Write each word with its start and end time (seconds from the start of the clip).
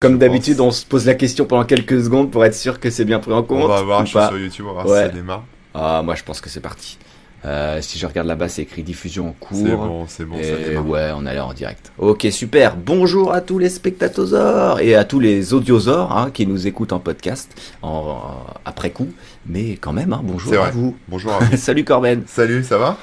Comme 0.00 0.18
d'habitude, 0.18 0.60
on 0.60 0.70
se 0.70 0.86
pose 0.86 1.06
la 1.06 1.14
question 1.16 1.44
pendant 1.44 1.64
quelques 1.64 2.04
secondes 2.04 2.30
pour 2.30 2.44
être 2.44 2.54
sûr 2.54 2.78
que 2.78 2.88
c'est 2.88 3.04
bien 3.04 3.18
pris 3.18 3.32
en 3.32 3.42
compte. 3.42 3.64
On 3.64 3.66
va 3.66 3.82
voir, 3.82 4.06
je 4.06 4.10
suis 4.16 4.26
sur 4.28 4.38
YouTube, 4.38 4.66
on 4.70 4.74
va 4.74 4.82
voir 4.84 4.86
Ouais. 4.94 5.02
si 5.02 5.08
ça 5.08 5.12
démarre. 5.16 5.42
Ah, 5.74 6.02
moi 6.04 6.14
je 6.14 6.22
pense 6.22 6.40
que 6.40 6.48
c'est 6.48 6.60
parti. 6.60 6.98
Euh, 7.44 7.80
si 7.82 7.98
je 7.98 8.06
regarde 8.06 8.28
là-bas, 8.28 8.48
c'est 8.48 8.62
écrit 8.62 8.84
diffusion 8.84 9.28
en 9.30 9.32
cours. 9.32 9.58
C'est 9.58 9.74
bon, 9.74 10.04
c'est 10.06 10.24
bon, 10.24 10.36
ça 10.36 10.42
Et 10.50 10.68
démarre. 10.68 10.86
ouais, 10.88 11.10
on 11.16 11.26
est 11.26 11.30
allé 11.30 11.40
en 11.40 11.52
direct. 11.52 11.90
Ok, 11.98 12.28
super. 12.30 12.76
Bonjour 12.76 13.32
à 13.32 13.40
tous 13.40 13.58
les 13.58 13.68
spectatosaures 13.70 14.78
et 14.78 14.94
à 14.94 15.02
tous 15.04 15.18
les 15.18 15.52
audiosaures 15.52 16.16
hein, 16.16 16.30
qui 16.32 16.46
nous 16.46 16.68
écoutent 16.68 16.92
en 16.92 17.00
podcast 17.00 17.50
en, 17.82 17.88
en- 17.88 18.44
après 18.64 18.90
coup. 18.90 19.08
Mais 19.46 19.78
quand 19.80 19.92
même, 19.92 20.12
hein, 20.12 20.20
bonjour 20.22 20.62
à 20.62 20.70
vous. 20.70 20.96
Bonjour 21.08 21.32
à 21.32 21.40
vous. 21.40 21.56
Salut 21.56 21.82
Corben. 21.84 22.22
Salut, 22.28 22.62
ça 22.62 22.78
va? 22.78 22.98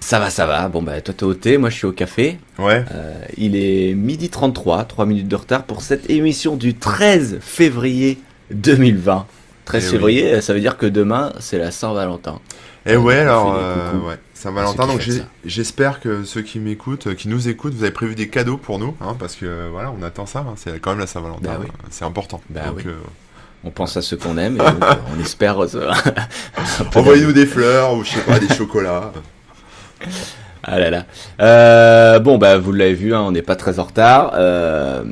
Ça 0.00 0.18
va, 0.20 0.30
ça 0.30 0.46
va. 0.46 0.68
Bon, 0.68 0.82
bah 0.82 1.00
toi 1.00 1.14
t'es 1.16 1.24
au 1.24 1.34
thé, 1.34 1.58
moi 1.58 1.68
je 1.70 1.76
suis 1.76 1.86
au 1.86 1.92
café. 1.92 2.38
Ouais. 2.58 2.84
Euh, 2.92 3.14
il 3.36 3.56
est 3.56 3.94
midi 3.94 4.28
33, 4.30 4.84
3 4.84 5.04
minutes 5.06 5.28
de 5.28 5.36
retard 5.36 5.64
pour 5.64 5.82
cette 5.82 6.08
émission 6.10 6.56
du 6.56 6.74
13 6.74 7.38
février 7.40 8.18
2020. 8.52 9.26
13 9.64 9.82
Eh 9.82 9.86
oui. 9.86 9.92
février, 9.92 10.40
ça 10.40 10.54
veut 10.54 10.60
dire 10.60 10.76
que 10.76 10.86
demain 10.86 11.32
c'est 11.40 11.58
la 11.58 11.70
Saint-Valentin. 11.72 12.40
Et 12.88 12.96
ouais, 12.96 13.16
on 13.18 13.20
alors, 13.22 13.56
euh, 13.58 13.98
ouais, 14.06 14.14
à 14.14 14.16
Saint-Valentin, 14.34 14.86
donc 14.86 15.00
j'espère 15.44 15.98
que 15.98 16.22
ceux 16.22 16.42
qui 16.42 16.60
m'écoutent, 16.60 17.16
qui 17.16 17.26
nous 17.28 17.48
écoutent, 17.48 17.74
vous 17.74 17.82
avez 17.82 17.90
prévu 17.90 18.14
des 18.14 18.28
cadeaux 18.28 18.58
pour 18.58 18.78
nous, 18.78 18.94
hein, 19.00 19.16
parce 19.18 19.34
que 19.34 19.68
voilà, 19.72 19.92
on 19.98 20.04
attend 20.04 20.24
ça, 20.26 20.40
hein, 20.48 20.54
c'est 20.54 20.78
quand 20.78 20.90
même 20.90 21.00
la 21.00 21.08
Saint-Valentin, 21.08 21.40
Bah 21.42 21.56
oui. 21.60 21.66
euh, 21.66 21.86
c'est 21.90 22.04
important. 22.04 22.40
Bah 22.48 22.66
donc, 22.68 22.76
oui. 22.76 22.84
euh, 22.86 22.94
On 23.64 23.72
pense 23.72 23.96
à 23.96 24.02
ceux 24.02 24.16
qu'on 24.16 24.38
aime 24.38 24.54
et 24.54 24.58
donc, 24.58 24.84
on 25.16 25.20
espère 25.20 25.58
envoyez-nous 26.94 27.32
des 27.32 27.46
fleurs 27.46 27.94
ou 27.94 28.04
je 28.04 28.10
sais 28.10 28.20
pas, 28.20 28.38
des 28.38 28.54
chocolats. 28.54 29.12
Ah 30.68 30.80
là 30.80 30.90
là. 30.90 31.06
Euh, 31.40 32.18
bon 32.18 32.38
bah 32.38 32.58
vous 32.58 32.72
l'avez 32.72 32.94
vu, 32.94 33.14
hein, 33.14 33.20
on 33.20 33.30
n'est 33.30 33.42
pas 33.42 33.54
très 33.54 33.78
en 33.78 33.84
retard. 33.84 34.32
Euh, 34.34 35.04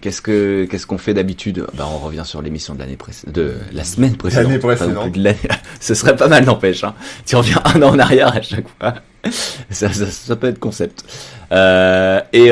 qu'est-ce 0.00 0.22
que 0.22 0.64
qu'est-ce 0.64 0.86
qu'on 0.86 0.96
fait 0.96 1.12
d'habitude? 1.12 1.66
Bah 1.74 1.86
on 1.92 1.98
revient 1.98 2.22
sur 2.24 2.40
l'émission 2.40 2.74
de 2.74 2.78
l'année 2.78 2.96
précédente, 2.96 3.34
de 3.34 3.54
la 3.72 3.84
semaine 3.84 4.16
précédente. 4.16 4.46
L'année 4.46 4.58
précédente. 4.58 5.12
de. 5.12 5.34
Ce 5.80 5.94
serait 5.94 6.16
pas 6.16 6.28
mal 6.28 6.46
n'empêche. 6.46 6.84
Hein. 6.84 6.94
Tu 7.26 7.36
reviens 7.36 7.60
un 7.66 7.82
an 7.82 7.94
en 7.94 7.98
arrière 7.98 8.34
à 8.34 8.40
chaque 8.40 8.66
fois. 8.78 8.94
Ça, 9.70 9.90
ça, 9.90 10.04
ça 10.10 10.36
peut 10.36 10.48
être 10.48 10.58
concept. 10.58 11.02
Euh, 11.50 12.20
et 12.34 12.50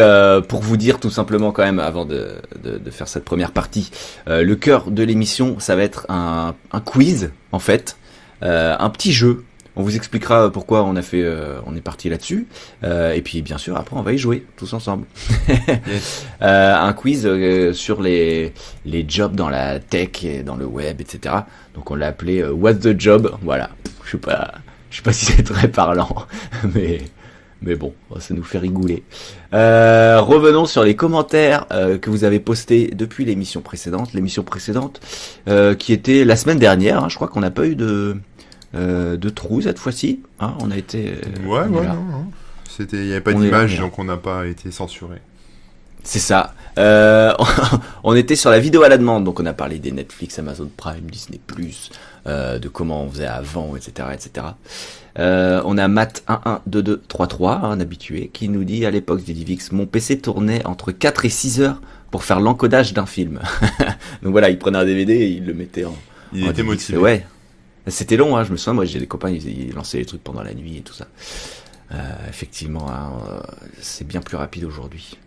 pour 0.48 0.62
vous 0.62 0.78
dire 0.78 1.00
tout 1.00 1.11
simplement 1.11 1.52
quand 1.52 1.64
même 1.64 1.78
avant 1.78 2.06
de, 2.06 2.36
de, 2.64 2.78
de 2.78 2.91
faire 2.91 3.08
cette 3.08 3.27
première 3.27 3.50
partie, 3.50 3.91
le 4.27 4.55
cœur 4.55 4.91
de 4.91 5.02
l'émission, 5.02 5.56
ça 5.58 5.77
va 5.77 5.83
être 5.83 6.06
un, 6.08 6.55
un 6.72 6.80
quiz 6.80 7.30
en 7.52 7.58
fait, 7.58 7.98
un 8.41 8.89
petit 8.89 9.12
jeu. 9.12 9.44
On 9.75 9.83
vous 9.83 9.97
expliquera 9.97 10.51
pourquoi 10.53 10.83
on 10.84 10.97
a 10.97 11.03
fait, 11.03 11.23
euh, 11.23 11.59
on 11.67 11.75
est 11.75 11.81
parti 11.81 12.09
là-dessus. 12.11 12.47
Euh, 12.84 13.12
et 13.12 13.23
puis 13.23 13.41
bien 13.42 13.56
sûr 13.59 13.77
après 13.77 13.97
on 13.97 14.03
va 14.03 14.12
y 14.12 14.19
jouer 14.19 14.45
tous 14.56 14.73
ensemble. 14.75 15.06
Yes. 15.87 16.27
Euh, 16.42 16.75
un 16.75 16.92
quiz 16.92 17.27
euh, 17.27 17.73
sur 17.73 18.03
les 18.03 18.53
les 18.84 19.05
jobs 19.09 19.34
dans 19.34 19.48
la 19.48 19.79
tech 19.81 20.25
et 20.25 20.42
dans 20.42 20.56
le 20.56 20.67
web, 20.67 21.01
etc. 21.01 21.34
Donc 21.75 21.91
on 21.91 21.95
l'a 21.95 22.09
appelé 22.09 22.41
euh, 22.42 22.53
What's 22.53 22.81
the 22.81 22.98
job? 22.98 23.33
Voilà. 23.42 23.70
Je 24.05 24.12
sais 24.12 24.19
pas, 24.19 24.53
je 24.91 24.97
sais 24.97 25.03
pas 25.03 25.12
si 25.12 25.25
c'est 25.27 25.42
très 25.42 25.69
parlant, 25.69 26.27
mais 26.75 27.01
mais 27.64 27.77
bon, 27.77 27.95
ça 28.19 28.34
nous 28.34 28.42
fait 28.42 28.59
rigoler. 28.59 29.05
Euh, 29.55 30.20
revenons 30.20 30.67
sur 30.67 30.83
les 30.83 30.97
commentaires 30.97 31.67
euh, 31.70 31.97
que 31.97 32.11
vous 32.11 32.25
avez 32.25 32.41
postés 32.41 32.89
depuis 32.92 33.25
l'émission 33.25 33.61
précédente. 33.61 34.14
L'émission 34.14 34.42
précédente 34.42 35.01
euh, 35.48 35.75
qui 35.77 35.92
était 35.92 36.25
la 36.25 36.34
semaine 36.34 36.59
dernière. 36.59 37.05
hein. 37.05 37.09
je 37.09 37.14
crois 37.14 37.29
qu'on 37.29 37.41
n'a 37.41 37.53
pas 37.53 37.67
eu 37.67 37.77
de 37.77 38.17
euh, 38.75 39.17
de 39.17 39.28
trou 39.28 39.61
cette 39.62 39.78
fois-ci. 39.78 40.20
hein. 40.41 40.55
on 40.61 40.70
a 40.70 40.77
été 40.77 41.12
euh, 41.12 41.47
Ouais, 41.48 41.67
ouais, 41.69 41.84
là. 41.87 41.95
non, 41.95 42.03
non. 42.05 42.25
C'était, 42.69 42.98
il 42.98 43.06
y 43.09 43.12
avait 43.12 43.20
pas 43.20 43.34
d'image, 43.34 43.79
donc 43.79 43.98
on 43.98 44.05
n'a 44.05 44.17
pas 44.17 44.47
été 44.47 44.70
censuré. 44.70 45.19
C'est 46.05 46.19
ça. 46.19 46.55
Euh, 46.79 47.33
on 48.05 48.14
était 48.14 48.34
sur 48.34 48.51
la 48.51 48.59
vidéo 48.59 48.83
à 48.83 48.89
la 48.89 48.97
demande, 48.98 49.25
donc 49.25 49.39
on 49.41 49.47
a 49.47 49.53
parlé 49.53 49.79
des 49.79 49.92
Netflix, 49.92 50.39
Amazon 50.39 50.70
Prime, 50.77 51.03
Disney+, 51.11 51.39
euh, 52.27 52.59
de 52.59 52.69
comment 52.69 53.05
on 53.05 53.11
faisait 53.11 53.27
avant, 53.27 53.77
etc., 53.77 54.09
etc. 54.14 54.47
On 55.17 55.77
a 55.79 55.89
Matt 55.89 56.25
112233, 56.67 57.61
un 57.64 57.79
habitué, 57.80 58.30
qui 58.33 58.48
nous 58.48 58.64
dit 58.64 58.86
à 58.86 58.91
l'époque 58.91 59.23
des 59.25 59.35
Divix, 59.35 59.70
mon 59.73 59.86
PC 59.86 60.19
tournait 60.19 60.64
entre 60.67 60.92
4 60.92 61.25
et 61.27 61.29
6 61.29 61.61
heures 61.61 61.80
pour 62.11 62.25
faire 62.25 62.41
l'encodage 62.41 62.95
d'un 62.95 63.07
film. 63.07 63.41
donc 64.23 64.33
voilà, 64.33 64.48
il 64.51 64.58
prenait 64.58 64.79
un 64.79 64.85
DVD 64.85 65.13
et 65.14 65.29
il 65.29 65.45
le 65.46 65.55
mettait 65.55 65.85
en, 65.85 65.95
Il 66.33 66.45
en 66.45 66.51
était 66.51 66.63
DivX. 66.63 66.67
motivé. 66.70 66.98
Ouais. 66.98 67.27
C'était 67.89 68.17
long, 68.17 68.37
hein, 68.37 68.45
je 68.45 68.53
me 68.53 68.57
souviens, 68.57 68.75
moi 68.75 68.85
j'ai 68.85 69.01
des 69.01 69.07
copains, 69.07 69.31
ils, 69.31 69.73
lançaient 69.75 69.98
les 69.98 70.05
trucs 70.05 70.23
pendant 70.23 70.43
la 70.43 70.55
nuit 70.55 70.79
et 70.79 70.83
tout 70.83 70.95
ça. 70.95 71.09
Euh, 71.93 71.98
effectivement, 72.29 72.89
hein, 72.89 73.13
euh, 73.29 73.41
c'est 73.81 74.07
bien 74.07 74.20
plus 74.20 74.37
rapide 74.37 74.65
aujourd'hui. 74.65 75.19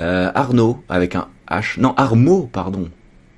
Euh, 0.00 0.30
Arnaud, 0.34 0.82
avec 0.88 1.14
un 1.14 1.28
H, 1.48 1.80
non, 1.80 1.94
Armo, 1.96 2.48
pardon, 2.52 2.90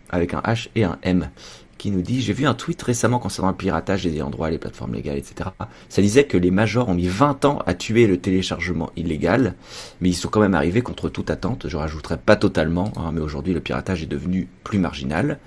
avec 0.08 0.34
un 0.34 0.40
H 0.40 0.68
et 0.74 0.84
un 0.84 0.98
M, 1.02 1.30
qui 1.76 1.90
nous 1.90 2.00
dit, 2.00 2.22
j'ai 2.22 2.32
vu 2.32 2.46
un 2.46 2.54
tweet 2.54 2.82
récemment 2.82 3.18
concernant 3.18 3.50
le 3.50 3.56
piratage 3.56 4.04
des 4.04 4.18
droit, 4.18 4.50
les 4.50 4.58
plateformes 4.58 4.94
légales, 4.94 5.18
etc. 5.18 5.50
Ça 5.88 6.02
disait 6.02 6.24
que 6.24 6.36
les 6.36 6.50
majors 6.50 6.88
ont 6.88 6.94
mis 6.94 7.08
20 7.08 7.44
ans 7.44 7.62
à 7.66 7.74
tuer 7.74 8.06
le 8.06 8.18
téléchargement 8.18 8.90
illégal, 8.96 9.54
mais 10.00 10.08
ils 10.08 10.14
sont 10.14 10.28
quand 10.28 10.40
même 10.40 10.54
arrivés 10.54 10.82
contre 10.82 11.08
toute 11.08 11.30
attente, 11.30 11.68
je 11.68 11.76
rajouterai 11.76 12.16
pas 12.18 12.36
totalement, 12.36 12.92
hein, 12.96 13.12
mais 13.12 13.20
aujourd'hui 13.20 13.54
le 13.54 13.60
piratage 13.60 14.02
est 14.02 14.06
devenu 14.06 14.48
plus 14.64 14.78
marginal. 14.78 15.38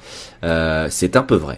C'est 0.42 1.16
un 1.16 1.24
peu 1.24 1.36
vrai. 1.36 1.58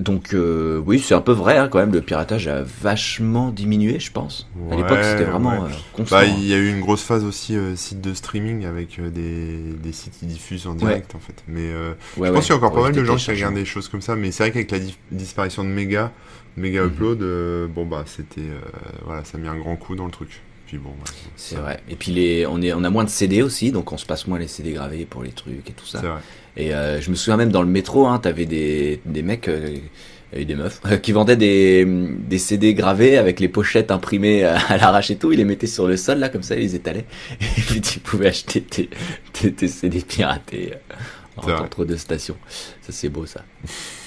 Donc 0.00 0.34
euh, 0.34 0.82
oui, 0.86 0.98
c'est 0.98 1.14
un 1.14 1.20
peu 1.20 1.32
vrai 1.32 1.56
hein, 1.58 1.68
quand 1.68 1.78
même. 1.78 1.92
Le 1.92 2.00
piratage 2.00 2.48
a 2.48 2.62
vachement 2.62 3.50
diminué, 3.50 3.98
je 4.00 4.10
pense. 4.10 4.48
à 4.70 4.76
l'époque, 4.76 4.98
c'était 5.02 5.24
vraiment 5.24 5.50
ouais. 5.62 5.68
euh, 5.70 5.74
constant. 5.92 6.16
Bah, 6.16 6.22
hein. 6.26 6.34
il 6.38 6.46
y 6.46 6.54
a 6.54 6.56
eu 6.56 6.70
une 6.70 6.80
grosse 6.80 7.02
phase 7.02 7.24
aussi 7.24 7.56
euh, 7.56 7.76
site 7.76 8.00
de 8.00 8.14
streaming 8.14 8.64
avec 8.66 8.98
euh, 8.98 9.10
des, 9.10 9.58
des 9.82 9.92
sites 9.92 10.14
qui 10.18 10.26
diffusent 10.26 10.66
en 10.66 10.74
direct 10.74 11.14
en 11.14 11.18
fait. 11.20 11.42
Mais 11.48 11.70
euh, 11.70 11.92
je 12.16 12.30
pense 12.30 12.46
qu'il 12.46 12.50
y 12.50 12.54
a 12.54 12.56
encore 12.56 12.72
pas 12.72 12.82
mal 12.82 12.92
de 12.92 13.04
gens 13.04 13.16
qui 13.16 13.30
regardent 13.30 13.54
des 13.54 13.64
choses 13.64 13.88
comme 13.88 14.02
ça. 14.02 14.16
Mais 14.16 14.30
c'est 14.32 14.42
vrai 14.48 14.50
qu'avec 14.64 14.70
la 14.70 14.78
disparition 15.12 15.64
de 15.64 15.68
Mega, 15.68 16.12
Mega 16.56 16.82
Mhm. 16.82 16.88
Upload, 16.88 17.68
bon 17.74 17.86
bah 17.86 18.04
c'était 18.06 18.40
euh, 18.40 18.58
voilà, 19.04 19.24
ça 19.24 19.38
a 19.38 19.40
mis 19.40 19.48
un 19.48 19.56
grand 19.56 19.76
coup 19.76 19.94
dans 19.96 20.06
le 20.06 20.10
truc. 20.10 20.40
Puis 20.70 20.78
bon, 20.78 20.90
ouais, 20.90 21.10
C'est 21.34 21.56
vrai. 21.56 21.80
Et 21.90 21.96
puis 21.96 22.12
les, 22.12 22.46
on 22.46 22.62
est, 22.62 22.72
on 22.72 22.84
a 22.84 22.90
moins 22.90 23.02
de 23.02 23.08
CD 23.08 23.42
aussi, 23.42 23.72
donc 23.72 23.90
on 23.90 23.98
se 23.98 24.06
passe 24.06 24.28
moins 24.28 24.38
les 24.38 24.46
CD 24.46 24.70
gravés 24.70 25.04
pour 25.04 25.24
les 25.24 25.32
trucs 25.32 25.68
et 25.68 25.72
tout 25.72 25.84
ça. 25.84 26.00
c'est 26.00 26.06
vrai. 26.06 26.20
Et 26.56 26.72
euh, 26.72 27.00
je 27.00 27.10
me 27.10 27.16
souviens 27.16 27.36
même 27.36 27.50
dans 27.50 27.62
le 27.62 27.68
métro, 27.68 28.06
hein, 28.06 28.20
t'avais 28.20 28.46
des, 28.46 29.00
des 29.04 29.22
mecs 29.22 29.48
euh, 29.48 29.74
et 30.32 30.44
des 30.44 30.54
meufs 30.54 30.80
euh, 30.86 30.96
qui 31.02 31.10
vendaient 31.10 31.34
des, 31.34 31.84
des 31.84 32.38
CD 32.38 32.72
gravés 32.74 33.18
avec 33.18 33.40
les 33.40 33.48
pochettes 33.48 33.90
imprimées 33.90 34.44
à, 34.44 34.76
l'arrache 34.76 35.10
et 35.10 35.16
tout. 35.16 35.32
Ils 35.32 35.38
les 35.38 35.44
mettaient 35.44 35.66
sur 35.66 35.88
le 35.88 35.96
sol 35.96 36.20
là 36.20 36.28
comme 36.28 36.44
ça, 36.44 36.54
ils 36.54 36.60
les 36.60 36.76
étalaient. 36.76 37.06
Et 37.40 37.60
puis 37.62 37.80
tu 37.80 37.98
pouvais 37.98 38.28
acheter 38.28 38.60
tes, 38.60 38.90
tes, 39.32 39.52
tes 39.52 39.66
CD 39.66 39.98
piratés 39.98 40.74
euh, 41.48 41.58
entre 41.58 41.84
deux 41.84 41.96
stations. 41.96 42.36
Ça 42.80 42.92
c'est 42.92 43.08
beau 43.08 43.26
ça. 43.26 43.42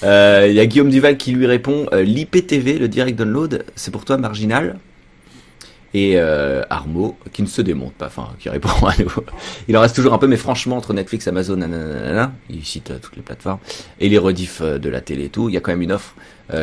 Euh, 0.02 0.46
Il 0.48 0.54
y 0.54 0.60
a 0.60 0.66
Guillaume 0.66 0.90
Duval 0.90 1.16
qui 1.16 1.32
lui 1.32 1.46
répond 1.46 1.86
euh, 1.92 2.02
l'IPTV, 2.02 2.78
le 2.78 2.88
direct 2.88 3.18
download, 3.18 3.64
c'est 3.74 3.90
pour 3.90 4.04
toi 4.04 4.16
marginal? 4.16 4.78
Et 5.94 6.14
euh, 6.16 6.62
Armo, 6.70 7.16
qui 7.32 7.42
ne 7.42 7.46
se 7.46 7.62
démonte 7.62 7.94
pas, 7.94 8.06
enfin, 8.06 8.30
qui 8.40 8.48
répond 8.48 8.68
à 8.86 8.94
nous. 8.98 9.12
Il 9.68 9.76
en 9.76 9.80
reste 9.80 9.94
toujours 9.94 10.12
un 10.12 10.18
peu, 10.18 10.26
mais 10.26 10.36
franchement, 10.36 10.76
entre 10.76 10.92
Netflix, 10.92 11.28
Amazon, 11.28 11.60
il 12.50 12.64
cite 12.64 12.90
euh, 12.90 12.98
toutes 13.00 13.14
les 13.14 13.22
plateformes, 13.22 13.60
et 14.00 14.08
les 14.08 14.18
rediffs 14.18 14.60
euh, 14.60 14.78
de 14.78 14.88
la 14.88 15.00
télé 15.00 15.26
et 15.26 15.28
tout, 15.28 15.48
il 15.48 15.54
y 15.54 15.56
a 15.56 15.60
quand 15.60 15.70
même 15.70 15.82
une 15.82 15.92
offre 15.92 16.14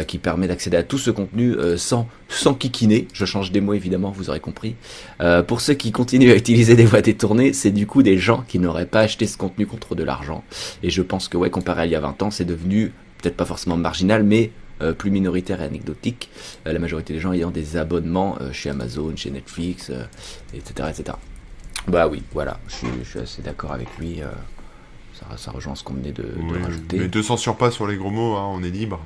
qui 0.08 0.20
permet 0.20 0.48
d'accéder 0.48 0.78
à 0.78 0.84
tout 0.84 1.00
ce 1.00 1.10
contenu 1.10 1.56
sans, 1.76 2.08
sans 2.30 2.54
kikiner. 2.54 3.08
Je 3.14 3.26
change 3.26 3.52
des 3.52 3.62
mots, 3.62 3.74
évidemment, 3.74 4.12
vous 4.12 4.30
aurez 4.30 4.40
compris. 4.40 4.76
Pour 5.48 5.60
ceux 5.60 5.74
qui 5.74 5.92
continuent 5.92 6.30
à 6.30 6.36
utiliser 6.36 6.76
des 6.76 6.86
voix 6.86 7.02
détournées, 7.02 7.52
c'est 7.52 7.72
du 7.72 7.88
coup 7.88 8.04
des 8.04 8.20
gens 8.20 8.44
qui 8.48 8.60
n'auraient 8.60 8.86
pas 8.86 9.00
acheté 9.00 9.26
ce 9.26 9.38
contenu 9.38 9.66
contre 9.66 9.96
de 9.96 10.04
l'argent. 10.04 10.44
Et 10.84 10.92
je 10.92 11.02
pense 11.02 11.28
que, 11.28 11.36
ouais, 11.36 11.50
comparé 11.50 11.82
à 11.82 11.86
il 11.88 11.92
y 11.94 11.96
a 11.96 12.00
20 12.00 12.22
ans, 12.22 12.30
c'est 12.30 12.46
devenu 12.46 12.94
peut-être 13.20 13.36
pas 13.36 13.46
forcément 13.46 13.76
marginal, 13.76 14.24
mais 14.24 14.52
euh, 14.82 14.94
plus 14.94 15.12
minoritaire 15.12 15.62
et 15.62 15.66
anecdotique, 15.66 16.30
euh, 16.66 16.74
la 16.74 16.80
majorité 16.80 17.14
des 17.14 17.20
gens 17.20 17.34
ayant 17.34 17.52
des 17.52 17.78
abonnements 17.78 18.38
euh, 18.42 18.52
chez 18.52 18.70
Amazon, 18.70 19.14
chez 19.16 19.32
Netflix, 19.32 19.92
etc., 20.54 20.90
etc. 20.90 21.18
Bah 21.88 22.08
oui, 22.08 22.24
voilà, 22.34 22.60
je 22.68 22.74
suis, 22.74 22.88
je 23.04 23.10
suis 23.10 23.20
assez 23.20 23.42
d'accord 23.42 23.72
avec 23.72 23.88
lui. 23.98 24.22
ça, 25.14 25.26
ça 25.38 25.52
rejoint 25.52 25.76
ce 25.76 25.84
qu'on 25.84 25.96
venait 25.96 26.12
de, 26.12 26.26
rajouter. 26.64 27.00
mais 27.00 27.10
te 27.10 27.22
censure 27.22 27.58
pas 27.58 27.72
sur 27.72 27.88
les 27.88 27.96
gros 27.96 28.12
mots, 28.12 28.36
hein, 28.36 28.48
on 28.52 28.64
est 28.64 28.70
libre. 28.70 29.00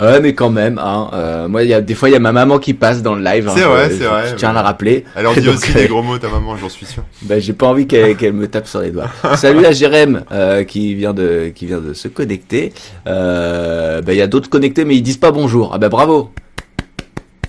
Ouais, 0.00 0.20
mais 0.20 0.32
quand 0.34 0.50
même, 0.50 0.78
hein, 0.78 1.10
euh, 1.12 1.48
moi, 1.48 1.64
il 1.64 1.68
y 1.68 1.74
a 1.74 1.80
des 1.80 1.94
fois, 1.94 2.08
il 2.08 2.12
y 2.12 2.16
a 2.16 2.20
ma 2.20 2.30
maman 2.32 2.58
qui 2.60 2.72
passe 2.72 3.02
dans 3.02 3.14
le 3.16 3.22
live. 3.24 3.48
hein, 3.48 3.52
C'est 3.56 3.62
vrai, 3.64 3.90
je- 3.90 3.96
c'est 3.96 4.04
vrai, 4.04 4.28
Je 4.30 4.34
tiens 4.36 4.50
à 4.50 4.52
la 4.52 4.62
rappeler. 4.62 5.04
Alors 5.16 5.34
dis 5.34 5.40
Donc, 5.42 5.56
aussi 5.56 5.72
euh, 5.72 5.80
des 5.80 5.88
gros 5.88 6.02
mots, 6.02 6.18
ta 6.18 6.28
maman, 6.28 6.56
j'en 6.56 6.68
suis 6.68 6.86
sûr. 6.86 7.02
Bah, 7.22 7.40
j'ai 7.40 7.52
pas 7.52 7.66
envie 7.66 7.86
qu'elle 7.88 8.16
qu'elle 8.16 8.32
me 8.32 8.46
tape 8.46 8.68
sur 8.68 8.80
les 8.80 8.90
doigts. 8.92 9.10
Salut 9.36 9.66
à 9.66 9.72
Jérém 9.72 10.22
euh, 10.30 10.62
qui 10.62 10.94
vient 10.94 11.14
de 11.14 11.50
qui 11.54 11.66
vient 11.66 11.80
de 11.80 11.94
se 11.94 12.06
connecter. 12.06 12.72
Euh, 13.08 14.00
bah 14.02 14.12
il 14.12 14.18
y 14.18 14.22
a 14.22 14.28
d'autres 14.28 14.48
connectés 14.50 14.84
mais 14.84 14.94
ils 14.96 15.02
disent 15.02 15.16
pas 15.16 15.32
bonjour. 15.32 15.72
Ah 15.74 15.78
bah 15.78 15.88
bravo. 15.88 16.30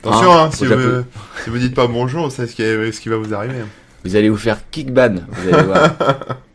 Attention, 0.04 0.32
Ah, 0.32 0.44
hein, 0.46 0.50
si, 0.52 0.64
vous, 0.66 0.70
Japon. 0.70 1.06
si 1.44 1.50
vous 1.50 1.58
dites 1.58 1.76
pas 1.76 1.86
bonjour, 1.88 2.32
c'est 2.32 2.48
ce 2.48 2.56
qui, 2.56 2.64
ce 2.64 3.00
qui 3.02 3.10
va 3.10 3.18
vous 3.18 3.34
arriver. 3.34 3.56
hein. 3.62 3.68
Vous 4.06 4.16
allez 4.16 4.30
vous 4.30 4.38
faire 4.38 4.58
kickban. 4.72 5.16
Vous 5.30 5.54
allez 5.54 5.64
voir. 5.66 5.90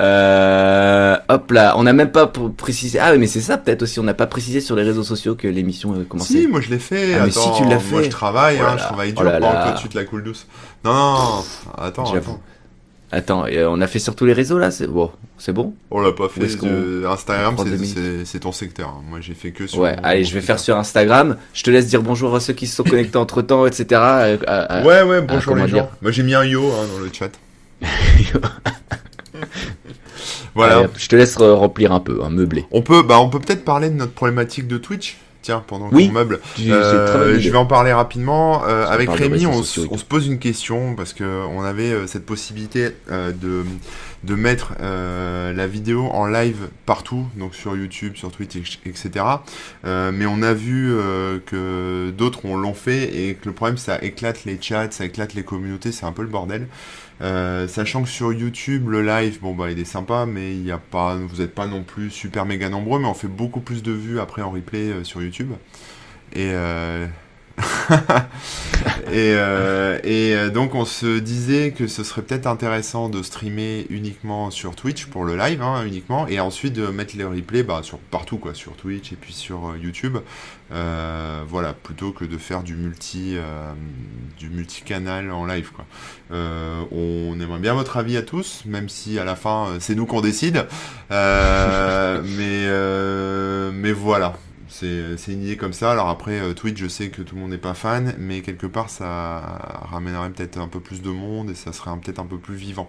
Euh, 0.00 1.16
hop 1.28 1.50
là, 1.50 1.74
on 1.76 1.82
n'a 1.82 1.92
même 1.92 2.10
pas 2.10 2.26
précisé. 2.56 2.98
Ah 2.98 3.12
oui, 3.12 3.18
mais 3.18 3.26
c'est 3.26 3.40
ça 3.40 3.58
peut-être 3.58 3.82
aussi. 3.82 4.00
On 4.00 4.04
n'a 4.04 4.14
pas 4.14 4.26
précisé 4.26 4.60
sur 4.60 4.74
les 4.74 4.82
réseaux 4.84 5.02
sociaux 5.02 5.34
que 5.34 5.46
l'émission 5.48 5.92
avait 5.92 6.04
commencé. 6.04 6.40
Si, 6.40 6.46
moi 6.46 6.60
je 6.60 6.70
l'ai 6.70 6.78
fait. 6.78 7.14
Ah, 7.14 7.24
mais 7.24 7.30
si 7.30 7.48
tu 7.56 7.62
l'as 7.64 7.68
Moi 7.70 7.78
fait. 8.00 8.04
je 8.04 8.10
travaille, 8.10 8.56
Oh 8.58 8.62
là 8.62 8.68
hein, 8.70 8.74
là. 8.76 8.78
je 8.78 8.84
travaille 8.84 9.14
Oh 9.16 9.20
dur 9.20 9.30
là. 9.30 9.38
toi 9.40 9.74
tu 9.80 9.88
te 9.88 9.98
la 9.98 10.04
coules 10.04 10.24
douce. 10.24 10.46
Non, 10.84 10.92
non, 10.94 11.44
attends, 11.78 12.06
J'avoue. 12.06 12.30
attends. 12.32 12.40
Attends, 13.14 13.44
euh, 13.46 13.66
on 13.68 13.82
a 13.82 13.86
fait 13.86 13.98
sur 13.98 14.16
tous 14.16 14.24
les 14.24 14.32
réseaux 14.32 14.56
là, 14.58 14.70
c'est 14.70 14.86
bon, 14.86 15.10
c'est 15.36 15.52
bon? 15.52 15.74
On 15.90 16.00
l'a 16.00 16.12
pas 16.12 16.30
fait. 16.30 16.40
euh, 16.64 17.06
Instagram, 17.10 17.56
c'est- 18.24 18.38
ton 18.40 18.52
secteur. 18.52 18.88
hein. 18.88 19.02
Moi, 19.10 19.18
j'ai 19.20 19.34
fait 19.34 19.50
que 19.50 19.66
sur. 19.66 19.80
Ouais, 19.80 19.94
mon- 19.96 20.02
allez, 20.02 20.20
mon 20.22 20.26
je 20.28 20.32
vais 20.34 20.40
faire 20.40 20.58
sur 20.58 20.78
Instagram. 20.78 21.36
Je 21.52 21.62
te 21.62 21.70
laisse 21.70 21.88
dire 21.88 22.00
bonjour 22.00 22.34
à 22.34 22.40
ceux 22.40 22.54
qui 22.54 22.66
se 22.66 22.74
sont 22.76 22.84
connectés 22.84 23.18
entre 23.18 23.42
temps, 23.42 23.66
etc. 23.66 23.84
euh, 24.00 24.38
à- 24.46 24.78
à- 24.78 24.82
Ouais, 24.84 25.02
ouais, 25.02 25.20
bonjour 25.20 25.54
les 25.56 25.68
gens. 25.68 25.90
Moi, 26.00 26.10
j'ai 26.10 26.22
mis 26.22 26.34
un 26.34 26.44
yo 26.44 26.64
hein, 26.68 26.86
dans 26.90 27.04
le 27.04 27.10
chat. 27.12 27.28
Voilà. 30.54 30.78
Allez, 30.78 30.88
je 30.96 31.08
te 31.08 31.16
laisse 31.16 31.36
remplir 31.36 31.92
un 31.92 32.00
peu, 32.00 32.22
un 32.22 32.30
meublé. 32.30 32.66
On 32.70 32.82
peut, 32.82 33.02
bah, 33.02 33.18
on 33.20 33.28
peut 33.28 33.38
peut-être 33.40 33.64
parler 33.64 33.90
de 33.90 33.94
notre 33.96 34.12
problématique 34.12 34.66
de 34.68 34.78
Twitch. 34.78 35.16
Tiens, 35.42 35.64
pendant 35.66 35.88
Oui. 35.90 36.06
qu'on 36.06 36.12
meuble. 36.12 36.38
Euh, 36.68 37.36
je 37.40 37.50
vais 37.50 37.56
en 37.58 37.66
parler 37.66 37.92
rapidement. 37.92 38.62
Euh, 38.64 38.86
avec 38.86 39.10
Rémi, 39.10 39.44
on, 39.46 39.58
on 39.58 39.62
se 39.64 40.04
pose 40.04 40.28
une 40.28 40.38
question 40.38 40.94
parce 40.94 41.12
que 41.12 41.24
on 41.46 41.62
avait 41.62 41.90
euh, 41.90 42.06
cette 42.06 42.24
possibilité 42.24 42.90
euh, 43.10 43.32
de 43.32 43.64
de 44.22 44.36
mettre 44.36 44.74
euh, 44.80 45.52
la 45.52 45.66
vidéo 45.66 46.06
en 46.12 46.26
live 46.26 46.68
partout, 46.86 47.26
donc 47.36 47.56
sur 47.56 47.76
YouTube, 47.76 48.14
sur 48.14 48.30
Twitch, 48.30 48.78
etc. 48.86 49.10
Euh, 49.84 50.12
mais 50.14 50.26
on 50.26 50.42
a 50.42 50.52
vu 50.54 50.92
euh, 50.92 51.40
que 51.44 52.10
d'autres 52.16 52.44
on 52.44 52.56
l'ont 52.56 52.72
fait 52.74 53.02
et 53.12 53.34
que 53.34 53.46
le 53.46 53.52
problème 53.52 53.78
ça 53.78 53.98
éclate 54.00 54.44
les 54.44 54.58
chats, 54.60 54.92
ça 54.92 55.04
éclate 55.06 55.34
les 55.34 55.42
communautés, 55.42 55.90
c'est 55.90 56.06
un 56.06 56.12
peu 56.12 56.22
le 56.22 56.28
bordel. 56.28 56.68
Euh, 57.22 57.68
sachant 57.68 58.02
que 58.02 58.08
sur 58.08 58.32
YouTube 58.32 58.88
le 58.88 59.02
live, 59.02 59.38
bon 59.40 59.54
bah 59.54 59.70
il 59.70 59.78
est 59.78 59.84
sympa, 59.84 60.26
mais 60.26 60.56
y 60.56 60.72
a 60.72 60.78
pas, 60.78 61.14
vous 61.14 61.36
n'êtes 61.36 61.54
pas 61.54 61.66
non 61.68 61.84
plus 61.84 62.10
super 62.10 62.46
méga 62.46 62.68
nombreux, 62.68 62.98
mais 62.98 63.06
on 63.06 63.14
fait 63.14 63.28
beaucoup 63.28 63.60
plus 63.60 63.82
de 63.82 63.92
vues 63.92 64.18
après 64.18 64.42
en 64.42 64.50
replay 64.50 64.90
euh, 64.90 65.04
sur 65.04 65.22
YouTube. 65.22 65.52
Et 66.32 66.50
euh... 66.52 67.06
et, 69.12 69.34
euh, 69.34 69.98
euh, 70.04 70.50
donc 70.50 70.74
on 70.74 70.84
se 70.84 71.18
disait 71.18 71.72
que 71.72 71.86
ce 71.86 72.04
serait 72.04 72.22
peut-être 72.22 72.46
intéressant 72.46 73.08
de 73.08 73.22
streamer 73.22 73.86
uniquement 73.90 74.50
sur 74.50 74.74
Twitch 74.74 75.06
pour 75.06 75.24
le 75.24 75.36
live 75.36 75.62
hein, 75.62 75.84
uniquement 75.84 76.26
et 76.26 76.40
ensuite 76.40 76.72
de 76.72 76.86
mettre 76.88 77.16
les 77.16 77.24
replays 77.24 77.62
bah, 77.62 77.80
sur 77.82 77.98
partout 77.98 78.38
quoi 78.38 78.54
sur 78.54 78.72
Twitch 78.74 79.12
et 79.12 79.16
puis 79.16 79.32
sur 79.32 79.70
euh, 79.70 79.78
YouTube. 79.78 80.18
Voilà 81.48 81.74
plutôt 81.74 82.12
que 82.12 82.24
de 82.24 82.38
faire 82.38 82.62
du 82.62 82.74
multi 82.74 83.36
du 84.38 84.48
multicanal 84.48 85.30
en 85.30 85.44
live 85.44 85.70
quoi. 85.70 85.84
On 86.30 87.38
aimerait 87.38 87.58
bien 87.58 87.74
votre 87.74 87.98
avis 87.98 88.16
à 88.16 88.22
tous 88.22 88.62
même 88.64 88.88
si 88.88 89.18
à 89.18 89.24
la 89.24 89.36
fin 89.36 89.76
c'est 89.80 89.94
nous 89.94 90.06
qu'on 90.06 90.22
décide. 90.22 90.66
Mais 91.10 91.52
voilà 93.92 94.34
c'est 94.72 95.32
une 95.32 95.42
idée 95.42 95.56
comme 95.56 95.72
ça. 95.72 95.92
Alors 95.92 96.08
après, 96.08 96.40
euh, 96.40 96.54
Twitch, 96.54 96.78
je 96.78 96.88
sais 96.88 97.08
que 97.08 97.22
tout 97.22 97.34
le 97.34 97.40
monde 97.42 97.50
n'est 97.50 97.58
pas 97.58 97.74
fan, 97.74 98.14
mais 98.18 98.40
quelque 98.40 98.66
part, 98.66 98.90
ça 98.90 99.86
ramènerait 99.90 100.30
peut-être 100.30 100.58
un 100.58 100.68
peu 100.68 100.80
plus 100.80 101.02
de 101.02 101.10
monde 101.10 101.50
et 101.50 101.54
ça 101.54 101.72
serait 101.72 101.90
peut-être 102.02 102.18
un 102.18 102.26
peu 102.26 102.38
plus 102.38 102.54
vivant. 102.54 102.88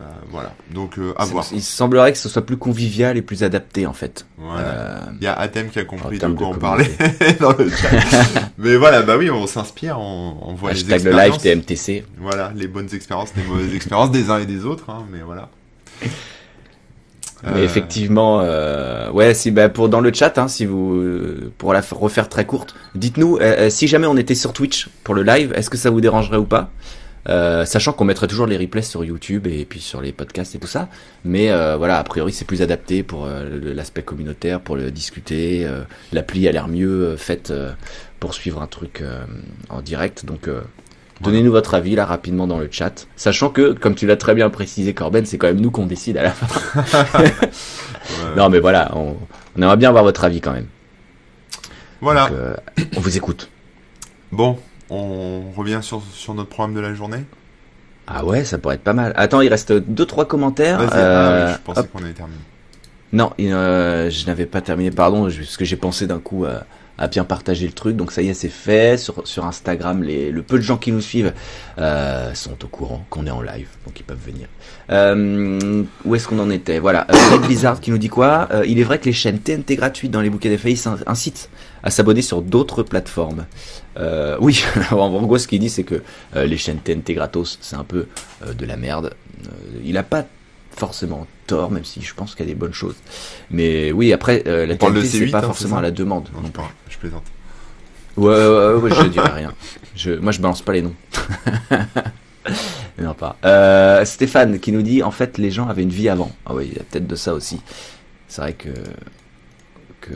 Euh, 0.00 0.04
voilà. 0.30 0.54
Donc, 0.72 0.98
euh, 0.98 1.12
à 1.18 1.26
voir. 1.26 1.46
Il 1.52 1.62
semblerait 1.62 2.12
que 2.12 2.18
ce 2.18 2.28
soit 2.28 2.46
plus 2.46 2.56
convivial 2.56 3.16
et 3.18 3.22
plus 3.22 3.42
adapté 3.42 3.86
en 3.86 3.92
fait. 3.92 4.26
Voilà. 4.38 4.60
Euh, 4.60 5.00
Il 5.20 5.24
y 5.24 5.26
a 5.26 5.34
Atem 5.34 5.68
qui 5.68 5.78
a 5.78 5.84
compris 5.84 6.18
de 6.18 6.26
quoi 6.28 6.48
on 6.48 6.54
parlait 6.54 6.90
dans 7.40 7.52
le 7.52 7.68
chat. 7.68 7.90
mais 8.58 8.76
voilà, 8.76 9.02
bah 9.02 9.16
oui, 9.18 9.30
on 9.30 9.46
s'inspire, 9.46 9.98
on, 9.98 10.38
on 10.40 10.54
voit 10.54 10.72
les 10.72 10.80
hashtag 10.80 11.04
le 11.04 11.10
live 11.10 11.34
expériences. 11.34 11.42
TMTC. 11.66 12.04
Voilà, 12.18 12.52
les 12.56 12.68
bonnes 12.68 12.88
expériences, 12.94 13.32
les 13.36 13.44
mauvaises 13.44 13.74
expériences 13.74 14.10
des 14.10 14.30
uns 14.30 14.38
et 14.38 14.46
des 14.46 14.64
autres, 14.64 14.88
hein, 14.88 15.06
mais 15.10 15.20
voilà. 15.20 15.50
Mais 17.44 17.60
Euh, 17.60 17.64
effectivement, 17.64 18.40
euh, 18.42 19.10
ouais, 19.10 19.34
si 19.34 19.50
bah, 19.50 19.68
pour 19.68 19.88
dans 19.88 20.00
le 20.00 20.12
chat, 20.12 20.38
hein, 20.38 20.46
si 20.48 20.64
vous 20.64 21.02
pour 21.58 21.72
la 21.72 21.80
refaire 21.90 22.28
très 22.28 22.44
courte, 22.46 22.74
dites-nous 22.94 23.38
euh, 23.40 23.68
si 23.68 23.88
jamais 23.88 24.06
on 24.06 24.16
était 24.16 24.36
sur 24.36 24.52
Twitch 24.52 24.88
pour 25.02 25.14
le 25.14 25.22
live, 25.24 25.52
est-ce 25.56 25.68
que 25.68 25.76
ça 25.76 25.90
vous 25.90 26.00
dérangerait 26.00 26.36
ou 26.36 26.44
pas? 26.44 26.70
Euh, 27.28 27.64
Sachant 27.64 27.92
qu'on 27.92 28.04
mettrait 28.04 28.26
toujours 28.26 28.46
les 28.46 28.56
replays 28.56 28.82
sur 28.82 29.04
YouTube 29.04 29.46
et 29.46 29.64
puis 29.64 29.80
sur 29.80 30.00
les 30.00 30.10
podcasts 30.12 30.54
et 30.56 30.58
tout 30.58 30.66
ça, 30.66 30.88
mais 31.24 31.50
euh, 31.50 31.76
voilà, 31.76 31.98
a 31.98 32.04
priori 32.04 32.32
c'est 32.32 32.44
plus 32.44 32.62
adapté 32.62 33.02
pour 33.04 33.28
l'aspect 33.28 34.02
communautaire, 34.02 34.60
pour 34.60 34.76
le 34.76 34.90
discuter. 34.90 35.64
euh, 35.64 35.82
L'appli 36.12 36.48
a 36.48 36.52
l'air 36.52 36.66
mieux 36.68 37.16
faite 37.16 37.50
euh, 37.52 37.72
pour 38.18 38.34
suivre 38.34 38.60
un 38.62 38.66
truc 38.66 39.00
euh, 39.02 39.24
en 39.68 39.82
direct, 39.82 40.24
donc. 40.26 40.48
Euh, 41.22 41.24
Donnez-nous 41.24 41.52
votre 41.52 41.74
avis 41.74 41.94
là 41.94 42.04
rapidement 42.04 42.46
dans 42.46 42.58
le 42.58 42.68
chat, 42.70 43.06
sachant 43.16 43.50
que, 43.50 43.72
comme 43.72 43.94
tu 43.94 44.06
l'as 44.06 44.16
très 44.16 44.34
bien 44.34 44.50
précisé 44.50 44.94
Corben, 44.94 45.24
c'est 45.24 45.38
quand 45.38 45.46
même 45.46 45.60
nous 45.60 45.70
qu'on 45.70 45.86
décide 45.86 46.16
à 46.18 46.22
la 46.22 46.30
fin. 46.30 47.18
ouais. 47.18 47.32
Non, 48.36 48.48
mais 48.48 48.58
voilà, 48.58 48.90
on, 48.96 49.16
on 49.56 49.62
aimerait 49.62 49.76
bien 49.76 49.88
avoir 49.88 50.04
votre 50.04 50.24
avis 50.24 50.40
quand 50.40 50.52
même. 50.52 50.66
Voilà. 52.00 52.28
Donc, 52.28 52.36
euh, 52.38 52.54
on 52.96 53.00
vous 53.00 53.16
écoute. 53.16 53.48
Bon, 54.32 54.58
on 54.90 55.42
revient 55.56 55.78
sur, 55.82 56.02
sur 56.12 56.34
notre 56.34 56.48
programme 56.50 56.74
de 56.74 56.80
la 56.80 56.94
journée. 56.94 57.24
Ah 58.06 58.24
ouais, 58.24 58.44
ça 58.44 58.58
pourrait 58.58 58.74
être 58.74 58.82
pas 58.82 58.92
mal. 58.92 59.12
Attends, 59.16 59.40
il 59.40 59.48
reste 59.48 59.72
deux 59.72 60.04
trois 60.06 60.26
commentaires. 60.26 60.78
Vas-y, 60.78 60.98
Euh, 60.98 61.46
ah 61.46 61.46
oui, 61.48 61.54
je 61.54 61.62
pensais 61.62 61.88
qu'on 61.88 62.02
avait 62.02 62.12
terminé. 62.12 62.38
Non, 63.12 63.30
euh, 63.40 64.10
je 64.10 64.26
n'avais 64.26 64.46
pas 64.46 64.60
terminé. 64.60 64.90
Pardon, 64.90 65.24
parce 65.24 65.56
que 65.56 65.64
j'ai 65.64 65.76
pensé 65.76 66.06
d'un 66.06 66.18
coup 66.18 66.44
à, 66.44 66.64
à 66.98 67.08
bien 67.08 67.24
partager 67.24 67.66
le 67.66 67.72
truc. 67.72 67.96
Donc 67.96 68.12
ça 68.12 68.22
y 68.22 68.28
est, 68.28 68.34
c'est 68.34 68.48
fait. 68.48 68.98
Sur, 68.98 69.26
sur 69.26 69.44
Instagram, 69.44 70.02
les, 70.02 70.30
le 70.30 70.42
peu 70.42 70.56
de 70.56 70.62
gens 70.62 70.76
qui 70.76 70.92
nous 70.92 71.00
suivent 71.00 71.32
euh, 71.78 72.34
sont 72.34 72.64
au 72.64 72.68
courant 72.68 73.04
qu'on 73.10 73.26
est 73.26 73.30
en 73.30 73.42
live, 73.42 73.68
donc 73.86 73.98
ils 73.98 74.04
peuvent 74.04 74.24
venir. 74.24 74.48
Euh, 74.90 75.84
où 76.04 76.14
est-ce 76.14 76.28
qu'on 76.28 76.38
en 76.38 76.50
était? 76.50 76.78
Voilà. 76.78 77.06
Euh, 77.10 77.32
Red 77.32 77.42
Blizzard 77.42 77.80
qui 77.80 77.90
nous 77.90 77.98
dit 77.98 78.08
quoi? 78.08 78.48
Il 78.66 78.78
est 78.78 78.84
vrai 78.84 78.98
que 78.98 79.06
les 79.06 79.12
chaînes 79.12 79.38
TNT 79.38 79.76
gratuites 79.76 80.10
dans 80.10 80.20
les 80.20 80.30
bouquets 80.30 80.56
Face 80.56 80.86
incitent 81.06 81.48
à 81.82 81.90
s'abonner 81.90 82.22
sur 82.22 82.42
d'autres 82.42 82.82
plateformes. 82.82 83.46
Oui, 84.40 84.62
en 84.90 85.22
gros, 85.22 85.38
ce 85.38 85.48
qu'il 85.48 85.60
dit, 85.60 85.70
c'est 85.70 85.84
que 85.84 86.02
les 86.36 86.56
chaînes 86.56 86.78
TNT 86.78 87.14
gratos, 87.14 87.58
c'est 87.60 87.76
un 87.76 87.84
peu 87.84 88.06
de 88.46 88.66
la 88.66 88.76
merde. 88.76 89.14
Il 89.84 89.96
a 89.96 90.02
pas 90.02 90.26
forcément 90.76 91.26
tort, 91.46 91.70
même 91.70 91.84
si 91.84 92.02
je 92.02 92.14
pense 92.14 92.34
qu'il 92.34 92.46
y 92.46 92.48
a 92.48 92.52
des 92.52 92.58
bonnes 92.58 92.72
choses. 92.72 92.96
Mais 93.50 93.92
oui, 93.92 94.12
après, 94.12 94.42
euh, 94.46 94.66
la 94.66 94.76
TNT, 94.76 95.04
c'est 95.04 95.18
C8, 95.18 95.30
pas 95.30 95.38
hein, 95.38 95.42
forcément 95.42 95.78
à 95.78 95.82
la 95.82 95.90
demande. 95.90 96.28
Non, 96.34 96.48
pas, 96.50 96.70
je 96.88 96.98
plaisante. 96.98 97.24
Ouais, 98.16 98.34
ouais, 98.34 98.46
ouais, 98.46 98.74
ouais, 98.74 98.90
je 98.94 99.08
dirais 99.08 99.32
rien. 99.32 99.52
Je, 99.96 100.12
moi, 100.12 100.32
je 100.32 100.40
balance 100.40 100.62
pas 100.62 100.72
les 100.72 100.82
noms. 100.82 100.94
non, 102.98 103.14
pas. 103.14 103.36
Euh, 103.44 104.04
Stéphane 104.04 104.58
qui 104.60 104.72
nous 104.72 104.82
dit, 104.82 105.02
en 105.02 105.10
fait, 105.10 105.38
les 105.38 105.50
gens 105.50 105.68
avaient 105.68 105.82
une 105.82 105.90
vie 105.90 106.08
avant. 106.08 106.32
Ah 106.46 106.54
oui, 106.54 106.68
il 106.70 106.76
y 106.76 106.80
a 106.80 106.82
peut-être 106.82 107.06
de 107.06 107.16
ça 107.16 107.32
aussi. 107.32 107.60
C'est 108.28 108.42
vrai 108.42 108.52
que 108.54 108.68
que 110.02 110.12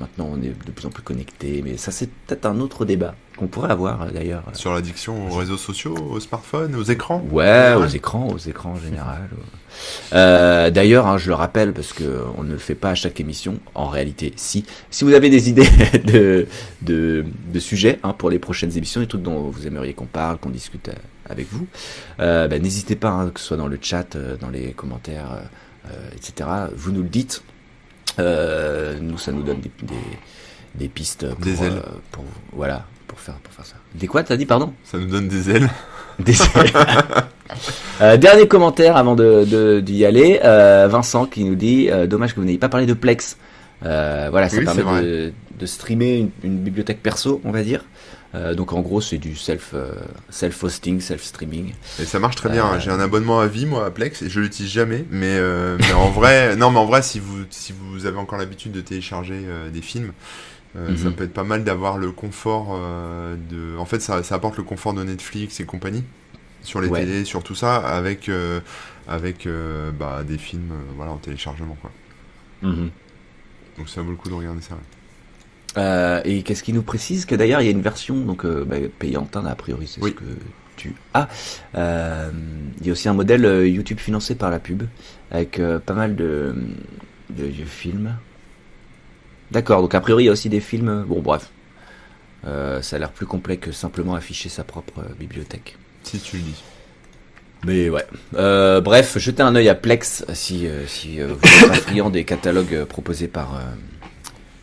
maintenant 0.00 0.28
on 0.32 0.42
est 0.42 0.48
de 0.66 0.72
plus 0.72 0.86
en 0.86 0.90
plus 0.90 1.02
connectés, 1.04 1.62
mais 1.64 1.76
ça 1.76 1.92
c'est 1.92 2.10
peut-être 2.10 2.46
un 2.46 2.58
autre 2.58 2.84
débat 2.84 3.14
qu'on 3.36 3.46
pourrait 3.46 3.70
avoir 3.70 4.02
euh, 4.02 4.10
d'ailleurs. 4.10 4.42
Sur 4.54 4.74
l'addiction 4.74 5.28
aux 5.30 5.36
réseaux 5.36 5.56
sociaux, 5.56 5.94
aux 5.96 6.18
smartphones, 6.18 6.74
aux 6.74 6.82
écrans? 6.82 7.22
Ouais, 7.30 7.74
aux 7.74 7.86
écrans, 7.86 8.28
aux 8.28 8.38
écrans 8.38 8.72
en 8.72 8.80
général. 8.80 9.28
Euh, 10.14 10.70
D'ailleurs, 10.70 11.06
hein, 11.06 11.18
je 11.18 11.28
le 11.28 11.34
rappelle 11.34 11.74
parce 11.74 11.92
que 11.92 12.22
on 12.38 12.44
ne 12.44 12.52
le 12.52 12.58
fait 12.58 12.74
pas 12.74 12.90
à 12.90 12.94
chaque 12.94 13.20
émission. 13.20 13.58
En 13.74 13.88
réalité, 13.88 14.32
si 14.36 14.64
si 14.90 15.04
vous 15.04 15.12
avez 15.12 15.28
des 15.28 15.48
idées 15.50 15.68
de 16.02 16.46
de, 16.80 17.26
de 17.52 17.58
sujets 17.60 17.98
hein, 18.02 18.14
pour 18.16 18.30
les 18.30 18.38
prochaines 18.38 18.74
émissions, 18.78 19.02
des 19.02 19.06
trucs 19.06 19.20
dont 19.20 19.50
vous 19.50 19.66
aimeriez 19.66 19.92
qu'on 19.92 20.06
parle, 20.06 20.38
qu'on 20.38 20.48
discute 20.48 20.88
euh, 20.88 20.94
avec 21.28 21.46
vous, 21.52 21.66
euh, 22.20 22.48
bah, 22.48 22.58
n'hésitez 22.58 22.96
pas, 22.96 23.10
hein, 23.10 23.28
que 23.28 23.38
ce 23.40 23.48
soit 23.48 23.56
dans 23.58 23.66
le 23.66 23.78
chat, 23.80 24.16
euh, 24.16 24.38
dans 24.38 24.48
les 24.48 24.72
commentaires, 24.72 25.32
euh, 25.32 25.90
euh, 25.90 26.10
etc. 26.16 26.48
Vous 26.74 26.90
nous 26.92 27.02
le 27.02 27.08
dites. 27.10 27.42
Euh, 28.18 28.96
nous, 29.00 29.18
ça 29.18 29.32
nous 29.32 29.42
donne 29.42 29.60
des 29.60 29.70
des, 29.82 29.94
des 30.74 30.88
pistes 30.88 31.28
pour, 31.28 31.44
Des 31.44 31.62
ailes. 31.62 31.72
euh, 31.84 31.90
pour 32.12 32.24
voilà 32.52 32.84
pour 33.06 33.20
faire 33.20 33.34
pour 33.36 33.52
faire 33.52 33.64
ça. 33.66 33.76
Des 33.94 34.06
quoi 34.06 34.22
T'as 34.22 34.36
dit 34.36 34.46
pardon? 34.46 34.72
Ça 34.84 34.98
nous 34.98 35.06
donne 35.06 35.28
des 35.28 35.50
ailes. 35.50 35.68
Euh, 38.00 38.16
dernier 38.16 38.48
commentaire 38.48 38.96
avant 38.96 39.14
de 39.14 39.44
de- 39.44 39.80
d'y 39.80 40.04
aller. 40.04 40.40
Vincent 40.88 41.26
qui 41.26 41.44
nous 41.44 41.54
dit 41.54 41.88
dommage 42.08 42.34
que 42.34 42.40
vous 42.40 42.46
n'ayez 42.46 42.58
pas 42.58 42.68
parlé 42.68 42.86
de 42.86 42.94
Plex. 42.94 43.36
Voilà, 43.82 44.48
ça 44.48 44.56
Oui, 44.58 44.64
permet 44.64 45.02
de, 45.02 45.32
de 45.58 45.66
streamer 45.66 46.18
une, 46.18 46.30
une 46.42 46.58
bibliothèque 46.58 47.02
perso, 47.02 47.40
on 47.44 47.50
va 47.50 47.62
dire. 47.62 47.84
Euh, 48.36 48.54
donc 48.54 48.72
en 48.72 48.80
gros, 48.82 49.00
c'est 49.00 49.18
du 49.18 49.34
self 49.34 49.70
euh, 49.74 49.92
self 50.30 50.62
hosting, 50.62 51.00
self 51.00 51.22
streaming. 51.22 51.72
Et 52.00 52.04
ça 52.04 52.18
marche 52.18 52.36
très 52.36 52.50
bien. 52.50 52.66
Euh, 52.74 52.78
J'ai 52.78 52.90
un 52.90 53.00
abonnement 53.00 53.40
à 53.40 53.46
vie, 53.46 53.64
moi, 53.66 53.86
à 53.86 53.90
Plex, 53.90 54.20
et 54.22 54.28
je 54.28 54.40
l'utilise 54.40 54.70
jamais. 54.70 55.04
Mais, 55.10 55.40
mais 55.78 55.92
en 55.92 56.10
vrai, 56.10 56.54
non, 56.58 56.70
mais 56.70 56.78
en 56.78 56.84
vrai, 56.86 57.02
si 57.02 57.18
vous, 57.18 57.44
si 57.50 57.72
vous 57.72 58.04
avez 58.06 58.18
encore 58.18 58.38
l'habitude 58.38 58.72
de 58.72 58.80
télécharger 58.80 59.40
des 59.72 59.82
films, 59.82 60.12
Mhm. 60.74 60.96
ça 60.98 61.10
peut 61.10 61.24
être 61.24 61.32
pas 61.32 61.42
mal 61.44 61.64
d'avoir 61.64 61.96
le 61.96 62.12
confort 62.12 62.78
de. 63.50 63.78
En 63.78 63.86
fait, 63.86 64.00
ça, 64.00 64.22
ça 64.22 64.34
apporte 64.34 64.58
le 64.58 64.62
confort 64.62 64.92
de 64.92 65.02
Netflix 65.02 65.58
et 65.58 65.64
compagnie 65.64 66.04
sur 66.62 66.82
les 66.82 66.88
Ouais. 66.88 67.00
télés, 67.00 67.24
sur 67.24 67.42
tout 67.42 67.54
ça, 67.54 67.76
avec 67.76 68.30
avec 69.08 69.48
bah, 69.98 70.22
des 70.22 70.36
films, 70.36 70.72
voilà, 70.96 71.12
en 71.12 71.16
téléchargement, 71.16 71.78
quoi. 71.80 71.90
Donc 72.62 73.88
ça 73.88 74.02
vaut 74.02 74.10
le 74.10 74.16
coup 74.16 74.28
de 74.28 74.34
regarder 74.34 74.60
ça. 74.60 74.74
ouais. 74.74 74.80
Euh, 75.76 76.20
et 76.24 76.42
qu'est-ce 76.42 76.62
qui 76.62 76.72
nous 76.72 76.82
précise 76.82 77.26
que 77.26 77.34
d'ailleurs 77.34 77.60
il 77.60 77.64
y 77.66 77.68
a 77.68 77.70
une 77.72 77.82
version 77.82 78.16
donc 78.16 78.44
euh, 78.46 78.64
bah, 78.64 78.76
payante 78.98 79.36
hein, 79.36 79.44
a 79.46 79.54
priori 79.54 79.86
c'est 79.86 80.02
Oui. 80.02 80.10
ce 80.10 80.14
que 80.24 80.24
tu 80.76 80.94
as. 81.12 81.28
Euh, 81.74 82.30
il 82.80 82.86
y 82.86 82.90
a 82.90 82.92
aussi 82.92 83.08
un 83.08 83.14
modèle 83.14 83.44
euh, 83.44 83.68
YouTube 83.68 83.98
financé 83.98 84.34
par 84.34 84.50
la 84.50 84.58
pub 84.58 84.84
avec 85.30 85.58
euh, 85.58 85.78
pas 85.78 85.92
mal 85.94 86.16
de, 86.16 86.54
de 87.30 87.44
vieux 87.44 87.66
films. 87.66 88.14
D'accord, 89.50 89.80
donc 89.82 89.94
a 89.94 90.00
priori 90.00 90.24
il 90.24 90.26
y 90.26 90.28
a 90.30 90.32
aussi 90.32 90.48
des 90.48 90.60
films. 90.60 90.88
euh, 90.88 91.02
Bon 91.04 91.20
bref, 91.20 91.50
Euh, 92.46 92.80
ça 92.82 92.96
a 92.96 92.98
l'air 92.98 93.10
plus 93.12 93.26
complet 93.26 93.56
que 93.56 93.72
simplement 93.72 94.14
afficher 94.14 94.48
sa 94.48 94.64
propre 94.64 95.02
bibliothèque. 95.18 95.76
Si 96.04 96.18
tu 96.20 96.36
le 96.36 96.42
dis. 96.42 96.62
Mais 97.66 97.88
ouais. 97.90 98.04
Euh, 98.34 98.80
bref, 98.80 99.18
jetez 99.18 99.42
un 99.42 99.54
œil 99.56 99.68
à 99.68 99.74
Plex 99.74 100.24
si, 100.34 100.68
si 100.86 101.20
euh, 101.20 101.28
vous 101.34 101.64
êtes 101.74 101.82
friand 101.86 102.10
des 102.10 102.24
catalogues 102.24 102.84
proposés 102.84 103.28
par, 103.28 103.56
euh, 103.56 103.60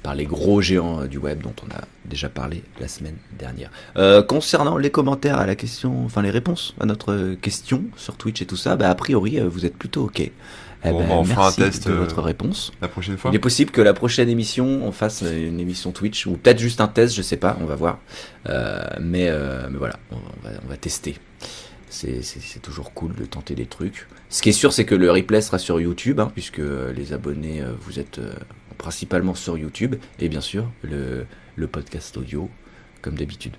par 0.04 0.16
les 0.16 0.26
gros 0.26 0.62
géants 0.62 1.02
euh, 1.02 1.08
du 1.08 1.18
web 1.18 1.42
dont 1.42 1.54
on 1.66 1.74
a 1.74 1.82
déjà 2.06 2.30
parlé 2.30 2.64
la 2.80 2.88
semaine 2.88 3.16
dernière. 3.40 3.72
Euh, 3.98 4.22
concernant 4.22 4.78
les 4.78 4.92
commentaires 4.92 5.38
à 5.38 5.46
la 5.46 5.56
question, 5.56 6.06
enfin 6.06 6.22
les 6.22 6.30
réponses 6.30 6.76
à 6.80 6.86
notre 6.86 7.36
question 7.36 7.86
sur 7.96 8.16
Twitch 8.16 8.42
et 8.42 8.46
tout 8.46 8.58
ça, 8.58 8.76
bah 8.76 8.90
a 8.90 8.96
priori 8.96 9.40
euh, 9.40 9.48
vous 9.48 9.66
êtes 9.66 9.78
plutôt 9.78 10.04
ok. 10.04 10.30
Eh 10.86 10.90
Bon, 10.90 11.00
ben, 11.00 11.08
bah, 11.08 11.14
on 11.16 11.24
fera 11.24 11.48
un 11.48 11.52
test, 11.52 11.88
de 11.88 11.94
euh, 11.94 11.98
votre 11.98 12.22
réponse. 12.22 12.74
La 12.82 12.90
prochaine 12.90 13.18
fois 13.18 13.32
Il 13.32 13.36
est 13.36 13.40
possible 13.40 13.72
que 13.72 13.82
la 13.82 13.94
prochaine 13.94 14.28
émission, 14.28 14.66
on 14.84 14.92
fasse 14.92 15.24
euh, 15.24 15.48
une 15.48 15.60
émission 15.60 15.92
Twitch, 15.92 16.26
ou 16.26 16.34
peut-être 16.34 16.60
juste 16.60 16.82
un 16.82 16.88
test, 16.88 17.16
je 17.16 17.22
sais 17.22 17.38
pas, 17.38 17.58
on 17.62 17.66
va 17.66 17.76
voir. 17.76 18.00
Euh, 18.50 18.84
mais, 19.00 19.30
euh, 19.30 19.68
mais 19.72 19.78
voilà, 19.78 19.98
on 20.12 20.16
va, 20.16 20.56
on 20.66 20.68
va 20.68 20.78
tester. 20.78 21.16
C'est 21.90 22.62
toujours 22.62 22.94
cool 22.94 23.14
de 23.16 23.24
tenter 23.26 23.54
des 23.54 23.68
trucs. 23.68 24.08
Ce 24.30 24.42
qui 24.42 24.50
est 24.50 24.54
sûr, 24.54 24.74
c'est 24.74 24.84
que 24.84 24.96
le 24.96 25.12
replay 25.12 25.42
sera 25.42 25.60
sur 25.60 25.80
YouTube, 25.80 26.20
hein, 26.20 26.32
puisque 26.34 26.58
euh, 26.58 26.92
les 26.92 27.14
abonnés, 27.14 27.62
euh, 27.62 27.72
vous 27.80 28.00
êtes 28.00 28.18
euh, 28.18 28.34
principalement 28.84 29.34
sur 29.34 29.58
YouTube, 29.58 29.96
et 30.20 30.28
bien 30.28 30.42
sûr, 30.42 30.66
le, 30.82 31.26
le 31.56 31.68
podcast 31.68 32.18
audio, 32.18 32.50
comme 33.02 33.16
d'habitude. 33.16 33.54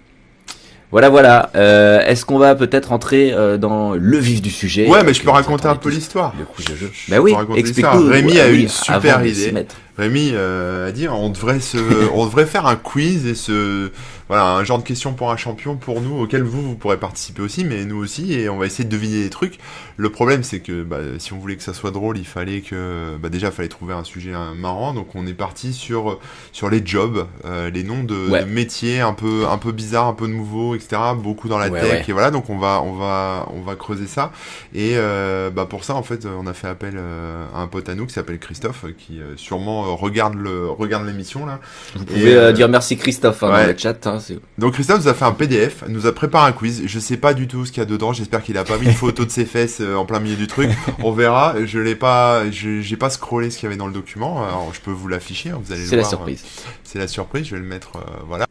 Voilà, 0.90 1.09
voilà. 1.09 1.50
Euh, 1.57 2.00
Est-ce 2.07 2.26
qu'on 2.26 2.38
va 2.38 2.54
peut-être 2.54 2.93
entrer 2.93 3.33
euh, 3.33 3.57
dans 3.57 3.95
le 3.95 4.19
vif 4.19 4.43
du 4.43 4.50
sujet? 4.50 4.87
Ouais, 4.87 5.02
mais 5.02 5.14
je 5.14 5.23
peux 5.23 5.31
raconter 5.31 5.66
un 5.66 5.76
peu 5.76 5.88
l'histoire. 5.88 6.35
Le 6.38 6.45
quiz 6.45 6.66
de 6.66 6.76
jeu. 6.76 6.90
Je 6.93 7.11
Bah 7.11 7.21
oui, 7.21 7.35
explique-nous. 7.57 8.07
Rémi 8.07 8.38
Ah 8.38 8.45
a 8.45 8.49
oui, 8.50 8.62
une 8.62 8.69
super 8.69 9.25
idée. 9.26 9.64
Rémi 9.96 10.30
euh, 10.32 10.88
a 10.88 10.92
dit 10.92 11.08
on 11.08 11.30
devrait 11.30 11.60
se, 11.60 11.78
on 12.14 12.24
devrait 12.26 12.46
faire 12.46 12.66
un 12.66 12.76
quiz 12.76 13.26
et 13.26 13.34
se, 13.34 13.90
voilà, 14.28 14.54
un 14.56 14.64
genre 14.64 14.78
de 14.78 14.82
questions 14.84 15.12
pour 15.12 15.30
un 15.30 15.36
champion 15.36 15.76
pour 15.76 16.00
nous 16.00 16.18
auquel 16.20 16.42
vous 16.42 16.62
vous 16.62 16.74
pourrez 16.74 16.96
participer 16.96 17.42
aussi, 17.42 17.64
mais 17.64 17.84
nous 17.84 17.96
aussi 18.02 18.32
et 18.32 18.48
on 18.48 18.56
va 18.58 18.66
essayer 18.66 18.84
de 18.84 18.90
deviner 18.90 19.22
des 19.22 19.30
trucs. 19.30 19.58
Le 19.96 20.10
problème 20.10 20.42
c'est 20.42 20.58
que 20.60 20.82
bah, 20.82 20.98
si 21.18 21.32
on 21.32 21.38
voulait 21.38 21.56
que 21.56 21.62
ça 21.62 21.74
soit 21.74 21.92
drôle, 21.92 22.18
il 22.18 22.26
fallait 22.26 22.60
que, 22.60 23.16
bah, 23.22 23.28
déjà 23.28 23.48
il 23.48 23.52
fallait 23.52 23.68
trouver 23.68 23.94
un 23.94 24.02
sujet 24.02 24.32
marrant, 24.56 24.94
donc 24.94 25.14
on 25.14 25.26
est 25.28 25.32
parti 25.34 25.72
sur 25.72 26.18
sur 26.50 26.68
les 26.70 26.84
jobs, 26.84 27.26
euh, 27.44 27.70
les 27.70 27.84
noms 27.84 28.02
de, 28.02 28.14
Ouais. 28.30 28.44
de 28.44 28.50
métiers 28.50 29.00
un 29.00 29.12
peu 29.12 29.46
un 29.48 29.58
peu 29.58 29.70
bizarres, 29.70 30.08
un 30.08 30.14
peu 30.14 30.26
nouveaux, 30.26 30.74
etc. 30.74 31.00
Beaucoup 31.16 31.48
dans 31.48 31.58
la 31.58 31.68
Ouais, 31.68 31.80
tech 31.80 31.90
ouais. 31.92 32.04
et 32.08 32.12
voilà, 32.12 32.30
donc 32.32 32.50
on 32.50 32.58
va 32.58 32.82
on 32.82 32.94
va 32.94 33.46
on 33.54 33.60
va 33.60 33.76
creuser 33.76 34.06
ça 34.08 34.32
et 34.74 34.92
euh, 34.96 35.50
bah 35.50 35.66
pour 35.66 35.84
ça 35.84 35.94
en 35.94 36.02
fait 36.02 36.26
on 36.26 36.46
a 36.48 36.52
fait 36.54 36.66
appel 36.68 36.94
euh, 36.96 37.46
à 37.54 37.60
un 37.60 37.68
pote 37.68 37.88
à 37.88 37.94
nous 37.94 38.06
qui 38.06 38.12
s'appelle 38.14 38.38
Christophe 38.38 38.84
qui 38.98 39.20
euh, 39.20 39.36
sûrement 39.36 39.83
euh, 39.84 39.94
regarde 39.94 40.34
le 40.34 40.68
regarde 40.68 41.06
l'émission 41.06 41.46
là. 41.46 41.60
Vous 41.94 42.04
pouvez 42.04 42.34
euh, 42.34 42.48
euh, 42.48 42.52
dire 42.52 42.68
merci 42.68 42.96
Christophe 42.96 43.42
hein, 43.42 43.52
ouais. 43.52 43.62
dans 43.66 43.72
le 43.72 43.78
chat. 43.78 44.06
hein, 44.06 44.18
Donc 44.58 44.74
Christophe 44.74 45.02
nous 45.04 45.08
a 45.08 45.14
fait 45.14 45.24
un 45.24 45.32
PDF, 45.32 45.84
nous 45.88 46.06
a 46.06 46.12
préparé 46.12 46.48
un 46.48 46.52
quiz. 46.52 46.82
Je 46.86 46.98
sais 46.98 47.16
pas 47.16 47.34
du 47.34 47.46
tout 47.48 47.64
ce 47.66 47.72
qu'il 47.72 47.82
y 47.82 47.86
a 47.86 47.88
dedans. 47.88 48.12
J'espère 48.12 48.42
qu'il 48.42 48.56
a 48.58 48.64
pas 48.64 48.78
mis 48.78 48.86
une 48.86 48.92
photo 48.92 49.24
de 49.24 49.30
ses 49.30 49.44
fesses 49.44 49.80
en 49.80 50.04
plein 50.04 50.20
milieu 50.20 50.36
du 50.36 50.46
truc. 50.46 50.70
On 51.02 51.12
verra. 51.12 51.54
Je 51.64 51.78
l'ai 51.78 51.94
pas, 51.96 52.42
j'ai 52.50 52.96
pas 52.96 53.10
scrollé 53.10 53.50
ce 53.50 53.58
qu'il 53.58 53.66
y 53.66 53.68
avait 53.68 53.76
dans 53.78 53.86
le 53.86 53.92
document. 53.92 54.42
Alors 54.44 54.70
je 54.72 54.80
peux 54.80 54.90
vous 54.92 55.08
l'afficher. 55.08 55.50
hein, 55.50 55.60
Vous 55.62 55.72
allez 55.72 55.82
le 55.82 55.88
c'est 55.88 55.96
la 55.96 56.02
voir. 56.02 56.10
surprise. 56.10 56.44
C'est 56.84 56.98
la 56.98 57.08
surprise. 57.08 57.46
Je 57.46 57.54
vais 57.54 57.60
le 57.60 57.66
mettre. 57.66 57.92
voilà. 58.26 58.46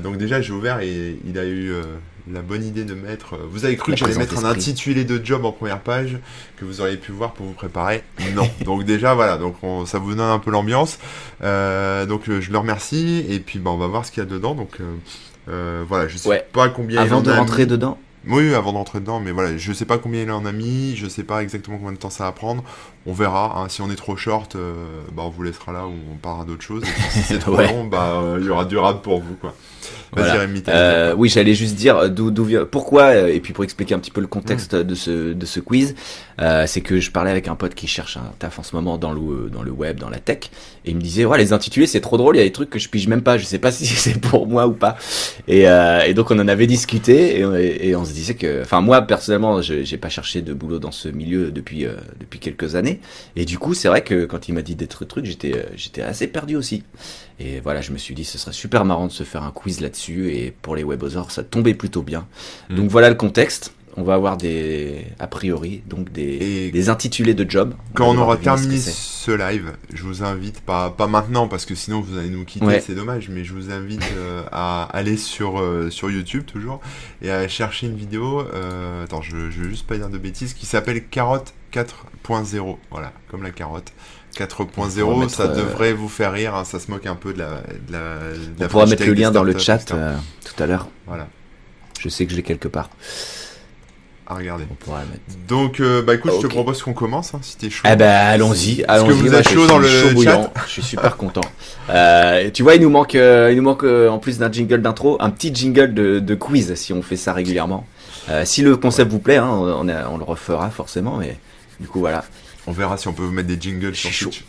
Donc 0.00 0.16
déjà 0.16 0.40
j'ai 0.40 0.52
ouvert 0.52 0.80
et 0.80 1.18
il 1.26 1.38
a 1.38 1.44
eu 1.44 1.72
la 2.32 2.40
bonne 2.42 2.64
idée 2.64 2.84
de 2.84 2.94
mettre. 2.94 3.34
euh, 3.34 3.46
vous 3.50 3.64
avez 3.64 3.76
cru 3.76 3.92
La 3.92 3.96
que 3.96 4.00
j'allais 4.00 4.16
mettre 4.18 4.38
un 4.44 4.48
intitulé 4.48 5.04
de 5.04 5.24
job 5.24 5.44
en 5.44 5.52
première 5.52 5.80
page 5.80 6.18
que 6.56 6.64
vous 6.64 6.80
auriez 6.80 6.96
pu 6.96 7.12
voir 7.12 7.32
pour 7.34 7.44
vous 7.46 7.52
préparer. 7.52 8.02
Non. 8.34 8.48
donc 8.64 8.84
déjà 8.84 9.14
voilà. 9.14 9.36
Donc 9.36 9.56
on- 9.62 9.84
ça 9.86 9.98
vous 9.98 10.10
donne 10.14 10.20
un 10.20 10.38
peu 10.38 10.50
l'ambiance. 10.50 10.98
Euh, 11.42 12.06
donc 12.06 12.28
euh, 12.28 12.40
je 12.40 12.50
le 12.50 12.58
remercie 12.58 13.24
et 13.28 13.40
puis 13.40 13.58
bah, 13.58 13.70
on 13.70 13.76
va 13.76 13.86
voir 13.86 14.06
ce 14.06 14.10
qu'il 14.12 14.22
y 14.22 14.26
a 14.26 14.28
dedans. 14.28 14.54
Donc 14.54 14.78
euh, 15.48 15.84
voilà, 15.88 16.08
je 16.08 16.16
sais 16.16 16.28
Ouais. 16.28 16.46
pas 16.52 16.68
combien 16.68 17.00
il 17.02 17.04
Avant 17.04 17.18
en 17.18 17.22
de 17.22 17.30
a 17.30 17.36
rentrer 17.36 17.64
mis. 17.64 17.70
dedans, 17.72 17.98
Oui, 18.26 18.54
avant 18.54 18.72
d'entrer 18.72 19.00
dedans, 19.00 19.20
mais 19.20 19.30
voilà, 19.32 19.58
je 19.58 19.72
sais 19.74 19.84
pas 19.84 19.98
combien 19.98 20.22
il 20.22 20.30
en 20.30 20.46
a 20.46 20.52
mis, 20.52 20.96
je 20.96 21.06
sais 21.06 21.24
pas 21.24 21.42
exactement 21.42 21.76
combien 21.76 21.92
de 21.92 21.98
temps 21.98 22.08
ça 22.08 22.24
va 22.24 22.32
prendre. 22.32 22.64
On 23.04 23.12
verra. 23.12 23.60
hein. 23.60 23.68
Si 23.68 23.82
on 23.82 23.90
est 23.90 23.96
trop 23.96 24.16
short, 24.16 24.56
euh, 24.56 24.72
bah 25.12 25.24
on 25.26 25.28
vous 25.28 25.42
laissera 25.42 25.72
là 25.72 25.86
où 25.86 25.92
on 26.10 26.16
parlera 26.16 26.46
d'autre 26.46 26.62
chose. 26.62 26.82
Et 26.84 26.86
puis, 26.90 27.02
si 27.10 27.22
c'est 27.22 27.38
trop 27.40 27.56
Ouais. 27.56 27.66
long, 27.66 27.84
bah 27.84 28.20
euh, 28.22 28.38
il 28.40 28.46
y 28.46 28.48
aura 28.48 28.64
du 28.64 28.78
rap 28.78 29.02
pour 29.02 29.20
vous 29.20 29.34
quoi. 29.34 29.54
Voilà. 30.16 30.34
Rémi, 30.40 30.62
Euh, 30.68 31.14
oui, 31.16 31.28
j'allais 31.28 31.54
juste 31.54 31.74
dire 31.76 31.96
euh, 31.96 32.08
d'où 32.08 32.30
d'où 32.30 32.44
vient, 32.44 32.64
pourquoi 32.64 33.02
euh, 33.04 33.26
et 33.28 33.40
puis 33.40 33.52
pour 33.52 33.64
expliquer 33.64 33.94
un 33.94 33.98
petit 33.98 34.10
peu 34.10 34.20
le 34.20 34.26
contexte 34.26 34.74
de 34.74 34.94
ce 34.94 35.32
de 35.32 35.46
ce 35.46 35.60
quiz, 35.60 35.94
euh, 36.40 36.64
c'est 36.66 36.80
que 36.80 37.00
je 37.00 37.10
parlais 37.10 37.30
avec 37.30 37.48
un 37.48 37.54
pote 37.56 37.74
qui 37.74 37.86
cherche 37.86 38.16
un 38.16 38.30
taf 38.38 38.58
en 38.58 38.62
ce 38.62 38.74
moment 38.76 38.98
dans 38.98 39.12
le 39.12 39.50
dans 39.50 39.62
le 39.62 39.70
web, 39.70 39.98
dans 39.98 40.10
la 40.10 40.18
tech, 40.18 40.50
et 40.84 40.90
il 40.90 40.96
me 40.96 41.00
disait 41.00 41.24
ouais 41.24 41.38
les 41.38 41.52
intitulés 41.52 41.86
c'est 41.86 42.00
trop 42.00 42.16
drôle, 42.16 42.36
il 42.36 42.38
y 42.38 42.42
a 42.42 42.44
des 42.44 42.52
trucs 42.52 42.70
que 42.70 42.78
je 42.78 42.88
pige 42.88 43.08
même 43.08 43.22
pas, 43.22 43.38
je 43.38 43.44
sais 43.44 43.58
pas 43.58 43.70
si 43.72 43.86
c'est 43.86 44.20
pour 44.20 44.46
moi 44.46 44.66
ou 44.66 44.72
pas, 44.72 44.96
et, 45.48 45.68
euh, 45.68 46.02
et 46.02 46.14
donc 46.14 46.30
on 46.30 46.38
en 46.38 46.48
avait 46.48 46.66
discuté 46.66 47.38
et, 47.40 47.44
on- 47.44 47.54
et 47.56 47.94
on 47.96 48.04
se 48.04 48.12
disait 48.12 48.34
que, 48.34 48.62
enfin 48.62 48.80
moi 48.80 49.02
personnellement 49.02 49.62
je- 49.62 49.82
j'ai 49.84 49.96
pas 49.98 50.08
cherché 50.08 50.42
de 50.42 50.52
boulot 50.54 50.78
dans 50.78 50.92
ce 50.92 51.08
milieu 51.08 51.50
depuis 51.50 51.86
euh, 51.86 51.94
depuis 52.20 52.38
quelques 52.38 52.74
années, 52.74 53.00
et 53.36 53.44
du 53.44 53.58
coup 53.58 53.74
c'est 53.74 53.88
vrai 53.88 54.02
que 54.02 54.24
quand 54.24 54.48
il 54.48 54.52
m'a 54.54 54.62
dit 54.62 54.74
des 54.76 54.86
trucs 54.86 55.24
j'étais 55.24 55.66
j'étais 55.76 56.02
assez 56.02 56.26
perdu 56.26 56.56
aussi. 56.56 56.82
Et 57.40 57.60
voilà, 57.60 57.80
je 57.80 57.92
me 57.92 57.98
suis 57.98 58.14
dit, 58.14 58.24
ce 58.24 58.38
serait 58.38 58.52
super 58.52 58.84
marrant 58.84 59.06
de 59.06 59.12
se 59.12 59.24
faire 59.24 59.42
un 59.42 59.50
quiz 59.50 59.80
là-dessus. 59.80 60.32
Et 60.32 60.52
pour 60.62 60.76
les 60.76 60.84
webosaures, 60.84 61.30
ça 61.30 61.42
tombait 61.42 61.74
plutôt 61.74 62.02
bien. 62.02 62.26
Mm. 62.70 62.76
Donc 62.76 62.90
voilà 62.90 63.08
le 63.08 63.16
contexte. 63.16 63.74
On 63.96 64.02
va 64.02 64.14
avoir 64.14 64.36
des, 64.36 65.06
a 65.20 65.28
priori, 65.28 65.84
donc 65.86 66.10
des, 66.10 66.72
des 66.72 66.88
intitulés 66.88 67.34
de 67.34 67.48
job. 67.48 67.74
Quand 67.94 68.08
on 68.08 68.18
aura 68.18 68.36
ce 68.36 68.42
terminé 68.42 68.76
ce 68.76 69.30
live, 69.30 69.70
je 69.92 70.02
vous 70.02 70.24
invite, 70.24 70.60
pas, 70.62 70.90
pas 70.90 71.06
maintenant 71.06 71.46
parce 71.46 71.64
que 71.64 71.76
sinon 71.76 72.00
vous 72.00 72.18
allez 72.18 72.28
nous 72.28 72.44
quitter, 72.44 72.66
Ouais. 72.66 72.80
c'est 72.84 72.96
dommage, 72.96 73.28
mais 73.28 73.44
je 73.44 73.54
vous 73.54 73.70
invite 73.70 74.02
euh, 74.16 74.42
à 74.50 74.88
aller 74.92 75.16
sur, 75.16 75.60
euh, 75.60 75.90
sur 75.90 76.10
YouTube 76.10 76.42
toujours 76.44 76.80
et 77.22 77.30
à 77.30 77.46
chercher 77.46 77.86
une 77.86 77.94
vidéo, 77.94 78.40
euh, 78.40 79.04
attends, 79.04 79.22
je, 79.22 79.48
je 79.50 79.60
veux 79.62 79.68
juste 79.68 79.86
pas 79.86 79.96
dire 79.96 80.08
de 80.08 80.18
bêtises, 80.18 80.54
qui 80.54 80.66
s'appelle 80.66 81.06
Carotte 81.06 81.54
4.0. 81.72 82.76
Voilà, 82.90 83.12
comme 83.28 83.44
la 83.44 83.50
carotte. 83.50 83.92
On 84.40 84.42
4.0, 84.44 84.66
pourra 84.66 85.16
mettre, 85.20 85.30
ça 85.34 85.44
euh, 85.44 85.54
devrait 85.56 85.92
vous 85.92 86.08
faire 86.08 86.32
rire, 86.32 86.54
hein, 86.54 86.64
ça 86.64 86.80
se 86.80 86.90
moque 86.90 87.06
un 87.06 87.14
peu 87.14 87.32
de 87.32 87.38
la. 87.38 87.46
De 87.86 87.92
la, 87.92 87.98
de 88.58 88.64
On 88.64 88.68
pourra 88.68 88.86
mettre 88.86 89.04
le 89.06 89.12
lien 89.14 89.30
dans 89.30 89.44
le 89.44 89.56
chat 89.58 89.92
euh, 89.92 90.14
tout 90.44 90.60
à 90.62 90.66
l'heure. 90.66 90.88
Voilà, 91.06 91.28
Je 92.00 92.08
sais 92.08 92.24
que 92.26 92.32
je 92.32 92.36
l'ai 92.36 92.42
quelque 92.42 92.66
part. 92.68 92.90
à 94.26 94.34
regarder. 94.34 94.64
On 94.70 94.74
pourra 94.74 95.00
le 95.02 95.06
mettre. 95.08 95.46
Donc, 95.46 95.78
euh, 95.80 96.02
bah 96.02 96.14
écoute, 96.14 96.32
je 96.36 96.42
te 96.42 96.46
propose 96.48 96.82
qu'on 96.82 96.94
commence, 96.94 97.34
hein, 97.34 97.38
si 97.42 97.56
t'es 97.56 97.70
chaud. 97.70 97.86
Eh 97.90 97.94
ben, 97.94 98.10
allons-y. 98.10 98.82
Allons-y. 98.88 99.08
que 99.08 99.12
vous 99.12 99.34
êtes 99.34 99.48
chaud 99.48 99.66
dans 99.66 99.78
le 99.78 99.88
chaud 99.88 100.22
chat. 100.22 100.50
Je 100.66 100.70
suis 100.72 100.82
super 100.82 101.16
content. 101.16 101.42
Euh, 101.90 102.50
tu 102.52 102.62
vois, 102.64 102.74
il 102.74 102.80
nous 102.82 102.90
manque, 102.90 103.14
euh, 103.14 103.50
il 103.52 103.56
nous 103.56 103.62
manque 103.62 103.84
en 103.84 104.18
plus 104.18 104.38
d'un 104.38 104.50
jingle 104.50 104.82
d'intro, 104.82 105.16
un 105.20 105.30
petit 105.30 105.54
jingle 105.54 105.94
de, 105.94 106.18
de 106.18 106.34
quiz 106.34 106.74
si 106.74 106.92
on 106.92 107.02
fait 107.02 107.16
ça 107.16 107.32
régulièrement. 107.32 107.86
Si 108.44 108.62
le 108.62 108.76
concept 108.76 109.10
vous 109.12 109.18
plaît, 109.20 109.36
hein, 109.36 109.48
on, 109.50 109.88
a- 109.88 110.08
on 110.08 110.16
le 110.18 110.24
refera 110.24 110.70
forcément. 110.70 111.18
Mais 111.18 111.36
du 111.78 111.86
coup, 111.86 112.00
voilà. 112.00 112.24
On 112.66 112.72
verra 112.72 112.96
si 112.96 113.08
on 113.08 113.12
peut 113.12 113.22
vous 113.22 113.32
mettre 113.32 113.48
des 113.48 113.60
jingles 113.60 113.94
sur 113.94 114.10
Chaud. 114.10 114.30
Twitch. 114.30 114.44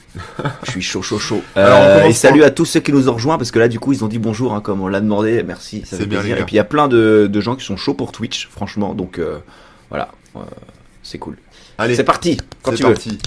Je 0.64 0.72
suis 0.72 0.82
chaud, 0.82 1.02
chaud, 1.02 1.20
chaud. 1.20 1.42
Euh, 1.58 2.04
et 2.06 2.14
salut 2.14 2.44
à 2.44 2.50
tous 2.52 2.66
ceux 2.66 2.80
qui 2.80 2.92
nous 2.94 3.10
ont 3.10 3.14
rejoints 3.14 3.38
parce 3.38 3.52
que 3.52 3.60
là, 3.60 3.68
du 3.68 3.80
coup, 3.80 3.92
ils 3.94 4.04
ont 4.06 4.08
dit 4.08 4.20
bonjour, 4.20 4.54
hein, 4.54 4.62
comme 4.62 4.82
on 4.82 4.88
l'a 4.88 5.02
demandé. 5.02 5.44
Merci, 5.44 5.82
ça 5.82 5.92
C'est 5.92 6.04
fait 6.04 6.06
bien, 6.06 6.20
plaisir. 6.20 6.38
Et 6.38 6.44
puis 6.46 6.54
il 6.54 6.58
y 6.58 6.60
a 6.60 6.64
plein 6.64 6.88
de, 6.88 7.28
de 7.32 7.42
gens 7.42 7.56
qui 7.56 7.66
sont 7.66 7.76
chauds 7.78 7.94
pour 7.94 8.12
Twitch, 8.14 8.48
franchement. 8.50 8.94
Donc 8.94 9.20
euh, 9.20 9.40
voilà, 9.90 10.10
Euh, 10.36 10.40
c'est 11.04 11.18
cool. 11.20 11.38
Allez, 11.78 11.96
C'est 11.96 12.04
parti. 12.06 12.38
Quand 12.64 12.72
tu 12.74 12.84
veux. 12.84 12.94
parti. 12.94 13.18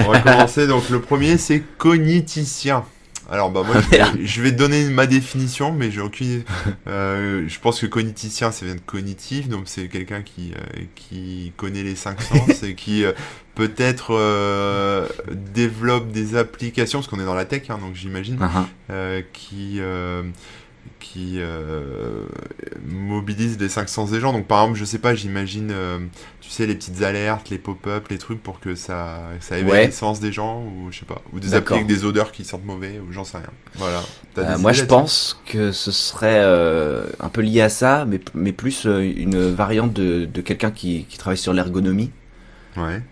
On 0.00 0.10
va 0.12 0.20
commencer. 0.20 0.66
Donc 0.66 0.90
le 0.90 1.00
premier, 1.00 1.38
c'est 1.38 1.62
cogniticien. 1.78 2.84
Alors 3.30 3.50
bah 3.50 3.62
moi, 3.64 3.76
je 4.22 4.42
vais, 4.42 4.50
je 4.50 4.54
donner 4.54 4.88
ma 4.90 5.06
définition, 5.06 5.72
mais 5.72 5.90
j'ai 5.90 6.00
aucune. 6.00 6.42
Euh, 6.86 7.44
je 7.48 7.58
pense 7.60 7.80
que 7.80 7.86
cogniticien, 7.86 8.50
ça 8.50 8.66
vient 8.66 8.74
de 8.74 8.80
cognitif, 8.80 9.48
donc 9.48 9.62
c'est 9.66 9.88
quelqu'un 9.88 10.22
qui 10.22 10.52
euh, 10.52 10.82
qui 10.94 11.52
connaît 11.56 11.82
les 11.82 11.94
cinq 11.94 12.20
sens 12.22 12.62
et 12.62 12.74
qui 12.74 13.04
euh, 13.04 13.12
peut-être 13.54 14.14
euh, 14.14 15.08
développe 15.32 16.10
des 16.12 16.36
applications, 16.36 16.98
parce 16.98 17.08
qu'on 17.08 17.20
est 17.20 17.24
dans 17.24 17.34
la 17.34 17.46
tech, 17.46 17.70
hein, 17.70 17.78
donc 17.78 17.94
j'imagine, 17.94 18.38
euh, 18.90 19.22
qui 19.32 19.76
euh, 19.80 20.22
qui 21.04 21.34
euh, 21.36 22.24
mobilise 22.86 23.58
les 23.60 23.68
cinq 23.68 23.88
sens 23.90 24.10
des 24.10 24.20
gens. 24.20 24.32
Donc 24.32 24.46
par 24.46 24.62
exemple, 24.62 24.78
je 24.78 24.84
sais 24.86 24.98
pas, 24.98 25.14
j'imagine, 25.14 25.70
euh, 25.70 25.98
tu 26.40 26.48
sais, 26.50 26.66
les 26.66 26.74
petites 26.74 27.02
alertes, 27.02 27.50
les 27.50 27.58
pop-up, 27.58 28.06
les 28.08 28.16
trucs 28.18 28.42
pour 28.42 28.58
que 28.58 28.74
ça, 28.74 29.20
ça 29.40 29.58
éveille 29.58 29.70
Ouais. 29.70 29.86
les 29.86 29.92
sens 29.92 30.18
des 30.18 30.32
gens, 30.32 30.62
ou 30.62 30.90
je 30.90 31.00
sais 31.00 31.04
pas, 31.04 31.20
ou 31.32 31.40
des 31.40 31.54
applis 31.54 31.74
avec 31.74 31.86
des 31.86 32.04
odeurs 32.04 32.32
qui 32.32 32.44
sentent 32.44 32.64
mauvais, 32.64 32.98
ou 33.06 33.12
j'en 33.12 33.24
sais 33.24 33.36
rien. 33.36 33.50
Voilà. 33.74 34.02
Euh, 34.38 34.58
moi, 34.58 34.72
je 34.72 34.84
pense 34.84 35.40
que 35.46 35.72
ce 35.72 35.92
serait 35.92 36.40
euh, 36.42 37.04
un 37.20 37.28
peu 37.28 37.42
lié 37.42 37.60
à 37.60 37.68
ça, 37.68 38.06
mais, 38.08 38.20
mais 38.34 38.52
plus 38.52 38.84
une 38.86 39.52
variante 39.52 39.92
de, 39.92 40.24
de 40.24 40.40
quelqu'un 40.40 40.70
qui, 40.70 41.04
qui 41.08 41.18
travaille 41.18 41.36
sur 41.38 41.52
l'ergonomie. 41.52 42.10
Ouais. 42.76 43.02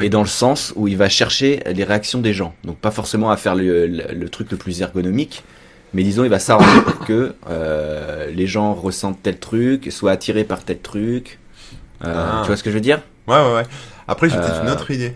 Et 0.00 0.08
dans 0.08 0.22
le 0.22 0.26
sens 0.28 0.72
où 0.76 0.88
il 0.88 0.96
va 0.96 1.08
chercher 1.10 1.62
les 1.66 1.84
réactions 1.84 2.20
des 2.20 2.32
gens. 2.32 2.54
Donc 2.64 2.78
pas 2.78 2.90
forcément 2.90 3.30
à 3.30 3.36
faire 3.36 3.54
le, 3.54 3.86
le- 3.86 4.04
le 4.14 4.28
truc 4.30 4.50
le 4.50 4.56
plus 4.56 4.80
ergonomique, 4.80 5.42
mais 5.94 6.02
disons 6.02 6.24
il 6.24 6.30
va 6.30 6.38
s'arranger 6.38 6.80
pour 6.82 6.98
que 7.06 7.34
euh, 7.48 8.30
les 8.30 8.46
gens 8.46 8.74
ressentent 8.74 9.22
tel 9.22 9.38
truc, 9.38 9.90
soient 9.92 10.12
attirés 10.12 10.44
par 10.44 10.64
tel 10.64 10.80
truc. 10.80 11.38
Euh, 12.04 12.12
Ah. 12.14 12.40
Tu 12.42 12.48
vois 12.48 12.56
ce 12.56 12.62
que 12.62 12.70
je 12.70 12.74
veux 12.74 12.80
dire? 12.80 13.00
Ouais, 13.28 13.36
ouais, 13.36 13.54
ouais. 13.54 13.62
Après, 14.08 14.28
j'ai 14.28 14.36
peut-être 14.36 14.56
Euh, 14.60 14.64
une 14.64 14.70
autre 14.70 14.90
idée. 14.90 15.14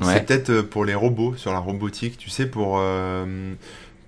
ouais. 0.00 0.06
C'est 0.14 0.26
peut-être 0.26 0.50
euh, 0.50 0.62
pour 0.62 0.84
les 0.84 0.94
robots, 0.94 1.34
sur 1.36 1.52
la 1.52 1.58
robotique, 1.58 2.18
tu 2.18 2.28
sais, 2.30 2.46
pour, 2.46 2.76
euh, 2.78 3.54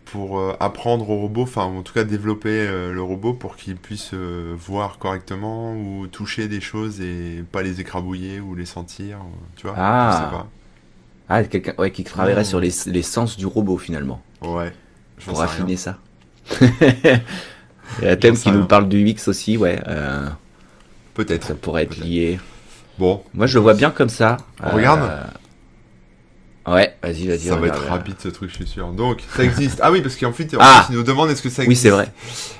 pour 0.05 0.39
euh, 0.39 0.53
apprendre 0.61 1.09
au 1.09 1.17
robot, 1.19 1.43
enfin 1.45 1.63
en 1.65 1.81
tout 1.83 1.95
cas 1.95 2.05
développer 2.05 2.51
euh, 2.69 2.93
le 2.93 3.03
robot 3.03 3.33
pour 3.33 3.57
qu'il 3.57 3.77
puisse 3.77 4.11
euh, 4.13 4.55
voir 4.59 4.99
correctement 4.99 5.75
ou 5.75 6.07
toucher 6.07 6.49
des 6.49 6.61
choses 6.61 7.01
et 7.01 7.43
pas 7.51 7.63
les 7.63 7.81
écrabouiller 7.81 8.41
ou 8.41 8.55
les 8.55 8.67
sentir, 8.67 9.17
euh, 9.17 9.47
tu 9.57 9.67
vois 9.67 9.75
Ah. 9.79 10.11
Je 10.13 10.17
sais 10.25 10.31
pas. 10.39 10.47
Ah, 11.31 11.45
quelqu'un 11.45 11.73
ouais, 11.79 11.91
qui 11.91 12.05
travaillerait 12.05 12.45
sur 12.45 12.61
les, 12.61 12.73
les 12.87 13.03
sens 13.03 13.39
du 13.39 13.47
robot 13.47 13.79
finalement, 13.79 14.21
Ouais. 14.43 14.73
Pour 15.27 15.43
affiner 15.43 15.67
rien. 15.69 15.77
ça. 15.77 15.99
Il 17.99 18.05
y 18.05 18.09
a 18.09 18.13
un 18.13 18.17
thème 18.17 18.37
qui 18.37 18.51
nous 18.51 18.65
parle 18.65 18.89
du 18.89 19.05
UX 19.07 19.29
aussi, 19.29 19.57
ouais. 19.57 19.81
euh, 19.87 20.29
Peut-être. 21.15 21.47
ça 21.49 21.55
pourrait 21.55 21.83
être 21.85 21.97
lié. 21.99 22.39
Bon, 22.99 23.23
Moi, 23.35 23.47
je 23.47 23.55
le 23.55 23.61
vois 23.63 23.75
bien 23.75 23.91
comme 23.91 24.09
ça. 24.09 24.37
On 24.63 24.71
regarde 24.71 25.11
Ouais, 26.65 26.95
vas-y, 27.03 27.27
vas-y. 27.27 27.41
ça 27.49 27.57
va 27.57 27.67
être 27.67 27.87
rapide 27.89 28.15
ce 28.23 28.29
truc, 28.29 28.49
je 28.51 28.55
suis 28.55 28.67
sûr. 28.69 28.87
Donc, 28.93 29.21
ça 29.37 29.43
existe. 29.43 29.81
Ah 29.83 29.91
oui, 29.91 30.01
parce 30.01 30.15
qu'en 30.15 30.33
fait, 30.33 30.55
Ah 30.61 30.87
il 30.91 30.95
nous 30.97 31.03
demande 31.03 31.29
est-ce 31.29 31.43
que 31.43 31.51
ça 31.51 31.65
existe. 31.65 31.83
Oui, 31.85 31.91
c'est 31.91 31.91
vrai. 31.91 32.09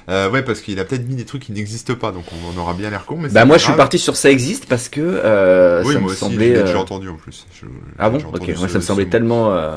Euh, 0.09 0.29
ouais, 0.29 0.43
parce 0.43 0.61
qu'il 0.61 0.81
a 0.81 0.85
peut-être 0.85 1.07
mis 1.07 1.15
des 1.15 1.25
trucs 1.25 1.43
qui 1.45 1.53
n'existent 1.53 1.95
pas, 1.95 2.11
donc 2.11 2.25
on 2.33 2.53
en 2.53 2.61
aura 2.61 2.75
bien 2.75 2.91
l'air 2.91 3.05
con. 3.05 3.17
Mais 3.17 3.29
Bah 3.29 3.45
moi 3.45 3.59
je 3.59 3.63
suis 3.65 3.73
parti 3.75 4.01
sur 4.01 4.17
ça 4.17 4.29
existe 4.29 4.67
parce 4.67 4.89
que 4.89 5.01
euh, 5.01 5.85
Oui, 5.85 5.95
ça 5.95 6.01
moi 6.01 6.09
me 6.09 6.13
aussi, 6.13 6.19
semblait. 6.19 6.57
je 6.57 6.63
l'ai 6.65 6.71
euh, 6.71 6.79
entendu 6.79 7.09
en 7.11 7.15
plus. 7.15 7.47
Je- 7.55 7.67
Ah 7.97 8.11
bon 8.11 8.19
j'ai 8.19 8.25
Ok, 8.27 8.59
moi 8.59 8.67
ça 8.69 8.79
me 8.79 8.83
semblait 8.83 9.07
tellement. 9.07 9.53
euh, 9.53 9.77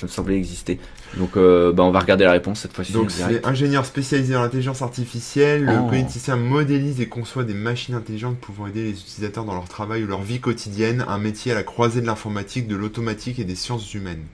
Ça 0.00 0.06
me 0.06 0.10
semblait 0.10 0.36
exister. 0.36 0.78
Donc 1.18 1.36
euh, 1.36 1.72
bah 1.72 1.82
on 1.82 1.90
va 1.90 2.00
regarder 2.00 2.24
la 2.24 2.32
réponse 2.32 2.60
cette 2.60 2.72
fois-ci. 2.72 2.92
Donc 2.92 3.10
c'est 3.10 3.44
ingénieur 3.46 3.84
spécialisé 3.84 4.32
dans 4.32 4.40
l'intelligence 4.42 4.80
artificielle, 4.80 5.64
le 5.64 5.78
Oh. 5.78 5.88
cogniticien 5.88 6.36
modélise 6.36 7.00
et 7.00 7.06
conçoit 7.08 7.44
des 7.44 7.52
machines 7.54 7.94
intelligentes 7.94 8.38
pouvant 8.38 8.66
aider 8.66 8.82
les 8.84 8.90
utilisateurs 8.92 9.44
dans 9.44 9.54
leur 9.54 9.68
travail 9.68 10.04
ou 10.04 10.06
leur 10.06 10.22
vie 10.22 10.40
quotidienne, 10.40 11.04
un 11.06 11.18
métier 11.18 11.52
à 11.52 11.54
la 11.54 11.62
croisée 11.62 12.00
de 12.00 12.06
l'informatique, 12.06 12.66
de 12.66 12.76
l'automatique 12.76 13.38
et 13.38 13.44
des 13.44 13.54
sciences 13.56 13.92
humaines. 13.92 14.24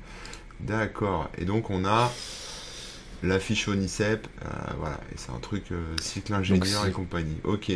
D'accord, 0.60 1.28
et 1.36 1.44
donc 1.44 1.68
on 1.70 1.84
a 1.84 2.12
l'affiche 3.22 3.66
ONICEP, 3.68 4.26
euh, 4.44 4.48
voilà, 4.78 5.00
et 5.12 5.16
c'est 5.16 5.30
un 5.32 5.40
truc 5.40 5.64
euh, 5.72 5.82
cycle 6.00 6.32
ingénieur 6.32 6.86
et 6.86 6.92
compagnie. 6.92 7.36
Ok. 7.44 7.72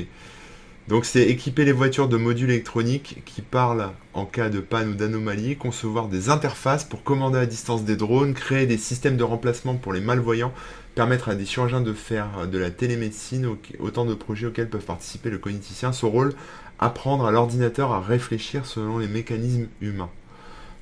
Donc 0.90 1.04
c'est 1.04 1.22
équiper 1.22 1.64
les 1.64 1.70
voitures 1.72 2.08
de 2.08 2.16
modules 2.16 2.50
électroniques 2.50 3.22
qui 3.24 3.42
parlent 3.42 3.90
en 4.12 4.26
cas 4.26 4.48
de 4.48 4.58
panne 4.58 4.88
ou 4.90 4.94
d'anomalie, 4.94 5.56
concevoir 5.56 6.08
des 6.08 6.30
interfaces 6.30 6.82
pour 6.82 7.04
commander 7.04 7.38
à 7.38 7.46
distance 7.46 7.84
des 7.84 7.94
drones, 7.94 8.34
créer 8.34 8.66
des 8.66 8.76
systèmes 8.76 9.16
de 9.16 9.22
remplacement 9.22 9.76
pour 9.76 9.92
les 9.92 10.00
malvoyants, 10.00 10.52
permettre 10.96 11.28
à 11.28 11.36
des 11.36 11.46
chirurgiens 11.46 11.80
de 11.80 11.92
faire 11.92 12.48
de 12.50 12.58
la 12.58 12.70
télémédecine, 12.72 13.46
au- 13.46 13.58
autant 13.78 14.04
de 14.04 14.14
projets 14.14 14.48
auxquels 14.48 14.68
peuvent 14.68 14.84
participer 14.84 15.30
le 15.30 15.38
cogniticien. 15.38 15.92
Son 15.92 16.10
rôle, 16.10 16.34
apprendre 16.80 17.24
à 17.24 17.30
l'ordinateur 17.30 17.92
à 17.92 18.00
réfléchir 18.00 18.66
selon 18.66 18.98
les 18.98 19.06
mécanismes 19.06 19.68
humains. 19.80 20.10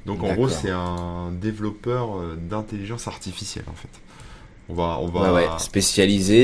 Donc 0.07 0.23
en 0.23 0.33
gros 0.33 0.49
c'est 0.49 0.71
un 0.71 1.33
développeur 1.39 2.17
euh, 2.17 2.35
d'intelligence 2.51 3.09
artificielle 3.09 3.67
en 3.69 3.75
fait. 3.75 3.91
On 4.71 4.75
va, 4.75 4.99
on 5.03 5.09
va... 5.09 5.35
Ouais, 5.35 5.47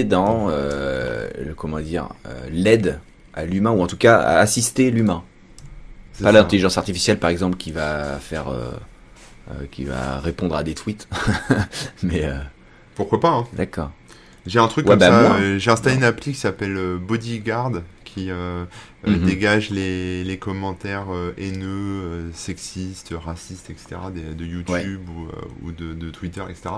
dans 0.05 0.49
euh, 0.51 1.31
le 1.43 1.55
comment 1.55 1.81
dire 1.81 2.11
euh, 2.27 2.47
l'aide 2.51 3.01
à 3.35 3.45
l'humain 3.45 3.71
ou 3.71 3.83
en 3.83 3.87
tout 3.87 3.97
cas 3.97 4.19
à 4.19 4.39
assister 4.39 4.91
l'humain. 4.91 5.23
c'est 6.13 6.25
Pas 6.25 6.33
l'intelligence 6.33 6.79
artificielle 6.79 7.19
par 7.19 7.31
exemple 7.31 7.57
qui 7.57 7.73
va 7.73 8.19
faire 8.21 8.49
euh, 8.49 8.71
euh, 9.51 9.67
qui 9.71 9.85
va 9.85 10.21
répondre 10.21 10.55
à 10.57 10.63
des 10.63 10.75
tweets. 10.75 11.09
Mais 12.03 12.25
euh, 12.25 12.39
Pourquoi 12.95 13.21
pas 13.21 13.31
hein. 13.31 13.47
d'accord. 13.55 13.91
J'ai 14.47 14.59
un 14.59 14.69
truc 14.69 14.87
Ouais, 14.87 14.93
comme 14.93 14.99
bah, 15.01 15.37
ça, 15.39 15.59
j'ai 15.59 15.71
installé 15.71 15.97
une 15.97 16.05
appli 16.05 16.33
qui 16.33 16.39
s'appelle 16.39 16.79
Bodyguard 16.99 17.73
qui 18.05 18.31
Mhm. 19.07 19.27
dégage 19.27 19.69
les, 19.71 20.25
les 20.25 20.39
commentaires 20.39 21.09
haineux, 21.37 22.31
sexistes, 22.33 23.13
racistes, 23.23 23.69
etc. 23.69 23.97
de 24.15 24.45
YouTube 24.47 24.71
Ouais. 24.71 24.87
ou, 25.63 25.67
ou 25.69 25.73
de, 25.73 25.93
de 25.93 26.11
Twitter, 26.11 26.43
etc. 26.49 26.77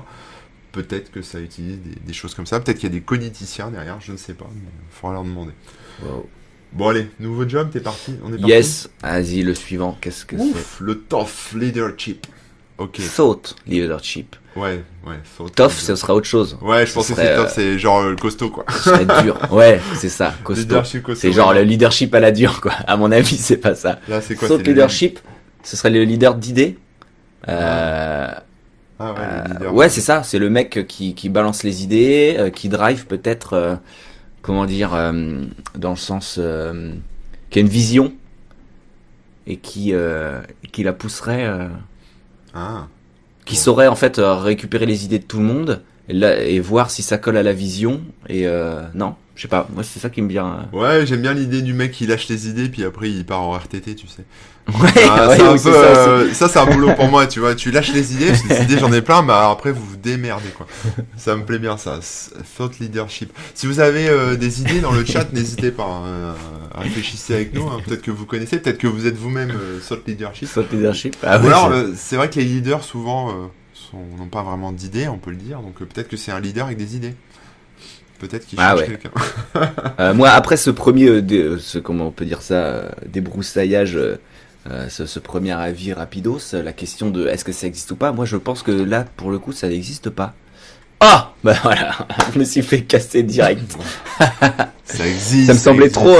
Peut-être 0.72 1.10
que 1.12 1.22
ça 1.22 1.38
utilise 1.40 1.78
des, 1.80 1.94
des 2.04 2.12
choses 2.12 2.34
comme 2.34 2.46
ça. 2.46 2.58
Peut-être 2.60 2.78
qu'il 2.78 2.88
y 2.88 2.92
a 2.92 2.94
des 2.98 3.02
cogniticiens 3.02 3.70
derrière, 3.70 4.00
je 4.00 4.10
ne 4.12 4.16
sais 4.16 4.34
pas. 4.34 4.46
Il 4.54 4.60
faudra 4.90 5.14
leur 5.14 5.24
demander. 5.24 5.52
Wow. 6.02 6.28
Bon 6.76 6.88
allez, 6.88 7.08
nouveau 7.20 7.48
job, 7.48 7.70
t'es 7.72 7.80
parti 7.80 8.14
On 8.22 8.28
est 8.28 8.36
parti 8.38 8.46
Yes, 8.48 8.90
vas-y 9.02 9.42
le 9.42 9.54
suivant. 9.54 9.96
Qu'est-ce 10.00 10.26
que 10.26 10.36
c'est 10.36 10.42
Ouf, 10.44 10.78
le 10.80 10.98
TOF 10.98 11.54
Leadership. 11.58 12.26
Ok, 12.78 13.00
Thought 13.16 13.56
leadership. 13.66 14.36
ouais, 14.54 14.82
ouais. 15.06 15.16
so- 15.38 15.48
Tough, 15.48 15.70
ce 15.72 15.96
sera 15.96 16.14
autre 16.14 16.26
chose. 16.26 16.58
Ouais, 16.60 16.84
je 16.84 16.92
pensais 16.92 17.14
que 17.14 17.20
c'est 17.22 17.34
TOF, 17.34 17.46
euh, 17.46 17.52
c'est 17.54 17.78
genre 17.78 18.00
euh, 18.00 18.10
le 18.10 18.16
costaud 18.16 18.50
quoi. 18.50 18.66
Ce 18.68 18.90
serait 18.90 19.22
dur. 19.22 19.38
Ouais, 19.50 19.80
c'est 19.94 20.10
ça, 20.10 20.34
costaud. 20.44 20.60
Leadership 20.62 21.02
costaud. 21.02 21.20
C'est 21.22 21.32
genre 21.32 21.48
ouais. 21.48 21.54
le 21.54 21.62
leadership 21.62 22.14
à 22.14 22.20
la 22.20 22.30
dure, 22.32 22.60
quoi. 22.60 22.72
À 22.86 22.98
mon 22.98 23.10
avis, 23.10 23.38
c'est 23.38 23.56
pas 23.56 23.74
ça. 23.74 23.98
Là, 24.08 24.20
c'est 24.20 24.34
quoi 24.34 24.48
Thought 24.48 24.58
c'est 24.58 24.64
le- 24.66 24.72
leadership, 24.74 25.18
ce 25.62 25.76
serait 25.78 25.88
le 25.90 26.02
leader 26.04 26.34
d'idées. 26.34 26.76
Euh, 27.48 28.28
Ah 28.98 29.12
ouais, 29.12 29.18
euh, 29.66 29.70
ouais, 29.70 29.88
c'est 29.88 30.02
ça. 30.02 30.22
C'est 30.22 30.38
le 30.38 30.50
mec 30.50 30.86
qui, 30.86 31.14
qui 31.14 31.30
balance 31.30 31.62
les 31.62 31.82
idées, 31.82 32.36
euh, 32.38 32.50
qui 32.50 32.68
drive 32.68 33.06
peut-être, 33.06 33.78
comment 34.46 34.64
dire, 34.64 34.94
euh, 34.94 35.42
dans 35.76 35.90
le 35.90 35.96
sens, 35.96 36.36
euh, 36.38 36.92
qui 37.50 37.58
a 37.58 37.62
une 37.62 37.68
vision 37.68 38.12
et 39.48 39.56
qui, 39.56 39.92
euh, 39.92 40.40
qui 40.70 40.84
la 40.84 40.92
pousserait, 40.92 41.68
Ah. 42.54 42.86
qui 43.44 43.56
Bon. 43.56 43.60
saurait 43.60 43.88
en 43.88 43.96
fait 43.96 44.18
récupérer 44.22 44.86
les 44.86 45.04
idées 45.04 45.18
de 45.18 45.24
tout 45.24 45.38
le 45.38 45.44
monde 45.44 45.82
et, 46.08 46.12
là- 46.14 46.40
et 46.42 46.60
voir 46.60 46.90
si 46.90 47.02
ça 47.02 47.18
colle 47.18 47.36
à 47.36 47.42
la 47.42 47.52
vision. 47.52 48.00
Et 48.28 48.46
euh, 48.46 48.82
non, 48.94 49.14
je 49.34 49.42
sais 49.42 49.48
pas. 49.48 49.66
Moi, 49.74 49.82
c'est 49.84 50.00
ça 50.00 50.10
qui 50.10 50.22
me 50.22 50.28
vient. 50.28 50.66
euh. 50.72 50.78
Ouais, 51.00 51.06
j'aime 51.06 51.22
bien 51.22 51.34
l'idée 51.34 51.62
du 51.62 51.72
mec 51.74 51.92
qui 51.92 52.06
lâche 52.06 52.28
les 52.28 52.48
idées 52.48 52.68
puis 52.68 52.84
après 52.84 53.10
il 53.10 53.24
part 53.24 53.42
en 53.42 53.52
RTT, 53.52 53.94
tu 53.94 54.06
sais. 54.06 54.24
Ouais, 54.66 54.74
Ah, 55.08 55.28
ouais, 55.28 55.36
c'est 55.36 55.42
un 55.44 55.52
peu, 55.52 55.58
ça 55.58 55.68
euh, 55.70 56.32
ça 56.34 56.48
c'est 56.48 56.58
un 56.58 56.66
boulot 56.66 56.92
pour 56.96 57.06
moi, 57.08 57.28
tu 57.28 57.38
vois. 57.38 57.54
Tu 57.54 57.70
lâches 57.70 57.92
les 57.92 58.14
idées, 58.14 58.26
parce 58.30 58.42
que 58.42 58.48
les 58.48 58.62
idées 58.62 58.78
j'en 58.80 58.92
ai 58.92 59.00
plein, 59.00 59.22
mais 59.22 59.32
après 59.32 59.70
vous 59.70 59.84
vous 59.84 59.96
démerdez 59.96 60.48
quoi. 60.56 60.66
Ça 61.16 61.36
me 61.36 61.44
plaît 61.44 61.60
bien 61.60 61.76
ça. 61.76 62.00
Thought 62.56 62.80
leadership. 62.80 63.32
Si 63.54 63.68
vous 63.68 63.78
avez 63.78 64.08
euh, 64.08 64.34
des 64.34 64.60
idées 64.62 64.80
dans 64.80 64.90
le 64.90 65.04
chat, 65.04 65.32
n'hésitez 65.32 65.70
pas. 65.70 66.02
à 66.74 66.80
réfléchissez 66.80 67.34
avec 67.34 67.54
nous. 67.54 67.62
hein. 67.68 67.78
Peut-être 67.86 68.02
que 68.02 68.10
vous 68.10 68.26
connaissez, 68.26 68.58
peut-être 68.58 68.78
que 68.78 68.88
vous 68.88 69.06
êtes 69.06 69.16
vous-même 69.16 69.50
euh, 69.52 69.78
thought 69.88 70.02
leadership. 70.08 70.52
Thought 70.52 70.72
leadership. 70.72 71.14
Ah 71.22 71.38
Ou 71.40 71.46
alors, 71.46 71.72
c'est- 71.94 72.16
euh, 72.16 72.18
vrai 72.18 72.28
que 72.28 72.40
les 72.40 72.44
leaders 72.44 72.82
souvent 72.82 73.28
euh, 73.30 73.32
n'ont 73.94 74.26
pas 74.30 74.42
vraiment 74.42 74.72
d'idées, 74.72 75.08
on 75.08 75.18
peut 75.18 75.30
le 75.30 75.36
dire. 75.36 75.60
Donc 75.60 75.80
euh, 75.80 75.84
peut-être 75.86 76.08
que 76.08 76.16
c'est 76.16 76.32
un 76.32 76.40
leader 76.40 76.66
avec 76.66 76.78
des 76.78 76.96
idées. 76.96 77.14
Peut-être 78.18 78.46
qu'il 78.46 78.58
Ah 78.60 78.74
cherche 78.76 78.80
ouais. 78.80 78.86
quelqu'un. 78.98 79.10
Euh, 80.00 80.12
moi, 80.14 80.30
après 80.30 80.56
ce 80.58 80.70
premier, 80.70 81.06
euh, 81.08 81.22
dé- 81.22 81.56
ce, 81.58 81.78
comment 81.78 82.08
on 82.08 82.10
peut 82.10 82.24
dire 82.26 82.42
ça, 82.42 82.54
euh, 82.54 82.88
débroussaillage, 83.06 83.98
ce, 84.88 85.06
ce 85.06 85.18
premier 85.20 85.52
avis 85.52 85.92
rapidos, 85.92 86.38
la 86.52 86.72
question 86.72 87.10
de 87.10 87.26
est-ce 87.28 87.44
que 87.44 87.52
ça 87.52 87.66
existe 87.66 87.90
ou 87.92 87.96
pas, 87.96 88.12
moi 88.12 88.24
je 88.24 88.36
pense 88.36 88.62
que 88.62 88.72
là, 88.72 89.04
pour 89.16 89.30
le 89.30 89.38
coup, 89.38 89.52
ça 89.52 89.68
n'existe 89.68 90.10
pas. 90.10 90.34
Ah 91.00 91.32
Bah 91.44 91.54
voilà, 91.62 91.92
je 92.34 92.38
me 92.38 92.44
suis 92.44 92.62
fait 92.62 92.82
casser 92.82 93.22
direct. 93.22 93.76
Ça 94.84 95.06
existe. 95.06 95.46
Ça 95.46 95.54
me 95.54 95.58
semblait 95.58 95.90
trop, 95.90 96.16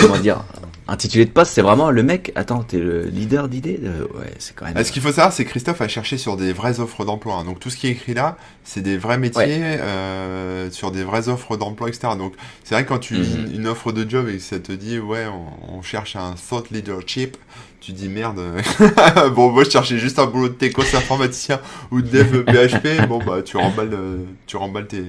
comment 0.00 0.18
dire, 0.22 0.44
intitulé 0.88 1.24
de 1.24 1.30
poste, 1.30 1.52
c'est 1.52 1.62
vraiment 1.62 1.90
le 1.90 2.02
mec, 2.02 2.32
attends, 2.36 2.62
t'es 2.62 2.78
le 2.78 3.02
leader 3.06 3.48
d'idées 3.48 3.80
Ouais, 4.14 4.32
c'est 4.38 4.54
quand 4.54 4.64
même... 4.66 4.74
Ah, 4.76 4.84
Ce 4.84 4.92
qu'il 4.92 5.02
faut 5.02 5.08
savoir, 5.12 5.32
c'est 5.32 5.44
que 5.44 5.50
Christophe 5.50 5.80
a 5.80 5.88
cherché 5.88 6.16
sur 6.18 6.36
des 6.36 6.52
vraies 6.52 6.78
offres 6.80 7.04
d'emploi. 7.04 7.34
hein. 7.36 7.44
Donc 7.44 7.58
tout 7.60 7.70
ce 7.70 7.76
qui 7.76 7.88
est 7.88 7.90
écrit 7.90 8.14
là, 8.14 8.36
c'est 8.64 8.82
des 8.82 8.96
vrais 8.96 9.18
métiers 9.18 9.44
euh, 9.62 10.70
sur 10.70 10.90
des 10.92 11.02
vraies 11.04 11.28
offres 11.28 11.56
d'emploi, 11.56 11.88
etc. 11.88 12.08
Donc 12.18 12.34
c'est 12.64 12.74
vrai 12.74 12.84
que 12.84 12.88
quand 12.90 12.98
tu 12.98 13.14
lis 13.14 13.36
Mhm. 13.36 13.54
une 13.54 13.66
offre 13.66 13.92
de 13.92 14.08
job 14.08 14.28
et 14.28 14.36
que 14.36 14.42
ça 14.42 14.58
te 14.60 14.72
dit 14.72 14.98
ouais, 14.98 15.26
on, 15.26 15.78
on 15.78 15.82
cherche 15.82 16.16
un 16.16 16.34
thought 16.48 16.70
leadership, 16.70 17.36
tu 17.80 17.92
dis 17.92 18.08
merde. 18.08 18.38
euh, 18.38 19.28
bon, 19.30 19.50
moi 19.50 19.64
je 19.64 19.70
cherchais 19.70 19.98
juste 19.98 20.18
un 20.18 20.26
boulot 20.26 20.48
de 20.48 20.54
techos 20.54 20.94
informaticien 20.94 21.60
ou 21.90 22.00
de 22.00 22.08
dev 22.08 22.44
PHP. 22.46 23.06
Bon 23.08 23.18
bah 23.22 23.42
tu 23.42 23.56
remballes, 23.56 23.94
euh, 23.94 24.18
tu 24.46 24.56
remballes 24.56 24.86
tes, 24.86 25.02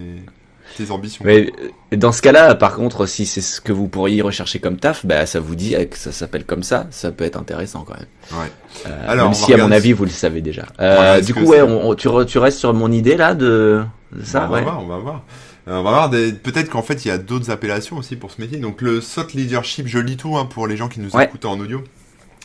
tes 0.78 0.92
ambitions. 0.92 1.24
Mais 1.26 1.52
euh, 1.94 1.98
dans 1.98 2.12
ce 2.12 2.22
cas-là, 2.22 2.56
par 2.56 2.76
contre, 2.76 3.06
si 3.06 3.26
c'est 3.26 3.42
ce 3.42 3.60
que 3.62 3.72
vous 3.72 3.88
pourriez 3.88 4.22
rechercher 4.22 4.60
comme 4.60 4.78
taf, 4.78 5.06
bah 5.06 5.26
ça 5.26 5.40
vous 5.40 5.56
dit 5.56 5.76
euh, 5.76 5.86
que 5.86 5.98
ça 5.98 6.12
s'appelle 6.12 6.46
comme 6.46 6.63
ça, 6.63 6.88
ça 6.92 7.12
peut 7.12 7.24
être 7.26 7.38
intéressant 7.38 7.84
quand 7.88 7.96
même. 7.96 8.40
Ouais. 8.42 8.52
Euh, 8.88 9.06
Alors, 9.08 9.26
même 9.30 9.34
va 9.34 9.46
si 9.46 9.54
à 9.54 9.58
mon 9.58 9.72
avis 9.72 9.94
vous 9.94 10.06
le 10.06 10.10
savez 10.12 10.42
déjà. 10.42 10.63
va 10.78 10.84
Euh, 11.16 11.22
du 11.22 11.34
coup, 11.34 11.42
ouais, 11.42 11.62
on- 11.62 11.90
on- 11.90 11.96
tu, 11.96 12.08
re- 12.08 12.26
tu 12.26 12.38
restes 12.38 12.60
sur 12.60 12.74
mon 12.74 12.92
idée 12.92 13.18
là 13.18 13.34
de, 13.34 13.84
de 14.13 14.24
ça, 14.24 14.46
on 14.46 14.48
va 14.50 14.56
ouais. 14.58 14.62
voir, 14.63 14.82
on 14.84 14.88
va 14.88 14.98
voir. 14.98 15.24
On 15.70 15.84
va 15.84 15.90
voir 15.92 16.10
des... 16.10 16.32
peut-être 16.32 16.70
qu'en 16.70 16.82
fait 16.82 17.04
il 17.04 17.10
y 17.10 17.12
a 17.12 17.18
d'autres 17.18 17.52
appellations 17.52 17.98
aussi 17.98 18.16
pour 18.16 18.32
ce 18.32 18.40
métier. 18.40 18.58
Donc 18.58 18.82
le 18.82 19.02
thought 19.02 19.34
leadership, 19.34 19.86
je 19.88 20.00
lis 20.00 20.16
tout 20.16 20.38
hein, 20.38 20.46
pour 20.46 20.66
les 20.66 20.78
gens 20.78 20.88
qui 20.88 21.02
nous 21.02 21.13
Ouais. 21.13 21.26
écoutent 21.26 21.44
en 21.44 21.60
audio. 21.60 21.84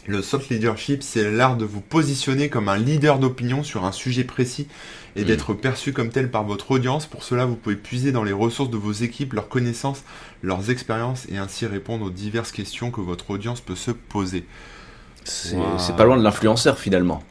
Le 0.09 0.21
thought 0.21 0.49
leadership, 0.49 1.03
c'est 1.03 1.31
l'art 1.31 1.57
de 1.57 1.65
vous 1.65 1.81
positionner 1.81 2.49
comme 2.49 2.69
un 2.69 2.77
leader 2.77 3.19
d'opinion 3.21 3.63
sur 3.63 3.85
un 3.85 3.93
sujet 3.93 4.25
précis 4.25 4.67
et 5.15 5.23
Mm. 5.23 5.25
d'être 5.27 5.55
perçu 5.55 5.93
comme 5.93 6.09
tel 6.11 6.31
par 6.31 6.43
votre 6.45 6.73
audience. 6.73 7.07
Pour 7.07 7.23
cela, 7.23 7.45
vous 7.45 7.55
pouvez 7.55 7.77
puiser 7.77 8.11
dans 8.11 8.25
les 8.25 8.33
ressources 8.33 8.71
de 8.71 8.77
vos 8.77 8.93
équipes, 8.93 9.33
leurs 9.35 9.49
connaissances, 9.49 10.03
leurs 10.43 10.71
expériences 10.71 11.27
et 11.31 11.39
ainsi 11.39 11.67
répondre 11.67 12.07
aux 12.07 12.11
diverses 12.11 12.51
questions 12.51 12.91
que 12.91 13.01
votre 13.01 13.31
audience 13.31 13.61
peut 13.61 13.77
se 13.77 13.93
poser. 13.93 14.45
C'est 15.25 15.55
Wow. 15.57 15.79
pas 15.97 16.05
loin 16.05 16.17
de 16.17 16.23
l'influenceur 16.25 16.79
finalement. 16.81 17.23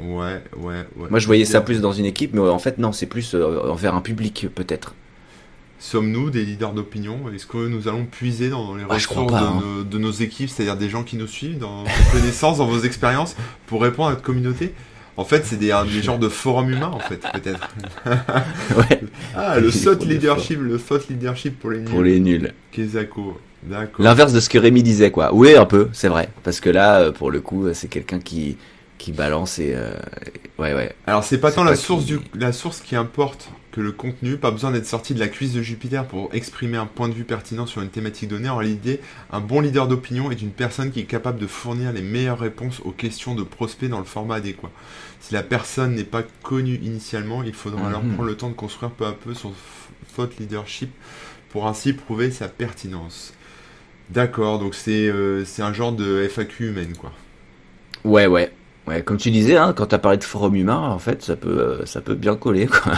Ouais, 0.00 0.42
ouais, 0.56 0.86
ouais. 0.96 1.08
Moi 1.10 1.18
je 1.20 1.26
voyais 1.26 1.44
ça 1.44 1.60
plus 1.60 1.80
dans 1.80 1.92
une 1.92 2.04
équipe, 2.04 2.32
mais 2.34 2.40
en 2.40 2.58
fait 2.58 2.78
non, 2.78 2.92
c'est 2.92 3.06
plus 3.06 3.34
euh, 3.34 3.60
envers 3.70 3.94
un 3.94 4.00
public 4.00 4.46
peut-être. 4.54 4.94
Sommes-nous 5.80 6.30
des 6.30 6.44
leaders 6.44 6.72
d'opinion? 6.72 7.20
Est-ce 7.32 7.46
que 7.46 7.68
nous 7.68 7.86
allons 7.88 8.04
puiser 8.04 8.48
dans 8.50 8.74
les 8.74 8.82
Ah, 8.88 8.98
crois 8.98 9.22
ressources 9.22 9.32
pas, 9.32 9.40
de, 9.40 9.46
hein. 9.46 9.62
nos, 9.78 9.84
de 9.84 9.98
nos 9.98 10.10
équipes, 10.10 10.50
c'est-à-dire 10.50 10.76
des 10.76 10.88
gens 10.88 11.04
qui 11.04 11.16
nous 11.16 11.26
suivent, 11.28 11.58
dans 11.58 11.84
vos 11.84 11.90
connaissances, 12.12 12.58
dans 12.58 12.66
vos 12.66 12.80
expériences, 12.80 13.36
pour 13.66 13.82
répondre 13.82 14.08
à 14.08 14.12
notre 14.12 14.22
communauté? 14.22 14.74
En 15.16 15.24
fait, 15.24 15.44
c'est 15.44 15.56
des, 15.56 15.74
des 15.92 16.02
genres 16.02 16.18
de 16.20 16.28
forums 16.28 16.70
humains, 16.70 16.92
en 16.92 17.00
fait, 17.00 17.20
peut-être. 17.32 17.68
Ouais. 18.76 19.00
Ah, 19.34 19.58
le 19.58 19.70
de 19.70 20.04
leadership, 20.04 20.60
le 20.60 20.78
thought 20.78 21.08
leadership 21.08 21.58
pour 21.58 21.70
les 21.70 21.78
nuls. 21.80 21.88
Pour 21.90 22.02
les 22.02 22.20
nuls. 22.20 22.52
Kezako. 22.72 23.40
D'accord. 23.64 24.04
L'inverse 24.04 24.32
de 24.32 24.38
ce 24.38 24.48
que 24.48 24.58
Rémi 24.58 24.82
disait, 24.84 25.10
quoi. 25.10 25.34
Oui, 25.34 25.56
un 25.56 25.64
peu, 25.64 25.88
c'est 25.92 26.06
vrai. 26.08 26.28
Parce 26.44 26.60
que 26.60 26.70
là, 26.70 27.00
euh, 27.00 27.12
pour 27.12 27.30
le 27.32 27.40
coup, 27.40 27.66
c'est 27.74 27.88
quelqu'un 27.88 28.20
qui, 28.20 28.56
qui 28.98 29.10
balance 29.10 29.58
et, 29.58 29.72
euh, 29.74 29.90
ouais, 30.58 30.72
ouais. 30.74 30.94
Alors, 31.08 31.24
c'est 31.24 31.38
pas 31.38 31.50
tant 31.50 31.64
la 31.64 31.74
source, 31.74 32.04
qui- 32.04 32.12
du, 32.12 32.20
la 32.34 32.52
source 32.52 32.80
qui 32.80 32.94
importe 32.94 33.50
que 33.78 33.82
le 33.82 33.92
contenu. 33.92 34.36
Pas 34.36 34.50
besoin 34.50 34.72
d'être 34.72 34.86
sorti 34.86 35.14
de 35.14 35.20
la 35.20 35.28
cuisse 35.28 35.52
de 35.52 35.62
Jupiter 35.62 36.04
pour 36.04 36.30
exprimer 36.34 36.76
un 36.78 36.86
point 36.86 37.08
de 37.08 37.14
vue 37.14 37.22
pertinent 37.24 37.64
sur 37.64 37.80
une 37.80 37.90
thématique 37.90 38.28
donnée. 38.28 38.48
En 38.48 38.56
réalité, 38.56 39.00
un 39.30 39.40
bon 39.40 39.60
leader 39.60 39.86
d'opinion 39.86 40.30
est 40.32 40.42
une 40.42 40.50
personne 40.50 40.90
qui 40.90 41.00
est 41.00 41.04
capable 41.04 41.38
de 41.38 41.46
fournir 41.46 41.92
les 41.92 42.02
meilleures 42.02 42.40
réponses 42.40 42.80
aux 42.84 42.90
questions 42.90 43.34
de 43.36 43.44
prospects 43.44 43.88
dans 43.88 44.00
le 44.00 44.04
format 44.04 44.36
adéquat. 44.36 44.70
Si 45.20 45.32
la 45.32 45.42
personne 45.44 45.94
n'est 45.94 46.04
pas 46.04 46.24
connue 46.42 46.80
initialement, 46.82 47.42
il 47.44 47.54
faudra 47.54 47.86
alors 47.86 48.02
Mhm. 48.02 48.14
prendre 48.14 48.28
le 48.28 48.36
temps 48.36 48.48
de 48.50 48.54
construire 48.54 48.90
peu 48.90 49.06
à 49.06 49.12
peu 49.12 49.32
son 49.34 49.50
f- 49.50 50.14
thought 50.16 50.36
leadership 50.40 50.90
pour 51.50 51.66
ainsi 51.68 51.92
prouver 51.92 52.30
sa 52.32 52.48
pertinence. 52.48 53.32
D'accord, 54.10 54.58
donc 54.58 54.74
c'est 54.74 55.08
euh, 55.08 55.44
un 55.58 55.72
genre 55.72 55.92
de 55.92 56.22
FAQ 56.28 56.68
humaine, 56.70 56.94
quoi. 56.98 57.12
Ouais, 58.04 58.26
ouais. 58.26 58.52
Ouais, 58.86 59.02
comme 59.02 59.18
tu 59.18 59.30
disais, 59.30 59.56
hein, 59.56 59.74
quand 59.76 59.86
t'as 59.86 59.98
parlé 59.98 60.16
de 60.18 60.24
forum 60.24 60.54
humain, 60.56 60.78
en 60.78 60.98
fait, 60.98 61.22
ça 61.22 61.36
peut, 61.36 61.58
euh, 61.82 61.86
ça 61.86 62.00
peut 62.00 62.14
bien 62.14 62.36
coller, 62.36 62.66
quoi. 62.66 62.94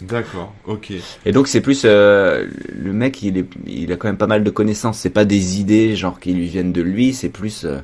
D'accord, 0.00 0.54
ok. 0.64 0.92
Et 1.24 1.32
donc, 1.32 1.48
c'est 1.48 1.60
plus, 1.60 1.82
euh, 1.84 2.46
le 2.72 2.92
mec, 2.92 3.22
il 3.22 3.38
est, 3.38 3.46
il 3.66 3.92
a 3.92 3.96
quand 3.96 4.08
même 4.08 4.16
pas 4.16 4.26
mal 4.26 4.44
de 4.44 4.50
connaissances. 4.50 4.98
C'est 4.98 5.10
pas 5.10 5.24
des 5.24 5.60
idées, 5.60 5.96
genre, 5.96 6.20
qui 6.20 6.32
lui 6.32 6.46
viennent 6.46 6.72
de 6.72 6.82
lui, 6.82 7.12
c'est 7.12 7.28
plus, 7.28 7.64
euh, 7.64 7.78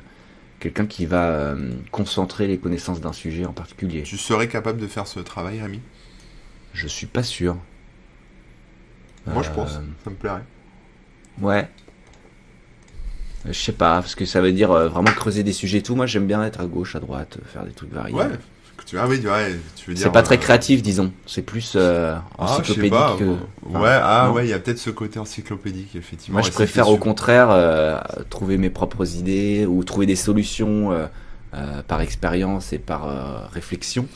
quelqu'un 0.59 0.85
qui 0.85 1.05
va, 1.05 1.29
euh, 1.29 1.71
concentrer 1.91 2.47
les 2.47 2.57
connaissances 2.57 3.01
d'un 3.01 3.13
sujet 3.13 3.45
en 3.45 3.53
particulier. 3.53 4.03
Tu 4.03 4.17
serais 4.17 4.47
capable 4.47 4.79
de 4.79 4.87
faire 4.87 5.07
ce 5.07 5.19
travail, 5.19 5.61
Rémi? 5.61 5.79
Je 6.73 6.87
suis 6.87 7.07
pas 7.07 7.23
sûr. 7.23 7.57
Moi, 9.25 9.43
je 9.43 9.51
pense. 9.51 9.73
Ça 9.73 10.09
me 10.09 10.15
plairait. 10.15 10.43
Ouais. 11.41 11.69
Je 13.45 13.53
sais 13.53 13.71
pas, 13.71 13.95
parce 14.01 14.15
que 14.15 14.25
ça 14.25 14.41
veut 14.41 14.51
dire 14.51 14.71
vraiment 14.71 15.11
creuser 15.11 15.43
des 15.43 15.53
sujets 15.53 15.79
et 15.79 15.83
tout. 15.83 15.95
Moi, 15.95 16.05
j'aime 16.05 16.27
bien 16.27 16.43
être 16.43 16.59
à 16.59 16.65
gauche, 16.65 16.95
à 16.95 16.99
droite, 16.99 17.37
faire 17.45 17.63
des 17.65 17.71
trucs 17.71 17.91
variés. 17.91 18.15
Ouais. 18.15 18.29
Tu, 18.87 18.97
oui, 18.97 19.17
ouais, 19.27 19.55
tu 19.75 19.89
veux 19.89 19.93
dire. 19.95 20.03
C'est 20.05 20.11
pas 20.13 20.23
très 20.23 20.35
euh, 20.35 20.39
créatif, 20.39 20.81
disons. 20.81 21.11
C'est 21.25 21.41
plus 21.41 21.73
euh, 21.75 22.15
Ah, 22.39 22.45
je 22.47 22.47
sais 22.47 22.53
encyclopédique. 22.61 22.89
pas. 22.91 23.15
que- 23.19 23.23
Ouais, 23.77 23.89
ah 24.01 24.25
non. 24.27 24.33
ouais, 24.33 24.45
il 24.47 24.49
y 24.49 24.53
a 24.53 24.59
peut-être 24.59 24.77
ce 24.79 24.89
côté 24.89 25.19
encyclopédique, 25.19 25.95
effectivement. 25.95 26.39
Moi, 26.39 26.47
je 26.47 26.53
préfère 26.53 26.87
au 26.87 26.97
contraire 26.97 27.49
euh, 27.51 27.99
trouver 28.29 28.57
mes 28.57 28.69
propres 28.69 29.15
idées 29.17 29.65
ou 29.67 29.83
trouver 29.83 30.05
des 30.05 30.15
solutions 30.15 30.93
euh, 30.93 31.81
par 31.87 31.99
expérience 31.99 32.71
et 32.71 32.77
par 32.79 33.49
réflexion 33.51 34.07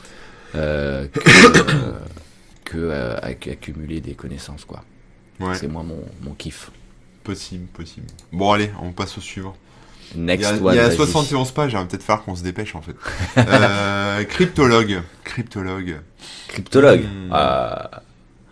que, 0.53 1.10
que 2.63 2.91
acc- 3.23 3.51
accumuler 3.51 3.99
des 4.01 4.13
connaissances, 4.13 4.65
quoi. 4.65 4.84
Ouais, 5.39 5.55
C'est 5.55 5.67
moi 5.67 5.84
mon, 5.84 5.99
mon 6.21 6.34
kiff. 6.34 6.71
possible, 7.23 7.65
possible. 7.67 8.07
Bon, 8.31 8.51
allez, 8.53 8.71
on 8.81 8.91
passe 8.91 9.17
au 9.17 9.21
suivant. 9.21 9.55
Il 10.15 10.21
y 10.21 10.24
Next 10.26 10.45
a, 10.45 10.54
one. 10.56 10.74
il 10.74 10.78
y 10.78 10.80
a 10.80 10.88
vas-y. 10.88 10.95
71 10.97 11.52
pages, 11.52 11.74
va 11.74 11.86
peut-être 11.86 12.04
falloir 12.04 12.24
qu'on 12.26 12.36
se 12.36 12.43
dépêche, 12.43 12.76
en 12.76 12.82
fait. 12.82 12.95
euh, 13.38 14.24
cryptologue. 14.26 15.02
Cryptologue. 15.24 15.97
Cryptologue. 16.50 17.02
Hmm. 17.04 17.32
Euh, 17.34 17.76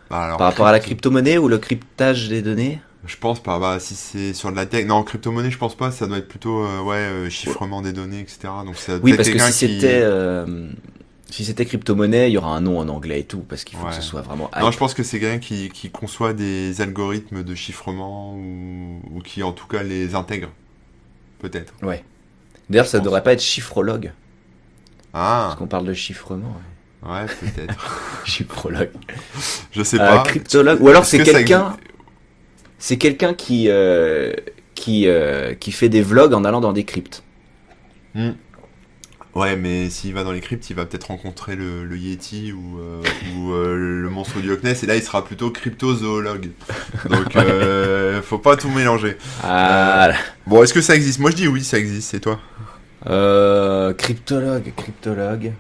Bah, 0.10 0.24
alors, 0.24 0.38
par 0.38 0.48
rapport 0.48 0.68
à 0.68 0.72
la 0.72 0.80
crypto- 0.80 0.86
crypto-monnaie 1.10 1.38
ou 1.38 1.48
le 1.48 1.58
cryptage 1.58 2.30
des 2.30 2.42
données? 2.42 2.80
Je 3.06 3.16
pense 3.18 3.42
pas. 3.42 3.60
Bah, 3.60 3.80
si 3.80 3.96
c'est 3.96 4.34
sur 4.34 4.52
de 4.52 4.56
la 4.56 4.66
tech. 4.66 4.86
Non, 4.86 5.04
crypto-monnaie, 5.04 5.52
je 5.52 5.58
pense 5.58 5.76
pas. 5.76 5.92
Ça 5.92 6.08
doit 6.08 6.18
être 6.18 6.28
plutôt, 6.28 6.64
euh, 6.64 6.82
ouais, 6.82 6.96
euh, 6.98 7.30
chiffrement 7.30 7.82
des 7.82 7.94
données, 7.94 8.20
etc. 8.22 8.40
Donc, 8.66 8.76
ça 8.76 8.98
Oui, 9.04 9.14
parce 9.14 9.30
que 9.30 9.38
si 9.40 9.46
qui- 9.68 9.80
c'était 9.80 10.04
si 11.32 11.46
c'était 11.46 11.64
crypto-monnaie, 11.66 12.30
il 12.32 12.34
y 12.34 12.38
aura 12.40 12.56
un 12.56 12.62
nom 12.62 12.80
en 12.80 12.88
anglais 12.90 13.20
et 13.20 13.24
tout, 13.24 13.42
parce 13.48 13.64
qu'il 13.64 13.78
faut 13.78 13.84
Ouais. 13.86 13.92
que 13.92 13.96
ce 13.96 14.02
soit 14.02 14.22
vraiment. 14.22 14.50
Non, 14.60 14.72
je 14.72 14.78
pense 14.80 14.96
que 14.96 15.04
c'est 15.04 15.20
quelqu'un 15.20 15.38
qui, 15.38 15.70
qui 15.70 15.92
conçoit 15.92 16.34
des 16.34 16.82
algorithmes 16.82 17.44
de 17.44 17.54
chiffrement 17.54 18.34
ou, 18.34 19.00
ou 19.14 19.20
qui, 19.22 19.44
en 19.44 19.52
tout 19.52 19.68
cas, 19.68 19.84
les 19.84 20.16
intègre. 20.16 20.50
Peut-être. 21.40 21.74
Ouais. 21.82 22.04
D'ailleurs, 22.70 22.86
ça 22.88 22.98
pense. 23.00 23.06
devrait 23.06 23.24
pas 23.24 23.34
être 23.34 23.42
chiffrologue, 23.42 24.12
Ah, 25.14 25.46
parce 25.48 25.56
qu'on 25.56 25.68
parle 25.68 25.86
de 25.86 25.94
chiffrement. 25.94 26.56
ouais. 27.04 27.10
ouais, 27.10 27.26
peut-être. 27.26 27.76
Chiffrologue. 28.26 28.92
Je 29.72 29.82
sais 29.84 30.00
Euh, 30.00 30.08
pas. 30.08 30.24
cryptologue. 30.24 30.82
Ou 30.82 30.90
alors 30.90 31.06
c'est 31.06 31.18
que 31.20 31.26
ça 31.26 31.32
quelqu'un, 31.34 31.78
c'est 32.78 32.98
quelqu'un 32.98 33.34
qui 33.34 33.66
euh, 33.70 34.34
qui 34.76 35.08
euh, 35.08 35.54
qui 35.56 35.72
fait 35.72 35.90
des 35.90 36.02
vlogs 36.02 36.34
en 36.34 36.44
allant 36.46 36.62
dans 36.62 36.74
des 36.74 36.84
cryptes. 36.84 37.24
Hmm. 38.16 38.32
Ouais, 39.40 39.56
mais 39.56 39.90
s'il 39.90 40.14
va 40.14 40.24
dans 40.24 40.32
les 40.34 40.42
cryptes, 40.42 40.70
il 40.70 40.76
va 40.76 40.86
peut-être 40.86 41.06
rencontrer 41.06 41.56
le, 41.56 41.86
le 41.86 41.98
Yeti 41.98 42.52
ou, 42.52 42.80
euh, 42.80 43.02
ou 43.38 43.54
euh, 43.54 44.02
le 44.02 44.10
monstre 44.10 44.40
du 44.40 44.50
Loch 44.50 44.64
Ness, 44.64 44.84
et 44.84 44.86
là 44.86 44.96
il 44.96 45.04
sera 45.04 45.24
plutôt 45.24 45.50
cryptozoologue. 45.50 46.50
Donc 47.10 47.36
euh, 47.36 48.22
faut 48.22 48.38
pas 48.40 48.58
tout 48.58 48.70
mélanger. 48.70 49.18
Ah, 49.44 50.10
Bon, 50.46 50.62
est-ce 50.64 50.74
que 50.74 50.82
ça 50.82 50.96
existe? 50.96 51.20
Moi 51.20 51.32
je 51.32 51.36
dis 51.38 51.48
oui, 51.48 51.64
ça 51.64 51.78
existe, 51.78 52.10
c'est 52.12 52.20
toi? 52.20 52.40
Cryptologue, 53.98 54.74
cryptologue. 54.76 55.54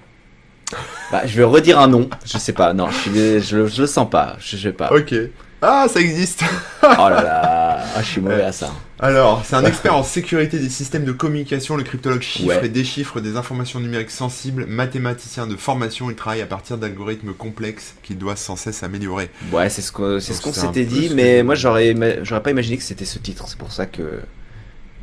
Bah, 1.11 1.21
je 1.25 1.35
vais 1.37 1.43
redire 1.43 1.79
un 1.79 1.87
nom. 1.87 2.09
Je 2.25 2.37
sais 2.37 2.53
pas. 2.53 2.73
Non, 2.73 2.89
je, 2.91 3.09
le- 3.55 3.67
je 3.67 3.81
le 3.81 3.87
sens 3.87 4.09
pas. 4.09 4.35
Je, 4.39 4.57
je 4.57 4.63
sais 4.69 4.73
pas. 4.73 4.91
Ok. 4.93 5.13
Ah, 5.61 5.87
ça 5.89 5.99
existe 5.99 6.43
Oh 6.83 6.87
là 7.09 7.21
là, 7.23 7.83
ah, 7.95 8.01
je 8.01 8.05
suis 8.05 8.21
mauvais 8.21 8.43
à 8.43 8.51
ça. 8.51 8.71
Alors, 8.99 9.43
c'est 9.45 9.55
un 9.55 9.63
expert 9.65 9.95
en 9.95 10.03
sécurité 10.03 10.59
des 10.59 10.69
systèmes 10.69 11.05
de 11.05 11.11
communication, 11.11 11.77
le 11.77 11.83
cryptologue 11.83 12.21
chiffre 12.21 12.47
Ouais. 12.49 12.65
et 12.65 12.69
déchiffre 12.69 13.21
des 13.21 13.37
informations 13.37 13.79
numériques 13.79 14.11
sensibles, 14.11 14.65
mathématicien 14.65 15.47
de 15.47 15.55
formation, 15.55 16.09
il 16.09 16.15
travaille 16.15 16.41
à 16.41 16.45
partir 16.45 16.77
d'algorithmes 16.77 17.33
complexes 17.33 17.95
qu'il 18.03 18.17
doit 18.17 18.35
sans 18.35 18.55
cesse 18.55 18.83
améliorer. 18.83 19.29
Ouais, 19.51 19.69
c'est 19.69 19.81
ce 19.81 19.91
qu'on 19.91 20.19
c'est 20.19 20.33
ce 20.33 20.47
un 20.49 20.51
s'était 20.51 20.85
dit, 20.85 21.09
mais 21.15 21.39
que- 21.39 21.43
moi 21.43 21.55
j'aurais 21.55 21.95
j'aurais 22.23 22.43
pas 22.43 22.51
imaginé 22.51 22.77
que 22.77 22.83
c'était 22.83 23.05
ce 23.05 23.19
titre. 23.19 23.45
C'est 23.47 23.57
pour 23.57 23.71
ça 23.71 23.85
que 23.85 24.19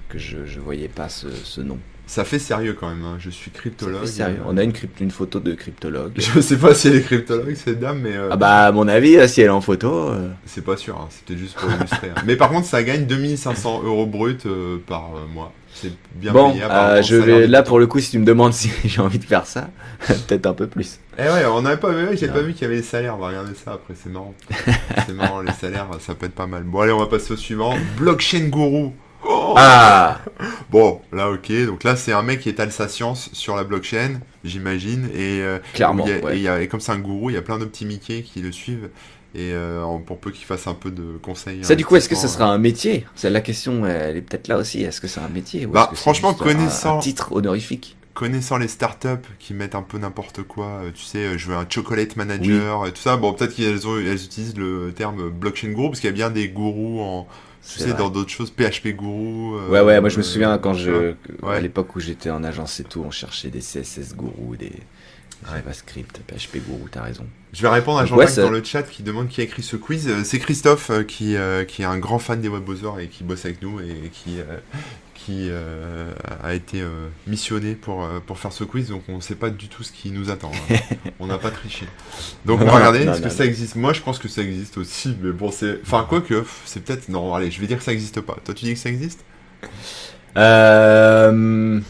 que 0.08 0.18
je 0.18 0.44
je 0.46 0.60
voyais 0.60 0.88
pas 0.88 1.08
ce, 1.08 1.28
ce 1.44 1.60
nom. 1.60 1.78
Ça 2.08 2.24
fait 2.24 2.38
sérieux 2.38 2.76
quand 2.78 2.88
même, 2.88 3.04
hein. 3.04 3.16
je 3.18 3.30
suis 3.30 3.50
cryptologue. 3.50 4.04
Sérieux. 4.06 4.38
On 4.46 4.56
a 4.56 4.62
une 4.62 4.72
crypt- 4.72 5.00
une 5.00 5.10
photo 5.10 5.40
de 5.40 5.54
cryptologue. 5.54 6.12
Je 6.16 6.40
sais 6.40 6.56
pas 6.56 6.72
si 6.72 6.86
elle 6.86 6.96
est 6.96 7.02
cryptologue 7.02 7.52
cette 7.56 7.80
dame, 7.80 7.98
mais 8.00 8.14
euh, 8.16 8.28
Ah 8.30 8.36
bah 8.36 8.66
à 8.66 8.72
mon 8.72 8.86
avis, 8.86 9.16
euh, 9.16 9.26
si 9.26 9.40
elle 9.40 9.48
est 9.48 9.50
en 9.50 9.60
photo. 9.60 10.10
euh, 10.10 10.28
c'est 10.44 10.64
pas 10.64 10.76
sûr, 10.76 10.96
hein. 11.00 11.08
c'était 11.10 11.36
juste 11.36 11.56
pour 11.58 11.68
illustrer. 11.68 12.10
hein. 12.16 12.22
Mais 12.24 12.36
par 12.36 12.50
contre, 12.50 12.66
ça 12.66 12.82
gagne 12.84 13.06
2500 13.06 13.82
euros 13.84 14.06
brut 14.06 14.46
euh, 14.46 14.78
par 14.86 15.10
mois. 15.34 15.52
C'est 15.74 15.92
bien 16.14 16.32
Bon, 16.32 16.52
payé. 16.52 16.62
je 17.02 17.16
vais 17.16 17.46
là 17.48 17.62
pour 17.62 17.78
le 17.80 17.86
coup, 17.88 17.98
si 17.98 18.12
tu 18.12 18.18
me 18.20 18.24
demandes 18.24 18.54
si 18.54 18.70
j'ai 18.84 19.00
envie 19.02 19.18
de 19.18 19.24
faire 19.24 19.44
ça, 19.44 19.68
peut-être 20.06 20.46
un 20.46 20.54
peu 20.54 20.68
plus. 20.68 21.00
Eh 21.18 21.22
ouais, 21.22 21.44
on 21.46 21.62
n'avait 21.62 21.76
pas, 21.76 21.90
ouais, 21.90 22.16
j'ai 22.16 22.28
pas 22.28 22.40
vu 22.40 22.52
qu'il 22.52 22.62
y 22.62 22.64
avait 22.66 22.76
les 22.76 22.82
salaires. 22.82 23.16
On 23.16 23.20
va 23.20 23.28
regarder 23.28 23.52
ça 23.62 23.72
après, 23.72 23.94
c'est 24.00 24.10
marrant. 24.12 24.32
c'est 25.06 25.12
marrant, 25.12 25.40
les 25.42 25.52
salaires, 25.52 25.88
ça 25.98 26.14
peut 26.14 26.26
être 26.26 26.34
pas 26.34 26.46
mal. 26.46 26.62
Bon, 26.62 26.80
allez, 26.80 26.92
on 26.92 26.98
va 27.00 27.06
passer 27.06 27.32
au 27.32 27.36
suivant. 27.36 27.74
Blockchain 27.98 28.48
Guru. 28.48 28.92
Oh 29.28 29.54
Ah, 29.56 30.20
Bon, 30.70 31.00
là, 31.12 31.30
ok. 31.30 31.50
Donc 31.66 31.84
là, 31.84 31.96
c'est 31.96 32.12
un 32.12 32.22
mec 32.22 32.40
qui 32.40 32.48
étale 32.48 32.70
sa 32.72 32.88
science 32.88 33.30
sur 33.32 33.56
la 33.56 33.64
blockchain, 33.64 34.20
j'imagine. 34.44 35.08
Et, 35.14 35.40
euh, 35.40 35.58
clairement. 35.74 36.04
il 36.06 36.10
y 36.10 36.14
a- 36.14 36.24
ouais. 36.24 36.34
et, 36.34 36.36
il 36.38 36.42
y 36.42 36.48
a- 36.48 36.60
et 36.62 36.68
comme 36.68 36.80
c'est 36.80 36.92
un 36.92 36.98
gourou, 36.98 37.30
il 37.30 37.34
y 37.34 37.36
a 37.38 37.42
plein 37.42 37.58
de 37.58 37.64
petits 37.64 37.86
Mickey 37.86 38.22
qui 38.22 38.40
le 38.40 38.52
suivent. 38.52 38.88
Et 39.34 39.52
euh, 39.52 39.82
pour 40.06 40.18
peu 40.18 40.30
qu'il 40.30 40.46
fasse 40.46 40.66
un 40.66 40.72
peu 40.74 40.90
de 40.90 41.18
conseils. 41.22 41.62
Ça, 41.62 41.74
du 41.74 41.84
coup, 41.84 41.96
est-ce 41.96 42.08
que 42.08 42.14
ce 42.14 42.26
sera 42.28 42.46
un 42.46 42.56
métier? 42.58 43.04
C'est 43.14 43.28
la 43.28 43.42
question, 43.42 43.84
elle 43.84 44.16
est 44.16 44.22
peut-être 44.22 44.48
là 44.48 44.56
aussi. 44.56 44.82
Est-ce 44.82 45.00
que 45.00 45.08
c'est 45.08 45.20
un 45.20 45.28
métier 45.28 45.66
ou 45.66 45.70
Bah, 45.70 45.88
que 45.90 45.96
franchement, 45.96 46.30
un- 46.30 46.34
connaissant- 46.34 46.96
un 46.98 47.00
titre 47.00 47.32
honorifique? 47.32 47.96
connaissant 48.14 48.56
les 48.56 48.68
startups 48.68 49.08
qui 49.38 49.52
mettent 49.52 49.74
un 49.74 49.82
peu 49.82 49.98
n'importe 49.98 50.42
quoi, 50.42 50.80
euh, 50.84 50.90
tu 50.94 51.02
sais, 51.04 51.18
euh, 51.18 51.36
je 51.36 51.48
veux 51.50 51.54
un 51.54 51.66
chocolate 51.68 52.16
manager, 52.16 52.86
et 52.86 52.92
tout 52.92 53.02
ça, 53.02 53.18
bon, 53.18 53.34
peut-être 53.34 53.54
qu'elles 53.54 53.78
elles 54.06 54.24
utilisent 54.24 54.56
le 54.56 54.90
terme 54.96 55.28
blockchain 55.28 55.68
guru, 55.68 55.88
parce 55.90 56.00
qu'il 56.00 56.08
y 56.08 56.12
a 56.14 56.14
bien 56.14 56.30
des 56.30 56.48
gourous 56.48 57.02
en, 57.02 57.28
tu 57.72 57.78
sais, 57.80 57.88
vrai. 57.88 57.98
dans 57.98 58.10
d'autres 58.10 58.30
choses, 58.30 58.50
PHP 58.50 58.88
gourou. 58.96 59.56
euh, 59.56 59.68
Ouais, 59.70 59.80
ouais, 59.80 60.00
moi 60.00 60.08
je 60.08 60.16
me 60.16 60.22
euh, 60.22 60.24
souviens 60.26 60.58
quand 60.58 60.74
je, 60.74 61.14
Ouais. 61.42 61.56
à 61.56 61.60
l'époque 61.60 61.94
où 61.96 62.00
j'étais 62.00 62.30
en 62.30 62.42
agence 62.44 62.80
et 62.80 62.84
tout, 62.84 63.02
on 63.06 63.10
cherchait 63.10 63.48
des 63.48 63.60
CSS 63.60 64.14
gourou, 64.14 64.56
des 64.56 64.72
JavaScript, 65.50 66.20
PHP 66.26 66.58
gourou, 66.66 66.88
t'as 66.90 67.02
raison. 67.02 67.26
Je 67.52 67.62
vais 67.62 67.68
répondre 67.68 67.98
à 67.98 68.06
Jean-Jacques 68.06 68.36
ouais, 68.36 68.42
dans 68.42 68.50
le 68.50 68.62
chat 68.64 68.82
qui 68.84 69.02
demande 69.02 69.28
qui 69.28 69.40
a 69.40 69.44
écrit 69.44 69.62
ce 69.62 69.76
quiz. 69.76 70.08
Euh, 70.08 70.22
C'est 70.24 70.38
Christophe 70.38 70.90
euh, 70.90 71.02
qui, 71.04 71.36
euh, 71.36 71.64
qui 71.64 71.82
est 71.82 71.86
un 71.86 71.98
grand 71.98 72.18
fan 72.18 72.40
des 72.40 72.48
webbrowsers 72.48 73.00
et 73.00 73.08
qui 73.08 73.24
bosse 73.24 73.44
avec 73.44 73.62
nous 73.62 73.80
et 73.80 74.10
qui, 74.12 74.40
euh, 74.40 74.58
qui 75.26 75.48
euh, 75.50 76.12
a 76.44 76.54
été 76.54 76.80
euh, 76.80 77.08
missionné 77.26 77.74
pour, 77.74 78.04
euh, 78.04 78.20
pour 78.24 78.38
faire 78.38 78.52
ce 78.52 78.62
quiz. 78.62 78.90
Donc 78.90 79.02
on 79.08 79.16
ne 79.16 79.20
sait 79.20 79.34
pas 79.34 79.50
du 79.50 79.66
tout 79.66 79.82
ce 79.82 79.90
qui 79.90 80.12
nous 80.12 80.30
attend. 80.30 80.52
hein. 80.70 80.76
on 81.18 81.26
n'a 81.26 81.36
pas 81.36 81.50
triché. 81.50 81.86
Donc 82.44 82.60
on 82.60 82.64
va 82.64 82.76
regarder, 82.76 83.00
est-ce 83.00 83.18
que 83.18 83.24
non, 83.24 83.30
ça 83.30 83.42
non. 83.42 83.50
existe? 83.50 83.74
Moi 83.74 83.92
je 83.92 84.02
pense 84.02 84.20
que 84.20 84.28
ça 84.28 84.42
existe 84.42 84.78
aussi, 84.78 85.16
mais 85.20 85.32
bon, 85.32 85.50
c'est. 85.50 85.80
Enfin, 85.82 86.06
quoi 86.08 86.20
que, 86.20 86.44
c'est 86.64 86.84
peut-être. 86.84 87.08
Non, 87.08 87.34
allez, 87.34 87.50
je 87.50 87.60
vais 87.60 87.66
dire 87.66 87.78
que 87.78 87.82
ça 87.82 87.92
existe 87.92 88.20
pas. 88.20 88.36
Toi 88.44 88.54
tu 88.54 88.66
dis 88.66 88.74
que 88.74 88.78
ça 88.78 88.88
existe? 88.88 89.24
Euh... 90.36 91.80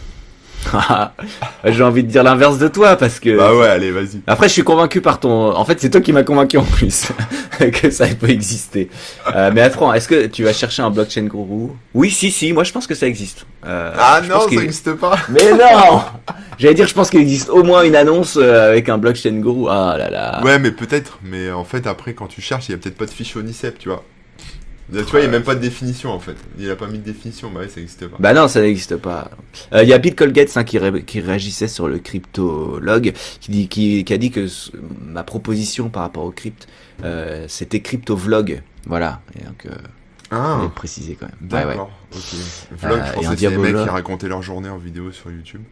J'ai 1.64 1.82
envie 1.82 2.02
de 2.02 2.08
dire 2.08 2.22
l'inverse 2.22 2.58
de 2.58 2.68
toi 2.68 2.96
parce 2.96 3.20
que. 3.20 3.36
Bah 3.36 3.54
ouais, 3.54 3.68
allez, 3.68 3.90
vas-y. 3.90 4.20
Après, 4.26 4.48
je 4.48 4.52
suis 4.52 4.62
convaincu 4.62 5.00
par 5.00 5.20
ton. 5.20 5.54
En 5.56 5.64
fait, 5.64 5.80
c'est 5.80 5.90
toi 5.90 6.00
qui 6.00 6.12
m'as 6.12 6.22
convaincu 6.22 6.56
en 6.58 6.64
plus 6.64 7.08
que 7.72 7.90
ça 7.90 8.06
peut 8.06 8.30
exister. 8.30 8.90
Euh, 9.34 9.50
mais 9.54 9.60
attends, 9.60 9.92
est-ce 9.92 10.08
que 10.08 10.26
tu 10.26 10.44
vas 10.44 10.52
chercher 10.52 10.82
un 10.82 10.90
blockchain 10.90 11.24
gourou? 11.24 11.76
Oui, 11.94 12.10
si, 12.10 12.30
si. 12.30 12.52
Moi, 12.52 12.64
je 12.64 12.72
pense 12.72 12.86
que 12.86 12.94
ça 12.94 13.06
existe. 13.06 13.46
Euh, 13.66 13.92
Ah 13.98 14.20
non, 14.28 14.40
ça 14.40 14.50
n'existe 14.56 14.92
pas 14.94 15.16
Mais 15.28 15.52
non 15.52 16.02
J'allais 16.58 16.74
dire, 16.74 16.86
je 16.86 16.94
pense 16.94 17.10
qu'il 17.10 17.20
existe 17.20 17.50
au 17.50 17.62
moins 17.62 17.82
une 17.82 17.96
annonce 17.96 18.38
euh, 18.40 18.70
avec 18.70 18.88
un 18.88 18.98
blockchain 18.98 19.40
guru. 19.40 19.66
Ah 19.68 19.96
là 19.98 20.10
là. 20.10 20.40
Ouais, 20.42 20.58
mais 20.58 20.70
peut-être. 20.70 21.18
Mais 21.22 21.50
en 21.50 21.64
fait, 21.64 21.86
après, 21.86 22.14
quand 22.14 22.26
tu 22.26 22.40
cherches, 22.40 22.68
il 22.68 22.72
y 22.72 22.74
a 22.74 22.78
peut-être 22.78 22.96
pas 22.96 23.06
de 23.06 23.10
fiche 23.10 23.36
ONICEP, 23.36 23.78
tu 23.78 23.88
vois. 23.88 24.02
Tu 24.92 25.02
vois, 25.02 25.18
il 25.20 25.22
n'y 25.24 25.28
a 25.28 25.32
même 25.32 25.42
pas 25.42 25.54
de 25.56 25.60
définition 25.60 26.10
en 26.12 26.20
fait. 26.20 26.36
Il 26.58 26.70
a 26.70 26.76
pas 26.76 26.86
mis 26.86 26.98
de 26.98 27.04
définition, 27.04 27.50
bah 27.50 27.60
ouais, 27.60 27.68
ça 27.68 27.80
n'existe 27.80 28.06
pas. 28.06 28.16
Bah 28.20 28.32
non, 28.34 28.46
ça 28.46 28.60
n'existe 28.60 28.96
pas. 28.96 29.30
Euh, 29.72 29.82
Il 29.82 29.88
y 29.88 29.92
a 29.92 29.98
Pete 29.98 30.14
Colgate 30.16 30.56
hein, 30.56 30.62
qui, 30.64 30.78
ré- 30.78 31.02
qui 31.02 31.20
réagissait 31.20 31.66
sur 31.66 31.88
le 31.88 31.98
cryptologue, 31.98 33.12
qui, 33.40 33.50
dit, 33.50 33.68
qui, 33.68 34.04
qui 34.04 34.12
a 34.14 34.18
dit 34.18 34.30
que 34.30 34.46
ma 35.00 35.24
proposition 35.24 35.88
par 35.88 36.02
rapport 36.02 36.22
au 36.24 36.30
crypt, 36.30 36.68
euh, 37.02 37.46
c'était 37.48 37.80
cryptovlog. 37.80 38.62
Voilà. 38.86 39.20
Et 39.38 39.42
donc, 39.44 39.66
euh, 39.66 39.70
Ah, 40.30 40.60
préciser 40.74 41.16
quand 41.18 41.26
même. 41.26 41.50
Ouais, 41.50 41.66
ouais. 41.66 41.72
d'accord. 41.72 41.90
Ok. 42.14 42.20
Vlog, 42.78 42.98
Euh, 43.00 43.04
je 43.06 43.12
pensais 43.12 43.28
que 43.28 43.34
c'était 43.36 43.50
les 43.50 43.56
mecs 43.72 43.82
qui 43.82 43.88
racontaient 43.88 44.28
leur 44.28 44.42
journée 44.42 44.68
en 44.68 44.78
vidéo 44.78 45.10
sur 45.10 45.30
YouTube. 45.32 45.62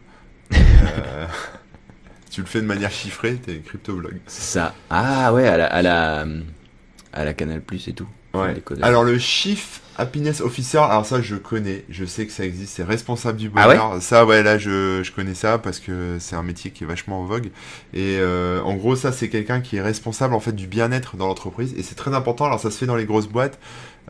Tu 2.31 2.41
le 2.41 2.47
fais 2.47 2.59
de 2.59 2.65
manière 2.65 2.91
chiffrée, 2.91 3.35
t'es 3.35 3.59
crypto-vlog. 3.59 4.17
C'est 4.27 4.41
ça. 4.59 4.75
Ah 4.89 5.33
ouais, 5.33 5.47
à 5.47 5.55
la, 5.55 5.67
à 5.67 5.81
la, 5.81 6.25
à 7.13 7.23
la 7.23 7.33
Canal 7.33 7.61
Plus 7.61 7.87
et 7.87 7.93
tout. 7.93 8.07
Ouais. 8.41 8.53
Les 8.53 8.61
codeurs. 8.61 8.85
Alors 8.85 9.03
le 9.03 9.17
Chief 9.17 9.81
Happiness 9.97 10.41
Officer, 10.41 10.79
alors 10.79 11.05
ça 11.05 11.21
je 11.21 11.35
connais, 11.35 11.85
je 11.89 12.03
sais 12.03 12.25
que 12.25 12.33
ça 12.33 12.43
existe, 12.43 12.75
c'est 12.75 12.83
responsable 12.83 13.37
du 13.37 13.49
Ah 13.55 13.69
ouais 13.69 13.77
bonheur. 13.77 14.01
ça 14.01 14.25
ouais 14.25 14.43
là 14.43 14.57
je, 14.57 15.01
je 15.03 15.11
connais 15.13 15.33
ça 15.35 15.57
parce 15.57 15.79
que 15.79 16.17
c'est 16.19 16.35
un 16.35 16.43
métier 16.43 16.71
qui 16.71 16.83
est 16.83 16.87
vachement 16.87 17.21
en 17.21 17.23
vogue. 17.23 17.45
Et 17.93 18.17
euh, 18.19 18.59
en 18.63 18.73
gros 18.75 18.97
ça 18.97 19.13
c'est 19.13 19.29
quelqu'un 19.29 19.61
qui 19.61 19.77
est 19.77 19.81
responsable 19.81 20.33
en 20.33 20.41
fait 20.41 20.51
du 20.53 20.67
bien-être 20.67 21.15
dans 21.15 21.27
l'entreprise 21.27 21.73
et 21.77 21.81
c'est 21.83 21.95
très 21.95 22.13
important. 22.13 22.43
Alors 22.45 22.59
ça 22.59 22.71
se 22.71 22.77
fait 22.77 22.85
dans 22.85 22.97
les 22.97 23.05
grosses 23.05 23.27
boîtes. 23.29 23.57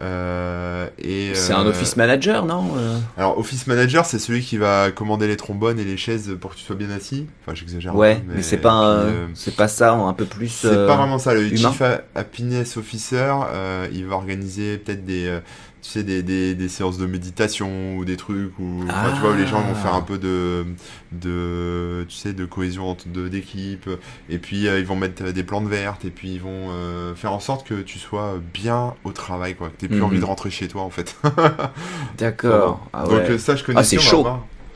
Euh, 0.01 0.88
C'est 1.34 1.53
un 1.53 1.65
euh, 1.65 1.69
office 1.69 1.95
manager, 1.95 2.45
non 2.45 2.65
euh 2.77 2.97
Alors 3.17 3.38
office 3.39 3.65
manager 3.67 4.05
c'est 4.05 4.19
celui 4.19 4.41
qui 4.41 4.58
va 4.58 4.91
commander 4.91 5.27
les 5.27 5.38
trombones 5.38 5.79
et 5.79 5.84
les 5.86 5.97
chaises 5.97 6.36
pour 6.39 6.51
que 6.51 6.58
tu 6.58 6.63
sois 6.63 6.75
bien 6.75 6.89
assis. 6.89 7.27
Enfin 7.41 7.55
j'exagère. 7.55 7.95
Ouais, 7.95 8.21
mais, 8.27 8.41
c'est 8.41 8.58
pas, 8.58 8.71
un- 8.71 9.05
puis, 9.05 9.13
euh, 9.15 9.27
c'est 9.36 9.55
pas 9.55 9.67
ça, 9.67 9.93
un 9.93 10.13
peu 10.13 10.25
plus. 10.25 10.49
c'est 10.49 10.88
pas 10.88 10.95
vraiment 10.97 11.17
ça. 11.17 11.34
Le 11.34 11.47
humain. 11.47 11.69
Chief 11.71 11.81
Ha- 11.81 12.01
Happiness 12.15 12.77
Officer, 12.77 13.34
euh, 13.53 13.88
il 13.93 14.05
va 14.05 14.15
organiser 14.15 14.77
peut-être 14.77 15.05
des, 15.05 15.27
euh, 15.27 15.39
tu 15.85 15.91
sais, 15.91 16.03
des, 16.03 16.23
des, 16.23 16.55
des 16.55 16.67
séances 16.67 16.97
de 16.97 17.05
méditation 17.05 17.95
ou 17.97 18.05
des 18.05 18.17
trucs 18.17 18.57
où, 18.57 18.79
tu 19.13 19.21
vois, 19.21 19.31
où 19.31 19.35
les 19.35 19.45
gens 19.45 19.61
vont 19.61 19.75
faire 19.75 19.93
un 19.93 20.01
peu 20.01 20.17
de, 20.17 20.65
de, 21.11 22.05
tu 22.09 22.15
sais, 22.15 22.33
de 22.33 22.45
cohésion 22.45 22.89
entre 22.89 23.07
deux 23.07 23.29
d'équipe. 23.29 23.87
Et 24.29 24.39
puis 24.39 24.67
euh, 24.67 24.79
ils 24.79 24.85
vont 24.85 24.95
mettre 24.95 25.23
euh, 25.25 25.31
des 25.31 25.43
plantes 25.43 25.67
vertes 25.67 26.03
et 26.03 26.09
puis 26.09 26.33
ils 26.33 26.41
vont 26.41 26.69
euh, 26.71 27.13
faire 27.13 27.33
en 27.33 27.39
sorte 27.39 27.67
que 27.67 27.81
tu 27.81 27.99
sois 27.99 28.39
bien 28.53 28.95
au 29.03 29.11
travail, 29.11 29.53
quoi. 29.55 29.69
Que 29.69 29.75
t'aies 29.75 29.87
plus 29.87 29.97
Mhm. 29.97 30.03
envie 30.03 30.19
de 30.19 30.25
rentrer 30.25 30.49
chez 30.49 30.67
toi, 30.67 30.81
en 30.81 30.89
fait. 30.89 31.15
D'accord. 32.17 32.87
Ah 32.93 33.03
Donc 33.03 33.11
ouais. 33.13 33.31
euh, 33.31 33.37
ça, 33.37 33.55
je 33.55 33.63
connais. 33.63 33.79
Ah, 33.79 33.83
c'est 33.83 33.99
chaud. 33.99 34.25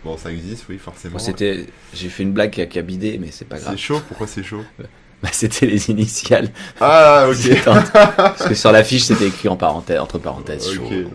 Bon, 0.06 0.16
ça 0.18 0.32
existe, 0.32 0.66
oui, 0.70 0.78
forcément. 0.78 1.14
Bon, 1.18 1.20
c'était, 1.20 1.66
j'ai 1.94 2.10
fait 2.10 2.24
une 2.24 2.32
blague 2.32 2.52
qui 2.52 2.62
a, 2.62 2.66
qui 2.68 2.80
a 2.80 2.82
bidé, 2.82 3.18
mais 3.20 3.30
c'est 3.32 3.46
pas 3.48 3.60
grave. 3.60 3.74
C'est 3.74 3.82
chaud? 3.82 4.02
Pourquoi 4.08 4.28
c'est 4.28 4.44
chaud? 4.44 4.64
Bah, 5.24 5.28
c'était 5.34 5.66
les 5.66 5.90
initiales. 5.90 6.50
Ah, 6.80 7.26
ok. 7.30 7.62
Parce 8.16 8.48
que 8.48 8.54
sur 8.54 8.72
l'affiche, 8.72 9.04
c'était 9.04 9.28
écrit 9.28 9.50
en 9.50 9.58
parenthèse, 9.58 10.00
entre 10.00 10.18
parenthèses. 10.18 10.70
Ok, 10.78 10.88
oui. 10.90 11.06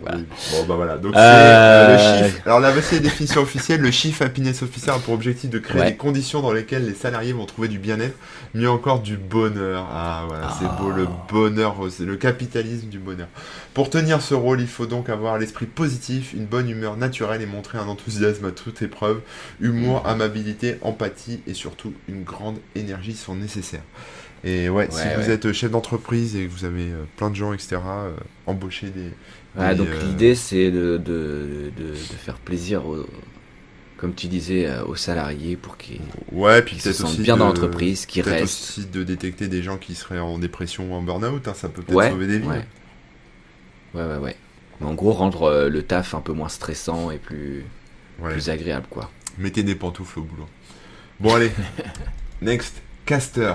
Bon 0.51 0.65
bah 0.67 0.75
voilà. 0.75 0.97
Donc 0.97 1.15
Euh, 1.15 1.97
c'est 1.97 2.13
euh, 2.13 2.21
le 2.21 2.27
chiffre. 2.27 2.41
Alors 2.45 2.59
la 2.59 2.71
définition 2.71 3.41
officielle. 3.41 3.81
Le 3.81 3.89
chief 3.89 4.21
happiness 4.21 4.61
officer 4.61 4.91
a 4.91 4.99
pour 4.99 5.15
objectif 5.15 5.49
de 5.49 5.57
créer 5.57 5.81
Ouais. 5.81 5.91
des 5.91 5.97
conditions 5.97 6.41
dans 6.41 6.51
lesquelles 6.53 6.85
les 6.85 6.93
salariés 6.93 7.33
vont 7.33 7.45
trouver 7.45 7.67
du 7.67 7.79
bien-être, 7.79 8.15
mieux 8.53 8.69
encore 8.69 8.99
du 8.99 9.17
bonheur. 9.17 9.87
Ah 9.91 10.23
voilà, 10.27 10.49
c'est 10.59 10.67
Ah. 10.69 10.77
beau 10.79 10.91
le 10.91 11.07
bonheur, 11.31 11.75
c'est 11.89 12.05
le 12.05 12.15
capitalisme 12.15 12.87
du 12.89 12.99
bonheur. 12.99 13.27
Pour 13.75 13.89
tenir 13.91 14.21
ce 14.21 14.33
rôle, 14.33 14.61
il 14.61 14.67
faut 14.67 14.85
donc 14.87 15.09
avoir 15.09 15.37
l'esprit 15.37 15.67
positif, 15.67 16.33
une 16.33 16.45
bonne 16.45 16.69
humeur 16.69 16.95
naturelle 16.97 17.41
et 17.41 17.45
montrer 17.45 17.77
un 17.77 17.87
enthousiasme 17.87 18.45
à 18.45 18.51
toute 18.51 18.81
épreuve. 18.81 19.21
Humour, 19.59 19.99
Mhm. 20.01 20.09
amabilité, 20.11 20.77
empathie 20.81 21.41
et 21.45 21.53
surtout 21.53 21.93
une 22.07 22.23
grande 22.23 22.57
énergie 22.75 23.13
sont 23.15 23.35
nécessaires. 23.35 23.83
Et 24.45 24.69
ouais, 24.69 24.87
si 24.91 24.95
Ouais, 24.97 25.15
vous 25.15 25.29
êtes 25.29 25.51
chef 25.51 25.71
d'entreprise 25.71 26.35
et 26.37 26.45
que 26.47 26.51
vous 26.51 26.65
avez 26.65 26.89
euh, 26.91 27.03
plein 27.17 27.29
de 27.29 27.35
gens, 27.35 27.51
etc., 27.53 27.81
euh, 28.07 28.11
embauchez 28.47 28.87
des, 28.91 29.09
des, 29.71 29.75
donc 29.75 29.87
euh, 29.89 29.99
l'idée, 30.07 30.35
c'est 30.35 30.71
de, 30.71 30.97
de, 30.97 31.71
de, 31.77 31.83
de 31.87 32.17
faire 32.17 32.37
plaisir, 32.37 32.85
aux, 32.87 33.05
comme 33.97 34.13
tu 34.13 34.27
disais, 34.27 34.67
euh, 34.67 34.85
aux 34.85 34.95
salariés 34.95 35.57
pour 35.57 35.77
qu'ils 35.77 36.01
Ouais, 36.31 36.61
puis 36.61 36.75
qu'ils 36.75 36.83
se 36.83 36.93
sentent 36.93 37.11
aussi 37.11 37.21
bien 37.23 37.33
de- 37.35 37.39
dans 37.39 37.47
l'entreprise, 37.47 38.05
qu'ils 38.05 38.21
restent. 38.21 38.43
aussi 38.43 38.85
de 38.85 39.03
détecter 39.03 39.47
des 39.47 39.63
gens 39.63 39.77
qui 39.77 39.95
seraient 39.95 40.19
en 40.19 40.37
dépression 40.37 40.91
ou 40.91 40.95
en 40.95 41.01
burn-out, 41.01 41.47
hein, 41.47 41.53
ça 41.55 41.67
peut 41.69 41.81
peut-être 41.81 41.97
Ouais, 41.97 42.09
sauver 42.11 42.27
des 42.27 42.39
vies. 42.39 42.47
Ouais. 43.95 44.03
Ouais, 44.03 44.17
ouais. 44.17 44.35
Mais 44.81 44.87
en 44.87 44.93
gros, 44.93 45.11
rendre 45.13 45.43
euh, 45.43 45.69
le 45.69 45.83
taf 45.83 46.13
un 46.13 46.21
peu 46.21 46.33
moins 46.33 46.49
stressant 46.49 47.11
et 47.11 47.17
plus, 47.17 47.63
Ouais. 48.19 48.31
plus 48.31 48.49
agréable, 48.49 48.85
quoi. 48.89 49.09
Mettez 49.37 49.63
des 49.63 49.75
pantoufles 49.75 50.19
au 50.19 50.23
boulot. 50.23 50.47
Bon 51.19 51.35
allez, 51.35 51.51
next, 52.41 52.81
caster. 53.05 53.53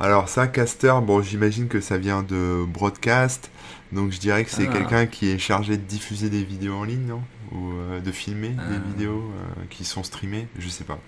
Alors 0.00 0.28
ça, 0.28 0.46
caster, 0.46 0.94
bon 1.02 1.22
j'imagine 1.22 1.68
que 1.68 1.80
ça 1.80 1.96
vient 1.98 2.22
de 2.22 2.64
broadcast, 2.66 3.50
donc 3.92 4.12
je 4.12 4.18
dirais 4.18 4.44
que 4.44 4.50
c'est 4.50 4.68
Ah. 4.68 4.72
quelqu'un 4.72 5.06
qui 5.06 5.30
est 5.30 5.38
chargé 5.38 5.76
de 5.76 5.82
diffuser 5.82 6.28
des 6.30 6.42
vidéos 6.44 6.74
en 6.74 6.84
ligne, 6.84 7.06
non? 7.06 7.22
Ou 7.52 7.72
euh, 7.72 8.00
de 8.00 8.10
filmer 8.12 8.48
des 8.50 8.56
Ah. 8.76 8.88
vidéos 8.88 9.22
euh, 9.36 9.62
qui 9.70 9.84
sont 9.84 10.02
streamées, 10.02 10.46
je 10.58 10.68
sais 10.68 10.84
pas. 10.84 10.98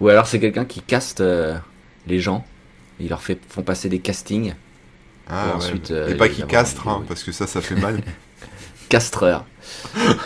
Ou 0.00 0.08
alors 0.08 0.26
c'est 0.26 0.40
quelqu'un 0.40 0.64
qui 0.64 0.80
caste 0.82 1.20
euh, 1.20 1.56
les 2.06 2.20
gens. 2.20 2.44
Ils 3.00 3.08
leur 3.08 3.22
fait, 3.22 3.38
font 3.48 3.62
passer 3.62 3.88
des 3.88 3.98
castings. 3.98 4.54
Ah, 5.28 5.46
ouais. 5.48 5.52
ensuite, 5.54 5.90
Et 5.90 5.94
euh, 5.94 6.16
pas 6.16 6.28
qui 6.28 6.42
castre, 6.46 6.86
hein, 6.88 7.02
parce 7.08 7.22
que 7.24 7.32
ça, 7.32 7.46
ça 7.46 7.60
fait 7.60 7.74
mal. 7.74 8.00
Castreur. 8.88 9.44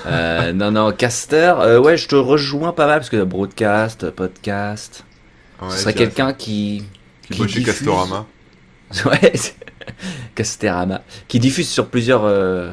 Euh, 0.06 0.52
non, 0.52 0.70
non, 0.70 0.92
caster. 0.92 1.54
euh, 1.60 1.80
ouais, 1.80 1.96
je 1.96 2.06
te 2.08 2.14
rejoins 2.14 2.72
pas 2.74 2.86
mal 2.86 2.98
parce 2.98 3.08
que 3.08 3.22
broadcast, 3.24 4.10
podcast. 4.10 5.04
Ouais, 5.62 5.70
ce 5.70 5.78
serait 5.78 5.94
quelqu'un 5.94 6.34
qui. 6.34 6.84
qui 7.22 7.38
chez 7.38 7.60
diffuse- 7.60 7.64
Castorama. 7.64 8.26
Ouais, 9.06 9.32
Casterama. 10.34 11.00
Qui 11.28 11.38
diffuse 11.40 11.68
sur 11.70 11.88
plusieurs. 11.88 12.24
euh, 12.24 12.72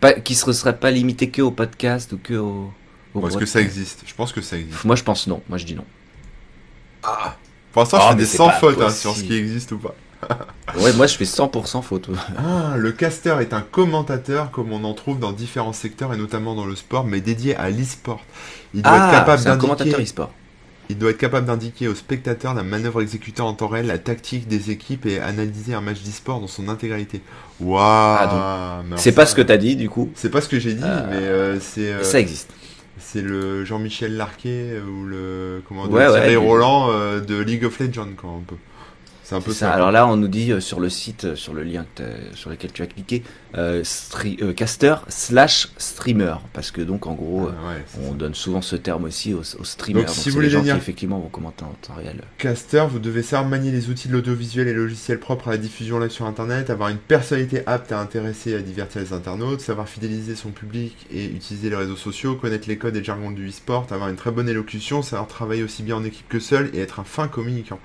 Pas, 0.00 0.12
qui 0.12 0.38
ne 0.46 0.52
serait 0.52 0.76
pas 0.76 0.90
limité 0.90 1.30
que 1.30 1.40
au 1.40 1.52
podcast 1.52 2.12
ou 2.12 2.18
que 2.18 2.34
au. 2.34 2.70
au 3.14 3.26
Est-ce 3.28 3.38
que 3.38 3.46
ça 3.46 3.60
existe 3.62 4.02
Je 4.06 4.14
pense 4.14 4.32
que 4.32 4.42
ça 4.42 4.58
existe. 4.58 4.84
Moi 4.84 4.94
je 4.96 5.04
pense 5.04 5.26
non. 5.26 5.40
Moi 5.48 5.56
je 5.56 5.64
dis 5.64 5.74
non. 5.74 5.84
Pour 7.72 7.82
l'instant, 7.82 7.98
Ah, 8.00 8.02
je 8.02 8.08
fais 8.08 8.14
mais 8.16 8.20
des 8.22 8.26
sans 8.26 8.50
fautes 8.50 8.80
hein, 8.80 8.90
sur 8.90 9.14
ce 9.16 9.22
qui 9.22 9.34
existe 9.34 9.72
ou 9.72 9.78
pas. 9.78 9.94
Ouais, 10.80 10.92
moi 10.92 11.06
je 11.06 11.16
fais 11.16 11.24
100% 11.24 11.82
photo. 11.82 12.12
Ah, 12.36 12.76
le 12.76 12.92
caster 12.92 13.36
est 13.40 13.52
un 13.54 13.62
commentateur 13.62 14.50
comme 14.50 14.72
on 14.72 14.84
en 14.84 14.92
trouve 14.92 15.18
dans 15.18 15.32
différents 15.32 15.72
secteurs 15.72 16.12
et 16.12 16.16
notamment 16.18 16.54
dans 16.54 16.66
le 16.66 16.76
sport, 16.76 17.04
mais 17.04 17.20
dédié 17.20 17.56
à 17.56 17.70
l'e-sport. 17.70 18.20
Il 18.74 18.82
doit 18.82 18.92
être 18.94 19.02
Ah, 19.08 19.12
capable 19.12 19.48
un 19.48 19.56
commentateur 19.56 19.86
d'indiquer. 19.92 20.02
e-sport. 20.02 20.30
Il 20.90 20.98
doit 20.98 21.10
être 21.10 21.18
capable 21.18 21.46
d'indiquer 21.46 21.88
aux 21.88 21.94
spectateurs 21.94 22.54
la 22.54 22.62
manœuvre 22.62 23.00
exécutée 23.02 23.42
en 23.42 23.52
temps 23.54 23.68
réel, 23.68 23.86
la 23.86 23.98
tactique 23.98 24.46
des 24.48 24.70
équipes 24.70 25.04
et 25.06 25.18
analyser 25.20 25.74
un 25.74 25.80
match 25.80 26.02
d'e-sport 26.02 26.40
dans 26.40 26.46
son 26.46 26.68
intégralité. 26.68 27.20
Waouh 27.60 27.78
Ah, 27.80 28.82
alors 28.86 28.98
C'est 28.98 29.12
pas 29.12 29.26
ce 29.26 29.34
que 29.34 29.42
t'as 29.42 29.56
dit 29.58 29.74
du 29.76 29.88
coup. 29.88 30.10
C'est 30.14 30.30
pas 30.30 30.40
ce 30.42 30.48
que 30.48 30.58
j'ai 30.58 30.74
dit, 30.74 30.82
Euh, 30.84 31.06
mais 31.10 31.16
euh, 31.16 31.60
c'est 31.60 31.92
euh, 31.92 32.02
Ça 32.02 32.20
existe. 32.20 32.50
c'est 32.98 33.22
le 33.22 33.64
Jean-Michel 33.64 34.16
Larquet 34.16 34.80
ou 34.86 35.04
le 35.06 35.62
comment 35.66 35.86
dire, 35.86 35.96
Ouais, 35.96 36.08
ouais, 36.08 36.36
Roland 36.36 36.88
de 37.20 37.38
League 37.42 37.64
of 37.64 37.78
Legends 37.80 38.08
quand 38.16 38.36
un 38.36 38.42
peu. 38.46 38.56
C'est 39.28 39.34
un 39.34 39.42
peu 39.42 39.52
ça. 39.52 39.66
ça. 39.66 39.72
Alors 39.72 39.90
là, 39.92 40.06
on 40.06 40.16
nous 40.16 40.26
dit 40.28 40.52
euh, 40.52 40.60
sur 40.60 40.80
le 40.80 40.88
site, 40.88 41.24
euh, 41.26 41.36
sur 41.36 41.52
le 41.52 41.62
lien 41.62 41.84
t'as- 41.94 42.04
sur 42.34 42.48
lequel 42.48 42.72
tu 42.72 42.80
as 42.80 42.86
cliqué, 42.86 43.22
euh, 43.58 43.82
euh, 44.40 44.52
caster 44.54 44.94
slash 45.08 45.68
streamer, 45.76 46.36
parce 46.54 46.70
que 46.70 46.80
donc 46.80 47.06
en 47.06 47.12
gros, 47.12 47.48
euh, 47.48 47.52
Ah, 47.62 47.68
ouais, 47.68 47.84
on 48.06 48.12
ça. 48.12 48.16
donne 48.16 48.34
souvent 48.34 48.62
ce 48.62 48.74
terme 48.76 49.04
aussi 49.04 49.34
aux, 49.34 49.40
aux 49.40 49.64
streamers. 49.64 50.06
Donc, 50.06 50.14
si 50.14 50.30
vous 50.30 50.36
voulez 50.36 50.46
les 50.48 50.52
gens 50.54 50.62
qui 50.62 50.70
effectivement 50.70 51.18
vont 51.18 51.28
commenter 51.28 51.64
en 51.64 51.74
temps 51.82 51.94
réel. 51.94 52.22
Caster, 52.38 52.86
vous 52.90 52.98
devez 53.00 53.22
savoir 53.22 53.46
manier 53.48 53.70
les 53.70 53.90
outils 53.90 54.08
de 54.08 54.14
l'audiovisuel 54.14 54.66
et 54.66 54.72
logiciels 54.72 55.20
propres 55.20 55.48
à 55.48 55.50
la 55.50 55.58
diffusion 55.58 55.98
live 55.98 56.10
sur 56.10 56.24
Internet, 56.24 56.70
avoir 56.70 56.88
une 56.88 56.96
personnalité 56.96 57.62
apte 57.66 57.92
à 57.92 58.00
intéresser 58.00 58.52
et 58.52 58.54
à 58.54 58.60
divertir 58.60 59.02
les 59.02 59.12
internautes, 59.12 59.60
savoir 59.60 59.90
fidéliser 59.90 60.36
son 60.36 60.52
public 60.52 60.96
et 61.12 61.26
utiliser 61.26 61.68
les 61.68 61.76
réseaux 61.76 61.96
sociaux, 61.96 62.34
connaître 62.36 62.66
les 62.66 62.78
codes 62.78 62.96
et 62.96 63.00
le 63.00 63.04
jargon 63.04 63.30
du 63.30 63.48
e-sport, 63.50 63.86
avoir 63.90 64.08
une 64.08 64.16
très 64.16 64.30
bonne 64.30 64.48
élocution, 64.48 65.02
savoir 65.02 65.28
travailler 65.28 65.62
aussi 65.62 65.82
bien 65.82 65.96
en 65.96 66.04
équipe 66.04 66.28
que 66.30 66.40
seul 66.40 66.70
et 66.72 66.78
être 66.80 66.98
un 67.00 67.04
fin 67.04 67.28
communicant. 67.28 67.78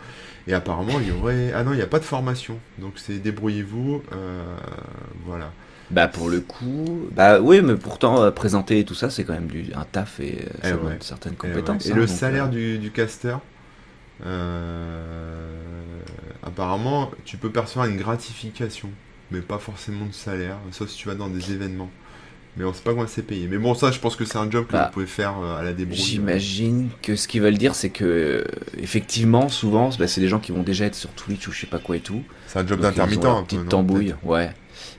Et 0.47 0.53
apparemment, 0.53 0.99
il 0.99 1.08
y 1.08 1.12
aurait... 1.12 1.53
Ah 1.53 1.63
non, 1.63 1.71
il 1.73 1.77
n'y 1.77 1.82
a 1.82 1.88
pas 1.88 1.99
de 1.99 2.03
formation, 2.06 2.60
donc 2.77 2.93
c'est 2.97 3.19
débrouillez-vous, 3.19 4.03
euh, 4.13 4.58
voilà. 5.25 5.51
Bah 5.89 6.08
pour 6.08 6.29
le 6.29 6.41
coup, 6.41 7.08
bah 7.12 7.39
oui, 7.41 7.62
mais 7.62 7.75
pourtant 7.75 8.21
euh, 8.23 8.32
présenter 8.32 8.79
et 8.79 8.86
tout 8.86 8.95
ça, 8.95 9.10
c'est 9.10 9.25
quand 9.25 9.34
même 9.34 9.47
du 9.47 9.71
un 9.75 9.86
taf 9.86 10.19
et 10.19 10.47
euh, 10.65 10.71
Eh 10.71 10.73
ouais. 10.73 10.97
certaines 11.01 11.36
ouais. 11.43 11.53
compétences. 11.53 11.86
Et 11.86 11.91
hein, 11.91 11.95
le 11.95 12.08
donc, 12.08 12.10
salaire 12.10 12.47
euh, 12.47 12.47
du, 12.47 12.79
du 12.79 12.91
caster, 12.91 13.36
apparemment, 16.43 17.12
tu 17.25 17.38
peux 17.38 17.51
percevoir 17.51 17.88
une 17.88 17.97
gratification, 17.97 18.89
mais 19.32 19.41
pas 19.41 19.60
forcément 19.60 20.06
de 20.06 20.13
salaire, 20.13 20.58
sauf 20.71 20.89
si 20.89 20.97
tu 20.97 21.08
vas 21.08 21.15
dans 21.15 21.29
des 21.29 21.51
événements. 21.51 21.91
Mais 22.58 22.63
on 22.66 22.74
sait 22.74 22.82
pas 22.84 22.92
comment 22.92 23.06
c'est 23.08 23.22
payé. 23.26 23.48
Mais 23.50 23.58
bon, 23.58 23.74
ça, 23.74 23.92
je 23.92 24.00
pense 24.00 24.16
que 24.16 24.26
c'est 24.26 24.38
un 24.38 24.50
job 24.50 24.66
que 24.68 24.74
Bah, 24.74 24.86
vous 24.88 24.94
pouvez 24.94 25.06
faire 25.08 25.34
euh, 25.44 25.58
à 25.60 25.63
la 25.63 25.74
débrouille. 25.74 25.98
J'imagine 25.98 26.89
que 27.02 27.16
ce 27.16 27.28
qu'ils 27.28 27.42
veulent 27.42 27.58
dire, 27.58 27.76
c'est 27.76 27.89
que 27.89 28.04
euh, 28.06 28.44
effectivement, 28.82 29.50
souvent, 29.50 29.89
bah, 30.00 30.08
c'est 30.08 30.22
des 30.22 30.28
gens 30.28 30.39
qui 30.39 30.52
vont 30.52 30.63
déjà 30.63 30.86
être 30.86 30.96
sur 30.96 31.10
Twitch 31.12 31.48
ou 31.48 31.52
je 31.52 31.62
sais 31.62 31.68
pas 31.68 31.80
quoi 31.80 31.96
et 31.98 32.00
tout. 32.02 32.22
C'est 32.48 32.60
un 32.60 32.68
job 32.68 32.80
d'intermittent 32.80 33.26
un 33.26 33.39
peu. 33.39 33.44
petite 33.46 33.60
non, 33.63 33.70
tambouille, 33.70 34.16
ouais. 34.24 34.52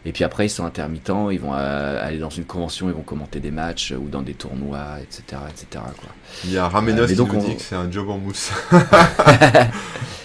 Et 0.07 0.13
puis 0.13 0.23
après, 0.23 0.47
ils 0.47 0.51
sont 0.51 0.67
intermittents, 0.67 1.31
ils 1.31 1.41
vont 1.41 1.55
euh, 1.55 2.07
aller 2.07 2.19
dans 2.19 2.29
une 2.29 2.45
convention, 2.45 2.89
ils 2.91 2.95
vont 2.95 3.01
commenter 3.03 3.41
des 3.41 3.51
matchs 3.51 3.93
ou 3.99 4.09
dans 4.11 4.21
des 4.21 4.35
tournois, 4.35 4.99
etc., 5.03 5.41
etc. 5.49 5.67
Quoi. 5.99 6.11
Il 6.45 6.53
y 6.53 6.59
a 6.59 6.69
Ramenos 6.69 7.03
Euh, 7.05 7.07
qui 7.07 7.15
donc, 7.15 7.33
nous 7.33 7.41
on- 7.41 7.49
dit 7.49 7.57
que 7.57 7.63
c'est 7.63 7.75
un 7.75 7.91
job 7.91 8.11
en 8.11 8.19
mousse. 8.19 8.51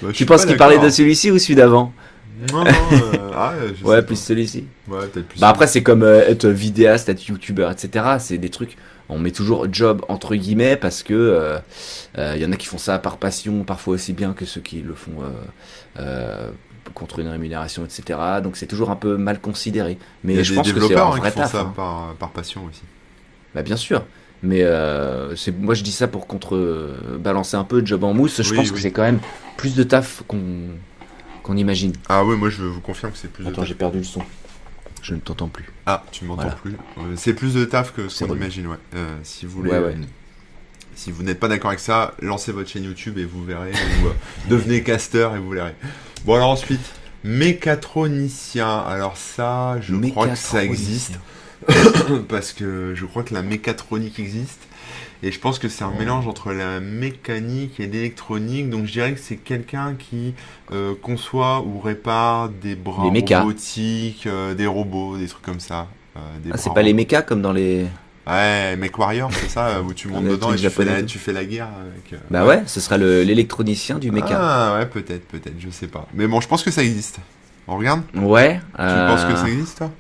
Bah, 0.02 0.12
Tu 0.14 0.26
penses 0.26 0.46
qu'il 0.46 0.58
parlait 0.58 0.80
de 0.80 0.90
celui-ci 0.90 1.32
ou 1.32 1.38
celui 1.40 1.56
d'avant? 1.56 1.94
Non, 2.52 2.64
non, 2.64 2.72
euh, 2.94 3.32
ah, 3.36 3.54
je 3.78 3.84
Ouais, 3.84 3.98
sais 3.98 4.02
plus 4.06 4.16
pas. 4.16 4.22
celui-ci. 4.22 4.66
Ouais, 4.88 5.08
peut-être 5.08 5.28
plus. 5.28 5.40
Bah 5.40 5.50
après, 5.50 5.68
c'est 5.68 5.84
comme 5.84 6.04
euh, 6.04 6.28
être 6.28 6.48
vidéaste, 6.48 7.10
être 7.10 7.26
youtubeur, 7.28 7.72
etc. 7.72 8.06
C'est 8.20 8.38
des 8.38 8.50
trucs. 8.50 8.78
On 9.10 9.18
met 9.20 9.32
toujours 9.32 9.68
job 9.72 10.04
entre 10.08 10.36
guillemets 10.36 10.76
parce 10.78 11.02
que 11.04 11.14
euh, 11.14 11.58
euh, 12.18 12.34
il 12.36 12.42
y 12.42 12.46
en 12.46 12.52
a 12.52 12.56
qui 12.56 12.68
font 12.68 12.78
ça 12.78 13.00
par 13.00 13.18
passion, 13.18 13.64
parfois 13.64 13.96
aussi 13.96 14.14
bien 14.14 14.34
que 14.34 14.46
ceux 14.46 14.62
qui 14.62 14.82
le 14.82 14.94
font 14.94 15.12
contre 16.94 17.20
une 17.20 17.28
rémunération, 17.28 17.84
etc. 17.86 18.20
Donc 18.44 18.56
c'est 18.58 18.66
toujours 18.68 18.90
un 18.90 18.96
peu 18.96 19.18
mal 19.18 19.40
considéré. 19.40 19.98
Mais 20.24 20.34
Il 20.34 20.38
y 20.38 20.40
a 20.40 20.44
je 20.44 20.50
des 20.52 20.56
pense 20.56 20.74
que 20.74 20.80
c'est 20.80 20.96
un 20.96 21.06
hein, 21.06 21.10
vrai 21.10 21.30
qui 21.30 21.36
font 21.36 21.42
taf. 21.42 21.52
ça 21.52 21.62
hein. 21.62 21.74
par, 21.76 22.16
par 22.20 22.30
passion 22.32 22.62
aussi. 22.70 22.82
Bah 23.54 23.62
bien 23.64 23.76
sûr. 23.78 24.06
Mais 24.42 24.64
euh, 24.64 25.36
c'est 25.36 25.52
moi 25.58 25.74
je 25.74 25.84
dis 25.84 25.92
ça 25.92 26.08
pour 26.08 26.26
contre 26.26 26.56
euh, 26.56 27.18
balancer 27.20 27.58
un 27.58 27.64
peu 27.64 27.86
job 27.86 28.04
en 28.04 28.14
mousse. 28.14 28.42
Je 28.42 28.50
Oui, 28.52 28.56
pense 28.58 28.72
que 28.72 28.80
c'est 28.80 28.92
quand 28.92 29.02
même 29.04 29.20
plus 29.58 29.76
de 29.76 29.84
taf 29.84 30.24
qu'on 30.28 30.40
qu'on 31.50 31.58
imagine. 31.58 31.94
Ah 32.08 32.24
ouais, 32.24 32.36
moi 32.36 32.50
je 32.50 32.62
vous 32.64 32.80
confirme 32.82 33.12
que 33.12 33.18
c'est 33.18 33.32
plus 33.32 33.44
de 33.44 33.50
Attends, 33.50 33.62
taf. 33.62 33.68
j'ai 33.70 33.74
perdu 33.76 33.98
le 34.00 34.04
son. 34.04 34.22
Je 35.02 35.16
ne 35.16 35.20
t'entends 35.20 35.48
plus. 35.48 35.66
Ah, 35.86 36.04
tu 36.12 36.26
m'entends 36.26 36.44
Voilà. 36.44 36.58
plus. 36.58 36.74
Euh, 36.98 37.16
c'est 37.16 37.34
plus 37.34 37.54
de 37.56 37.66
taf 37.66 37.94
que 37.94 38.08
ce 38.10 38.24
qu'on 38.26 38.36
imagine, 38.36 38.68
ouais. 38.68 38.76
Euh, 38.96 39.18
si 39.24 39.46
vous 39.46 39.54
voulez, 39.58 39.72
Ouais, 39.72 39.80
ouais. 39.80 39.98
si 40.96 41.12
vous 41.12 41.24
n'êtes 41.24 41.40
pas 41.40 41.48
d'accord 41.48 41.70
avec 41.70 41.80
ça, 41.80 42.14
lancez 42.22 42.52
votre 42.52 42.70
chaîne 42.70 42.84
YouTube 42.84 43.18
et 43.18 43.26
vous 43.26 43.44
verrez. 43.44 43.72
ou 43.72 44.08
euh, 44.08 44.12
devenez 44.50 44.84
caster 44.84 45.30
et 45.36 45.40
vous 45.40 45.50
verrez. 45.50 45.74
Bon 46.26 46.36
alors 46.36 46.50
ensuite, 46.52 46.82
mécatronicien. 47.24 48.80
Alors 48.80 49.18
ça, 49.18 49.78
je 49.82 49.96
crois 49.96 50.28
que 50.28 50.36
ça 50.36 50.64
existe 50.64 51.14
parce 52.30 52.54
que 52.54 52.94
je 52.96 53.06
crois 53.06 53.24
que 53.24 53.34
la 53.34 53.42
mécatronique 53.42 54.20
existe. 54.20 54.60
Et 55.22 55.32
je 55.34 55.40
pense 55.40 55.60
que 55.60 55.68
c'est 55.68 55.84
un 55.84 55.92
mélange 55.92 56.28
entre 56.28 56.54
la 56.54 56.80
mécanique 56.80 57.80
et 57.80 57.88
l'électronique. 57.88 58.70
Donc 58.70 58.86
je 58.86 58.92
dirais 58.94 59.14
que 59.14 59.20
c'est 59.20 59.36
quelqu'un 59.36 59.96
qui 59.96 60.34
euh, 60.72 60.94
conçoit 61.02 61.62
ou 61.62 61.80
répare 61.80 62.50
des 62.50 62.76
bras 62.76 63.04
Les 63.04 63.10
robotiques, 63.40 64.28
euh, 64.28 64.54
des 64.56 64.66
robots, 64.68 65.18
des 65.18 65.28
trucs 65.28 65.44
comme 65.44 65.60
ça. 65.60 65.88
Euh, 66.16 66.20
Ah, 66.52 66.58
c'est 66.58 66.74
pas 66.74 66.82
les 66.82 66.94
mechas 66.94 67.22
comme 67.22 67.42
dans 67.42 67.52
les. 67.54 67.86
Ouais, 68.28 68.76
MechWarrior, 68.78 69.32
c'est 69.34 69.50
ça, 69.50 69.82
où 69.82 69.92
tu 69.94 70.08
montes 70.10 70.24
dedans 70.24 70.54
et 70.54 70.56
tu 70.56 70.70
fais, 70.70 70.86
la, 70.86 71.04
tu 71.04 71.18
fais 71.18 71.34
la 71.34 71.46
guerre 71.46 71.68
avec. 71.82 72.22
Bah 72.30 72.46
ouais, 72.46 72.62
ce 72.68 72.80
sera 72.80 72.98
le- 72.98 73.24
l'électronicien 73.24 73.98
du 73.98 74.12
mecha. 74.12 74.38
Ah 74.40 74.78
ouais, 74.78 74.86
peut-être, 74.86 75.28
peut-être, 75.28 75.56
je 75.60 75.70
sais 75.70 75.88
pas. 75.88 76.08
Mais 76.14 76.28
bon, 76.28 76.40
je 76.40 76.48
pense 76.48 76.64
que 76.64 76.72
ça 76.72 76.84
existe. 76.84 77.20
On 77.68 77.78
regarde? 77.78 78.02
Ouais. 78.16 78.60
Tu 78.78 78.84
penses 79.08 79.26
que 79.26 79.36
ça 79.36 79.50
existe, 79.50 79.80
toi? 79.80 79.92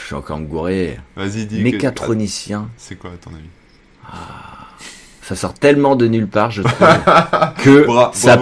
Je 0.00 0.06
suis 0.06 0.14
encore 0.14 0.38
gouré. 0.40 0.98
Vas-y, 1.16 1.46
dis. 1.46 1.58
que- 1.58 1.62
Mécatronicien. 1.62 2.68
C'est 2.76 2.96
quoi, 2.96 3.10
à 3.10 3.16
ton 3.16 3.30
avis? 3.30 3.48
Ça 5.22 5.36
sort 5.36 5.54
tellement 5.54 5.94
de 5.96 6.06
nulle 6.08 6.26
part, 6.26 6.50
je 6.50 6.62
trouve, 6.62 6.76
que 7.62 7.86
Bra- 7.86 8.10
ça, 8.12 8.36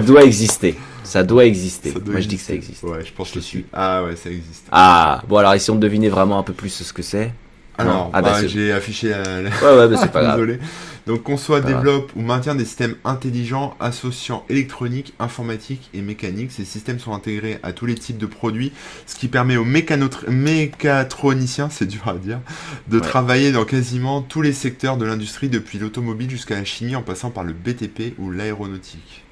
doit 0.00 0.22
exister. 0.24 0.76
Ça 1.02 1.22
doit 1.22 1.44
exister. 1.46 1.92
Ça 1.92 1.98
doit 2.00 2.12
Moi, 2.12 2.20
je 2.20 2.28
dis 2.28 2.36
que 2.36 2.42
ça 2.42 2.52
existe. 2.52 2.82
Ouais, 2.82 3.04
je 3.04 3.12
pense 3.12 3.28
Je 3.30 3.34
que 3.34 3.40
suis. 3.40 3.64
Ah 3.72 4.04
ouais, 4.04 4.16
ça 4.16 4.28
existe. 4.30 4.66
Ah, 4.70 5.22
bon, 5.28 5.38
alors, 5.38 5.54
essayons 5.54 5.76
de 5.76 5.80
deviner 5.80 6.08
vraiment 6.08 6.38
un 6.38 6.42
peu 6.42 6.52
plus 6.52 6.68
ce 6.70 6.92
que 6.92 7.02
c'est. 7.02 7.32
Alors. 7.78 8.10
Ah, 8.12 8.22
bah, 8.22 8.32
bah, 8.40 8.46
j'ai 8.46 8.72
affiché 8.72 9.10
la, 9.10 9.42
la- 9.42 9.50
Ouais, 9.50 9.76
ouais, 9.78 9.88
mais 9.88 9.96
c'est 9.96 10.08
pas 10.12 10.22
grave. 10.22 10.36
Désolé. 10.40 10.58
Donc, 11.06 11.22
Pas 11.60 11.60
grave. 11.60 11.84
développe 11.84 12.12
ou 12.16 12.22
maintient 12.22 12.54
des 12.56 12.64
systèmes 12.64 12.96
intelligents 13.04 13.76
associant 13.78 14.44
électronique, 14.48 15.14
informatique 15.20 15.88
et 15.94 16.00
mécanique. 16.02 16.50
Ces 16.52 16.64
systèmes 16.64 16.98
sont 16.98 17.14
intégrés 17.14 17.58
à 17.62 17.72
tous 17.72 17.86
les 17.86 17.94
types 17.94 18.18
de 18.18 18.26
produits, 18.26 18.72
ce 19.06 19.14
qui 19.14 19.28
permet 19.28 19.56
aux 19.56 19.64
mécatroniciens, 19.64 21.68
c'est 21.70 21.86
dur 21.86 22.08
à 22.08 22.14
dire, 22.14 22.40
de 22.88 22.96
Ouais. 22.96 23.02
travailler 23.02 23.52
dans 23.52 23.64
quasiment 23.64 24.22
tous 24.22 24.42
les 24.42 24.52
secteurs 24.52 24.96
de 24.96 25.04
l'industrie, 25.04 25.48
depuis 25.48 25.78
l'automobile 25.78 26.30
jusqu'à 26.30 26.56
la 26.56 26.64
chimie, 26.64 26.96
en 26.96 27.02
passant 27.02 27.30
par 27.30 27.44
le 27.44 27.52
BTP 27.52 28.14
ou 28.18 28.30
l'aéronautique. 28.30 29.22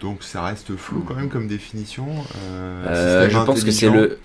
Donc, 0.00 0.22
ça 0.22 0.42
reste 0.42 0.76
flou 0.76 1.02
quand 1.06 1.14
même 1.14 1.28
comme 1.30 1.46
définition. 1.46 2.06
Euh, 2.48 2.84
Euh, 2.88 3.30
je 3.30 3.38
pense 3.38 3.64
que 3.64 3.70
c'est 3.70 3.90
le, 3.90 4.18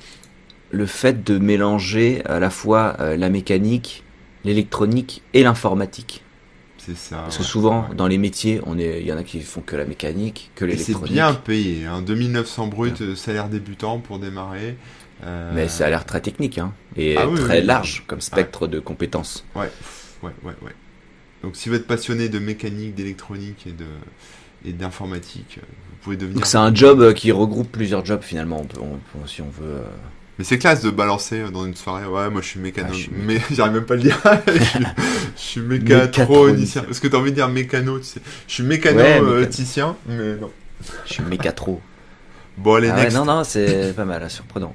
le 0.71 0.85
fait 0.85 1.23
de 1.23 1.37
mélanger 1.37 2.21
à 2.25 2.39
la 2.39 2.49
fois 2.49 2.95
euh, 2.99 3.15
la 3.15 3.29
mécanique, 3.29 4.03
l'électronique 4.43 5.21
et 5.33 5.43
l'informatique. 5.43 6.23
C'est 6.89 6.97
ça. 6.97 7.17
Parce 7.17 7.35
ouais. 7.37 7.43
que 7.43 7.47
souvent, 7.47 7.87
Ouais. 7.89 7.95
dans 7.95 8.07
les 8.07 8.17
métiers, 8.17 8.61
on 8.65 8.77
est, 8.79 9.01
il 9.01 9.05
y 9.07 9.13
en 9.13 9.17
a 9.17 9.23
qui 9.23 9.41
font 9.41 9.61
que 9.61 9.75
la 9.75 9.85
mécanique, 9.85 10.51
que 10.55 10.65
Et 10.65 10.71
c'est 10.71 10.77
l'électronique. 10.87 11.13
bien 11.13 11.33
payé, 11.33 11.85
hein, 11.85 12.01
2900 12.01 12.67
brut, 12.67 13.01
euh, 13.01 13.15
salaire 13.15 13.49
débutant 13.49 13.99
pour 13.99 14.19
démarrer. 14.19 14.75
Euh, 15.23 15.51
Mais 15.53 15.67
ça 15.67 15.85
a 15.85 15.89
l'air 15.89 16.05
très 16.05 16.21
technique, 16.21 16.57
hein, 16.57 16.73
et 16.95 17.17
Ah 17.17 17.27
oui, 17.27 17.39
très 17.39 17.59
oui. 17.59 17.65
large 17.65 18.03
comme 18.07 18.21
spectre 18.21 18.67
de 18.67 18.79
compétences. 18.79 19.45
Ouais, 19.55 19.69
ouais, 20.23 20.31
ouais, 20.43 20.53
ouais. 20.61 20.71
Donc 21.43 21.55
si 21.55 21.69
vous 21.69 21.75
êtes 21.75 21.87
passionné 21.87 22.27
de 22.29 22.39
mécanique, 22.39 22.95
d'électronique 22.95 23.65
et 23.67 23.71
de 23.71 23.85
et 24.65 24.73
d'informatique, 24.73 25.55
euh, 25.57 25.61
vous 25.89 25.97
pouvez 26.01 26.17
devenir. 26.17 26.35
Donc 26.35 26.45
c'est 26.45 26.57
un 26.57 26.73
job 26.75 26.99
euh, 27.01 27.13
qui 27.13 27.31
regroupe 27.31 27.71
plusieurs 27.71 28.05
jobs 28.05 28.21
finalement, 28.21 28.59
on 28.61 28.65
peut- 28.65 28.81
on- 28.81 29.25
si 29.27 29.41
on 29.41 29.49
veut. 29.49 29.65
euh. 29.67 29.83
Mais 30.39 30.45
c'est 30.45 30.57
classe 30.57 30.81
de 30.81 30.89
balancer 30.89 31.41
euh, 31.41 31.49
dans 31.49 31.65
une 31.65 31.75
soirée. 31.75 32.05
Ouais, 32.05 32.29
moi 32.29 32.41
je 32.41 32.47
suis 32.47 32.59
mécano. 32.61 32.87
Ah, 32.89 32.93
je 32.95 32.99
suis 33.01 33.11
Mais 33.13 33.39
j'arrive 33.51 33.73
même 33.73 33.85
pas 33.85 33.93
à 33.93 33.97
le 33.97 34.03
dire. 34.03 34.17
je 34.47 34.51
suis, 34.63 34.79
je 35.35 35.41
suis 35.41 35.61
mécatronicien. 35.61 36.81
Parce 36.83 36.99
que 37.01 37.07
t'as 37.09 37.17
envie 37.17 37.31
de 37.31 37.35
dire 37.35 37.49
mécano, 37.49 37.99
tu 37.99 38.05
sais. 38.05 38.21
Je 38.47 38.53
suis 38.55 38.63
mécano 38.63 38.97
Ouais, 38.99 39.19
euh, 39.21 39.45
mécano. 39.45 39.95
mais 40.07 40.35
non. 40.37 40.49
Je 41.05 41.13
suis 41.13 41.23
mécatro. 41.23 41.81
Bon 42.57 42.75
allez, 42.75 42.89
Ah 42.89 42.95
ouais, 42.95 43.01
next. 43.03 43.17
non, 43.17 43.25
non, 43.25 43.43
c'est 43.43 43.93
pas 43.95 44.05
mal, 44.05 44.29
surprenant. 44.31 44.73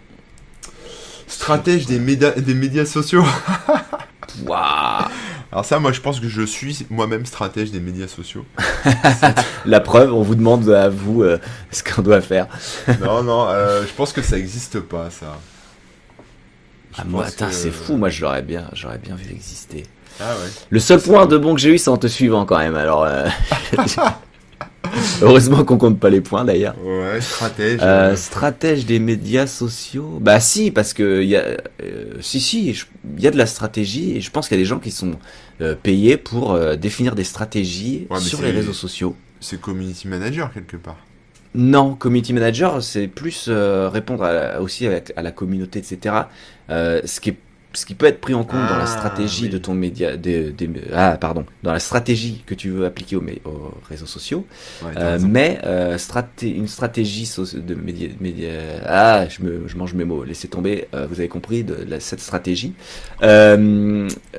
Stratège 1.26 1.86
des, 1.86 1.98
méda- 1.98 2.38
des 2.38 2.54
médias 2.54 2.84
sociaux. 2.84 3.24
Waouh 4.46 5.04
Alors 5.52 5.64
ça, 5.64 5.78
moi 5.78 5.92
je 5.92 6.00
pense 6.00 6.18
que 6.20 6.28
je 6.28 6.42
suis 6.42 6.86
moi-même 6.90 7.24
stratège 7.24 7.70
des 7.70 7.80
médias 7.80 8.08
sociaux. 8.08 8.44
La 9.64 9.80
preuve, 9.80 10.12
on 10.12 10.22
vous 10.22 10.34
demande 10.34 10.68
à 10.70 10.88
vous 10.88 11.22
euh, 11.22 11.38
ce 11.70 11.82
qu'on 11.84 12.02
doit 12.02 12.20
faire. 12.20 12.48
non, 13.00 13.22
non, 13.22 13.46
euh, 13.48 13.82
je 13.86 13.92
pense 13.94 14.12
que 14.12 14.22
ça 14.22 14.36
existe 14.38 14.80
pas, 14.80 15.08
ça. 15.10 15.38
Ah, 16.96 17.04
moi, 17.04 17.24
que- 17.30 17.50
c'est 17.50 17.70
fou, 17.70 17.96
moi 17.96 18.08
je 18.08 18.22
l'aurais 18.22 18.42
bien, 18.42 18.68
j'aurais 18.72 18.98
bien 18.98 19.16
vu 19.16 19.30
exister. 19.32 19.84
Ah 20.20 20.34
ouais. 20.36 20.48
Le 20.70 20.78
seul 20.78 21.00
point 21.00 21.26
de 21.26 21.36
bon 21.36 21.54
que 21.54 21.60
j'ai 21.60 21.70
eu, 21.74 21.78
c'est 21.78 21.90
en 21.90 21.96
te 21.96 22.06
suivant 22.06 22.46
quand 22.46 22.58
même. 22.58 22.76
Alors, 22.76 23.04
euh, 23.04 23.26
heureusement 25.22 25.64
qu'on 25.64 25.76
compte 25.76 25.98
pas 25.98 26.10
les 26.10 26.20
points 26.20 26.44
d'ailleurs. 26.44 26.76
Ouais, 26.84 27.20
stratège. 27.20 27.80
Euh, 27.82 28.12
euh, 28.12 28.16
stratège 28.16 28.86
des 28.86 28.98
médias 29.00 29.46
sociaux. 29.46 30.18
Bah 30.20 30.38
si, 30.40 30.70
parce 30.70 30.92
que 30.92 31.22
il 31.22 31.28
y 31.28 31.36
a, 31.36 31.42
euh, 31.82 32.14
si 32.20 32.40
si, 32.40 32.68
il 33.16 33.22
y 33.22 33.26
a 33.26 33.30
de 33.30 33.38
la 33.38 33.46
stratégie 33.46 34.16
et 34.16 34.20
je 34.20 34.30
pense 34.30 34.48
qu'il 34.48 34.56
y 34.56 34.60
a 34.60 34.62
des 34.62 34.68
gens 34.68 34.78
qui 34.78 34.90
sont 34.90 35.12
payés 35.82 36.16
pour 36.16 36.58
définir 36.76 37.14
des 37.14 37.24
stratégies 37.24 38.06
Ouais, 38.10 38.20
sur 38.20 38.42
les 38.42 38.50
réseaux 38.50 38.72
sociaux. 38.72 39.16
C'est 39.40 39.60
community 39.60 40.08
manager 40.08 40.52
quelque 40.52 40.76
part. 40.76 40.96
Non, 41.54 41.94
community 41.94 42.32
manager, 42.32 42.82
c'est 42.82 43.06
plus 43.06 43.46
euh, 43.48 43.88
répondre 43.88 44.24
à 44.24 44.60
aussi 44.60 44.86
à 44.86 44.90
la, 44.90 45.00
à 45.16 45.22
la 45.22 45.30
communauté, 45.30 45.78
etc. 45.78 46.14
Euh, 46.70 47.00
ce 47.04 47.20
qui 47.20 47.30
est 47.30 47.36
ce 47.76 47.86
qui 47.86 47.96
peut 47.96 48.06
être 48.06 48.20
pris 48.20 48.34
en 48.34 48.44
compte 48.44 48.68
dans 48.68 48.76
la 48.76 48.84
Ah, 48.84 48.86
stratégie 48.86 49.44
oui. 49.46 49.48
de 49.48 49.58
ton 49.58 49.74
média, 49.74 50.16
des, 50.16 50.52
des- 50.52 50.70
ah 50.94 51.16
pardon, 51.20 51.44
dans 51.64 51.72
la 51.72 51.80
stratégie 51.80 52.44
que 52.46 52.54
tu 52.54 52.68
veux 52.70 52.86
appliquer 52.86 53.16
aux, 53.16 53.24
réseaux 53.88 54.06
sociaux, 54.06 54.46
Ouais, 54.84 54.92
Euh, 54.96 55.18
mais 55.20 55.58
euh, 55.64 55.98
straté- 55.98 56.54
une 56.54 56.68
stratégie 56.68 57.28
de 57.52 57.74
média, 57.74 58.08
média- 58.20 58.52
ah 58.86 59.26
je 59.28 59.42
me 59.42 59.66
je 59.66 59.76
mange 59.76 59.92
mes 59.94 60.04
mots, 60.04 60.22
laissez 60.22 60.46
tomber, 60.46 60.86
euh, 60.94 61.08
vous 61.10 61.18
avez 61.18 61.26
compris 61.28 61.64
de, 61.64 61.74
la- 61.88 61.98
cette 61.98 62.20
stratégie. 62.20 62.74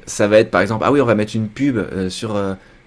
Ça 0.05 0.27
va 0.27 0.37
être 0.39 0.51
par 0.51 0.61
exemple, 0.61 0.83
ah 0.87 0.91
oui 0.93 1.01
on 1.01 1.05
va 1.05 1.15
mettre 1.15 1.35
une 1.35 1.47
pub 1.49 1.77
sur 2.09 2.37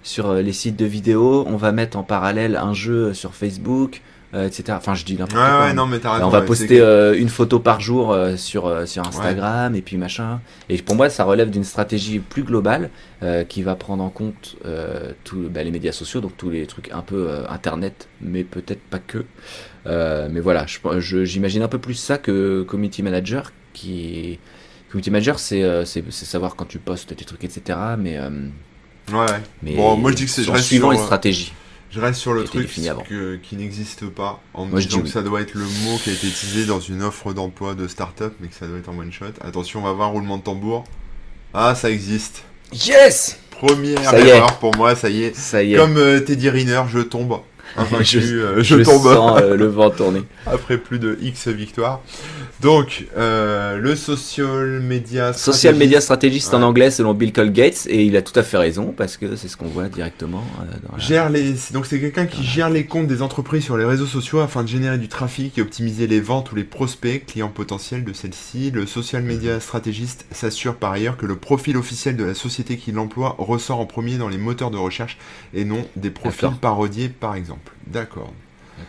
sur 0.03 0.33
les 0.33 0.53
sites 0.55 0.77
de 0.77 0.87
vidéos, 0.87 1.45
on 1.47 1.57
va 1.57 1.73
mettre 1.73 1.99
en 1.99 2.03
parallèle 2.05 2.57
un 2.57 2.73
jeu 2.73 3.13
sur 3.13 3.35
Facebook, 3.35 4.01
euh, 4.35 4.47
etc. 4.47 4.65
Enfin 4.77 4.95
je 4.95 5.05
dis 5.05 5.15
n'importe 5.15 5.33
Ouais, 5.33 5.49
quoi. 5.49 5.61
ouais, 5.67 5.73
non, 5.73 5.87
mais 5.87 5.97
raison. 5.97 6.27
on 6.27 6.29
va 6.29 6.41
ouais, 6.41 6.45
poster 6.47 6.81
euh, 6.81 7.19
une 7.19 7.29
photo 7.31 7.61
par 7.61 7.81
jour 7.81 8.13
euh, 8.13 8.37
sur 8.37 8.87
sur 8.87 9.07
Instagram 9.07 9.75
et 9.75 9.81
puis 9.83 9.97
machin. 9.97 10.41
Et 10.69 10.77
pour 10.83 10.97
moi, 10.97 11.09
ça 11.11 11.25
relève 11.25 11.51
d'une 11.51 11.65
stratégie 11.65 12.19
plus 12.19 12.43
globale 12.45 12.91
qui 13.49 13.63
va 13.63 13.75
prendre 13.75 14.03
en 14.05 14.11
compte 14.11 14.57
tous 15.25 15.49
bah, 15.49 15.63
les 15.65 15.71
médias 15.71 15.93
sociaux, 15.93 16.21
donc 16.21 16.37
tous 16.37 16.51
les 16.51 16.67
trucs 16.67 16.91
un 16.93 17.03
peu 17.03 17.31
internet, 17.49 18.09
mais 18.21 18.45
peut-être 18.45 18.83
pas 18.83 18.99
que. 19.01 19.25
Mais 19.87 20.41
voilà, 20.41 20.67
j'imagine 20.99 21.63
un 21.63 21.69
peu 21.69 21.79
plus 21.79 21.95
ça 21.95 22.19
que 22.19 22.63
community 22.69 23.03
manager 23.03 23.53
qui 23.73 24.39
community 24.91 25.11
manager, 25.11 25.39
c'est 25.39 25.85
savoir 26.11 26.55
quand 26.57 26.67
tu 26.67 26.79
postes 26.79 27.17
tes 27.17 27.25
trucs, 27.25 27.45
etc. 27.45 27.79
Mais 27.99 28.19
Ouais, 29.11 29.19
ouais. 29.21 29.41
mais 29.63 29.75
Bon, 29.75 29.97
moi, 29.97 30.11
je 30.11 30.17
dis 30.17 30.25
que 30.27 30.31
c'est- 30.31 30.57
suivant 30.59 30.91
les 30.91 30.99
stratégies. 30.99 31.53
Je 31.91 32.01
reste 32.01 32.21
sur 32.21 32.35
le 32.35 32.45
truc 32.45 32.69
que- 33.09 33.37
qui 33.37 33.57
n'existe 33.57 34.07
pas, 34.11 34.41
en 34.53 34.67
me 34.67 34.73
Moi, 34.73 34.81
je 34.81 34.87
disant 34.89 34.99
dis 34.99 35.03
que 35.05 35.07
oui. 35.09 35.13
ça 35.13 35.23
doit 35.23 35.41
être 35.41 35.55
le 35.55 35.65
mot 35.65 35.97
qui 36.03 36.11
a 36.11 36.13
été 36.13 36.27
utilisé 36.27 36.67
dans 36.67 36.81
une 36.81 37.03
offre 37.03 37.33
d'emploi 37.33 37.75
de 37.75 37.89
start-up, 37.89 38.35
mais 38.41 38.49
que 38.49 38.55
ça 38.55 38.67
doit 38.67 38.79
être 38.79 38.91
en 38.91 38.99
one 38.99 39.11
shot. 39.11 39.25
Attention, 39.41 39.81
on 39.81 39.85
va 39.85 39.93
voir 39.93 40.11
roulement 40.11 40.37
de 40.37 40.43
tambour. 40.43 40.85
Ah, 41.55 41.75
ça 41.75 41.91
existe. 41.91 42.43
Yes 42.73 43.39
Première 43.51 44.05
Ça 44.05 44.19
erreur 44.21 44.59
pour 44.59 44.77
moi, 44.77 44.95
ça 44.95 45.09
y 45.09 45.23
est. 45.25 45.35
Ça 45.35 45.63
y 45.63 45.75
est. 45.75 45.77
Comme 45.79 45.97
euh, 45.97 46.21
Teddy 46.21 46.51
Riner, 46.51 46.83
je 46.91 47.01
tombe. 47.01 47.41
Invaincu, 47.77 48.21
Je- 48.21 48.35
euh, 48.37 48.57
je, 48.63 48.79
je 48.79 48.83
tombe 48.83 49.03
sens 49.03 49.41
euh, 49.43 49.57
le 49.57 49.67
vent 49.69 49.91
tourner. 49.91 50.23
après 50.47 50.79
plus 50.79 50.99
de 50.99 51.19
X 51.23 51.49
victoires. 51.49 52.01
Donc, 52.61 53.07
euh, 53.17 53.77
le 53.79 53.95
social 53.95 54.81
media 54.81 55.33
Social 55.33 55.75
strategist- 55.75 55.79
media 55.79 56.01
stratégiste 56.01 56.55
en 56.55 56.59
Ouais. 56.59 56.65
anglais 56.65 56.91
selon 56.91 57.15
Bill 57.15 57.33
Colgate 57.33 57.87
et 57.87 58.05
il 58.05 58.17
a 58.17 58.23
tout 58.23 58.37
à 58.37 58.43
fait 58.43 58.57
raison 58.57 58.93
parce 58.97 59.17
que 59.17 59.37
c'est 59.37 59.47
ce 59.47 59.57
qu'on 59.57 59.69
voit 59.69 59.89
directement 59.89 60.43
euh, 60.61 60.65
dans 60.89 60.97
la... 60.97 60.99
Gère 61.03 61.31
les... 61.31 61.55
Donc 61.73 61.87
c'est 61.87 62.01
quelqu'un 62.01 62.27
qui 62.27 62.43
gère 62.43 62.69
les 62.69 62.85
comptes 62.85 63.07
des 63.07 63.23
entreprises 63.23 63.63
sur 63.63 63.77
les 63.77 63.85
réseaux 63.85 64.07
sociaux 64.07 64.41
afin 64.41 64.65
de 64.65 64.69
générer 64.69 64.99
du 64.99 65.07
trafic 65.07 65.57
et 65.57 65.63
optimiser 65.63 66.09
les 66.09 66.21
ventes 66.21 66.51
ou 66.51 66.57
les 66.57 66.65
prospects, 66.65 67.25
clients 67.27 67.49
potentiels 67.49 68.03
de 68.03 68.13
celles-ci. 68.13 68.73
Le 68.73 68.87
social 68.87 69.23
media 69.23 69.61
stratégiste 69.61 70.27
s'assure 70.33 70.75
par 70.75 70.91
ailleurs 70.91 71.17
que 71.17 71.27
le 71.27 71.37
profil 71.37 71.77
officiel 71.77 72.17
de 72.17 72.25
la 72.25 72.35
société 72.35 72.77
qui 72.77 72.91
l'emploie 72.91 73.37
ressort 73.39 73.79
en 73.79 73.87
premier 73.87 74.17
dans 74.19 74.29
les 74.29 74.39
moteurs 74.39 74.73
de 74.73 74.79
recherche 74.79 75.17
et 75.55 75.65
non 75.65 75.87
des 75.95 76.11
profils 76.11 76.51
parodiés 76.61 77.09
par 77.09 77.37
exemple. 77.37 77.73
D'accord. 77.87 78.33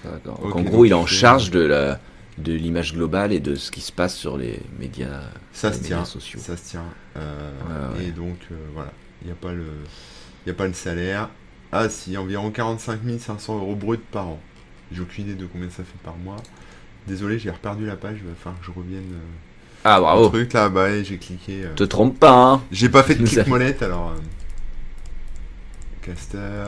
D'accord, 0.03 0.39
en 0.55 0.61
gros, 0.61 0.85
il 0.85 0.91
est 0.91 0.93
en 0.95 1.05
charge 1.07 1.51
de 1.51 1.61
la 1.61 1.99
de 2.39 2.53
l'image 2.53 2.93
globale 2.93 3.31
et 3.33 3.39
de 3.39 3.55
ce 3.55 3.71
qui 3.71 3.81
se 3.81 3.91
passe 3.91 4.15
sur 4.15 4.37
les 4.37 4.59
médias, 4.79 5.21
Ça 5.53 5.69
les 5.69 5.75
se 5.75 5.81
médias 5.81 5.97
tient. 5.97 6.05
sociaux. 6.05 6.39
Ça 6.39 6.55
se 6.57 6.69
tient. 6.69 6.85
Euh, 7.17 7.51
Ouais, 7.93 7.97
ouais. 7.99 8.05
Et 8.05 8.11
donc 8.11 8.37
euh, 8.51 8.55
voilà, 8.73 8.91
il 9.21 9.27
n'y 9.27 9.31
a 9.31 9.35
pas 9.35 9.51
le, 9.53 9.65
y 10.47 10.49
a 10.49 10.53
pas 10.53 10.67
le 10.67 10.73
salaire. 10.73 11.29
Ah 11.71 11.87
si, 11.89 12.17
environ 12.17 12.49
45 12.51 12.99
500 13.19 13.57
euros 13.59 13.75
brut 13.75 14.01
par 14.11 14.27
an. 14.27 14.39
J'ai 14.91 15.01
aucune 15.01 15.25
idée 15.25 15.35
de 15.35 15.45
combien 15.45 15.69
ça 15.69 15.83
fait 15.83 15.99
par 16.03 16.15
mois. 16.17 16.37
Désolé, 17.07 17.37
j'ai 17.39 17.51
reperdu 17.51 17.85
la 17.85 17.95
page. 17.95 18.17
Il 18.21 18.27
va 18.27 18.35
falloir 18.35 18.59
que 18.59 18.65
je 18.65 18.71
revienne. 18.71 19.03
euh, 19.13 19.83
Ah 19.83 19.99
bravo. 19.99 20.29
truc 20.29 20.53
là, 20.53 20.69
bah 20.69 21.03
j'ai 21.03 21.17
cliqué. 21.17 21.65
Te 21.75 21.83
trompe 21.83 22.19
pas, 22.19 22.31
hein. 22.33 22.61
J'ai 22.71 22.89
pas 22.89 23.03
fait 23.03 23.15
de 23.15 23.21
Nous 23.21 23.27
clic 23.27 23.39
avons- 23.39 23.49
molette 23.51 23.81
alors. 23.83 24.15
Caster. 26.01 26.65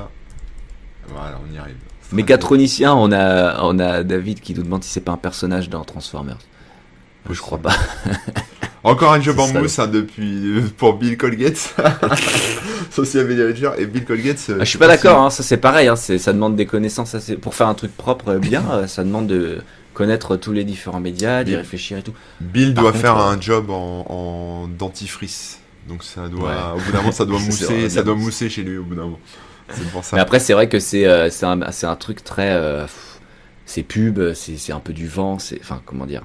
Voilà, 1.07 1.39
on 1.47 1.53
y 1.53 1.57
arrive. 1.57 1.75
Mécatronicien, 2.11 2.93
on 2.93 3.11
a 3.11 3.61
on 3.63 3.79
a 3.79 4.03
David 4.03 4.39
qui 4.41 4.53
nous 4.53 4.63
demande 4.63 4.83
si 4.83 4.89
c'est 4.89 5.01
pas 5.01 5.11
un 5.13 5.17
personnage 5.17 5.69
dans 5.69 5.83
Transformers. 5.83 6.37
Je 7.29 7.39
crois 7.39 7.57
pas. 7.59 7.73
Encore 8.83 9.13
un 9.13 9.21
job 9.21 9.39
en 9.39 9.47
mousse 9.53 9.77
hein, 9.77 9.85
depuis 9.87 10.57
euh, 10.57 10.61
pour 10.75 10.95
Bill 10.95 11.15
Colgate, 11.15 11.75
social 12.91 13.27
media 13.27 13.43
manager 13.45 13.79
et 13.79 13.85
Bill 13.85 14.03
Colgate. 14.05 14.39
euh, 14.49 14.57
Ah, 14.59 14.63
je 14.63 14.69
suis 14.69 14.79
pas 14.79 14.87
d'accord, 14.87 15.19
hein, 15.21 15.29
ça 15.29 15.43
c'est 15.43 15.57
pareil, 15.57 15.87
hein, 15.87 15.95
ça 15.95 16.33
demande 16.33 16.55
des 16.55 16.65
connaissances. 16.65 17.15
c'est- 17.19 17.35
pour 17.35 17.53
faire 17.53 17.67
un 17.67 17.75
truc 17.75 17.95
propre, 17.95 18.29
euh, 18.29 18.39
bien, 18.39 18.63
ça 18.87 19.03
demande 19.03 19.27
de 19.27 19.59
connaître 19.93 20.35
tous 20.35 20.51
les 20.51 20.63
différents 20.63 20.99
médias, 20.99 21.43
d'y 21.43 21.55
réfléchir 21.55 21.99
et 21.99 22.01
tout. 22.01 22.13
Bill 22.39 22.73
Par 22.73 22.83
doit 22.85 22.91
contre, 22.93 23.01
faire 23.03 23.17
un 23.17 23.39
job 23.39 23.69
en, 23.69 24.05
en 24.09 24.67
dentifrice. 24.67 25.59
Donc 25.87 26.03
ça 26.03 26.27
doit, 26.27 26.49
Ouais. 26.49 26.55
au 26.75 26.79
bout 26.79 26.91
d'un 26.91 26.99
moment, 26.99 27.11
ça 27.11 27.25
doit 27.25 27.39
mousser, 27.39 27.87
ça 27.89 28.01
doit 28.01 28.15
mousser 28.15 28.49
chez 28.49 28.63
lui 28.63 28.77
au 28.79 28.83
bout 28.83 28.95
d'un 28.95 29.03
moment. 29.03 29.19
Pour 29.91 30.03
ça. 30.03 30.15
Mais 30.15 30.21
après, 30.21 30.39
c'est 30.39 30.53
vrai 30.53 30.67
que 30.69 30.79
c'est 30.79 31.05
euh, 31.05 31.29
un, 31.43 31.61
un 31.61 31.95
truc 31.95 32.23
très. 32.23 32.51
euh, 32.51 32.85
c'est 33.65 33.83
pub, 33.83 34.33
c'est 34.33 34.71
un 34.73 34.79
peu 34.79 34.93
du 34.93 35.07
vent, 35.07 35.39
c'est. 35.39 35.59
Enfin, 35.61 35.81
comment 35.85 36.05
dire? 36.05 36.23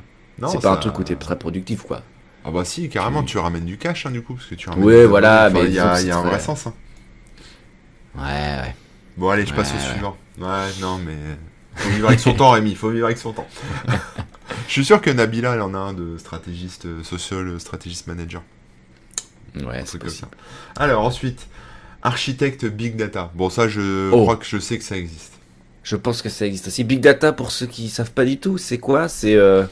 C'est 0.49 0.61
pas 0.61 0.73
un 0.73 0.77
truc 0.77 0.99
où 0.99 1.03
t'es 1.05 1.17
très 1.17 1.39
productif, 1.39 1.83
quoi. 1.83 2.03
Ah 2.45 2.51
bah 2.53 2.65
si, 2.65 2.89
carrément, 2.89 3.23
Tu- 3.23 3.33
tu, 3.33 3.39
ramènes 3.39 3.65
du 3.65 3.77
cash 3.79 4.07
hein, 4.07 4.11
du 4.13 4.23
coup, 4.23 4.35
parce 4.35 4.47
que 4.47 4.55
tu 4.55 4.69
ramènes. 4.69 4.85
Ouais, 4.85 5.05
voilà. 5.07 5.47
Enfin, 5.51 5.61
mais 5.63 5.65
il 5.69 5.75
y 5.75 5.79
a, 5.81 6.01
y 6.01 6.11
un 6.13 6.21
vrai 6.21 6.31
très- 6.37 6.41
sens. 6.41 6.67
hein. 6.69 6.75
Ouais, 8.17 8.23
ouais. 8.23 8.77
Bon 9.17 9.31
allez, 9.31 9.47
je 9.47 9.55
passe 9.55 9.73
Ouais, 9.73 9.79
au 9.79 9.91
suivant. 9.93 10.17
Ouais, 10.39 10.69
non 10.81 10.99
mais 10.99 11.17
faut 11.75 11.89
vivre 11.91 12.09
avec 12.09 12.21
son 12.21 12.35
temps, 12.35 12.51
Rémi. 12.51 12.75
Faut 12.75 12.91
vivre 12.91 13.07
avec 13.07 13.19
son 13.19 13.33
temps. 13.33 13.47
je 14.69 14.73
suis 14.73 14.85
sûr 14.85 15.01
que 15.01 15.11
Nabila, 15.11 15.55
elle 15.55 15.63
en 15.63 15.75
a 15.75 15.79
un 15.79 15.93
de 15.93 16.17
stratégiste 16.19 16.87
euh, 16.87 17.03
social, 17.03 17.59
stratégiste 17.59 18.07
manager. 18.07 18.43
Ouais, 19.57 19.83
c'est 19.87 19.99
comme 19.99 20.11
ça. 20.11 20.29
Alors 20.77 21.05
ensuite, 21.05 21.49
architecte 22.03 22.65
big 22.67 22.97
data. 22.97 23.31
Bon 23.35 23.51
ça, 23.51 23.69
je 23.69 24.11
Oh. 24.13 24.23
crois 24.23 24.37
que 24.37 24.45
je 24.47 24.59
sais 24.59 24.79
que 24.79 24.85
ça 24.85 24.97
existe. 24.97 25.33
Je 25.83 25.95
pense 25.97 26.21
que 26.23 26.29
ça 26.29 26.45
existe 26.47 26.67
aussi. 26.67 26.83
Big 26.83 26.99
Data, 27.01 27.33
pour 27.33 27.53
ceux 27.53 27.67
qui 27.67 27.89
savent 27.89 28.11
pas 28.11 28.25
du 28.25 28.39
tout, 28.39 28.59
c'est 28.59 28.79
quoi? 28.79 29.07
C'est 29.09 29.37
euh, 29.37 29.63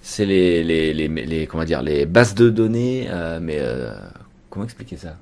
c'est 0.00 0.24
les, 0.24 0.64
les, 0.64 0.94
les, 0.94 1.08
les- 1.08 1.46
comment 1.46 1.64
dire, 1.64 1.82
les 1.82 2.06
bases 2.06 2.34
de 2.34 2.48
données, 2.48 3.06
euh, 3.10 3.38
mais 3.40 3.58
euh, 3.60 3.92
comment 4.48 4.64
expliquer 4.64 4.96
ça? 4.96 5.18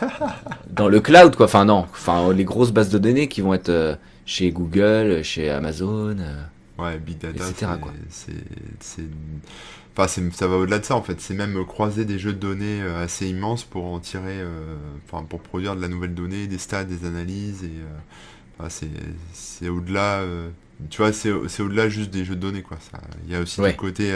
Dans 0.70 0.88
le 0.88 1.00
cloud, 1.00 1.34
quoi. 1.34 1.46
Enfin, 1.46 1.64
non. 1.64 1.86
Enfin, 1.90 2.32
les 2.32 2.44
grosses 2.44 2.70
bases 2.72 2.90
de 2.90 2.98
données 2.98 3.26
qui 3.28 3.40
vont 3.40 3.52
être 3.52 3.98
chez 4.26 4.50
Google, 4.52 5.22
chez 5.24 5.50
Amazon. 5.50 6.16
Ouais, 6.78 6.96
big 6.98 7.18
data, 7.18 7.48
Etc., 7.50 7.66
c'est, 8.78 9.02
enfin, 9.98 10.22
ça 10.32 10.46
va 10.46 10.56
au-delà 10.56 10.78
de 10.78 10.84
ça 10.84 10.94
en 10.96 11.02
fait. 11.02 11.20
C'est 11.20 11.34
même 11.34 11.64
croiser 11.66 12.04
des 12.04 12.18
jeux 12.18 12.32
de 12.32 12.38
données 12.38 12.80
euh, 12.82 13.02
assez 13.04 13.28
immenses 13.28 13.64
pour 13.64 13.84
en 13.86 13.98
tirer, 14.00 14.40
euh, 14.40 14.76
enfin, 15.06 15.24
pour 15.24 15.40
produire 15.40 15.74
de 15.76 15.80
la 15.82 15.88
nouvelle 15.88 16.14
donnée, 16.14 16.46
des 16.46 16.58
stats, 16.58 16.84
des 16.84 17.04
analyses 17.06 17.64
et, 17.64 17.68
euh, 17.68 17.98
enfin, 18.58 18.68
c'est, 19.32 19.68
au-delà. 19.68 20.20
euh, 20.20 20.48
tu 20.90 20.98
vois, 20.98 21.12
c'est, 21.12 21.30
au-delà 21.32 21.88
juste 21.88 22.10
des 22.10 22.24
jeux 22.24 22.36
de 22.36 22.40
données 22.40 22.62
quoi. 22.62 22.78
Il 23.26 23.32
y 23.32 23.36
a 23.36 23.40
aussi 23.40 23.60
Ouais. 23.60 23.72
du 23.72 23.76
côté 23.76 24.12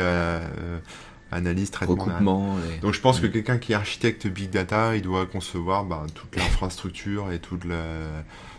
analyse, 1.31 1.71
traitement. 1.71 2.57
et- 2.77 2.79
Donc 2.81 2.93
je 2.95 3.01
pense 3.01 3.19
que 3.21 3.27
quelqu'un 3.27 3.59
qui 3.59 3.73
est 3.73 3.75
architecte 3.75 4.27
big 4.27 4.51
data, 4.51 4.95
il 4.97 5.03
doit 5.03 5.27
concevoir 5.27 5.85
bah, 5.85 6.07
toute 6.15 6.37
l'infrastructure 6.37 7.33
et 7.33 7.39
toute 7.39 7.65
la, 7.65 7.85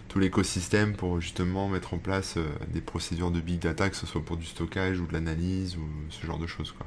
tout 0.10 0.20
l'écosystème 0.20 0.94
pour 0.96 1.22
justement 1.22 1.70
mettre 1.70 1.94
en 1.94 1.98
place 1.98 2.36
euh, 2.38 2.46
des 2.74 2.82
procédures 2.82 3.32
de 3.32 3.40
big 3.40 3.60
data, 3.60 3.90
que 3.90 3.96
ce 3.96 4.06
soit 4.08 4.22
pour 4.26 4.38
du 4.38 4.46
stockage 4.46 5.00
ou 5.00 5.06
de 5.06 5.14
l'analyse 5.14 5.78
ou 5.78 5.88
ce 6.10 6.26
genre 6.26 6.40
de 6.40 6.48
choses. 6.48 6.72
Quoi. 6.72 6.86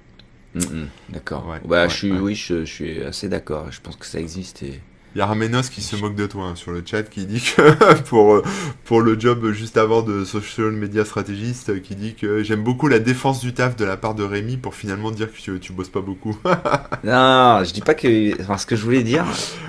Mm, 0.57 0.87
D'accord. 1.11 1.47
Ouais, 1.49 1.61
bah, 1.65 1.85
ouais, 1.85 1.89
je 1.91 1.95
suis, 1.95 2.13
ouais. 2.13 2.19
oui, 2.19 2.35
je, 2.35 2.65
je 2.65 2.71
suis 2.73 3.03
assez 3.03 3.29
d'accord. 3.29 3.67
Je 3.71 3.81
pense 3.81 3.97
que 3.97 4.07
ça 4.07 4.19
existe. 4.19 4.63
Et... 4.63 4.81
Il 5.15 5.21
y 5.21 5.23
a 5.23 5.27
Ramenos 5.27 5.63
qui 5.73 5.81
se 5.81 5.97
moque 5.97 6.15
de 6.15 6.27
toi 6.27 6.45
hein, 6.45 6.57
sur 6.57 6.73
le 6.73 6.83
chat 6.85 7.05
qui 7.05 7.25
dit 7.25 7.41
que 7.41 7.95
pour, 8.05 8.35
euh, 8.35 8.43
pour 8.85 9.01
le 9.01 9.19
job 9.19 9.51
juste 9.53 9.79
avant 9.79 10.03
de 10.03 10.27
social 10.27 10.73
media 10.73 11.07
stratégiste, 11.07 11.81
qui 11.81 11.95
dit 11.95 12.15
que 12.15 12.43
j'aime 12.43 12.63
beaucoup 12.63 12.87
la 12.87 12.99
défense 12.99 13.41
du 13.41 13.55
taf 13.55 13.77
de 13.77 13.87
la 13.87 13.97
part 13.97 14.15
de 14.15 14.23
Rémi 14.23 14.59
pour 14.59 14.75
finalement 14.75 15.11
dire 15.11 15.33
que 15.33 15.39
tu, 15.39 15.59
tu 15.59 15.73
bosses 15.73 15.89
pas 15.89 16.03
beaucoup. 16.03 16.37
Non, 17.05 17.63
je 17.65 17.73
dis 17.73 17.81
pas 17.83 17.95
que. 17.95 18.39
Enfin, 18.43 18.59
ce 18.59 18.67
que 18.67 18.77
je 18.77 18.83
voulais 18.83 19.03
dire. 19.05 19.25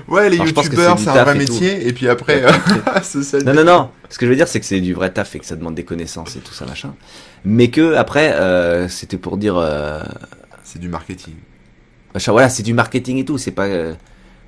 ouais, 0.08 0.28
les 0.28 0.36
que 0.38 0.44
youtubeurs 0.44 0.98
c'est 0.98 1.08
un 1.08 1.24
vrai 1.24 1.36
et 1.36 1.44
tout. 1.46 1.52
métier 1.54 1.86
et 1.88 1.92
puis 1.92 2.08
après, 2.08 2.42
social 3.02 3.42
Non, 3.46 3.54
non, 3.54 3.64
non. 3.64 3.90
Ce 4.10 4.18
que 4.18 4.26
je 4.26 4.30
veux 4.30 4.36
dire, 4.36 4.48
c'est 4.48 4.60
que 4.60 4.66
c'est 4.66 4.80
du 4.80 4.92
vrai 4.92 5.10
taf 5.12 5.34
et 5.34 5.38
que 5.38 5.46
ça 5.46 5.56
demande 5.56 5.74
des 5.74 5.84
connaissances 5.84 6.36
et 6.36 6.40
tout 6.40 6.52
ça, 6.54 6.66
machin. 6.66 6.94
Mais 7.44 7.68
que, 7.68 7.94
après, 7.94 8.32
euh, 8.34 8.88
c'était 8.88 9.18
pour 9.18 9.36
dire. 9.38 9.56
Euh, 9.56 10.02
c'est 10.70 10.78
du 10.78 10.88
marketing. 10.88 11.34
machin, 12.14 12.32
voilà, 12.32 12.48
c'est 12.48 12.62
du 12.62 12.74
marketing 12.74 13.18
et 13.18 13.24
tout. 13.24 13.38
C'est 13.38 13.50
pas. 13.52 13.66
euh, 13.66 13.94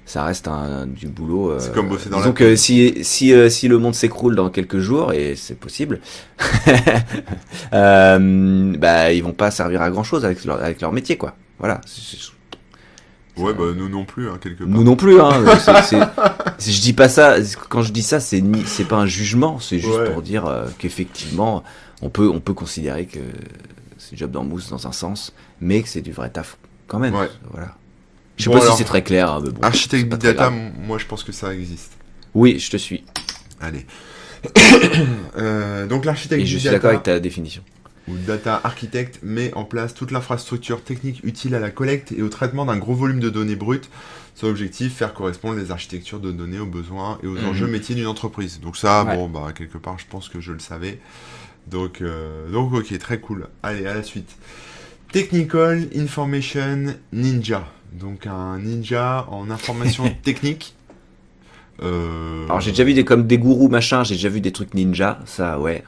ça 0.06 0.24
reste 0.24 0.48
un, 0.48 0.86
du 0.88 1.06
boulot. 1.06 1.52
euh, 1.52 1.58
C'est 1.60 1.72
comme 1.72 1.88
bosser 1.88 2.08
dans 2.10 2.16
la 2.16 2.22
disons 2.22 2.32
que 2.34 2.56
si, 2.56 3.04
si, 3.04 3.32
euh, 3.32 3.48
si 3.48 3.68
le 3.68 3.78
monde 3.78 3.94
s'écroule 3.94 4.34
dans 4.34 4.50
quelques 4.50 4.78
jours, 4.80 5.12
et 5.12 5.36
c'est 5.36 5.54
possible, 5.58 6.00
bah, 7.72 9.12
ils 9.12 9.22
vont 9.22 9.32
pas 9.32 9.50
servir 9.50 9.82
à 9.82 9.90
grand 9.90 10.02
chose 10.02 10.24
avec 10.24 10.44
leur, 10.44 10.62
avec 10.62 10.80
leur 10.80 10.92
métier, 10.92 11.16
quoi. 11.16 11.34
Voilà. 11.58 11.80
C'est- 11.86 12.30
Ouais, 13.36 13.54
bah 13.54 13.64
nous 13.74 13.88
non 13.88 14.04
plus, 14.04 14.28
hein, 14.28 14.38
quelque 14.42 14.64
part. 14.64 14.68
Nous 14.68 14.84
non 14.84 14.96
plus, 14.96 15.18
hein. 15.18 15.30
c'est- 16.58 16.70
je 16.72 16.80
dis 16.82 16.92
pas 16.92 17.08
ça. 17.08 17.36
Quand 17.70 17.80
je 17.80 17.90
dis 17.92 18.02
ça, 18.02 18.20
c'est 18.20 18.40
ni, 18.42 18.64
c'est 18.66 18.84
pas 18.84 18.96
un 18.96 19.06
jugement. 19.06 19.58
C'est 19.60 19.78
juste 19.78 19.94
Ouais. 19.98 20.10
pour 20.12 20.20
dire 20.20 20.44
euh, 20.46 20.66
qu'effectivement, 20.78 21.62
on 22.02 22.10
peut, 22.10 22.28
on 22.28 22.40
peut 22.40 22.52
considérer 22.52 23.06
que 23.06 23.20
c'est 24.00 24.16
job 24.16 24.30
dans 24.32 24.42
mousse 24.42 24.68
dans 24.70 24.86
un 24.88 24.92
sens, 24.92 25.32
mais 25.60 25.82
que 25.82 25.88
c'est 25.88 26.00
du 26.02 26.10
vrai 26.12 26.30
taf 26.30 26.56
quand 26.88 26.98
même. 26.98 27.14
Ouais. 27.14 27.28
Voilà. 27.52 27.76
Je 28.36 28.44
sais 28.44 28.50
Bon, 28.50 28.56
pas 28.56 28.62
alors, 28.62 28.74
si 28.76 28.78
c'est 28.82 28.88
très 28.88 29.02
clair. 29.04 29.30
hein, 29.30 29.40
mais 29.44 29.50
bon, 29.50 29.60
Architecte 29.62 30.08
Big 30.08 30.18
Data, 30.18 30.50
moi 30.50 30.98
je 30.98 31.06
pense 31.06 31.22
que 31.22 31.32
ça 31.32 31.54
existe. 31.54 31.92
Oui, 32.34 32.58
je 32.58 32.70
te 32.70 32.76
suis. 32.76 33.04
Allez. 33.60 33.86
Euh, 35.36 35.86
donc 35.86 36.04
l'architecte 36.04 36.42
Et 36.42 36.46
je 36.46 36.58
suis 36.58 36.68
d'accord 36.70 36.90
avec 36.90 37.02
ta 37.02 37.20
définition. 37.20 37.62
ou 38.08 38.16
data 38.16 38.60
architect 38.64 39.20
met 39.22 39.52
en 39.54 39.64
place 39.64 39.94
toute 39.94 40.10
l'infrastructure 40.10 40.82
technique 40.82 41.20
utile 41.24 41.54
à 41.54 41.60
la 41.60 41.70
collecte 41.70 42.12
et 42.12 42.22
au 42.22 42.28
traitement 42.28 42.64
d'un 42.64 42.76
gros 42.78 42.94
volume 42.94 43.20
de 43.20 43.30
données 43.30 43.56
brutes. 43.56 43.88
Son 44.34 44.46
objectif, 44.46 44.94
faire 44.94 45.12
correspondre 45.12 45.58
les 45.58 45.70
architectures 45.70 46.18
de 46.20 46.30
données 46.32 46.58
aux 46.58 46.66
besoins 46.66 47.18
et 47.22 47.26
aux 47.26 47.32
Mhm. 47.34 47.48
enjeux 47.48 47.66
métiers 47.66 47.94
d'une 47.94 48.06
entreprise. 48.06 48.60
Donc 48.60 48.76
ça, 48.76 49.04
Ouais. 49.04 49.14
bon, 49.16 49.28
bah 49.28 49.52
quelque 49.54 49.76
part, 49.76 49.98
je 49.98 50.06
pense 50.08 50.28
que 50.28 50.40
je 50.40 50.52
le 50.52 50.60
savais. 50.60 50.98
Donc, 51.70 52.00
euh, 52.00 52.50
donc 52.50 52.72
ok, 52.72 52.98
très 52.98 53.20
cool. 53.20 53.46
Allez, 53.62 53.86
à 53.86 53.94
la 53.94 54.02
suite. 54.02 54.36
Technical 55.12 55.88
Information 55.96 56.94
Ninja. 57.12 57.64
Donc 57.92 58.26
un 58.26 58.58
ninja 58.58 59.26
en 59.30 59.50
information 59.50 60.14
technique. 60.22 60.74
Euh, 61.82 62.44
Alors 62.44 62.60
j'ai 62.60 62.70
déjà 62.70 62.84
vu 62.84 62.94
des 62.94 63.04
comme 63.04 63.26
des 63.26 63.38
gourous 63.38 63.68
machin. 63.68 64.04
J'ai 64.04 64.14
déjà 64.14 64.28
vu 64.28 64.40
des 64.40 64.52
trucs 64.52 64.74
ninja. 64.74 65.18
Ça, 65.26 65.58
ouais. 65.58 65.82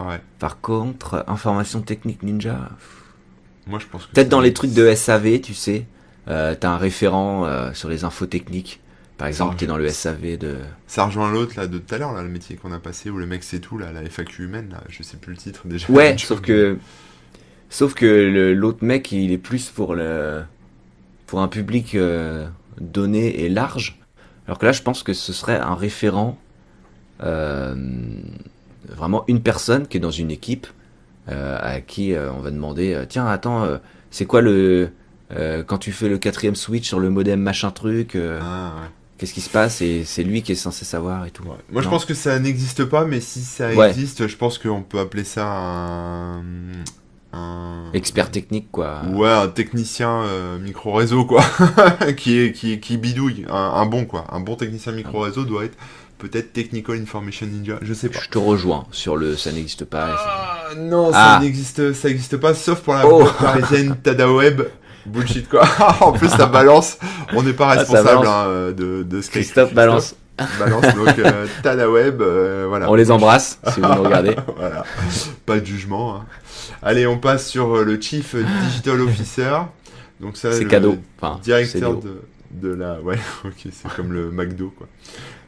Ouais, 0.00 0.20
Par 0.38 0.60
contre, 0.60 1.24
information 1.26 1.80
technique 1.80 2.22
ninja. 2.22 2.70
moi 3.66 3.78
je 3.78 3.86
pense 3.86 4.06
que 4.06 4.12
Peut-être 4.12 4.28
dans 4.28 4.40
les 4.40 4.52
trucs 4.52 4.74
de 4.74 4.92
SAV, 4.94 5.40
tu 5.40 5.54
sais, 5.54 5.86
euh, 6.28 6.54
t'as 6.58 6.70
un 6.70 6.76
référent 6.76 7.46
euh, 7.46 7.72
sur 7.72 7.88
les 7.88 8.04
infos 8.04 8.26
techniques 8.26 8.80
Par 9.18 9.28
exemple, 9.28 9.56
tu 9.56 9.64
es 9.64 9.66
dans 9.66 9.78
le 9.78 9.88
SAV 9.88 10.36
de. 10.36 10.56
Ça 10.86 11.06
rejoint 11.06 11.32
l'autre 11.32 11.54
là 11.56 11.66
de 11.66 11.78
tout 11.78 11.94
à 11.94 11.98
l'heure, 11.98 12.12
là, 12.12 12.22
le 12.22 12.28
métier 12.28 12.56
qu'on 12.56 12.72
a 12.72 12.78
passé, 12.78 13.08
où 13.10 13.16
le 13.16 13.26
mec 13.26 13.42
c'est 13.44 13.60
tout, 13.60 13.78
là, 13.78 13.90
la 13.92 14.02
FAQ 14.02 14.44
humaine, 14.44 14.68
là, 14.70 14.82
je 14.90 15.02
sais 15.02 15.16
plus 15.16 15.32
le 15.32 15.38
titre 15.38 15.62
déjà. 15.66 15.90
Ouais, 15.90 16.16
sauf 16.18 16.40
que. 16.40 16.76
Sauf 17.70 17.94
que 17.94 18.04
le- 18.06 18.54
l'autre 18.54 18.84
mec, 18.84 19.10
il 19.12 19.32
est 19.32 19.38
plus 19.38 19.70
pour 19.70 19.94
le. 19.94 20.42
Pour 21.26 21.40
un 21.40 21.48
public 21.48 21.94
euh, 21.94 22.46
donné 22.80 23.40
et 23.44 23.48
large. 23.48 23.98
Alors 24.46 24.58
que 24.58 24.66
là, 24.66 24.72
je 24.72 24.82
pense 24.82 25.02
que 25.02 25.12
ce 25.14 25.32
serait 25.32 25.58
un 25.58 25.74
référent. 25.74 26.38
euh, 27.22 27.74
vraiment 28.88 29.24
une 29.28 29.40
personne 29.42 29.86
qui 29.88 29.96
est 29.96 30.00
dans 30.00 30.10
une 30.10 30.30
équipe 30.30 30.66
euh, 31.28 31.58
à 31.60 31.80
qui 31.80 32.14
on 32.14 32.40
va 32.40 32.50
demander 32.52 33.04
tiens 33.08 33.26
attends 33.26 33.66
c'est 34.10 34.26
quoi 34.26 34.40
le 34.42 34.90
euh, 35.32 35.64
quand 35.64 35.78
tu 35.78 35.90
fais 35.90 36.08
le 36.08 36.18
quatrième 36.18 36.54
switch 36.54 36.86
sur 36.86 37.00
le 37.00 37.10
modem 37.10 37.40
machin 37.40 37.72
truc 37.72 38.14
euh, 38.14 38.38
Ah, 38.42 38.74
ouais. 38.80 38.88
Qu'est-ce 39.18 39.32
qui 39.34 39.40
se 39.40 39.50
passe 39.50 39.80
et 39.82 40.04
c'est 40.04 40.22
lui 40.22 40.42
qui 40.42 40.52
est 40.52 40.56
censé 40.56 40.84
savoir 40.84 41.24
et 41.26 41.30
tout 41.30 41.42
Ouais. 41.44 41.56
Moi, 41.70 41.82
je 41.82 41.88
pense 41.88 42.04
que 42.04 42.14
ça 42.14 42.38
n'existe 42.38 42.84
pas, 42.84 43.04
mais 43.04 43.20
si 43.20 43.40
ça 43.40 43.70
Ouais. 43.72 43.88
existe, 43.90 44.26
je 44.26 44.36
pense 44.36 44.58
qu'on 44.58 44.82
peut 44.82 44.98
appeler 44.98 45.24
ça 45.24 45.46
un. 45.46 46.42
un... 47.32 47.90
expert 47.92 48.30
technique 48.30 48.68
quoi 48.70 49.02
Ouais, 49.12 49.28
un 49.30 49.48
technicien 49.48 50.22
euh, 50.22 50.58
micro-réseau, 50.58 51.24
quoi. 51.24 51.42
qui, 52.16 52.38
est, 52.38 52.52
qui, 52.52 52.78
qui 52.80 52.96
bidouille. 52.98 53.46
Un, 53.50 53.54
un 53.54 53.86
bon, 53.86 54.04
quoi. 54.04 54.26
Un 54.30 54.40
bon 54.40 54.54
technicien 54.56 54.92
micro-réseau 54.92 55.44
doit 55.44 55.64
être 55.64 55.76
peut-être 56.18 56.52
Technical 56.54 56.96
Information 57.00 57.46
Ninja. 57.46 57.78
Je 57.82 57.92
sais 57.92 58.08
pas. 58.08 58.20
je 58.22 58.30
te 58.30 58.38
rejoins 58.38 58.86
sur 58.90 59.16
le 59.16 59.36
ça 59.36 59.52
n'existe 59.52 59.84
pas 59.84 60.16
Ah, 60.18 60.68
non, 60.78 61.10
Ah. 61.12 61.36
ça 61.38 61.44
n'existe 61.44 61.92
ça 61.92 62.38
pas, 62.38 62.54
sauf 62.54 62.80
pour 62.80 62.94
la 62.94 63.06
Oh. 63.06 63.26
parisienne 63.38 63.96
Tada 64.02 64.32
Web. 64.32 64.62
Bullshit, 65.06 65.48
quoi. 65.48 65.64
en 66.00 66.12
plus, 66.12 66.28
ça 66.28 66.46
balance. 66.46 66.98
On 67.34 67.42
n'est 67.42 67.52
pas 67.52 67.70
Ah, 67.70 67.78
responsable 67.78 68.26
hein, 68.26 68.72
de, 68.76 69.02
de 69.02 69.20
ce 69.20 69.26
qu'est 69.30 69.40
Christophe 69.40 69.74
balance 69.74 70.14
balance. 70.58 70.82
Donc, 70.94 71.18
euh, 71.18 71.46
Tada 71.62 71.88
Web, 71.90 72.20
euh, 72.20 72.66
voilà. 72.68 72.90
on 72.90 72.94
les 72.94 73.10
embrasse 73.10 73.58
si 73.72 73.80
vous 73.80 73.88
nous 73.88 74.02
regardez 74.02 74.36
voilà. 74.58 74.84
Pas 75.46 75.60
de 75.60 75.64
jugement. 75.64 76.16
hein. 76.16 76.24
Allez, 76.82 77.06
on 77.06 77.16
passe 77.16 77.48
sur 77.48 77.74
euh, 77.74 77.84
le 77.84 77.98
Chief 77.98 78.36
Digital 78.68 79.00
Officer. 79.00 79.56
Donc 80.20 80.36
ça, 80.36 80.52
c'est 80.52 80.66
cadeau 80.66 80.98
enfin 81.18 81.40
Directeur 81.42 81.96
de, 81.96 82.20
de 82.50 82.74
la... 82.74 83.00
Ouais, 83.00 83.16
ok, 83.46 83.54
c'est 83.72 83.90
comme 83.94 84.12
le 84.12 84.30
McDo, 84.30 84.74
quoi. 84.76 84.86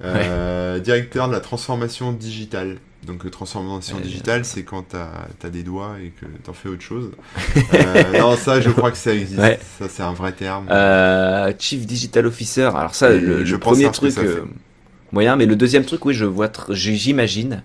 Euh, 0.04 0.78
Directeur 0.78 1.28
de 1.28 1.32
la 1.34 1.40
transformation 1.40 2.12
digitale. 2.12 2.78
Donc, 3.08 3.24
euh, 3.24 3.30
transformation 3.30 3.98
digitale, 4.00 4.44
c'est 4.44 4.62
quand 4.62 4.88
t'as 4.90 5.08
as 5.42 5.50
des 5.50 5.62
doigts 5.62 5.96
et 6.02 6.10
que 6.10 6.26
t'en 6.44 6.52
fais 6.52 6.68
autre 6.68 6.82
chose. 6.82 7.10
Euh, 7.74 8.18
non, 8.18 8.36
ça, 8.36 8.60
je 8.60 8.70
crois 8.70 8.90
que 8.90 8.96
ça 8.96 9.14
existe. 9.14 9.38
Ouais. 9.38 9.58
Ça, 9.78 9.88
c'est 9.88 10.02
un 10.02 10.12
vrai 10.12 10.32
terme. 10.32 10.66
Euh, 10.70 11.52
Chief 11.58 11.86
Digital 11.86 12.26
Officer. 12.26 12.70
Alors 12.74 12.94
ça, 12.94 13.10
Et 13.10 13.20
le, 13.20 13.44
je 13.44 13.52
le 13.52 13.58
premier 13.58 13.90
truc 13.90 14.16
euh, 14.18 14.44
moyen, 15.12 15.36
mais 15.36 15.46
le 15.46 15.54
deuxième 15.56 15.84
truc, 15.84 16.04
oui, 16.06 16.14
je 16.14 16.24
vois, 16.24 16.50
j'imagine, 16.70 17.62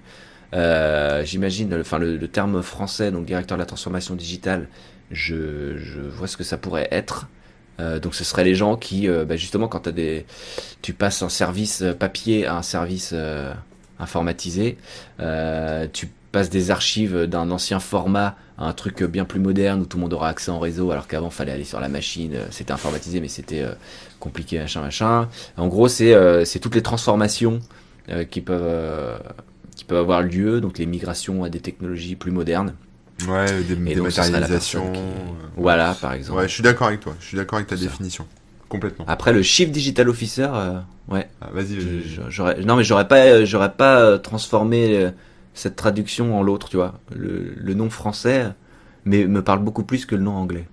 j'imagine, 1.23 1.77
enfin 1.79 1.99
le, 1.99 2.17
le 2.17 2.27
terme 2.27 2.61
français, 2.61 3.11
donc 3.11 3.25
directeur 3.25 3.57
de 3.57 3.61
la 3.61 3.65
transformation 3.65 4.15
digitale, 4.15 4.67
je, 5.11 5.77
je 5.77 6.01
vois 6.01 6.27
ce 6.27 6.37
que 6.37 6.43
ça 6.43 6.57
pourrait 6.57 6.87
être. 6.91 7.27
Euh, 7.79 7.99
donc 7.99 8.13
ce 8.15 8.23
serait 8.23 8.43
les 8.43 8.55
gens 8.55 8.75
qui, 8.77 9.07
euh, 9.07 9.25
bah, 9.25 9.35
justement, 9.35 9.67
quand 9.67 9.79
t'as 9.79 9.91
des, 9.91 10.25
tu 10.81 10.93
passes 10.93 11.21
un 11.21 11.29
service 11.29 11.83
papier 11.99 12.45
à 12.45 12.57
un 12.57 12.61
service 12.61 13.11
euh, 13.13 13.53
informatisé, 14.03 14.77
euh, 15.19 15.87
tu 15.91 16.09
passes 16.31 16.49
des 16.49 16.69
archives 16.71 17.23
d'un 17.25 17.49
ancien 17.51 17.79
format 17.79 18.35
à 18.57 18.65
un 18.67 18.73
truc 18.73 19.03
bien 19.03 19.25
plus 19.25 19.39
moderne 19.39 19.81
où 19.81 19.85
tout 19.85 19.97
le 19.97 20.01
monde 20.03 20.13
aura 20.13 20.29
accès 20.29 20.51
en 20.51 20.59
réseau, 20.59 20.91
alors 20.91 21.07
qu'avant 21.07 21.29
fallait 21.31 21.51
aller 21.51 21.63
sur 21.63 21.79
la 21.79 21.89
machine, 21.89 22.33
euh, 22.35 22.45
c'était 22.51 22.71
informatisé 22.73 23.19
mais 23.21 23.27
c'était 23.27 23.61
euh, 23.61 23.73
compliqué 24.19 24.59
machin 24.59 24.81
machin. 24.81 25.27
En 25.57 25.67
gros 25.67 25.87
c'est 25.87 26.13
c'est 26.45 26.59
toutes 26.59 26.75
les 26.75 26.83
transformations 26.83 27.59
qui 28.29 28.41
peuvent 28.41 29.19
qui 29.75 29.85
peuvent 29.85 29.99
avoir 29.99 30.21
lieu, 30.21 30.61
donc 30.61 30.77
les 30.77 30.85
migrations 30.85 31.43
à 31.43 31.49
des 31.49 31.59
technologies 31.59 32.15
plus 32.15 32.31
modernes. 32.31 32.75
Ouais, 33.27 33.45
des 33.63 34.01
donc, 34.79 34.93
qui- 34.93 34.99
euh, 34.99 35.47
Voilà 35.55 35.95
par 35.95 36.13
exemple. 36.13 36.39
Ouais, 36.39 36.47
je 36.47 36.53
suis 36.53 36.63
d'accord 36.63 36.87
avec 36.87 36.99
toi. 36.99 37.15
Je 37.19 37.25
suis 37.25 37.37
d'accord 37.37 37.57
avec 37.57 37.67
ta 37.67 37.75
Ça. 37.77 38.13
Complètement. 38.73 39.05
Après 39.07 39.31
le 39.33 39.41
Chief 39.43 39.71
Digital 39.71 40.09
Officer, 40.09 40.49
euh, 40.51 40.79
ouais, 41.07 41.29
Ah, 41.41 41.49
vas-y, 41.53 41.77
j'aurais 42.29 42.59
non 42.61 42.75
mais 42.75 42.83
j'aurais 42.83 43.07
pas 43.07 43.19
euh, 43.25 43.45
j'aurais 43.45 43.73
pas 43.73 43.99
euh, 44.01 44.17
transformé 44.17 44.97
euh, 44.97 45.11
cette 45.53 45.75
traduction 45.75 46.37
en 46.37 46.41
l'autre, 46.41 46.69
tu 46.69 46.77
vois. 46.77 46.95
Le, 47.15 47.53
le 47.55 47.73
nom 47.75 47.89
français 47.89 48.47
mais 49.05 49.25
me 49.25 49.43
parle 49.43 49.59
beaucoup 49.59 49.83
plus 49.83 50.05
que 50.05 50.15
le 50.15 50.23
nom 50.23 50.35
anglais. 50.35 50.65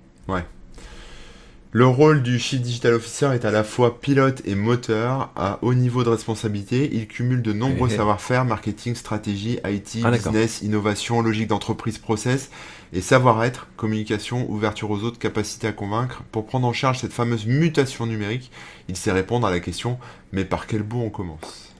Le 1.72 1.86
rôle 1.86 2.22
du 2.24 2.40
Chief 2.40 2.60
Digital 2.60 2.94
Officer 2.94 3.26
est 3.32 3.44
à 3.44 3.52
la 3.52 3.62
fois 3.62 4.00
pilote 4.00 4.42
et 4.44 4.56
moteur. 4.56 5.30
À 5.36 5.60
haut 5.62 5.72
niveau 5.74 6.02
de 6.02 6.08
responsabilité, 6.08 6.90
il 6.92 7.06
cumule 7.06 7.42
de 7.42 7.52
nombreux 7.52 7.88
savoir-faire, 7.88 8.44
marketing, 8.44 8.96
stratégie, 8.96 9.60
IT, 9.64 9.98
Ah, 10.02 10.10
business, 10.10 10.62
innovation, 10.62 11.22
logique 11.22 11.46
d'entreprise, 11.46 11.98
process 11.98 12.50
et 12.92 13.00
savoir-être, 13.00 13.68
communication, 13.76 14.50
ouverture 14.50 14.90
aux 14.90 15.02
autres, 15.04 15.18
capacité 15.18 15.68
à 15.68 15.72
convaincre. 15.72 16.22
Pour 16.32 16.46
prendre 16.46 16.66
en 16.66 16.72
charge 16.72 16.98
cette 16.98 17.12
fameuse 17.12 17.46
mutation 17.46 18.06
numérique, 18.06 18.50
il 18.88 18.96
sait 18.96 19.12
répondre 19.12 19.46
à 19.46 19.50
la 19.50 19.60
question 19.60 19.98
mais 20.32 20.44
par 20.44 20.66
quel 20.66 20.82
bout 20.82 21.00
on 21.00 21.10
commence? 21.10 21.70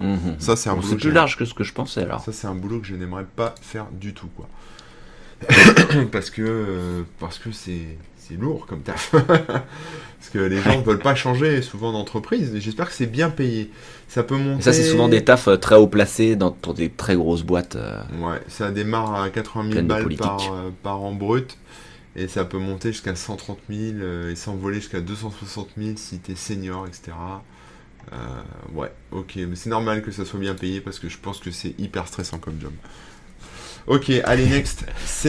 Mhm. 0.00 0.36
Ça, 0.38 0.56
c'est 0.56 0.70
un 0.70 0.74
Bon, 0.74 0.80
boulot 0.80 0.92
c'est 0.92 0.96
plus 0.96 1.12
large 1.12 1.36
que 1.36 1.44
ce 1.44 1.54
que 1.54 1.64
je 1.64 1.72
pensais 1.72 2.02
alors. 2.02 2.20
Ça, 2.20 2.32
c'est 2.32 2.46
un 2.46 2.54
boulot 2.54 2.80
que 2.80 2.86
je 2.86 2.94
n'aimerais 2.94 3.26
pas 3.26 3.54
faire 3.60 3.86
du 3.92 4.14
tout, 4.14 4.28
quoi. 4.28 4.48
parce 6.12 6.30
que 6.30 6.40
euh, 6.42 7.02
parce 7.20 7.38
que 7.38 7.52
c'est 7.52 7.98
c'est 8.28 8.34
lourd 8.34 8.66
comme 8.66 8.80
taf. 8.82 9.14
parce 10.26 10.30
que 10.32 10.38
les 10.38 10.60
gens 10.60 10.78
ne 10.80 10.84
veulent 10.84 10.98
pas 10.98 11.14
changer 11.14 11.62
souvent 11.62 11.92
d'entreprise. 11.92 12.52
J'espère 12.56 12.88
que 12.88 12.94
c'est 12.94 13.06
bien 13.06 13.30
payé. 13.30 13.70
Ça 14.08 14.22
peut 14.22 14.36
monter. 14.36 14.60
Et 14.60 14.62
ça, 14.62 14.72
c'est 14.72 14.84
souvent 14.84 15.08
des 15.08 15.24
tafs 15.24 15.48
euh, 15.48 15.56
très 15.56 15.76
haut 15.76 15.86
placés 15.86 16.36
dans, 16.36 16.56
dans 16.62 16.72
des 16.72 16.88
très 16.88 17.16
grosses 17.16 17.42
boîtes. 17.42 17.76
euh. 17.76 18.00
Ouais, 18.20 18.40
ça 18.48 18.70
démarre 18.70 19.14
à 19.22 19.30
80 19.30 19.62
000 19.62 19.72
Pleine 19.72 19.84
de 19.84 19.88
balles 19.88 20.16
par, 20.16 20.40
euh, 20.52 20.70
par 20.82 21.02
an 21.02 21.12
brut. 21.12 21.56
Et 22.16 22.28
ça 22.28 22.44
peut 22.44 22.58
monter 22.58 22.92
jusqu'à 22.92 23.14
130 23.14 23.58
000 23.68 23.80
euh, 23.98 24.30
et 24.32 24.36
s'envoler 24.36 24.76
jusqu'à 24.76 25.00
260 25.00 25.68
000 25.76 25.90
si 25.96 26.18
t'es 26.18 26.34
senior, 26.34 26.86
etc. 26.86 27.12
Ouais, 28.72 28.92
ok, 29.10 29.34
mais 29.36 29.56
c'est 29.56 29.68
normal 29.68 30.00
que 30.02 30.12
ça 30.12 30.24
soit 30.24 30.38
bien 30.38 30.54
payé 30.54 30.80
parce 30.80 31.00
que 31.00 31.08
je 31.08 31.18
pense 31.18 31.40
que 31.40 31.50
c'est 31.50 31.74
hyper 31.78 32.06
stressant 32.06 32.38
comme 32.38 32.58
job. 32.60 32.72
Ok, 33.88 34.10
allez, 34.24 34.46
next. 34.46 34.84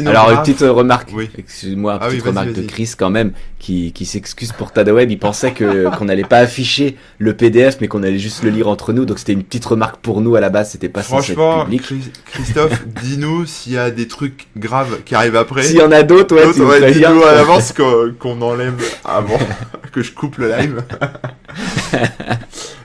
Alors, 0.08 0.32
une 0.32 0.40
petite 0.40 0.64
euh, 0.64 0.72
remarque, 0.72 1.10
Oui. 1.14 1.30
excuse-moi, 1.38 2.00
Ah 2.02 2.08
petite 2.08 2.24
oui, 2.24 2.28
remarque 2.30 2.54
de. 2.54 2.64
Chris 2.64 2.94
quand 2.98 3.12
même, 3.12 3.34
qui, 3.60 3.92
qui 3.92 4.06
s'excuse 4.06 4.52
pour 4.52 4.72
TadaWeb. 4.72 5.12
Il 5.12 5.20
pensait 5.20 5.52
que 5.52 5.96
qu'on 5.98 6.06
n'allait 6.06 6.24
pas 6.24 6.40
afficher 6.40 6.98
le 7.20 7.36
PDF, 7.36 7.78
mais 7.82 7.88
qu'on 7.88 8.02
allait 8.02 8.18
juste 8.18 8.44
le 8.44 8.50
lire 8.50 8.68
entre 8.68 8.94
nous. 8.94 9.06
Donc, 9.06 9.20
c'était 9.20 9.34
une 9.34 9.44
petite 9.44 9.66
remarque 9.66 9.98
pour 9.98 10.22
nous 10.22 10.36
à 10.36 10.40
la 10.42 10.50
base, 10.50 10.72
c'était 10.72 10.90
pas 10.90 11.04
censé 11.04 11.34
être 11.34 11.38
Franchement, 11.38 11.66
public. 11.66 11.82
Chris- 11.84 12.12
Christophe, 12.32 12.84
dis-nous 13.04 13.46
s'il 13.46 13.74
y 13.74 13.78
a 13.78 13.92
des 13.92 14.08
trucs 14.08 14.48
graves 14.58 15.02
qui 15.06 15.14
arrivent 15.14 15.36
après. 15.36 15.62
S'il 15.62 15.78
y 15.78 15.82
en 15.84 15.92
a 15.92 16.02
d'autres, 16.02 16.36
ouais, 16.36 16.52
tu 16.52 16.62
ouais, 16.64 16.92
dis-nous 16.92 17.24
à 17.24 17.34
l'avance 17.36 17.74
qu'on 17.74 18.12
qu'on 18.18 18.42
enlève 18.42 18.74
avant 19.06 19.38
que 19.92 20.02
je 20.02 20.12
coupe 20.14 20.38
le 20.38 20.50
live. 20.50 20.82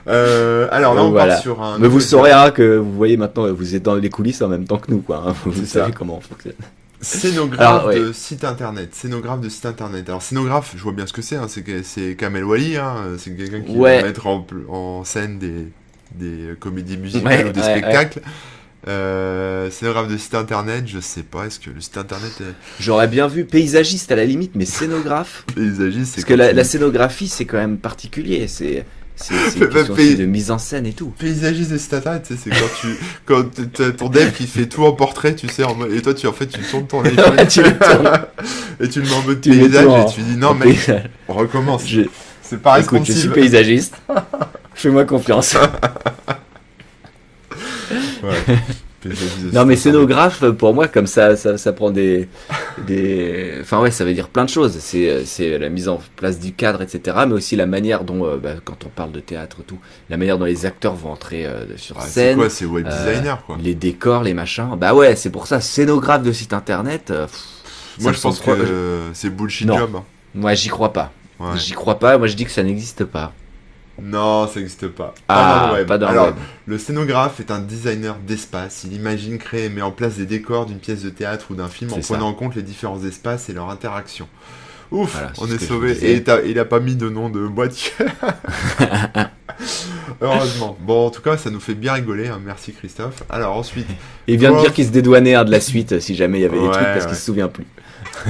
Euh, 0.07 0.67
alors 0.71 0.93
là, 0.93 1.01
Donc 1.01 1.09
on 1.09 1.11
voilà. 1.11 1.33
part 1.35 1.41
sur 1.41 1.61
un. 1.61 1.79
Mais 1.79 1.87
vous 1.87 1.99
saurez 2.01 2.31
hein, 2.31 2.51
que 2.51 2.77
vous 2.77 2.91
voyez 2.93 3.15
maintenant, 3.17 3.51
vous 3.53 3.75
êtes 3.75 3.83
dans 3.83 3.95
les 3.95 4.09
coulisses 4.09 4.41
en 4.41 4.49
même 4.49 4.65
temps 4.65 4.77
que 4.77 4.91
nous, 4.91 4.99
quoi. 4.99 5.23
hein. 5.27 5.35
Vous 5.45 5.53
savez 5.65 5.91
ça. 5.91 5.91
comment 5.97 6.17
on 6.17 6.21
fonctionne. 6.21 6.53
Scénographe 6.99 7.85
ouais. 7.87 7.99
de 7.99 8.11
site 8.13 8.43
internet. 8.45 8.95
Scénographe 8.95 9.41
de 9.41 9.49
site 9.49 9.65
internet. 9.65 10.07
Alors, 10.09 10.21
scénographe, 10.21 10.73
je 10.75 10.81
vois 10.83 10.93
bien 10.93 11.05
ce 11.05 11.13
que 11.13 11.21
c'est. 11.21 11.35
Hein, 11.35 11.47
c'est 11.83 12.15
Kamel 12.15 12.43
Wally. 12.45 12.77
Hein, 12.77 12.95
c'est 13.17 13.35
quelqu'un 13.35 13.61
qui 13.61 13.75
Ouais. 13.75 14.01
va 14.01 14.07
mettre 14.07 14.27
en, 14.27 15.03
scène 15.03 15.37
des, 15.37 15.67
des 16.15 16.47
euh, 16.51 16.55
comédies 16.59 16.97
musicales 16.97 17.27
Ouais, 17.27 17.49
ou 17.49 17.51
des 17.51 17.61
spectacles. 17.61 18.21
Euh, 18.87 19.69
scénographe 19.69 20.09
de 20.09 20.17
site 20.17 20.35
internet, 20.35 20.83
je 20.87 20.99
sais 20.99 21.23
pas. 21.23 21.45
Est-ce 21.45 21.59
que 21.59 21.69
le 21.69 21.79
site 21.81 21.97
internet 21.97 22.31
est 22.41 22.53
J'aurais 22.81 23.07
bien 23.07 23.27
vu 23.27 23.45
paysagiste 23.45 24.11
à 24.11 24.15
la 24.17 24.25
limite, 24.25 24.51
mais 24.55 24.65
scénographe. 24.65 25.45
paysagiste 25.55 26.05
c'est 26.07 26.15
Parce 26.21 26.25
que 26.25 26.33
la, 26.33 26.51
la 26.53 26.63
scénographie, 26.65 27.27
c'est 27.29 27.45
quand 27.45 27.57
même 27.57 27.77
particulier. 27.77 28.47
C'est 28.47 28.85
c'est 29.15 29.33
une 29.59 29.69
question 29.69 29.95
pays- 29.95 30.07
aussi 30.09 30.15
de 30.17 30.25
mise 30.25 30.51
en 30.51 30.57
scène 30.57 30.85
et 30.85 30.93
tout. 30.93 31.13
Paysagiste 31.17 31.71
de 31.71 31.95
internet, 31.95 32.23
tu 32.27 32.33
sais, 32.35 32.39
c'est 32.43 32.49
quand 32.49 32.69
tu, 32.81 32.87
quand 33.25 33.43
t'as 33.73 33.91
ton 33.91 34.09
dev 34.09 34.31
qui 34.31 34.47
fait 34.47 34.65
tout 34.65 34.83
en 34.83 34.91
portrait, 34.93 35.35
tu 35.35 35.47
sais, 35.47 35.63
en 35.63 35.75
mode- 35.75 35.91
et 35.93 36.01
toi, 36.01 36.13
tu, 36.13 36.27
en 36.27 36.33
fait, 36.33 36.47
tu 36.47 36.59
tournes 36.61 36.87
ton 36.87 37.01
iPhone. 37.05 37.35
Ouais, 37.37 37.47
tu 37.47 37.61
le 37.61 37.77
tournes. 37.77 38.11
et 38.79 38.89
tu 38.89 39.01
le 39.01 39.07
mets 39.07 39.13
en 39.15 39.21
mode 39.21 39.41
Tu 39.41 39.49
paysage, 39.51 39.85
et 39.85 40.13
tu 40.13 40.21
dis, 40.21 40.35
non, 40.37 40.53
mec, 40.53 40.69
paysage. 40.69 41.09
on 41.27 41.33
recommence. 41.33 41.87
Je- 41.87 42.01
C'est 42.41 42.61
pas 42.61 42.79
Écoute, 42.79 42.99
je 43.05 43.11
suis 43.11 43.13
responsive. 43.29 43.31
paysagiste. 43.33 43.95
Fais-moi 44.75 45.05
confiance. 45.05 45.55
Ouais. 48.23 48.57
Non, 49.51 49.65
mais 49.65 49.75
scénographe, 49.75 50.43
pour 50.51 50.73
moi, 50.73 50.87
comme 50.87 51.07
ça, 51.07 51.35
ça, 51.35 51.57
ça 51.57 51.73
prend 51.73 51.91
des, 51.91 52.27
des, 52.87 53.57
enfin 53.61 53.79
ouais, 53.81 53.91
ça 53.91 54.03
veut 54.05 54.13
dire 54.13 54.29
plein 54.29 54.45
de 54.45 54.49
choses. 54.49 54.77
C'est, 54.79 55.25
c'est 55.25 55.57
la 55.57 55.69
mise 55.69 55.87
en 55.89 55.99
place 56.15 56.39
du 56.39 56.53
cadre, 56.53 56.81
etc. 56.81 57.17
Mais 57.27 57.33
aussi 57.33 57.55
la 57.55 57.65
manière 57.65 58.03
dont, 58.03 58.25
euh, 58.25 58.37
bah, 58.37 58.55
quand 58.63 58.85
on 58.85 58.89
parle 58.89 59.11
de 59.11 59.19
théâtre, 59.19 59.57
et 59.61 59.63
tout, 59.63 59.79
la 60.09 60.17
manière 60.17 60.37
dont 60.37 60.45
les 60.45 60.65
acteurs 60.65 60.95
vont 60.95 61.11
entrer 61.11 61.45
euh, 61.45 61.65
sur 61.77 61.95
Ouais, 61.97 62.03
c'est 62.05 62.09
scène, 62.09 62.37
quoi, 62.37 62.49
c'est 62.49 62.65
web 62.65 62.87
euh, 62.87 62.89
designer, 63.11 63.43
quoi. 63.45 63.57
les 63.61 63.75
décors, 63.75 64.23
les 64.23 64.33
machins. 64.33 64.75
Bah 64.77 64.93
ouais, 64.93 65.15
c'est 65.15 65.29
pour 65.29 65.47
ça, 65.47 65.61
scénographe 65.61 66.23
de 66.23 66.31
site 66.31 66.53
internet. 66.53 67.11
euh, 67.11 67.25
pff, 67.27 67.39
Moi, 68.01 68.11
je 68.11 68.19
pense 68.21 68.39
que 68.39 68.49
euh, 68.51 69.13
c'est 69.13 69.29
bullshit 69.29 69.67
Non. 69.67 69.77
job. 69.77 69.95
hein. 69.97 70.03
Moi, 70.35 70.53
j'y 70.55 70.69
crois 70.69 70.93
pas. 70.93 71.11
Ouais. 71.39 71.57
J'y 71.57 71.73
crois 71.73 71.99
pas. 71.99 72.17
Moi, 72.17 72.27
je 72.27 72.35
dis 72.35 72.45
que 72.45 72.51
ça 72.51 72.63
n'existe 72.63 73.03
pas. 73.05 73.33
Non, 74.01 74.47
ça 74.47 74.59
n'existe 74.59 74.87
pas. 74.87 75.13
Ah, 75.29 75.75
pas 75.87 75.97
dans 75.97 76.07
le 76.07 76.11
Alors, 76.11 76.25
web. 76.27 76.35
le 76.65 76.77
scénographe 76.77 77.39
est 77.39 77.51
un 77.51 77.59
designer 77.59 78.15
d'espace. 78.25 78.83
Il 78.85 78.93
imagine, 78.93 79.37
crée 79.37 79.65
et 79.65 79.69
met 79.69 79.81
en 79.83 79.91
place 79.91 80.15
des 80.15 80.25
décors 80.25 80.65
d'une 80.65 80.79
pièce 80.79 81.03
de 81.03 81.09
théâtre 81.09 81.47
ou 81.51 81.55
d'un 81.55 81.67
film 81.67 81.91
en 81.93 82.01
ça. 82.01 82.13
prenant 82.15 82.29
en 82.29 82.33
compte 82.33 82.55
les 82.55 82.63
différents 82.63 83.03
espaces 83.03 83.49
et 83.49 83.53
leur 83.53 83.69
interaction. 83.69 84.27
Ouf, 84.91 85.13
Voilà, 85.13 85.31
on 85.39 85.47
est 85.47 85.63
sauvé. 85.63 85.91
Et 86.03 86.23
il 86.45 86.59
a 86.59 86.65
pas 86.65 86.79
mis 86.79 86.95
de 86.95 87.09
nom 87.09 87.29
de 87.29 87.47
boîte. 87.47 87.93
Heureusement. 90.21 90.77
Bon, 90.81 91.07
en 91.07 91.09
tout 91.09 91.21
cas, 91.21 91.37
ça 91.37 91.49
nous 91.49 91.59
fait 91.59 91.73
bien 91.73 91.93
rigoler. 91.93 92.27
hein. 92.27 92.39
Merci 92.43 92.73
Christophe. 92.73 93.23
Alors 93.29 93.57
ensuite, 93.57 93.87
Il 94.27 94.37
vient 94.37 94.51
de 94.53 94.59
dire 94.59 94.73
qu'il 94.73 94.85
se 94.85 94.91
dédouanait 94.91 95.43
de 95.45 95.51
la 95.51 95.61
suite 95.61 95.99
si 95.99 96.15
jamais 96.15 96.39
il 96.39 96.41
y 96.41 96.45
avait 96.45 96.59
des 96.59 96.69
trucs 96.69 96.83
parce 96.83 97.03
ouais. 97.03 97.07
qu'il 97.07 97.15
se 97.17 97.25
souvient 97.25 97.47
plus. 97.47 97.65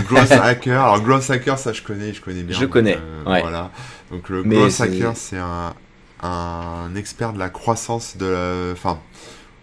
Gross 0.07 0.32
Hacker. 0.32 0.82
Alors 0.82 1.01
Gross 1.01 1.30
Hacker, 1.30 1.57
ça 1.57 1.74
je 1.74 1.82
connais, 1.82 2.14
je 2.14 2.22
connais 2.22 2.43
bien. 2.43 2.57
Je 2.57 2.66
connais, 2.66 2.95
euh, 2.97 3.30
ouais. 3.30 3.41
Voilà. 3.41 3.70
Donc 4.12 4.30
le 4.30 4.43
Mais 4.43 4.58
Hacker, 4.82 5.16
c'est 5.16 5.38
un, 5.38 5.74
un 6.22 6.95
expert 6.95 7.34
de 7.34 7.39
la 7.39 7.49
croissance 7.49 8.18
de 8.18 8.26
la... 8.26 8.72
Enfin, 8.74 8.99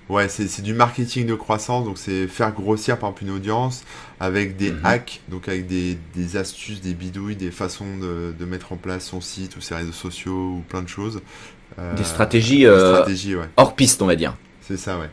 ouais, 0.08 0.28
c'est 0.28 0.62
du 0.62 0.74
marketing 0.74 1.26
de 1.26 1.34
croissance. 1.34 1.84
Donc 1.84 1.98
c'est 1.98 2.26
faire 2.28 2.52
grossir 2.52 2.98
par 2.98 3.10
exemple 3.10 3.24
une 3.24 3.30
audience 3.36 3.84
avec 4.18 4.56
des 4.56 4.72
Mhm. 4.72 4.80
hacks, 4.84 5.20
donc 5.28 5.48
avec 5.48 5.66
des, 5.66 5.98
des 6.14 6.36
astuces, 6.36 6.80
des 6.80 6.94
bidouilles, 6.94 7.36
des 7.36 7.50
façons 7.50 7.96
de, 7.98 8.34
de 8.38 8.44
mettre 8.44 8.72
en 8.72 8.76
place 8.76 9.04
son 9.06 9.20
site 9.20 9.56
ou 9.56 9.60
ses 9.60 9.74
réseaux 9.76 9.92
sociaux 9.92 10.56
ou 10.58 10.64
plein 10.68 10.82
de 10.82 10.88
choses. 10.88 11.22
Euh, 11.78 11.94
Des 11.94 12.04
stratégies 12.04 12.58
des 12.58 12.66
euh, 12.66 12.94
stratégies, 12.96 13.36
ouais. 13.36 13.48
hors 13.56 13.76
piste, 13.76 14.02
on 14.02 14.06
va 14.06 14.16
dire. 14.16 14.34
C'est 14.60 14.76
ça, 14.76 14.98
ouais. 14.98 15.10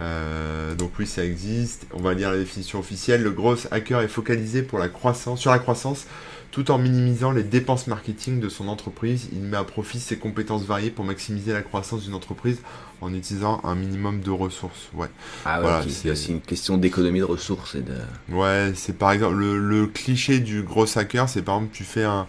Euh, 0.00 0.74
donc 0.74 0.92
oui, 0.98 1.06
ça 1.06 1.24
existe. 1.24 1.86
On 1.92 2.00
va 2.00 2.14
lire 2.14 2.30
la 2.30 2.38
définition 2.38 2.78
officielle. 2.78 3.22
Le 3.22 3.30
gros 3.30 3.54
hacker 3.70 4.00
est 4.00 4.08
focalisé 4.08 4.62
pour 4.62 4.78
la 4.78 4.88
croissance, 4.88 5.40
sur 5.40 5.50
la 5.50 5.58
croissance, 5.58 6.06
tout 6.50 6.70
en 6.70 6.78
minimisant 6.78 7.30
les 7.32 7.42
dépenses 7.44 7.86
marketing 7.86 8.40
de 8.40 8.48
son 8.48 8.68
entreprise. 8.68 9.28
Il 9.32 9.40
met 9.40 9.56
à 9.56 9.64
profit 9.64 10.00
ses 10.00 10.16
compétences 10.18 10.64
variées 10.64 10.90
pour 10.90 11.04
maximiser 11.04 11.52
la 11.52 11.62
croissance 11.62 12.02
d'une 12.02 12.14
entreprise 12.14 12.58
en 13.00 13.14
utilisant 13.14 13.60
un 13.64 13.74
minimum 13.74 14.20
de 14.20 14.30
ressources. 14.30 14.88
Ouais, 14.94 15.06
Ah 15.44 15.56
ouais, 15.58 15.62
Voilà, 15.62 15.82
c'est- 15.82 15.90
c'est 15.90 16.10
aussi 16.10 16.30
une 16.32 16.40
question 16.40 16.76
d'économie 16.76 17.20
de 17.20 17.24
ressources 17.24 17.74
et 17.76 17.82
de. 17.82 17.94
ouais, 18.34 18.72
c'est 18.74 18.96
par 18.98 19.12
exemple 19.12 19.36
le, 19.36 19.58
le 19.58 19.86
cliché 19.86 20.40
du 20.40 20.62
gros 20.62 20.86
hacker, 20.98 21.28
c'est 21.28 21.42
par 21.42 21.56
exemple 21.56 21.72
tu 21.74 21.84
fais 21.84 22.04
un 22.04 22.26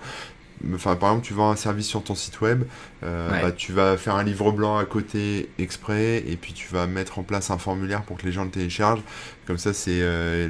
Enfin, 0.73 0.95
par 0.95 1.09
exemple, 1.09 1.25
tu 1.27 1.33
vends 1.33 1.49
un 1.51 1.55
service 1.55 1.87
sur 1.87 2.03
ton 2.03 2.15
site 2.15 2.39
web, 2.41 2.63
euh, 3.03 3.31
Ouais. 3.31 3.41
bah, 3.41 3.51
tu 3.51 3.71
vas 3.73 3.97
faire 3.97 4.15
un 4.15 4.23
livre 4.23 4.51
blanc 4.51 4.77
à 4.77 4.85
côté 4.85 5.49
exprès, 5.59 6.23
et 6.27 6.35
puis 6.35 6.53
tu 6.53 6.67
vas 6.73 6.87
mettre 6.87 7.19
en 7.19 7.23
place 7.23 7.49
un 7.51 7.57
formulaire 7.57 8.03
pour 8.03 8.17
que 8.17 8.25
les 8.25 8.31
gens 8.31 8.43
le 8.43 8.49
téléchargent. 8.51 9.01
Comme 9.47 9.57
ça, 9.57 9.73
c'est, 9.73 9.99
euh, 10.01 10.49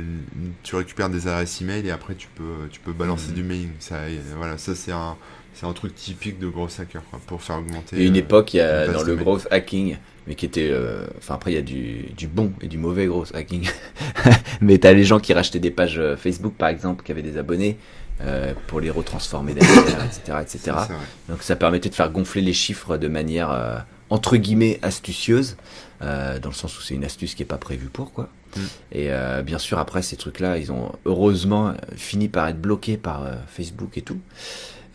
tu 0.63 0.75
récupères 0.75 1.09
des 1.09 1.27
adresses 1.27 1.61
email 1.61 1.85
et 1.87 1.91
après 1.91 2.15
tu 2.15 2.27
peux, 2.35 2.67
tu 2.71 2.79
peux 2.79 2.93
balancer 2.93 3.29
Mhm. 3.29 3.35
du 3.35 3.43
mailing. 3.43 3.69
Ça, 3.79 3.95
euh, 3.95 4.17
voilà, 4.37 4.57
ça 4.57 4.75
c'est 4.75 4.91
un, 4.91 5.15
c'est 5.53 5.65
un 5.65 5.73
truc 5.73 5.95
typique 5.95 6.39
de 6.39 6.47
gros 6.47 6.67
hacker 6.79 7.01
quoi, 7.09 7.19
pour 7.25 7.41
faire 7.41 7.57
augmenter. 7.57 7.97
A 7.97 7.99
une 7.99 8.15
euh, 8.15 8.19
époque, 8.19 8.53
il 8.53 8.57
y 8.57 8.61
a, 8.61 8.87
dans 8.87 9.03
le 9.03 9.15
mail. 9.15 9.23
growth 9.23 9.47
hacking, 9.51 9.97
mais 10.27 10.35
qui 10.35 10.45
était. 10.45 10.69
euh, 10.71 11.05
Enfin, 11.17 11.35
après, 11.35 11.51
il 11.51 11.55
y 11.55 11.57
a 11.57 11.61
du, 11.61 12.05
du 12.17 12.27
bon 12.27 12.51
et 12.61 12.67
du 12.67 12.77
mauvais 12.77 13.05
growth 13.07 13.33
hacking. 13.35 13.67
mais 14.61 14.77
t'as 14.77 14.93
les 14.93 15.03
gens 15.03 15.19
qui 15.19 15.33
rachetaient 15.33 15.59
des 15.59 15.71
pages 15.71 15.97
euh, 15.99 16.15
Facebook, 16.15 16.53
par 16.57 16.69
exemple, 16.69 17.03
qui 17.03 17.11
avaient 17.11 17.21
des 17.21 17.37
abonnés. 17.37 17.77
Euh, 18.21 18.53
pour 18.67 18.79
les 18.81 18.89
retransformer 18.89 19.53
derrière, 19.53 20.05
etc., 20.05 20.37
etc. 20.41 20.77
Donc 21.29 21.41
ça 21.43 21.55
permettait 21.55 21.89
de 21.89 21.95
faire 21.95 22.11
gonfler 22.11 22.41
les 22.41 22.53
chiffres 22.53 22.97
de 22.97 23.07
manière 23.07 23.49
euh, 23.51 23.77
entre 24.09 24.35
guillemets 24.37 24.79
astucieuse, 24.81 25.55
euh, 26.01 26.37
dans 26.39 26.49
le 26.49 26.55
sens 26.55 26.77
où 26.77 26.81
c'est 26.81 26.93
une 26.95 27.05
astuce 27.05 27.33
qui 27.35 27.43
est 27.43 27.45
pas 27.45 27.57
prévue 27.57 27.87
pour 27.87 28.11
quoi. 28.13 28.29
Mm. 28.55 28.59
Et 28.91 29.07
euh, 29.11 29.41
bien 29.41 29.57
sûr 29.57 29.79
après 29.79 30.01
ces 30.01 30.17
trucs-là, 30.17 30.57
ils 30.57 30.71
ont 30.71 30.91
heureusement 31.05 31.73
fini 31.95 32.27
par 32.27 32.47
être 32.47 32.59
bloqués 32.59 32.97
par 32.97 33.23
euh, 33.23 33.33
Facebook 33.47 33.97
et 33.97 34.01
tout. 34.01 34.19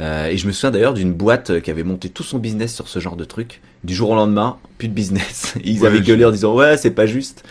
Euh, 0.03 0.27
et 0.27 0.37
je 0.37 0.47
me 0.47 0.53
souviens 0.53 0.71
d'ailleurs 0.73 0.93
d'une 0.93 1.15
boîte 1.15 1.61
qui 1.63 1.71
avait 1.71 1.83
monté 1.83 2.11
tout 2.11 2.23
son 2.23 2.39
business 2.39 2.75
sur 2.75 2.87
ce 2.87 2.99
genre 2.99 3.17
de 3.17 3.25
truc. 3.25 3.63
Du 3.83 3.95
jour 3.95 4.11
au 4.11 4.15
lendemain, 4.15 4.59
plus 4.77 4.89
de 4.89 4.93
business. 4.93 5.55
Ils 5.65 5.81
Ouais, 5.81 5.87
avaient 5.87 5.99
je- 5.99 6.03
gueulé 6.03 6.25
en 6.27 6.31
disant 6.31 6.55
ouais 6.55 6.77
c'est 6.77 6.91
pas 6.91 7.07
juste. 7.07 7.45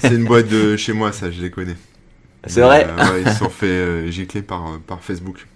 C'est 0.00 0.14
une 0.14 0.24
boîte 0.24 0.46
de 0.48 0.76
chez 0.76 0.92
moi, 0.92 1.10
ça, 1.10 1.30
je 1.32 1.40
les 1.42 1.50
connais. 1.50 1.76
C'est 2.46 2.60
vrai. 2.62 2.86
Euh, 2.88 3.12
ouais, 3.12 3.22
ils 3.26 3.32
se 3.32 3.38
sont 3.38 3.50
fait 3.50 3.66
euh, 3.66 4.10
gicler 4.10 4.42
par, 4.42 4.66
euh, 4.66 4.78
par 4.86 5.02
Facebook. 5.02 5.46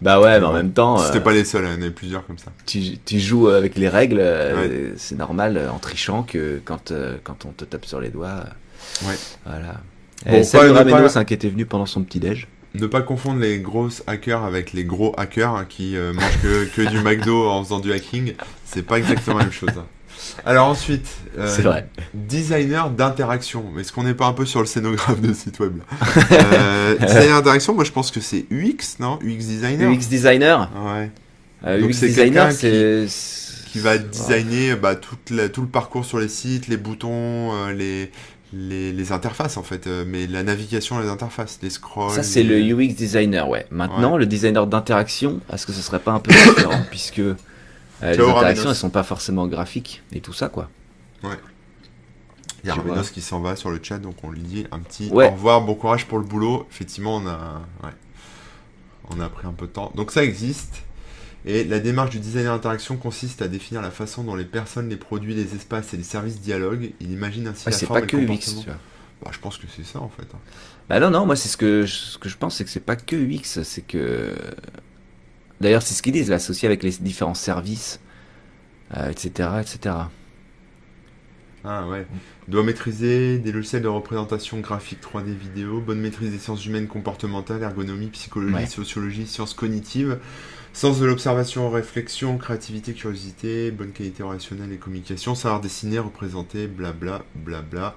Bah 0.00 0.20
ouais, 0.20 0.38
mais 0.38 0.46
en 0.46 0.52
même 0.52 0.72
temps, 0.72 0.98
C'était 0.98 1.18
euh, 1.18 1.22
pas 1.22 1.32
les 1.32 1.44
seuls, 1.44 1.64
il 1.64 1.70
y 1.70 1.72
en 1.72 1.82
avait 1.82 1.90
plusieurs 1.90 2.24
comme 2.26 2.38
ça. 2.38 2.52
tu, 2.66 2.98
tu 3.04 3.18
joues 3.18 3.48
avec 3.48 3.74
les 3.76 3.88
règles, 3.88 4.20
euh, 4.20 4.92
c'est 4.96 5.18
normal 5.18 5.56
euh, 5.56 5.70
en 5.72 5.78
trichant 5.78 6.22
que 6.22 6.60
quand, 6.64 6.92
euh, 6.92 7.16
quand 7.24 7.44
on 7.46 7.50
te 7.50 7.64
tape 7.64 7.84
sur 7.84 8.00
les 8.00 8.10
doigts. 8.10 8.28
euh, 8.28 9.08
Ouais. 9.08 9.16
Voilà. 9.44 9.80
Bon, 10.24 10.32
Et 10.34 10.44
salut 10.44 10.68
pas- 10.72 10.84
ne 10.84 10.90
Rameno, 10.90 11.08
pas- 11.08 11.18
un 11.18 11.24
qui 11.24 11.34
était 11.34 11.48
venu 11.48 11.66
pendant 11.66 11.86
son 11.86 12.02
petit 12.04 12.20
déj. 12.20 12.46
Ne 12.74 12.86
pas 12.86 13.02
confondre 13.02 13.40
les 13.40 13.58
grosses 13.58 14.04
hackers 14.06 14.44
avec 14.44 14.72
les 14.72 14.84
gros 14.84 15.14
hackers 15.18 15.52
hein, 15.54 15.66
qui 15.68 15.96
euh, 15.96 16.12
mangent 16.12 16.40
que, 16.42 16.64
que 16.66 16.82
du 16.88 17.00
McDo 17.00 17.48
en 17.48 17.64
faisant 17.64 17.80
du 17.80 17.92
hacking. 17.92 18.34
C'est 18.64 18.82
pas 18.82 18.98
exactement 18.98 19.38
la 19.38 19.44
même 19.44 19.52
chose. 19.52 19.70
Alors 20.44 20.68
ensuite, 20.68 21.06
euh, 21.38 21.46
vrai. 21.62 21.88
designer 22.14 22.90
d'interaction. 22.90 23.64
Est-ce 23.78 23.92
qu'on 23.92 24.02
n'est 24.04 24.14
pas 24.14 24.26
un 24.26 24.32
peu 24.32 24.44
sur 24.46 24.60
le 24.60 24.66
scénographe 24.66 25.20
de 25.20 25.32
site 25.32 25.58
web 25.60 25.78
euh, 26.32 26.96
Designer 26.98 27.36
d'interaction, 27.38 27.74
moi 27.74 27.84
je 27.84 27.92
pense 27.92 28.10
que 28.10 28.20
c'est 28.20 28.46
UX, 28.50 28.98
non? 29.00 29.18
UX 29.22 29.38
designer. 29.46 29.90
UX 29.90 30.08
designer? 30.08 30.70
Ouais. 30.84 31.10
Euh, 31.66 31.80
Donc 31.80 31.90
UX 31.90 32.00
designer, 32.00 32.52
c'est 32.52 33.06
Qui 33.72 33.80
va 33.80 33.98
designer 33.98 34.76
bah, 34.78 34.94
toute 34.96 35.30
la- 35.30 35.48
tout 35.48 35.60
le 35.62 35.68
parcours 35.68 36.04
sur 36.04 36.18
les 36.18 36.28
sites, 36.28 36.68
les 36.68 36.76
boutons, 36.76 37.52
euh, 37.54 37.72
les, 37.72 38.10
les, 38.52 38.92
les 38.92 39.12
interfaces 39.12 39.56
en 39.56 39.62
fait, 39.62 39.86
euh, 39.86 40.04
mais 40.06 40.26
la 40.26 40.42
navigation, 40.42 40.98
les 41.00 41.08
interfaces, 41.08 41.58
les 41.62 41.70
scrolls. 41.70 42.14
Ça, 42.14 42.22
c'est 42.22 42.42
le 42.42 42.58
UX 42.60 42.94
designer, 42.94 43.48
ouais. 43.48 43.66
Maintenant, 43.70 44.16
le 44.16 44.24
designer 44.26 44.66
d'interaction, 44.66 45.40
est-ce 45.52 45.66
que 45.66 45.72
ce 45.72 45.82
serait 45.82 45.98
pas 45.98 46.12
un 46.12 46.18
peu 46.20 46.32
différent? 46.32 46.80
Puisque 46.90 47.20
euh, 48.02 48.12
les 48.16 48.20
interactions, 48.22 48.70
elles 48.70 48.76
sont 48.76 48.90
pas 48.90 49.02
forcément 49.02 49.46
graphiques 49.46 50.02
et 50.12 50.20
tout 50.20 50.32
ça, 50.32 50.48
quoi. 50.48 50.70
Il 52.64 52.68
y 52.68 52.70
a 52.70 52.74
vois. 52.74 53.02
qui 53.02 53.20
s'en 53.20 53.40
va 53.40 53.54
sur 53.56 53.70
le 53.70 53.78
chat, 53.82 53.98
donc 53.98 54.16
on 54.24 54.30
lui 54.30 54.40
dit 54.40 54.66
un 54.72 54.80
petit 54.80 55.10
Ouais. 55.10 55.26
au 55.28 55.30
revoir, 55.30 55.60
bon 55.62 55.74
courage 55.74 56.06
pour 56.06 56.18
le 56.18 56.24
boulot. 56.24 56.66
Effectivement, 56.70 57.16
on 57.16 57.26
a, 57.26 57.62
ouais, 57.84 57.90
on 59.10 59.20
a 59.20 59.28
pris 59.28 59.46
un 59.46 59.52
peu 59.52 59.66
de 59.66 59.72
temps. 59.72 59.92
Donc 59.94 60.10
ça 60.10 60.24
existe. 60.24 60.82
Et 61.46 61.62
la 61.64 61.78
démarche 61.78 62.10
du 62.10 62.18
designer 62.18 62.52
d'interaction 62.52 62.96
consiste 62.96 63.42
à 63.42 63.48
définir 63.48 63.80
la 63.80 63.92
façon 63.92 64.24
dont 64.24 64.34
les 64.34 64.44
personnes, 64.44 64.88
les 64.88 64.96
produits, 64.96 65.34
les 65.34 65.54
espaces 65.54 65.94
et 65.94 65.96
les 65.96 66.02
services 66.02 66.40
dialoguent. 66.40 66.92
Il 67.00 67.12
imagine 67.12 67.46
ainsi 67.46 67.66
Ouais, 67.68 67.72
la 67.72 67.78
forme 67.78 68.00
pas 68.00 68.04
et 68.04 68.08
que 68.08 68.16
le 68.16 68.22
UX, 68.24 68.26
comportement. 68.26 68.60
tu 68.62 68.66
vois. 68.70 68.78
Bah, 69.24 69.30
je 69.32 69.38
pense 69.38 69.56
que 69.56 69.66
c'est 69.74 69.84
ça 69.86 70.00
en 70.00 70.08
fait. 70.08 70.26
hein. 70.34 70.38
Bah 70.88 70.98
non, 71.00 71.10
non, 71.10 71.26
moi, 71.26 71.36
c'est 71.36 71.48
ce 71.48 71.56
que, 71.56 71.86
je- 71.86 71.92
ce 71.94 72.18
que 72.18 72.28
je 72.28 72.36
pense, 72.36 72.56
c'est 72.56 72.64
que 72.64 72.70
c'est 72.70 72.80
pas 72.80 72.96
que 72.96 73.14
UX, 73.16 73.62
c'est 73.62 73.82
que. 73.82 74.34
D'ailleurs, 75.60 75.82
c'est 75.82 75.94
ce 75.94 76.02
qu'ils 76.02 76.12
disent, 76.12 76.30
l'associer 76.30 76.66
avec 76.66 76.82
les 76.82 76.90
différents 76.92 77.34
services, 77.34 78.00
euh, 78.96 79.10
etc., 79.10 79.50
etc. 79.60 79.94
Ah 81.64 81.86
ouais. 81.88 82.06
Doit 82.46 82.62
maîtriser 82.62 83.38
des 83.38 83.50
logiciels 83.52 83.82
de 83.82 83.88
représentation 83.88 84.60
graphique 84.60 85.00
3D 85.02 85.34
vidéo, 85.34 85.80
bonne 85.80 86.00
maîtrise 86.00 86.30
des 86.30 86.38
sciences 86.38 86.64
humaines 86.64 86.86
comportementales, 86.86 87.62
ergonomie, 87.62 88.06
psychologie, 88.08 88.54
Ouais. 88.54 88.66
sociologie, 88.66 89.26
sciences 89.26 89.54
cognitives, 89.54 90.18
sens 90.72 91.00
de 91.00 91.04
l'observation, 91.06 91.68
réflexion, 91.68 92.38
créativité, 92.38 92.94
curiosité, 92.94 93.70
bonne 93.72 93.90
qualité 93.90 94.22
relationnelle 94.22 94.72
et 94.72 94.76
communication, 94.78 95.34
savoir 95.34 95.60
dessiner, 95.60 95.98
représenter, 95.98 96.68
blabla, 96.68 97.24
blabla. 97.34 97.96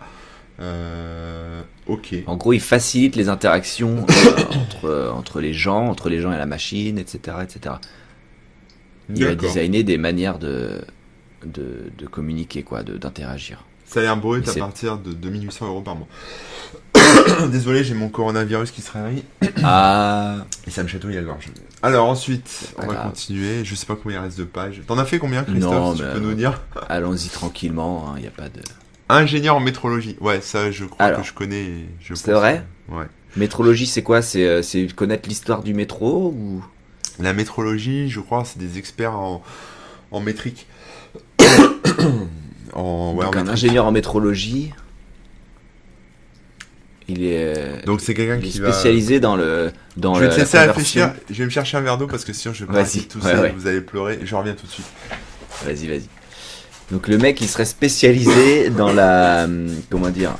Euh, 0.59 1.61
ok. 1.87 2.15
En 2.27 2.35
gros, 2.37 2.53
il 2.53 2.59
facilite 2.59 3.15
les 3.15 3.29
interactions 3.29 4.05
euh, 4.09 4.43
entre, 4.61 5.13
entre 5.15 5.39
les 5.41 5.53
gens, 5.53 5.87
entre 5.87 6.09
les 6.09 6.19
gens 6.21 6.31
et 6.31 6.37
la 6.37 6.45
machine, 6.45 6.97
etc., 6.99 7.37
etc. 7.43 7.75
Il 9.09 9.19
D'accord. 9.19 9.49
designer 9.49 9.83
des 9.83 9.97
manières 9.97 10.39
de, 10.39 10.81
de, 11.45 11.91
de 11.97 12.05
communiquer, 12.07 12.63
quoi, 12.63 12.83
de- 12.83 12.97
d'interagir. 12.97 13.65
Salaire 13.85 14.15
brut 14.15 14.45
Mais 14.45 14.51
à 14.53 14.55
partir 14.65 14.97
de 14.97 15.11
2800 15.11 15.67
euros 15.67 15.81
par 15.81 15.95
mois. 15.97 16.07
Désolé, 17.51 17.83
j'ai 17.83 17.93
mon 17.93 18.07
coronavirus 18.07 18.71
qui 18.71 18.81
se 18.81 18.91
réveille 18.91 19.23
Ah, 19.63 20.45
et 20.65 20.71
ça 20.71 20.81
me 20.83 20.87
chatouille 20.87 21.15
la 21.15 21.23
gorge. 21.23 21.47
Alors 21.81 22.07
ensuite, 22.07 22.73
on 22.77 22.85
va 22.87 22.93
grave. 22.93 23.07
continuer. 23.09 23.65
Je 23.65 23.75
sais 23.75 23.85
pas 23.85 23.97
combien 24.01 24.19
il 24.19 24.23
reste 24.23 24.37
de 24.37 24.45
pages. 24.45 24.81
T'en 24.87 24.97
as 24.97 25.03
fait 25.03 25.19
combien, 25.19 25.43
Christophe 25.43 25.71
Non, 25.73 25.91
si 25.93 25.97
Tu 25.97 26.03
peux 26.03 26.09
euh, 26.09 26.19
nous 26.21 26.33
dire? 26.35 26.61
allons-y 26.87 27.27
tranquillement, 27.29 28.13
il 28.15 28.21
n'y 28.21 28.27
a 28.27 28.31
pas 28.31 28.47
de... 28.47 28.61
Ingénieur 29.15 29.55
en 29.55 29.59
métrologie. 29.59 30.15
Ouais, 30.21 30.41
ça, 30.41 30.71
je 30.71 30.85
crois 30.85 31.05
Alors, 31.05 31.21
que 31.21 31.27
je 31.27 31.33
connais. 31.33 31.67
c'est 32.13 32.31
vrai 32.31 32.65
Ouais. 32.89 33.05
Métrologie, 33.35 33.85
c'est 33.87 34.03
quoi? 34.03 34.21
C'est 34.21 34.45
euh, 34.45 34.61
c'est 34.61 34.87
connaître 34.93 35.27
l'histoire 35.29 35.63
du 35.63 35.73
métro 35.73 36.33
ou... 36.35 36.63
La 37.19 37.33
métrologie, 37.33 38.09
je 38.09 38.19
crois, 38.19 38.43
c'est 38.45 38.57
des 38.57 38.77
experts 38.77 39.15
en, 39.15 39.43
en 40.11 40.19
métrique. 40.19 40.65
en, 42.73 43.13
ouais, 43.13 43.25
en 43.25 43.31
Donc 43.31 43.35
un 43.35 43.39
métrique. 43.43 43.49
ingénieur 43.49 43.85
en 43.85 43.91
métrologie, 43.91 44.73
il 47.07 47.23
est, 47.23 47.57
euh, 47.57 47.81
Donc 47.85 48.01
c'est 48.01 48.13
quelqu'un 48.13 48.39
qui 48.39 48.59
va. 48.59 48.71
spécialisé 48.71 49.19
dans 49.19 49.35
le 49.35 49.71
dans 49.97 50.15
Je 50.15 50.21
vais 50.21 50.29
te 50.29 50.35
laisser 50.39 50.57
réfléchir. 50.57 51.13
Je 51.29 51.35
vais 51.37 51.45
me 51.45 51.49
chercher 51.49 51.77
un 51.77 51.81
verre 51.81 51.97
d'eau 51.97 52.07
parce 52.07 52.23
que 52.25 52.33
sinon 52.33 52.53
je 52.53 52.65
vais 52.65 52.71
pas 52.73 52.83
tousser, 52.83 53.05
Ouais, 53.21 53.39
ouais. 53.39 53.53
Vous 53.55 53.67
allez 53.67 53.81
pleurer. 53.81 54.19
Je 54.23 54.35
reviens 54.35 54.53
tout 54.53 54.65
de 54.65 54.71
suite. 54.71 54.85
Vas-y, 55.65 55.87
vas-y. 55.87 56.07
Donc 56.91 57.07
le 57.07 57.17
mec, 57.17 57.39
il 57.41 57.47
serait 57.47 57.65
spécialisé 57.65 58.69
dans 58.69 58.91
la 58.91 59.47
comment 59.89 60.09
dire 60.09 60.37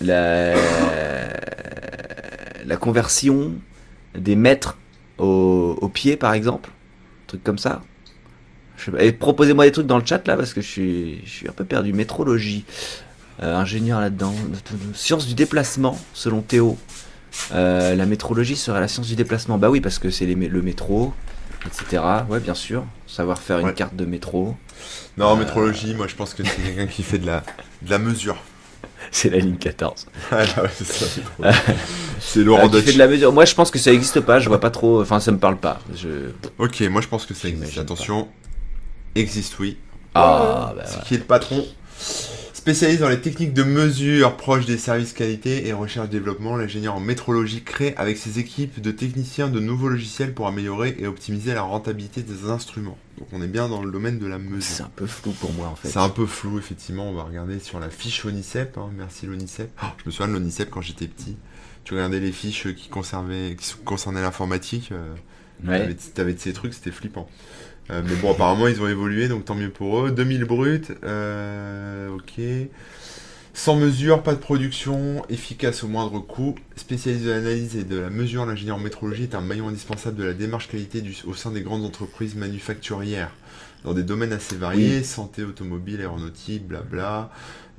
la 0.00 0.54
la 2.66 2.76
conversion 2.76 3.52
des 4.16 4.36
mètres 4.36 4.76
au, 5.16 5.76
au 5.80 5.88
pied, 5.88 6.16
par 6.16 6.34
exemple, 6.34 6.70
un 6.70 7.26
truc 7.26 7.42
comme 7.42 7.58
ça. 7.58 7.82
Et 8.98 9.10
proposez-moi 9.12 9.64
des 9.64 9.72
trucs 9.72 9.86
dans 9.86 9.98
le 9.98 10.04
chat 10.04 10.26
là 10.28 10.36
parce 10.36 10.52
que 10.52 10.60
je 10.60 10.66
suis, 10.68 11.20
je 11.24 11.30
suis 11.30 11.48
un 11.48 11.52
peu 11.52 11.64
perdu. 11.64 11.92
Métrologie, 11.92 12.64
Euh, 13.40 13.54
ingénieur 13.56 14.00
là-dedans. 14.00 14.34
Science 14.94 15.24
du 15.26 15.34
déplacement, 15.34 15.96
selon 16.12 16.40
Théo. 16.42 16.76
Euh, 17.52 17.94
la 17.94 18.04
métrologie 18.04 18.56
serait 18.56 18.80
la 18.80 18.88
science 18.88 19.06
du 19.06 19.14
déplacement. 19.14 19.58
Bah 19.58 19.70
oui, 19.70 19.80
parce 19.80 20.00
que 20.00 20.10
c'est 20.10 20.26
le 20.26 20.62
métro, 20.62 21.14
etc. 21.66 22.02
Ouais, 22.28 22.40
bien 22.40 22.54
sûr. 22.54 22.84
Savoir 23.06 23.38
faire 23.38 23.58
une 23.60 23.72
carte 23.74 23.94
de 23.96 24.04
métro. 24.04 24.56
Non, 25.16 25.32
Euh. 25.32 25.36
métrologie, 25.36 25.94
moi 25.94 26.06
je 26.06 26.14
pense 26.14 26.34
que 26.34 26.44
c'est 26.44 26.60
quelqu'un 26.62 26.86
qui 26.86 27.02
fait 27.02 27.18
de 27.18 27.26
la, 27.26 27.42
de 27.82 27.90
la 27.90 27.98
mesure. 27.98 28.36
C'est 29.10 29.30
la 29.30 29.38
ligne 29.38 29.56
14. 29.56 30.06
Ah, 30.30 30.44
là, 30.44 30.62
ouais, 30.64 31.50
c'est 32.20 32.40
Laurent 32.44 32.68
qui 32.68 32.76
fait 32.80 32.82
Dutch. 32.86 32.94
de 32.94 32.98
la 32.98 33.06
mesure. 33.08 33.32
Moi, 33.32 33.46
je 33.46 33.54
pense 33.54 33.70
que 33.70 33.78
ça 33.78 33.90
existe 33.92 34.20
pas. 34.20 34.38
Je 34.38 34.48
vois 34.48 34.60
pas 34.60 34.70
trop. 34.70 35.00
Enfin, 35.00 35.18
ça 35.18 35.32
me 35.32 35.38
parle 35.38 35.56
pas. 35.56 35.80
Je... 35.94 36.30
Ok, 36.58 36.80
moi 36.82 37.00
je 37.00 37.08
pense 37.08 37.24
que 37.24 37.32
ça 37.32 37.48
existe. 37.48 37.78
Attention, 37.78 38.28
existe 39.14 39.58
oui. 39.60 39.78
Ah, 40.14 40.74
bah, 40.76 40.82
C'est 40.86 40.96
ouais. 40.98 41.02
qui 41.06 41.14
est 41.14 41.18
le 41.18 41.24
patron 41.24 41.64
Spécialiste 42.68 43.00
dans 43.00 43.08
les 43.08 43.22
techniques 43.22 43.54
de 43.54 43.62
mesure 43.62 44.36
proches 44.36 44.66
des 44.66 44.76
services 44.76 45.14
qualité 45.14 45.66
et 45.68 45.72
recherche-développement, 45.72 46.54
l'ingénieur 46.54 46.96
en 46.96 47.00
métrologie 47.00 47.62
crée 47.62 47.94
avec 47.96 48.18
ses 48.18 48.40
équipes 48.40 48.82
de 48.82 48.90
techniciens 48.90 49.48
de 49.48 49.58
nouveaux 49.58 49.88
logiciels 49.88 50.34
pour 50.34 50.48
améliorer 50.48 50.94
et 50.98 51.06
optimiser 51.06 51.54
la 51.54 51.62
rentabilité 51.62 52.20
des 52.20 52.50
instruments. 52.50 52.98
Donc 53.16 53.28
on 53.32 53.40
est 53.40 53.46
bien 53.46 53.70
dans 53.70 53.82
le 53.82 53.90
domaine 53.90 54.18
de 54.18 54.26
la 54.26 54.36
c'est 54.36 54.50
mesure. 54.50 54.84
un 54.84 54.90
peu 54.94 55.06
flou 55.06 55.32
pour 55.32 55.50
moi 55.54 55.68
en 55.68 55.76
fait. 55.76 55.88
C'est 55.88 55.98
un 55.98 56.10
peu 56.10 56.26
flou 56.26 56.58
effectivement, 56.58 57.08
on 57.08 57.14
va 57.14 57.22
regarder 57.22 57.58
sur 57.58 57.80
la 57.80 57.88
fiche 57.88 58.22
ONICEP, 58.26 58.76
hein. 58.76 58.90
merci 58.94 59.24
l'ONICEP. 59.24 59.70
Oh, 59.82 59.86
je 59.96 60.02
me 60.04 60.10
souviens 60.10 60.28
de 60.28 60.34
l'ONICEP 60.34 60.68
quand 60.68 60.82
j'étais 60.82 61.06
petit. 61.06 61.38
Tu 61.84 61.94
regardais 61.94 62.20
les 62.20 62.32
fiches 62.32 62.74
qui, 62.74 62.90
conservaient, 62.90 63.56
qui 63.58 63.72
concernaient 63.82 64.20
l'informatique, 64.20 64.90
euh, 64.92 65.14
Ouais. 65.66 65.94
T'avais 66.14 66.34
de 66.34 66.38
ces 66.38 66.52
trucs, 66.52 66.74
c'était 66.74 66.92
flippant. 66.92 67.28
Euh, 67.90 68.02
mais 68.06 68.14
bon, 68.16 68.32
apparemment, 68.32 68.68
ils 68.68 68.80
ont 68.82 68.88
évolué, 68.88 69.28
donc 69.28 69.44
tant 69.46 69.54
mieux 69.54 69.70
pour 69.70 70.00
eux. 70.00 70.10
2000 70.10 70.44
bruts, 70.44 70.82
euh, 71.04 72.10
ok. 72.14 72.40
Sans 73.54 73.74
mesure, 73.76 74.22
pas 74.22 74.34
de 74.34 74.38
production, 74.38 75.24
efficace 75.30 75.82
au 75.82 75.88
moindre 75.88 76.20
coût. 76.20 76.54
Spécialiste 76.76 77.24
de 77.24 77.30
l'analyse 77.30 77.76
et 77.76 77.82
de 77.84 77.98
la 77.98 78.10
mesure, 78.10 78.46
l'ingénieur 78.46 78.76
en 78.76 78.80
métrologie 78.80 79.24
est 79.24 79.34
un 79.34 79.40
maillon 79.40 79.68
indispensable 79.68 80.16
de 80.16 80.24
la 80.24 80.32
démarche 80.34 80.68
qualité 80.68 81.00
du- 81.00 81.16
au 81.26 81.34
sein 81.34 81.50
des 81.50 81.62
grandes 81.62 81.84
entreprises 81.84 82.36
manufacturières. 82.36 83.32
Dans 83.84 83.94
des 83.94 84.02
domaines 84.04 84.32
assez 84.32 84.56
variés, 84.56 85.02
santé, 85.02 85.42
automobile, 85.44 86.00
aéronautique, 86.00 86.68
blabla. 86.68 87.30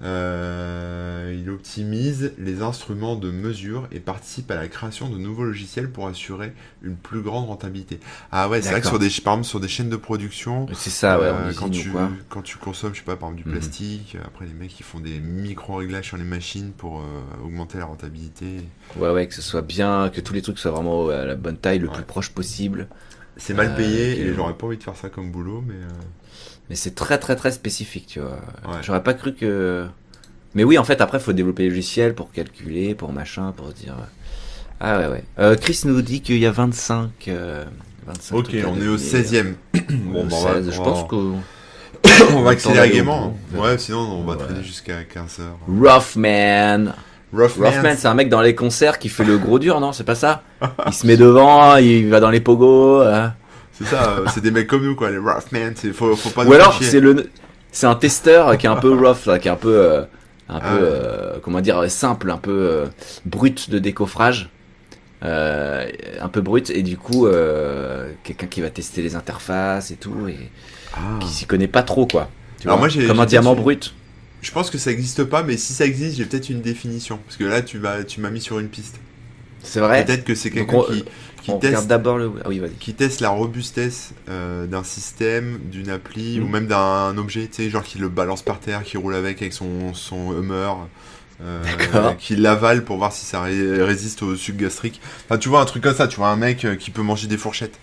Euh, 0.02 1.36
il 1.38 1.50
optimise 1.50 2.32
les 2.38 2.62
instruments 2.62 3.16
de 3.16 3.32
mesure 3.32 3.88
et 3.92 4.00
participe 4.00 4.50
à 4.52 4.56
la 4.56 4.68
création 4.68 5.10
de 5.10 5.18
nouveaux 5.18 5.44
logiciels 5.44 5.90
pour 5.90 6.08
assurer 6.08 6.54
une 6.84 6.96
plus 6.96 7.22
grande 7.22 7.48
rentabilité. 7.48 8.00
Ah 8.32 8.48
ouais, 8.50 8.62
c'est 8.62 8.72
vrai 8.72 8.82
que 8.82 8.88
sur 8.88 9.00
des, 9.00 9.10
par 9.24 9.34
exemple, 9.34 9.48
sur 9.48 9.60
des 9.60 9.68
chaînes 9.68 9.90
de 9.90 9.96
production, 9.98 10.68
C'est 10.74 10.90
ça, 10.90 11.20
ouais. 11.20 11.26
euh, 11.26 11.54
quand, 11.54 11.70
tu, 11.70 11.90
ou 11.90 11.94
quoi. 11.94 12.10
quand 12.30 12.42
tu 12.42 12.58
consommes, 12.58 12.94
je 12.94 13.00
sais 13.00 13.06
pas, 13.06 13.18
par 13.18 13.30
exemple 13.30 13.44
du 13.44 13.50
Mhm. 13.50 13.60
plastique, 13.60 14.16
euh, 14.16 14.24
après 14.26 14.46
les 14.46 14.54
mecs 14.54 14.70
qui 14.70 14.84
font 14.84 15.00
des 15.00 15.20
micro-réglages 15.20 16.06
sur 16.06 16.18
les 16.18 16.24
machines 16.24 16.72
pour 16.72 17.00
euh, 17.00 17.46
augmenter 17.46 17.78
la 17.78 17.86
rentabilité. 17.86 18.62
Ouais, 18.96 19.10
ouais, 19.12 19.28
que 19.28 19.34
ce 19.34 19.42
soit 19.42 19.62
bien, 19.62 20.10
que 20.10 20.22
tous 20.22 20.34
les 20.34 20.42
trucs 20.42 20.60
soient 20.60 20.72
vraiment 20.72 21.10
à 21.10 21.26
la 21.26 21.36
bonne 21.36 21.58
taille, 21.58 21.80
le 21.80 21.88
Ouais. 21.88 21.94
plus 21.94 22.04
proche 22.04 22.30
possible. 22.30 22.88
C'est 23.38 23.54
mal 23.54 23.74
payé 23.76 24.20
et 24.20 24.34
j'aurais 24.34 24.54
pas 24.54 24.68
envie 24.68 24.78
de 24.78 24.84
faire 24.84 24.98
ça 24.98 25.10
comme 25.10 25.32
boulot, 25.32 25.64
mais 25.66 25.76
euh, 25.76 25.88
Mais 26.70 26.76
c'est 26.76 26.94
très, 26.96 27.18
très, 27.18 27.36
très 27.36 27.52
spécifique, 27.52 28.06
tu 28.08 28.20
vois. 28.20 28.40
Ouais. 28.68 28.80
J'aurais 28.84 29.04
pas 29.04 29.14
cru 29.14 29.34
que. 29.34 29.86
Mais 30.56 30.64
oui, 30.64 30.78
en 30.78 30.84
fait, 30.84 31.02
après, 31.02 31.20
faut 31.20 31.34
développer 31.34 31.64
les 31.64 31.70
logiciels 31.70 32.14
pour 32.16 32.32
calculer, 32.32 32.96
pour 32.96 33.12
machin, 33.14 33.54
pour 33.56 33.68
dire. 33.74 33.96
Ah 34.80 35.00
ouais, 35.00 35.08
ouais. 35.08 35.24
Euh, 35.40 35.56
Chris 35.56 35.82
nous 35.86 36.02
dit 36.02 36.22
qu'il 36.22 36.38
y 36.38 36.46
a 36.46 36.52
25. 36.52 37.10
euh, 37.28 37.66
25 38.08 38.36
ok, 38.36 38.48
on 38.68 38.82
est 38.82 38.88
au 38.88 38.98
deviner. 38.98 38.98
16ème. 38.98 39.54
Bon, 39.90 40.26
bah, 40.26 40.36
on 40.40 40.44
va- 40.44 40.54
16, 40.56 40.72
je 40.74 40.78
pense 40.78 41.08
que. 41.10 41.16
on 42.34 42.42
va 42.44 42.52
accélérer 42.52 42.90
gaiement. 42.92 43.36
Ouais, 43.56 43.78
sinon 43.78 44.00
on 44.00 44.24
va 44.24 44.34
Ouais. 44.34 44.40
traîner 44.44 44.64
jusqu'à 44.64 45.02
15h. 45.04 45.42
Roughman. 45.68 46.94
Roughman, 47.34 47.70
Roughman, 47.72 47.96
c'est 47.98 48.08
un 48.08 48.14
mec 48.14 48.30
dans 48.30 48.42
les 48.42 48.56
concerts 48.56 48.98
qui 49.00 49.10
fait 49.10 49.24
le 49.24 49.38
gros 49.38 49.60
dur, 49.60 49.80
non 49.80 49.92
C'est 49.92 50.04
pas 50.04 50.16
ça? 50.16 50.44
Il 50.88 50.94
se 50.94 51.06
met 51.06 51.18
devant, 51.18 51.76
il 51.78 52.10
va 52.10 52.20
dans 52.20 52.30
les 52.32 52.40
pogos. 52.40 53.02
hein. 53.02 53.34
C'est 53.80 53.86
ça, 53.86 54.18
euh, 54.20 54.26
c'est 54.34 54.42
des 54.42 54.52
mecs 54.52 54.68
comme 54.68 54.84
nous 54.86 54.96
quoi, 54.96 55.10
les 55.10 55.18
Roughman, 55.18 55.72
c'est 55.76 55.92
faut, 55.94 56.16
faut 56.16 56.30
pas 56.30 56.46
Ou 56.46 56.54
alors 56.54 56.78
c'est 56.82 57.00
le 57.00 57.30
c'est 57.72 57.88
un 57.88 57.96
testeur 57.96 58.58
qui 58.58 58.66
est 58.66 58.70
un 58.70 58.76
peu 58.76 58.92
rough 58.94 59.26
là, 59.26 59.40
qui 59.40 59.48
est 59.48 59.52
un 59.52 59.56
peu 59.56 59.76
euh, 59.76 60.02
un 60.50 60.60
peu 60.60 60.66
Ah 60.68 60.74
euh, 60.82 61.40
comment 61.42 61.62
dire 61.62 61.90
simple, 61.90 62.30
un 62.32 62.38
peu 62.38 62.52
euh, 62.52 62.86
brut 63.26 63.70
de 63.70 63.80
décoffrage. 63.80 64.50
Un 65.22 66.30
peu 66.32 66.42
brut 66.42 66.70
et 66.70 66.82
du 66.84 66.98
coup 66.98 67.28
quelqu'un 68.24 68.48
qui 68.48 68.62
va 68.62 68.70
tester 68.70 69.02
les 69.02 69.16
interfaces 69.16 69.92
et 69.92 69.96
tout 69.96 70.28
et 70.28 70.38
Ah. 70.96 71.20
qui 71.20 71.28
s'y 71.30 71.46
connaît 71.46 71.68
pas 71.68 71.84
trop 71.84 72.06
quoi. 72.08 72.30
Tu 72.60 72.68
Alors 72.68 72.80
vois, 72.80 72.90
moi, 72.90 73.08
comme 73.08 73.20
un 73.20 73.26
diamant 73.26 73.56
brut. 73.56 73.94
Je 74.42 74.52
pense 74.52 74.70
que 74.70 74.78
ça 74.78 74.90
existe 74.92 75.24
pas, 75.26 75.44
mais 75.44 75.58
si 75.58 75.74
ça 75.74 75.86
existe, 75.86 76.18
j'ai 76.18 76.26
peut-être 76.26 76.50
une 76.50 76.62
définition. 76.62 77.20
Parce 77.26 77.36
que 77.38 77.44
là, 77.44 77.62
tu 77.62 77.78
m'as, 77.78 78.04
tu 78.04 78.22
m'as 78.22 78.30
mis 78.30 78.40
sur 78.42 78.58
une 78.60 78.70
piste. 78.70 78.96
C'est 79.64 79.82
vrai? 79.82 80.06
Peut-être 80.06 80.24
que 80.24 80.34
c'est 80.34 80.50
quelqu'un 80.50 80.78
on- 80.78 80.84
qui, 80.84 81.04
qui 81.42 81.52
On 81.52 81.58
teste, 81.60 81.88
d'abord 81.88 82.18
le 82.18 82.32
ah 82.44 82.50
oui 82.50 82.62
qui 82.80 82.94
teste 82.94 83.22
la 83.22 83.30
robustesse 83.30 84.12
euh, 84.30 84.66
d'un 84.68 84.84
système, 84.84 85.60
d'une 85.66 85.90
appli, 85.90 86.40
Mm. 86.40 86.44
ou 86.44 86.48
même 86.48 86.68
d'un 86.68 87.18
objet, 87.18 87.48
tu 87.48 87.64
sais, 87.64 87.70
genre 87.70 87.84
qui 87.84 87.98
le 87.98 88.10
balance 88.10 88.42
par 88.42 88.60
terre, 88.60 88.84
qui 88.84 88.98
roule 88.98 89.16
avec 89.16 89.42
avec 89.42 89.54
son, 89.54 89.94
son 89.94 90.32
Hummer. 90.34 90.72
euh, 91.42 91.64
qui 92.20 92.36
l'avale 92.36 92.84
pour 92.84 92.98
voir 92.98 93.14
si 93.14 93.26
ça 93.26 93.42
ré- 93.44 93.82
résiste 93.82 94.24
au 94.24 94.36
suc 94.36 94.58
gastrique. 94.58 95.00
Enfin, 95.26 95.38
tu 95.38 95.48
vois 95.48 95.62
un 95.62 95.66
truc 95.66 95.84
comme 95.84 95.96
ça, 95.96 96.08
tu 96.08 96.18
vois 96.18 96.28
un 96.28 96.36
mec 96.36 96.66
euh, 96.66 96.76
qui 96.76 96.92
peut 96.92 97.02
manger 97.02 97.28
des 97.28 97.38
fourchettes. 97.38 97.80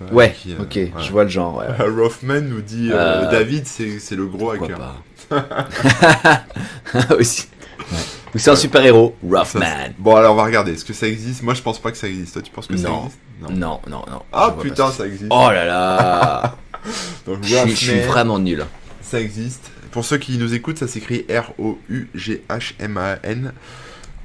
Vois, 0.00 0.12
Ouais, 0.12 0.32
qui, 0.32 0.54
ok, 0.58 0.78
je 1.04 1.10
vois 1.10 1.24
le 1.24 1.28
genre. 1.30 1.56
Ouais. 1.58 1.66
Rothman 1.86 2.48
nous 2.48 2.62
dit 2.62 2.88
David, 2.88 3.66
c'est 3.66 4.16
le 4.16 4.26
gros 4.26 4.52
hacker. 4.52 4.78
pas? 4.78 5.02
Aussi. 7.18 7.48
Ouais. 8.28 8.34
Ou 8.34 8.38
c'est 8.38 8.50
un 8.50 8.56
super 8.56 8.84
héros, 8.84 9.16
Ça, 9.22 9.26
Roughman. 9.44 9.92
Bon, 9.98 10.16
alors 10.16 10.32
on 10.34 10.36
va 10.36 10.44
regarder. 10.44 10.72
Est-ce 10.72 10.84
que 10.84 10.92
ça 10.92 11.06
existe? 11.08 11.42
Moi, 11.42 11.54
je 11.54 11.62
pense 11.62 11.78
pas 11.80 11.90
que 11.90 11.96
ça 11.96 12.08
existe. 12.08 12.32
Toi, 12.34 12.42
tu 12.42 12.50
penses 12.50 12.66
que 12.66 12.76
ça 12.76 12.88
Non. 12.88 13.04
existe? 13.06 13.18
Non, 13.40 13.80
non, 13.88 14.02
non. 14.10 14.22
Ah 14.32 14.48
je 14.50 14.54
vois 14.54 14.62
putain, 14.64 14.90
ça 14.90 15.06
existe. 15.06 15.26
Oh 15.30 15.48
là 15.50 15.64
là 15.64 16.56
Donc, 17.26 17.38
je, 17.42 17.68
suis- 17.74 18.00
vraiment 18.00 18.38
nul. 18.38 18.64
Ça 19.02 19.20
existe. 19.20 19.70
Pour 19.92 20.04
ceux 20.04 20.18
qui 20.18 20.36
nous 20.38 20.52
écoutent, 20.54 20.78
ça 20.78 20.86
s'écrit 20.88 21.24
R-O-U-G-H-M-A-N. 22.28 23.52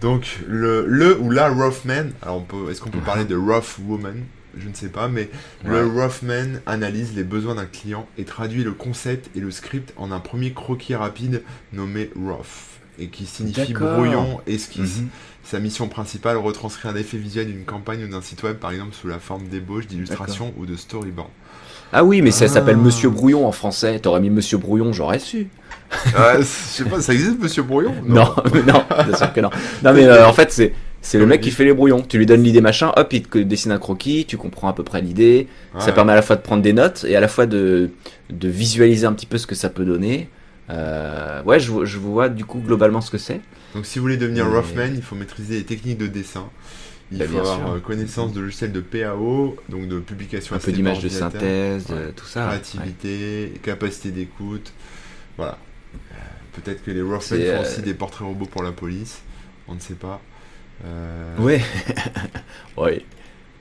Donc, 0.02 0.40
le, 0.48 0.86
le 0.86 1.18
ou 1.20 1.30
la 1.32 1.50
Rothman. 1.50 2.12
Alors, 2.22 2.38
on 2.38 2.42
peut, 2.42 2.70
est-ce 2.70 2.82
qu'on 2.82 2.90
peut 2.90 2.98
Mhm. 2.98 3.04
parler 3.06 3.26
de 3.26 3.36
Rough 3.38 3.80
Woman? 3.88 4.24
Je 4.58 4.68
ne 4.70 4.74
sais 4.76 4.90
pas, 4.90 5.08
mais 5.08 5.30
le 5.66 5.88
Rothman 5.88 6.62
analyse 6.68 7.16
les 7.16 7.24
besoins 7.24 7.56
d'un 7.56 7.66
client 7.66 8.06
et 8.20 8.24
traduit 8.24 8.64
le 8.64 8.72
concept 8.74 9.30
et 9.36 9.40
le 9.40 9.50
script 9.50 9.94
en 9.98 10.12
un 10.12 10.20
premier 10.20 10.54
croquis 10.54 10.94
rapide 10.94 11.42
nommé 11.72 12.12
Rough. 12.16 12.73
Et 13.00 13.08
qui 13.08 13.26
signifie 13.26 13.74
brouillon, 13.74 14.40
esquisse. 14.48 15.00
Mhm. 15.02 15.08
Sa 15.44 15.60
mission 15.60 15.88
principale, 15.90 16.38
retranscrire 16.38 16.92
un 16.92 16.96
effet 16.96 17.18
visuel 17.18 17.48
d'une 17.48 17.66
campagne 17.66 18.06
ou 18.06 18.08
d'un 18.08 18.22
site 18.22 18.44
web, 18.44 18.58
par 18.58 18.72
exemple 18.72 18.94
sous 18.94 19.08
la 19.08 19.20
forme 19.20 19.48
d'ébauche, 19.48 19.88
d'illustration 19.88 20.54
ou 20.58 20.66
de 20.66 20.76
storyboard. 20.76 21.28
Ah 21.92 22.04
oui, 22.04 22.22
mais 22.22 22.32
ça 22.32 22.46
Ah. 22.46 22.48
s'appelle 22.48 22.78
Monsieur 22.78 23.10
Brouillon 23.10 23.46
en 23.46 23.52
français. 23.52 24.00
T'aurais 24.00 24.20
mis 24.22 24.30
Monsieur 24.30 24.58
Brouillon, 24.58 24.94
j'aurais 24.94 25.20
su. 25.20 25.48
Ah, 26.16 26.36
je 26.40 26.44
sais 26.44 26.86
pas, 26.86 27.02
ça 27.02 27.14
existe, 27.14 27.40
Monsieur 27.40 27.62
Brouillon? 27.64 27.94
Non, 28.06 28.34
mais 28.54 28.64
non, 28.64 28.84
bien 29.08 29.16
sûr 29.18 29.32
que 29.34 29.42
non. 29.42 29.50
Non, 29.84 29.94
mais 29.94 30.06
euh, 30.06 30.26
en 30.28 30.34
fait, 30.34 30.52
c'est 30.52 30.74
c'est 31.02 31.18
le 31.20 31.26
mec 31.26 31.42
qui 31.42 31.52
fait 31.52 31.66
les 31.66 31.74
brouillons. 31.74 32.02
Tu 32.08 32.18
lui 32.18 32.26
donnes 32.26 32.42
l'idée 32.44 32.62
machin, 32.62 32.94
hop, 32.96 33.12
il 33.12 33.24
te 33.24 33.38
dessine 33.40 33.74
un 33.74 33.78
croquis, 33.78 34.26
tu 34.26 34.38
comprends 34.38 34.70
à 34.70 34.74
peu 34.74 34.84
près 34.84 35.02
l'idée. 35.02 35.50
Ça 35.78 35.88
Ouais. 35.88 35.92
permet 35.94 36.14
à 36.14 36.16
la 36.16 36.22
fois 36.22 36.38
de 36.38 36.42
prendre 36.42 36.62
des 36.64 36.72
notes 36.74 37.06
et 37.08 37.16
à 37.18 37.20
la 37.20 37.28
fois 37.28 37.46
de, 37.46 37.90
de 38.30 38.48
visualiser 38.48 39.06
un 39.06 39.12
petit 39.14 39.26
peu 39.26 39.38
ce 39.38 39.46
que 39.46 39.56
ça 39.56 39.70
peut 39.70 39.84
donner. 39.84 40.30
Euh, 40.70 41.44
ouais, 41.44 41.60
je, 41.60 41.72
vois- 41.72 41.86
je 41.86 41.98
vois 41.98 42.30
du 42.30 42.46
coup 42.46 42.60
globalement 42.60 43.02
ce 43.02 43.12
que 43.12 43.18
c'est. 43.18 43.42
Donc 43.76 43.86
si 43.86 44.00
vous 44.00 44.04
voulez 44.04 44.18
devenir 44.18 44.46
Mais- 44.48 44.56
Roughtman, 44.58 44.94
il 44.96 45.02
faut 45.02 45.16
maîtriser 45.16 45.56
les 45.56 45.64
techniques 45.66 45.98
de 45.98 46.08
dessin. 46.08 46.50
Il 47.12 47.18
Bah, 47.20 47.26
faut 47.26 47.32
bien 47.32 47.42
avoir 47.42 47.58
sûr. 47.58 47.72
euh, 47.74 47.80
connaissance 47.80 48.34
de 48.34 48.40
logiciels 48.40 48.72
de 48.72 48.80
PAO, 48.80 49.56
donc 49.70 49.88
de 49.88 50.00
publication 50.00 50.56
Un 50.56 50.60
peu 50.60 50.72
par 50.72 50.98
de 51.00 51.10
synthèse, 51.10 51.88
Ouais. 51.90 52.12
tout 52.16 52.26
ça. 52.26 52.44
ouais. 52.46 52.48
créativité, 52.54 53.54
capacité 53.62 54.12
d'écoute. 54.12 54.72
Voilà. 55.38 55.58
Euh, 55.96 56.16
Peut-être 56.54 56.84
que 56.84 56.92
les 56.92 57.02
Roughtman 57.02 57.22
C'est, 57.22 57.46
font 57.48 57.58
euh, 57.58 57.62
aussi 57.62 57.82
des 57.82 57.94
portraits 57.94 58.28
robots 58.28 58.46
pour 58.46 58.64
la 58.64 58.72
police. 58.72 59.22
On 59.68 59.76
ne 59.76 59.80
sait 59.80 59.96
pas. 59.96 60.22
Euh, 60.86 61.38
Ouais. 61.40 61.62
ouais. 62.78 63.04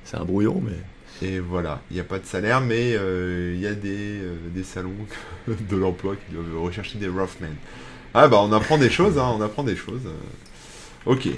C'est 0.05 0.17
un 0.19 0.25
brouillon, 0.25 0.63
mais. 0.65 0.77
Et 1.23 1.39
voilà, 1.39 1.81
il 1.91 1.95
n'y 1.95 2.01
a 2.01 2.05
pas 2.05 2.19
de 2.19 2.27
salaire, 2.27 2.61
mais 2.61 2.95
euh, 2.95 3.53
il 3.55 3.61
y 3.61 3.67
a 3.67 3.75
des, 3.75 4.19
euh, 4.21 4.37
des 4.53 4.65
salons 4.65 4.91
de 5.47 5.77
l'emploi 5.77 6.17
qui 6.17 6.35
doivent 6.35 6.61
rechercher 6.61 6.99
des 6.99 7.07
Roughtmen. 7.07 7.55
Ah 8.13 8.27
bah 8.29 8.41
on 8.43 8.53
apprend 8.53 8.77
des 8.77 8.91
choses, 8.91 9.19
hein, 9.19 9.33
on 9.39 9.41
apprend 9.41 9.63
des 9.63 9.77
choses. 9.77 10.03
Ok. 11.07 11.29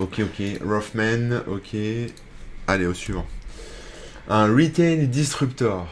Ok, 0.00 0.20
ok. 0.20 0.42
Roughman, 0.64 1.42
ok. 1.46 1.76
Allez, 2.66 2.86
au 2.86 2.94
suivant. 2.94 3.26
Un 4.28 4.46
retail 4.46 5.06
disruptor. 5.08 5.86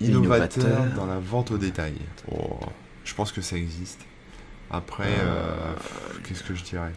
Innovateur, 0.00 0.64
Innovateur. 0.64 0.94
dans 0.94 1.06
la 1.06 1.18
vente 1.18 1.50
au 1.50 1.58
détail. 1.58 1.94
Oh, 2.30 2.60
je 3.04 3.14
pense 3.14 3.32
que 3.32 3.40
ça 3.40 3.56
existe. 3.56 4.00
Après, 4.70 5.08
euh, 5.20 5.72
qu'est-ce 6.24 6.44
que 6.44 6.54
je 6.54 6.62
dirais? 6.62 6.92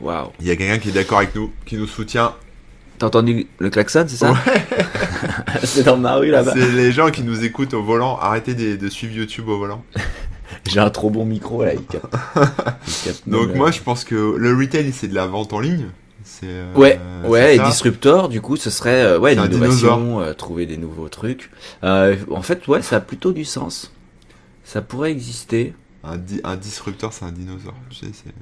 Waouh. 0.00 0.30
Il 0.40 0.46
y 0.46 0.50
a 0.50 0.56
quelqu'un 0.56 0.78
qui 0.78 0.88
est 0.88 0.92
d'accord 0.92 1.18
avec 1.18 1.34
nous, 1.34 1.52
qui 1.66 1.76
nous 1.76 1.86
soutient. 1.86 2.34
T'as 2.98 3.06
entendu 3.06 3.46
le 3.58 3.70
klaxon, 3.70 4.04
c'est 4.08 4.16
ça 4.16 4.32
Ouais. 4.32 4.38
C'est 5.64 5.82
dans 5.84 5.96
ma 5.96 6.16
rue 6.16 6.30
là-bas. 6.30 6.52
C'est 6.54 6.70
les 6.72 6.92
gens 6.92 7.10
qui 7.10 7.22
nous 7.22 7.44
écoutent 7.44 7.74
au 7.74 7.82
volant. 7.82 8.18
Arrêtez 8.20 8.54
de, 8.54 8.76
de 8.76 8.88
suivre 8.88 9.14
YouTube 9.14 9.48
au 9.48 9.58
volant. 9.58 9.84
J'ai 10.68 10.80
un 10.80 10.90
trop 10.90 11.08
bon 11.10 11.24
micro 11.24 11.64
là, 11.64 11.72
il 11.74 11.82
capte. 11.84 12.14
Il 12.36 13.04
capte 13.04 13.28
Donc 13.28 13.48
même, 13.48 13.56
moi, 13.56 13.68
euh, 13.68 13.72
je 13.72 13.80
pense 13.80 14.04
que 14.04 14.14
le 14.36 14.54
retail, 14.54 14.92
c'est 14.92 15.08
de 15.08 15.14
la 15.14 15.26
vente 15.26 15.52
en 15.52 15.60
ligne. 15.60 15.86
Euh, 16.44 16.72
Ouais, 16.74 17.00
ouais, 17.26 17.54
et 17.54 17.58
ça. 17.58 17.64
Disruptor, 17.68 18.28
du 18.28 18.40
coup, 18.40 18.56
ce 18.56 18.70
serait 18.70 19.02
euh, 19.02 19.18
ouais, 19.18 19.34
C'est 19.34 19.40
un 19.40 19.46
l'innovation, 19.48 20.20
euh, 20.20 20.32
trouver 20.34 20.66
des 20.66 20.76
nouveaux 20.76 21.08
trucs. 21.08 21.50
Euh, 21.84 22.16
en 22.30 22.42
fait, 22.42 22.66
ouais, 22.68 22.82
ça 22.82 22.96
a 22.96 23.00
plutôt 23.00 23.32
du 23.32 23.44
sens. 23.44 23.92
Ça 24.64 24.80
pourrait 24.82 25.10
exister. 25.12 25.74
Un, 26.04 26.16
di- 26.16 26.40
un 26.44 26.56
disrupteur, 26.56 27.12
c'est 27.12 27.24
un 27.24 27.32
dinosaure. 27.32 27.74
Tu 27.90 27.96
sais, 27.96 28.06
c'est 28.12 28.32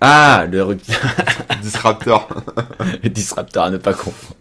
Ah, 0.00 0.46
le 0.50 0.76
disruptor. 1.62 2.28
le 3.02 3.08
disruptor 3.10 3.64
à 3.64 3.70
ne 3.70 3.76
pas 3.78 3.94
confondre. 3.94 4.36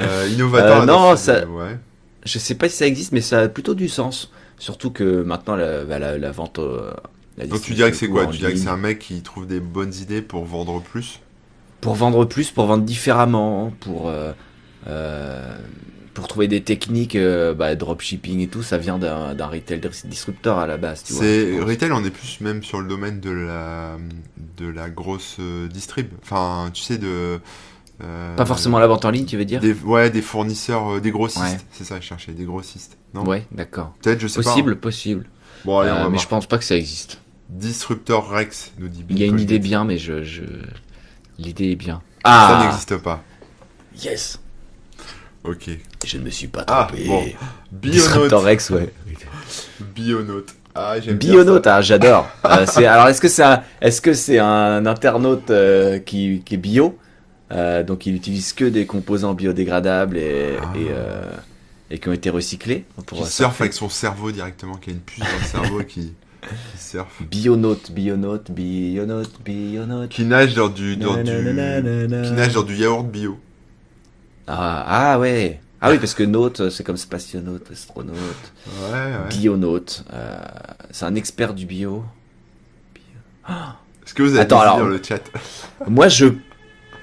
Euh, 0.00 0.28
innovateur. 0.32 0.82
Euh, 0.82 0.86
non, 0.86 1.16
ça- 1.16 1.46
Ouais. 1.46 1.78
Je 2.24 2.38
sais 2.38 2.54
pas 2.56 2.68
si 2.68 2.76
ça 2.76 2.86
existe, 2.86 3.12
mais 3.12 3.20
ça 3.20 3.40
a 3.40 3.48
plutôt 3.48 3.74
du 3.74 3.88
sens. 3.88 4.30
Surtout 4.58 4.90
que 4.90 5.22
maintenant, 5.22 5.56
la, 5.56 5.84
bah, 5.84 5.98
la, 5.98 6.18
la 6.18 6.30
vente. 6.32 6.58
euh, 6.58 6.92
la 7.38 7.46
Donc 7.46 7.62
tu 7.62 7.74
dirais 7.74 7.90
que 7.90 7.96
c'est 7.96 8.08
quoi 8.08 8.26
Tu 8.26 8.38
dirais 8.38 8.52
que 8.52 8.58
c'est 8.58 8.68
un 8.68 8.76
mec 8.76 8.98
qui 8.98 9.22
trouve 9.22 9.46
des 9.46 9.60
bonnes 9.60 9.94
idées 9.94 10.22
pour 10.22 10.44
vendre 10.44 10.80
plus? 10.80 11.20
Pour 11.80 11.94
vendre 11.94 12.24
plus, 12.24 12.50
pour 12.50 12.66
vendre 12.66 12.84
différemment, 12.84 13.72
pour. 13.80 14.08
euh, 14.08 14.32
euh, 14.88 15.56
pour 16.16 16.28
trouver 16.28 16.48
des 16.48 16.62
techniques, 16.62 17.14
euh, 17.14 17.52
bah, 17.54 17.74
dropshipping 17.76 18.40
et 18.40 18.48
tout, 18.48 18.62
ça 18.62 18.78
vient 18.78 18.98
d'un 18.98 19.46
retail 19.46 19.80
dis- 19.80 20.08
disruptor 20.08 20.58
à 20.58 20.66
la 20.66 20.78
base, 20.78 21.04
tu 21.04 21.12
vois. 21.12 21.22
Retail, 21.66 21.92
on 21.92 22.02
est 22.04 22.10
plus 22.10 22.40
même 22.40 22.62
sur 22.62 22.80
le 22.80 22.88
domaine 22.88 23.20
de 23.20 23.30
la 23.30 23.96
de 24.56 24.66
la 24.66 24.88
grosse 24.88 25.36
euh, 25.40 25.68
distrib. 25.68 26.08
Enfin, 26.22 26.70
tu 26.72 26.82
sais 26.82 26.96
de 26.96 27.38
euh, 28.02 28.36
Pas 28.36 28.46
forcément 28.46 28.78
la 28.78 28.86
vente 28.86 29.04
en 29.04 29.10
ligne, 29.10 29.26
tu 29.26 29.36
veux 29.36 29.44
dire? 29.44 29.60
des 29.60 29.74
ouais 29.74 30.08
des 30.10 30.22
fournisseurs, 30.22 30.94
euh, 30.94 31.00
des 31.00 31.10
grossistes. 31.10 31.44
Ouais. 31.44 31.58
C'est 31.72 31.84
ça, 31.84 32.00
je 32.00 32.06
cherchais 32.06 32.32
des 32.32 32.44
grossistes. 32.44 32.96
Non? 33.12 33.24
Ouais, 33.26 33.44
d'accord. 33.52 33.92
Peut-être, 34.02 34.20
je 34.20 34.26
sais 34.26 34.42
Possible, 34.42 34.76
possible. 34.76 35.24
pas. 35.24 35.28
Bon, 35.66 35.78
allez, 35.80 35.90
Euh, 35.90 36.08
mais 36.08 36.18
je 36.18 36.26
pense 36.28 36.46
pas 36.46 36.56
que 36.58 36.64
ça 36.64 36.76
existe. 36.76 37.20
Disruptor 37.50 38.28
Rex 38.30 38.72
nous 38.78 38.88
dit. 38.88 39.04
Il 39.10 39.18
y 39.18 39.22
a 39.22 39.26
une 39.26 39.38
idée 39.40 39.58
bien, 39.58 39.84
mais 39.84 39.98
je, 39.98 40.22
je... 40.22 40.42
l'idée 41.38 41.72
est 41.72 41.76
bien. 41.76 42.00
Ça 42.24 42.58
Ah, 42.58 42.64
n'existe 42.64 42.96
pas. 42.96 43.22
yes. 44.02 44.40
Ok. 45.48 45.70
Je 46.04 46.18
ne 46.18 46.22
me 46.24 46.30
suis 46.30 46.48
pas 46.48 46.64
Ah, 46.68 46.86
trompé. 46.88 47.04
bon. 47.06 47.22
Disruptor 47.72 48.40
Bionaute. 48.40 48.44
Rex, 48.44 48.70
ouais. 48.70 48.92
Bionaute. 49.94 50.54
Ah, 50.74 51.00
j'aime 51.00 51.16
bien 51.16 51.30
Bionaute, 51.32 51.66
ah, 51.66 51.80
j'adore. 51.80 52.28
Euh, 52.44 52.64
c'est- 52.66 52.84
alors, 52.86 53.08
est-ce 53.08 53.20
que 53.20 53.28
c'est 53.28 53.42
un, 53.42 53.62
est-ce 53.80 54.00
que 54.00 54.12
c'est 54.12 54.38
un 54.38 54.84
internaute 54.86 55.50
euh, 55.50 55.98
qui, 55.98 56.42
qui 56.44 56.54
est 56.54 56.58
bio? 56.58 56.98
Euh, 57.52 57.82
Donc, 57.82 58.06
il 58.06 58.14
utilise 58.14 58.52
que 58.52 58.64
des 58.64 58.86
composants 58.86 59.34
biodégradables 59.34 60.16
et, 60.18 60.56
Ah. 60.60 60.72
et, 61.90 61.94
et 61.94 61.98
qui 61.98 62.08
ont 62.08 62.12
été 62.12 62.28
recyclés 62.30 62.84
pour 63.06 63.18
Qui 63.18 63.24
surfe 63.26 63.60
avec 63.60 63.72
son 63.72 63.88
cerveau 63.88 64.32
directement, 64.32 64.74
qui 64.74 64.90
a 64.90 64.92
une 64.92 65.00
puce 65.00 65.20
dans 65.20 65.26
le 65.26 65.44
cerveau 65.62 65.78
qui, 65.84 66.12
qui 66.42 66.78
surfe. 66.78 67.22
Bionaute, 67.30 67.90
bionaute, 67.92 68.50
bionaute, 68.50 69.40
bionaute. 69.44 70.08
Qui 70.10 70.24
nage 70.24 70.54
dans 70.54 70.68
du, 70.68 70.96
dans 70.96 71.16
du, 71.16 71.24
Nananana. 71.24 72.22
qui 72.22 72.32
nage 72.32 72.52
dans 72.52 72.62
du 72.64 72.74
yaourt 72.76 73.04
bio. 73.06 73.38
Ah, 74.46 75.12
ah 75.14 75.18
ouais. 75.18 75.60
Ah 75.80 75.90
oui, 75.90 75.98
parce 75.98 76.14
que 76.14 76.22
naute, 76.22 76.70
c'est 76.70 76.84
comme 76.84 76.96
spationaute, 76.96 77.70
astronaute. 77.70 78.16
Ouais, 78.66 78.92
ouais. 78.92 79.28
Bionaute. 79.28 80.04
euh, 80.12 80.38
c'est 80.90 81.04
un 81.04 81.14
expert 81.14 81.54
du 81.54 81.66
bio. 81.66 82.04
Est-ce 83.48 84.14
que 84.14 84.22
vous 84.22 84.30
avez 84.30 84.40
Attends, 84.40 84.60
alors- 84.60 84.78
dans 84.78 84.86
le 84.86 85.00
chat 85.02 85.20
Moi, 85.86 86.08
je 86.08 86.26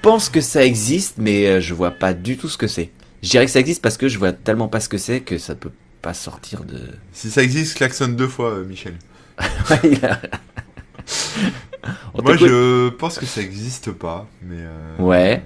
pense 0.02 0.28
que 0.28 0.40
ça 0.40 0.64
existe, 0.64 1.14
mais 1.18 1.46
euh, 1.46 1.60
je 1.60 1.72
vois 1.74 1.92
pas 1.92 2.14
du 2.14 2.36
tout 2.36 2.48
ce 2.48 2.58
que 2.58 2.66
c'est. 2.66 2.90
Je 3.22 3.30
dirais 3.30 3.46
que 3.46 3.52
ça 3.52 3.60
existe 3.60 3.80
parce 3.82 3.96
que 3.96 4.08
je 4.08 4.18
vois 4.18 4.32
tellement 4.32 4.68
pas 4.68 4.80
ce 4.80 4.88
que 4.88 4.98
c'est 4.98 5.20
que 5.20 5.38
ça 5.38 5.54
peut 5.54 5.70
pas 6.02 6.14
sortir 6.14 6.64
de. 6.64 6.80
Si 7.12 7.30
ça 7.30 7.42
existe, 7.42 7.76
klaxonne 7.76 8.16
deux 8.16 8.28
fois, 8.28 8.50
euh, 8.50 8.64
Michel. 8.64 8.94
A- 9.38 9.78
Moi, 12.22 12.36
je 12.36 12.88
pense 12.90 13.18
que 13.18 13.26
ça 13.26 13.40
existe 13.40 13.90
pas, 13.92 14.26
mais 14.42 14.56
euh, 14.58 14.96
Ouais. 14.98 15.42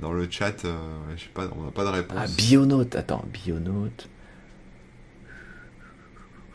Dans 0.00 0.12
le 0.12 0.26
chat, 0.30 0.64
euh, 0.64 0.76
je 1.16 1.22
sais 1.22 1.30
pas, 1.32 1.48
on 1.56 1.64
n'a 1.64 1.70
pas 1.70 1.84
de 1.84 1.88
réponse. 1.90 2.18
Ah, 2.20 2.26
bionaute, 2.36 2.94
attends, 2.96 3.24
bionaute. 3.32 4.08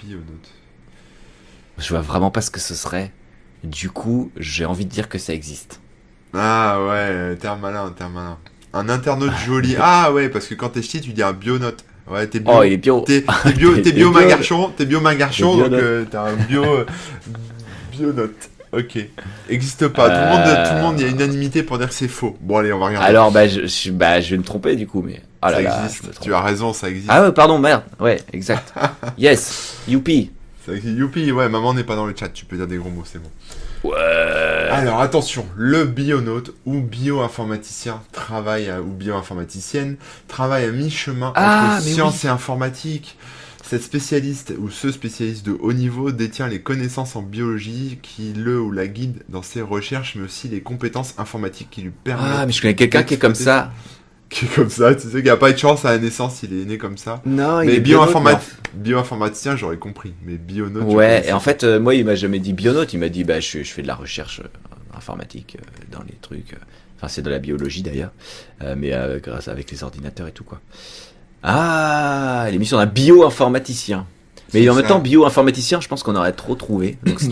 Bionaute. 0.02 0.52
Je 1.78 1.90
vois 1.90 2.02
vraiment 2.02 2.32
pas 2.32 2.42
ce 2.42 2.52
que 2.52 2.60
ce 2.60 2.76
serait. 2.76 3.12
Du 3.64 3.90
coup, 3.90 4.32
j'ai 4.38 4.66
envie 4.66 4.86
de 4.86 4.92
dire 4.92 5.10
que 5.10 5.18
ça 5.18 5.34
existe. 5.34 5.80
Ah 6.34 6.80
ouais, 6.88 7.38
un 7.44 7.56
malin, 7.56 7.94
un 8.00 8.10
malin. 8.10 8.38
Un 8.74 8.90
internaute 8.90 9.34
joli. 9.46 9.76
Ah 9.80 10.12
ouais, 10.12 10.30
parce 10.30 10.48
que 10.48 10.56
quand 10.56 10.70
t'es 10.70 10.82
ch'ti, 10.82 11.00
tu 11.00 11.14
dis 11.14 11.24
un 11.24 11.34
bionote. 11.34 11.86
Ouais, 12.08 12.28
t'es 12.28 12.40
bio. 12.40 12.54
Oh, 12.56 12.64
il 12.64 12.74
est 12.74 12.78
bio. 12.78 13.02
T'es 13.02 13.22
bio, 13.56 13.76
T'es 13.78 13.92
bio, 13.92 14.10
bio. 14.10 14.12
ma 14.12 14.26
garçon, 14.26 14.72
t'es 14.76 14.86
bio, 14.86 15.00
ma 15.00 15.16
garçon, 15.16 15.56
T'es 15.56 15.70
donc 15.70 15.80
euh, 15.80 16.06
t'as 16.10 16.32
un 16.32 16.36
bio, 16.36 16.64
euh, 16.66 16.86
bionote. 17.92 18.50
Ok. 18.76 18.98
Existe 19.50 19.88
pas. 19.90 20.10
Tout 20.10 20.16
le 20.16 20.30
monde, 20.30 20.48
Euh. 20.48 20.68
tout 20.70 20.76
le 20.76 20.82
monde, 20.82 21.00
il 21.00 21.06
y 21.06 21.10
a 21.10 21.12
unanimité 21.12 21.62
pour 21.64 21.78
dire 21.78 21.88
que 21.90 21.94
c'est 21.94 22.08
faux. 22.08 22.36
Bon, 22.42 22.58
allez, 22.58 22.74
on 22.74 22.80
va 22.80 22.88
regarder. 22.88 23.08
Alors, 23.08 23.32
bah, 23.32 23.48
je, 23.48 23.92
bah, 23.92 24.20
je 24.20 24.32
vais 24.32 24.38
me 24.38 24.44
tromper 24.44 24.76
du 24.76 24.88
coup, 24.88 25.02
mais. 25.04 25.22
Oh 25.44 25.48
là 25.48 25.54
ça 25.58 25.62
là, 25.62 25.84
existe. 25.86 26.20
tu 26.22 26.34
as 26.34 26.42
raison, 26.42 26.74
ça 26.74 26.90
existe. 26.90 27.10
Ah 27.10 27.22
ouais, 27.24 27.32
pardon, 27.32 27.60
merde. 27.60 27.84
Ouais, 28.00 28.20
exact. 28.34 28.74
yes, 29.18 29.76
youpi. 29.88 30.32
Ça 30.66 30.74
existe. 30.74 30.98
Youpi, 30.98 31.32
ouais, 31.32 31.50
maman 31.50 31.74
n'est 31.74 31.84
pas 31.84 31.96
dans 31.96 32.06
le 32.06 32.16
chat, 32.18 32.30
tu 32.30 32.46
peux 32.46 32.56
dire 32.56 32.66
des 32.68 32.78
gros 32.78 32.90
mots, 32.90 33.04
c'est 33.06 33.20
bon. 33.22 33.30
Ouais. 33.84 34.70
Alors 34.72 35.02
attention, 35.02 35.46
le 35.58 35.84
bionaute 35.84 36.52
ou 36.66 36.80
bioinformaticien 36.80 38.02
travaille 38.14 38.70
à- 38.70 38.82
ou 38.82 38.86
bioinformaticienne 38.86 39.98
travaille 40.30 40.64
à 40.66 40.72
mi-chemin 40.72 41.34
Ah, 41.36 41.74
entre 41.76 41.84
science 41.84 42.24
et 42.24 42.30
informatique. 42.30 43.18
Cette 43.64 43.82
spécialiste 43.82 44.54
ou 44.60 44.70
ce 44.70 44.92
spécialiste 44.92 45.46
de 45.46 45.58
haut 45.60 45.72
niveau 45.72 46.12
détient 46.12 46.48
les 46.50 46.62
connaissances 46.62 47.16
en 47.16 47.22
biologie 47.22 47.98
qui 48.02 48.34
le 48.34 48.60
ou 48.60 48.72
la 48.72 48.88
guide 48.88 49.24
dans 49.30 49.42
ses 49.42 49.62
recherches, 49.62 50.16
mais 50.16 50.26
aussi 50.26 50.50
les 50.50 50.62
compétences 50.62 51.16
informatiques 51.18 51.70
qui 51.72 51.82
lui 51.82 51.92
permettent. 52.04 52.36
Ah, 52.36 52.46
mais 52.46 52.52
je 52.52 52.62
connais 52.62 52.76
quelqu'un 52.76 53.04
qui 53.04 53.14
est 53.14 53.18
comme 53.18 53.36
ça. 53.36 53.72
Qui 54.30 54.46
est 54.46 54.56
comme 54.56 54.70
ça, 54.70 54.94
tu 54.96 55.10
sais, 55.10 55.24
qui 55.24 55.30
a 55.30 55.38
pas 55.38 55.52
eu 55.52 55.54
de 55.54 55.60
chance 55.60 55.86
à 55.86 55.92
la 55.92 56.00
naissance, 56.00 56.42
il 56.44 56.54
est 56.60 56.66
né 56.66 56.78
comme 56.78 56.98
ça. 56.98 57.22
Non, 57.26 57.62
il 57.62 57.68
mais 57.68 57.76
est 57.76 57.80
bionaute, 57.80 58.40
bioinformaticien, 58.74 59.56
j'aurais 59.56 59.78
compris. 59.78 60.14
Mais 60.26 60.38
bionaute. 60.38 60.92
Ouais, 60.92 61.28
et 61.28 61.32
en 61.32 61.40
fait, 61.40 61.64
euh, 61.64 61.80
moi, 61.80 61.94
il 61.94 62.04
m'a 62.04 62.16
jamais 62.16 62.40
dit 62.40 62.52
bionaute. 62.54 62.94
Il 62.94 63.00
m'a 63.00 63.10
dit, 63.10 63.24
bah, 63.24 63.40
je, 63.40 63.64
je 63.64 63.72
fais 63.72 63.84
de 63.84 63.88
la 63.88 63.96
recherche 63.96 64.40
euh, 64.40 64.98
informatique 64.98 65.58
euh, 65.60 65.86
dans 65.92 66.04
les 66.04 66.16
trucs. 66.20 66.56
Enfin, 66.98 67.08
c'est 67.10 67.22
de 67.22 67.30
la 67.30 67.40
biologie 67.40 67.84
d'ailleurs, 67.84 68.12
mais 68.78 68.94
grâce 69.22 69.50
avec 69.50 69.70
les 69.70 69.84
ordinateurs 69.84 70.28
et 70.28 70.32
tout 70.32 70.46
quoi. 70.46 70.62
Ah, 71.44 72.48
l'émission 72.52 72.78
d'un 72.78 72.86
bioinformaticien. 72.86 74.06
Mais 74.54 74.70
en 74.70 74.76
même 74.76 74.86
temps, 74.86 75.00
bioinformaticien, 75.00 75.82
je 75.82 75.88
pense 75.88 76.04
qu'on 76.04 76.16
aurait 76.16 76.34
trop 76.34 76.54
trouvé. 76.54 77.00
Donc, 77.04 77.20
le 77.24 77.28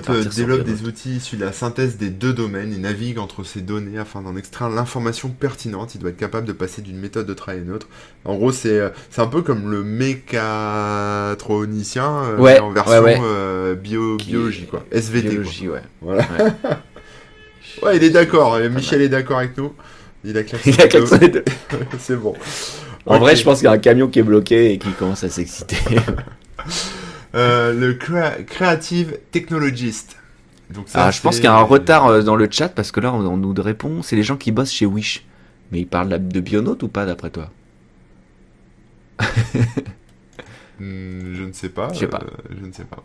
de- 0.00 0.16
de 0.16 0.22
sur 0.22 0.30
développe 0.32 0.62
des 0.64 0.84
outils 0.88 1.16
issus 1.16 1.36
de 1.36 1.44
la 1.44 1.52
synthèse 1.52 1.98
des 1.98 2.08
deux 2.08 2.32
domaines 2.32 2.72
et 2.72 2.78
navigue 2.78 3.18
entre 3.18 3.44
ces 3.44 3.60
données 3.60 3.98
afin 3.98 4.22
d'en 4.22 4.34
extraire 4.34 4.70
l'information 4.70 5.28
pertinente. 5.28 5.94
Il 5.94 5.98
doit 6.00 6.08
être 6.08 6.16
capable 6.16 6.46
de 6.46 6.54
passer 6.54 6.80
d'une 6.80 6.96
méthode 6.98 7.26
de 7.26 7.34
travail 7.34 7.60
à 7.60 7.64
une 7.64 7.70
autre. 7.70 7.86
En 8.24 8.34
gros, 8.36 8.50
c'est 8.50 8.78
euh, 8.80 8.88
c'est 9.10 9.20
un 9.20 9.26
peu 9.26 9.42
comme 9.42 9.70
le 9.70 9.84
mécatronicien 9.84 12.10
euh, 12.24 12.38
Ouais, 12.38 12.58
en 12.60 12.70
version 12.70 12.92
ouais, 12.92 13.00
ouais. 13.18 13.20
euh, 13.22 13.74
bio, 13.74 14.16
biologie, 14.16 14.64
quoi. 14.66 14.86
SVT, 14.90 15.28
Biologie, 15.28 15.68
ouais. 15.68 15.82
quoi. 16.02 16.14
Voilà. 16.14 16.26
Ouais. 17.82 17.96
Il 17.98 18.02
est 18.02 18.10
d'accord. 18.10 18.58
Michel 18.58 19.02
est 19.02 19.08
d'accord 19.08 19.38
avec 19.38 19.56
nous. 19.56 19.72
Il 20.24 20.36
a 20.36 20.42
klaxonné. 20.42 20.76
Il 20.76 20.82
a 21.38 21.42
c'est 22.00 22.16
bon. 22.16 22.34
En 23.06 23.18
vrai, 23.18 23.36
je 23.36 23.44
pense 23.44 23.58
qu'il 23.58 23.64
y 23.64 23.68
a 23.68 23.72
un 23.72 23.78
camion 23.78 24.08
qui 24.08 24.18
est 24.18 24.22
bloqué 24.24 24.72
et 24.72 24.78
qui 24.78 24.90
commence 24.92 25.24
à 25.24 25.28
s'exciter. 25.30 25.76
Euh, 27.34 27.74
le 27.74 27.92
crea- 27.92 28.42
Creative 28.46 29.18
Technologist. 29.30 30.16
Donc 30.70 30.88
ça, 30.88 31.04
Ah, 31.06 31.10
je 31.10 31.20
pense 31.20 31.36
qu'il 31.36 31.44
y 31.44 31.48
a 31.48 31.54
un 31.54 31.62
retard 31.62 32.06
euh, 32.06 32.22
dans 32.22 32.36
le 32.36 32.48
chat 32.50 32.70
parce 32.70 32.90
que 32.90 33.00
là, 33.00 33.12
on, 33.12 33.20
on 33.26 33.36
nous 33.36 33.54
répond, 33.58 34.02
c'est 34.02 34.16
les 34.16 34.22
gens 34.22 34.38
qui 34.38 34.50
bossent 34.50 34.72
chez 34.72 34.86
Wish. 34.86 35.26
Mais 35.70 35.80
ils 35.80 35.86
parlent 35.86 36.08
de 36.08 36.40
bionaute 36.40 36.82
ou 36.82 36.88
pas 36.88 37.04
d'après 37.04 37.28
toi? 37.28 37.50
Hmm, 40.80 41.34
je 41.34 41.42
ne 41.44 41.52
sais 41.52 41.68
pas. 41.68 41.88
Je 41.92 41.98
sais 41.98 42.06
pas. 42.06 42.22
euh, 42.22 42.54
je 42.60 42.66
ne 42.66 42.72
sais 42.72 42.84
pas. 42.84 43.02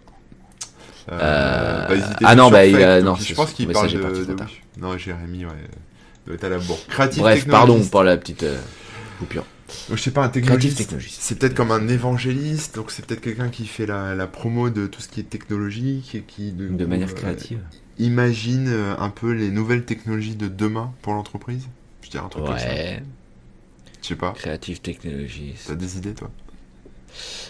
Euh, 1.12 1.88
bah, 2.00 2.06
ah 2.24 2.36
non, 2.36 2.50
bah, 2.50 2.66
il 2.66 2.76
Fake, 2.78 3.04
donc 3.04 3.04
non, 3.04 3.16
je 3.16 3.34
pense 3.34 3.52
qu'il 3.52 3.68
parle 3.68 3.92
de, 3.92 3.98
de. 3.98 4.36
Non, 4.80 4.98
Jérémy, 4.98 5.46
ouais. 5.46 5.52
Doit 6.26 6.36
être 6.36 6.44
à 6.46 6.50
la 6.50 6.60
bourre. 6.60 6.80
Creative 6.88 7.20
Bref, 7.22 7.46
pardon 7.48 7.82
pour 7.84 8.04
la 8.04 8.16
petite 8.16 8.44
euh, 8.44 8.58
coupure. 9.20 9.44
Donc, 9.90 9.98
je 9.98 10.04
sais 10.04 10.12
pas, 10.12 10.24
un 10.26 10.30
technologiste. 10.30 10.78
technologist. 10.78 11.22
C'est 11.22 11.36
peut-être 11.40 11.56
comme 11.56 11.72
un 11.72 11.88
évangéliste, 11.88 12.76
donc 12.76 12.92
c'est 12.92 13.06
peut-être 13.06 13.22
quelqu'un 13.22 13.50
qui 13.50 13.66
fait 13.66 13.86
la, 13.86 14.16
la 14.16 14.28
promo 14.28 14.70
de 14.70 14.88
tout 14.88 15.02
ce 15.02 15.08
qui 15.08 15.20
est 15.20 15.30
technologique 15.30 16.16
et 16.16 16.22
qui 16.22 16.52
de, 16.52 16.68
De 16.70 16.86
manière 16.86 17.10
euh, 17.10 17.14
créative. 17.14 17.60
imagine 17.98 18.68
euh, 18.68 18.96
un 18.98 19.10
peu 19.10 19.32
les 19.32 19.50
nouvelles 19.52 19.86
technologies 19.86 20.36
de 20.36 20.48
demain 20.48 20.94
pour 21.02 21.14
l'entreprise. 21.14 21.68
Je 22.02 22.10
dirais 22.10 22.24
un 22.26 22.30
truc 22.30 22.46
comme 22.46 22.58
ça. 22.60 22.66
Ouais, 22.66 23.04
Je 24.02 24.08
sais 24.10 24.16
pas. 24.16 24.34
creative 24.34 24.82
technologist. 24.82 25.68
T'as 25.68 25.76
des 25.76 25.98
idées 25.98 26.14
toi? 26.14 26.30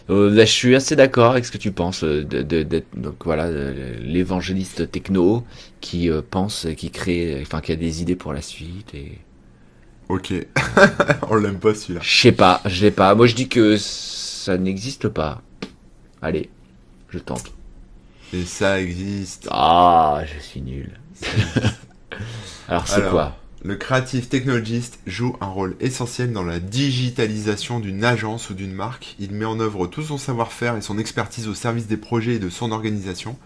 Euh, 0.09 0.29
là, 0.29 0.45
je 0.45 0.51
suis 0.51 0.75
assez 0.75 0.95
d'accord 0.95 1.31
avec 1.31 1.45
ce 1.45 1.51
que 1.51 1.57
tu 1.57 1.71
penses. 1.71 2.03
euh, 2.03 2.23
De, 2.23 2.41
de- 2.41 2.63
d'être- 2.63 2.95
donc 2.99 3.15
voilà, 3.25 3.45
euh, 3.45 3.97
l'évangéliste 4.01 4.91
techno 4.91 5.45
qui 5.81 6.09
pense, 6.29 6.67
qui 6.77 6.91
crée, 6.91 7.39
enfin 7.41 7.61
qui 7.61 7.71
a 7.71 7.75
des 7.75 8.01
idées 8.01 8.15
pour 8.15 8.33
la 8.33 8.41
suite 8.41 8.93
et 8.93 9.19
Ok. 10.09 10.33
On 11.29 11.35
l'aime 11.35 11.59
pas 11.59 11.73
celui-là. 11.73 12.01
Je 12.03 12.21
sais 12.21 12.31
pas, 12.31 12.61
je 12.65 12.81
l'ai 12.81 12.91
pas. 12.91 13.15
Moi 13.15 13.27
je 13.27 13.35
dis 13.35 13.47
que 13.47 13.77
ça 13.77 14.57
n'existe 14.57 15.07
pas. 15.07 15.41
Allez, 16.21 16.49
je 17.09 17.19
tente. 17.19 17.51
Et 18.33 18.45
ça 18.45 18.81
existe. 18.81 19.47
Ah, 19.51 20.21
je 20.25 20.39
suis 20.41 20.61
nul. 20.61 20.91
Alors 22.67 22.87
c'est 22.87 23.07
quoi? 23.09 23.37
Le 23.65 23.77
creative 23.77 24.27
technologist 24.27 24.99
joue 25.07 25.37
un 25.39 25.45
rôle 25.45 25.77
essentiel 25.79 26.33
dans 26.33 26.43
la 26.43 26.59
digitalisation 26.59 27.79
d'une 27.79 28.03
agence 28.03 28.49
ou 28.49 28.55
d'une 28.55 28.73
marque. 28.73 29.15
Il 29.19 29.31
met 29.31 29.45
en 29.45 29.57
œuvre 29.61 29.87
tout 29.87 30.01
son 30.01 30.17
savoir-faire 30.17 30.75
et 30.75 30.81
son 30.81 30.97
expertise 30.97 31.47
au 31.47 31.53
service 31.53 31.87
des 31.87 31.95
projets 31.95 32.33
et 32.33 32.39
de 32.39 32.49
son 32.49 32.73
organisation. 32.73 33.37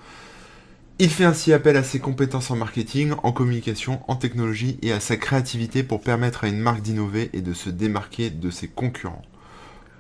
Il 0.99 1.09
fait 1.09 1.25
ainsi 1.25 1.53
appel 1.53 1.77
à 1.77 1.83
ses 1.83 1.99
compétences 1.99 2.49
en 2.49 2.55
marketing, 2.55 3.13
en 3.21 3.31
communication, 3.31 4.01
en 4.07 4.15
technologie 4.15 4.79
et 4.81 4.91
à 4.91 4.99
sa 4.99 5.15
créativité 5.15 5.83
pour 5.83 6.01
permettre 6.01 6.43
à 6.43 6.47
une 6.47 6.59
marque 6.59 6.81
d'innover 6.81 7.29
et 7.33 7.41
de 7.41 7.53
se 7.53 7.69
démarquer 7.69 8.31
de 8.31 8.49
ses 8.49 8.67
concurrents. 8.67 9.21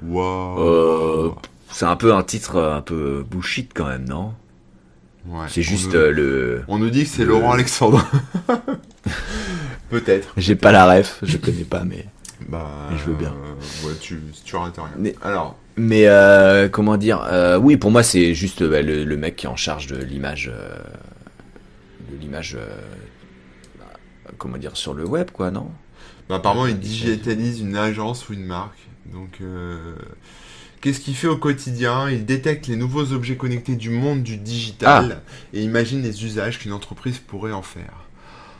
Wow. 0.03 0.59
Euh, 0.59 1.31
C'est 1.71 1.85
un 1.85 1.95
peu 1.97 2.13
un 2.15 2.23
titre 2.23 2.55
euh, 2.55 2.75
un 2.77 2.81
peu 2.81 3.23
bullshit 3.29 3.71
quand 3.75 3.85
même, 3.87 4.07
non? 4.07 4.33
Ouais. 5.27 5.45
C'est 5.49 5.61
juste 5.61 5.89
nous- 5.89 5.95
euh, 5.95 6.11
le. 6.11 6.63
On 6.67 6.79
nous 6.79 6.89
dit 6.89 7.03
que 7.03 7.09
c'est 7.09 7.23
le- 7.25 7.29
Laurent 7.29 7.51
Alexandre. 7.51 8.03
Peut-être. 9.89 10.33
J'ai 10.37 10.55
pas 10.55 10.71
la 10.71 10.85
ref, 10.91 11.19
je 11.21 11.37
connais 11.37 11.63
pas, 11.63 11.83
mais. 11.83 12.05
Bah, 12.47 12.89
Je 12.95 13.03
veux 13.05 13.15
bien. 13.15 13.33
euh, 13.33 13.87
ouais, 13.87 13.93
tu, 13.99 14.21
tu 14.45 14.55
rates 14.55 14.75
rien. 14.77 14.89
Mais- 14.97 15.15
Alors, 15.23 15.57
Mais 15.75 16.07
euh, 16.07 16.69
comment 16.69 16.97
dire 16.97 17.21
euh, 17.23 17.57
Oui, 17.57 17.77
pour 17.77 17.91
moi, 17.91 18.03
c'est 18.03 18.33
juste 18.33 18.63
bah, 18.63 18.81
le, 18.81 19.03
le 19.03 19.17
mec 19.17 19.35
qui 19.35 19.45
est 19.45 19.49
en 19.49 19.55
charge 19.55 19.87
de 19.87 19.97
l'image, 19.97 20.51
de 22.11 22.15
l'image, 22.19 22.57
bah, 23.79 23.85
comment 24.37 24.57
dire, 24.57 24.77
sur 24.77 24.93
le 24.93 25.05
web, 25.05 25.31
quoi, 25.31 25.51
non? 25.51 25.71
Bah, 26.29 26.35
apparemment, 26.35 26.67
il 26.67 26.79
digitalise 26.79 27.59
une 27.61 27.75
agence 27.75 28.29
ou 28.29 28.33
une 28.33 28.45
marque. 28.45 28.77
Donc, 29.11 29.39
qu'est-ce 30.81 30.99
qu'il 30.99 31.15
fait 31.15 31.27
au 31.27 31.37
quotidien? 31.37 32.09
Il 32.09 32.25
détecte 32.25 32.67
les 32.67 32.75
nouveaux 32.75 33.13
objets 33.13 33.35
connectés 33.37 33.75
du 33.75 33.89
monde 33.89 34.21
du 34.23 34.37
digital 34.37 35.21
et 35.53 35.61
imagine 35.63 36.01
les 36.01 36.23
usages 36.25 36.59
qu'une 36.59 36.73
entreprise 36.73 37.17
pourrait 37.19 37.53
en 37.53 37.61
faire. 37.61 38.06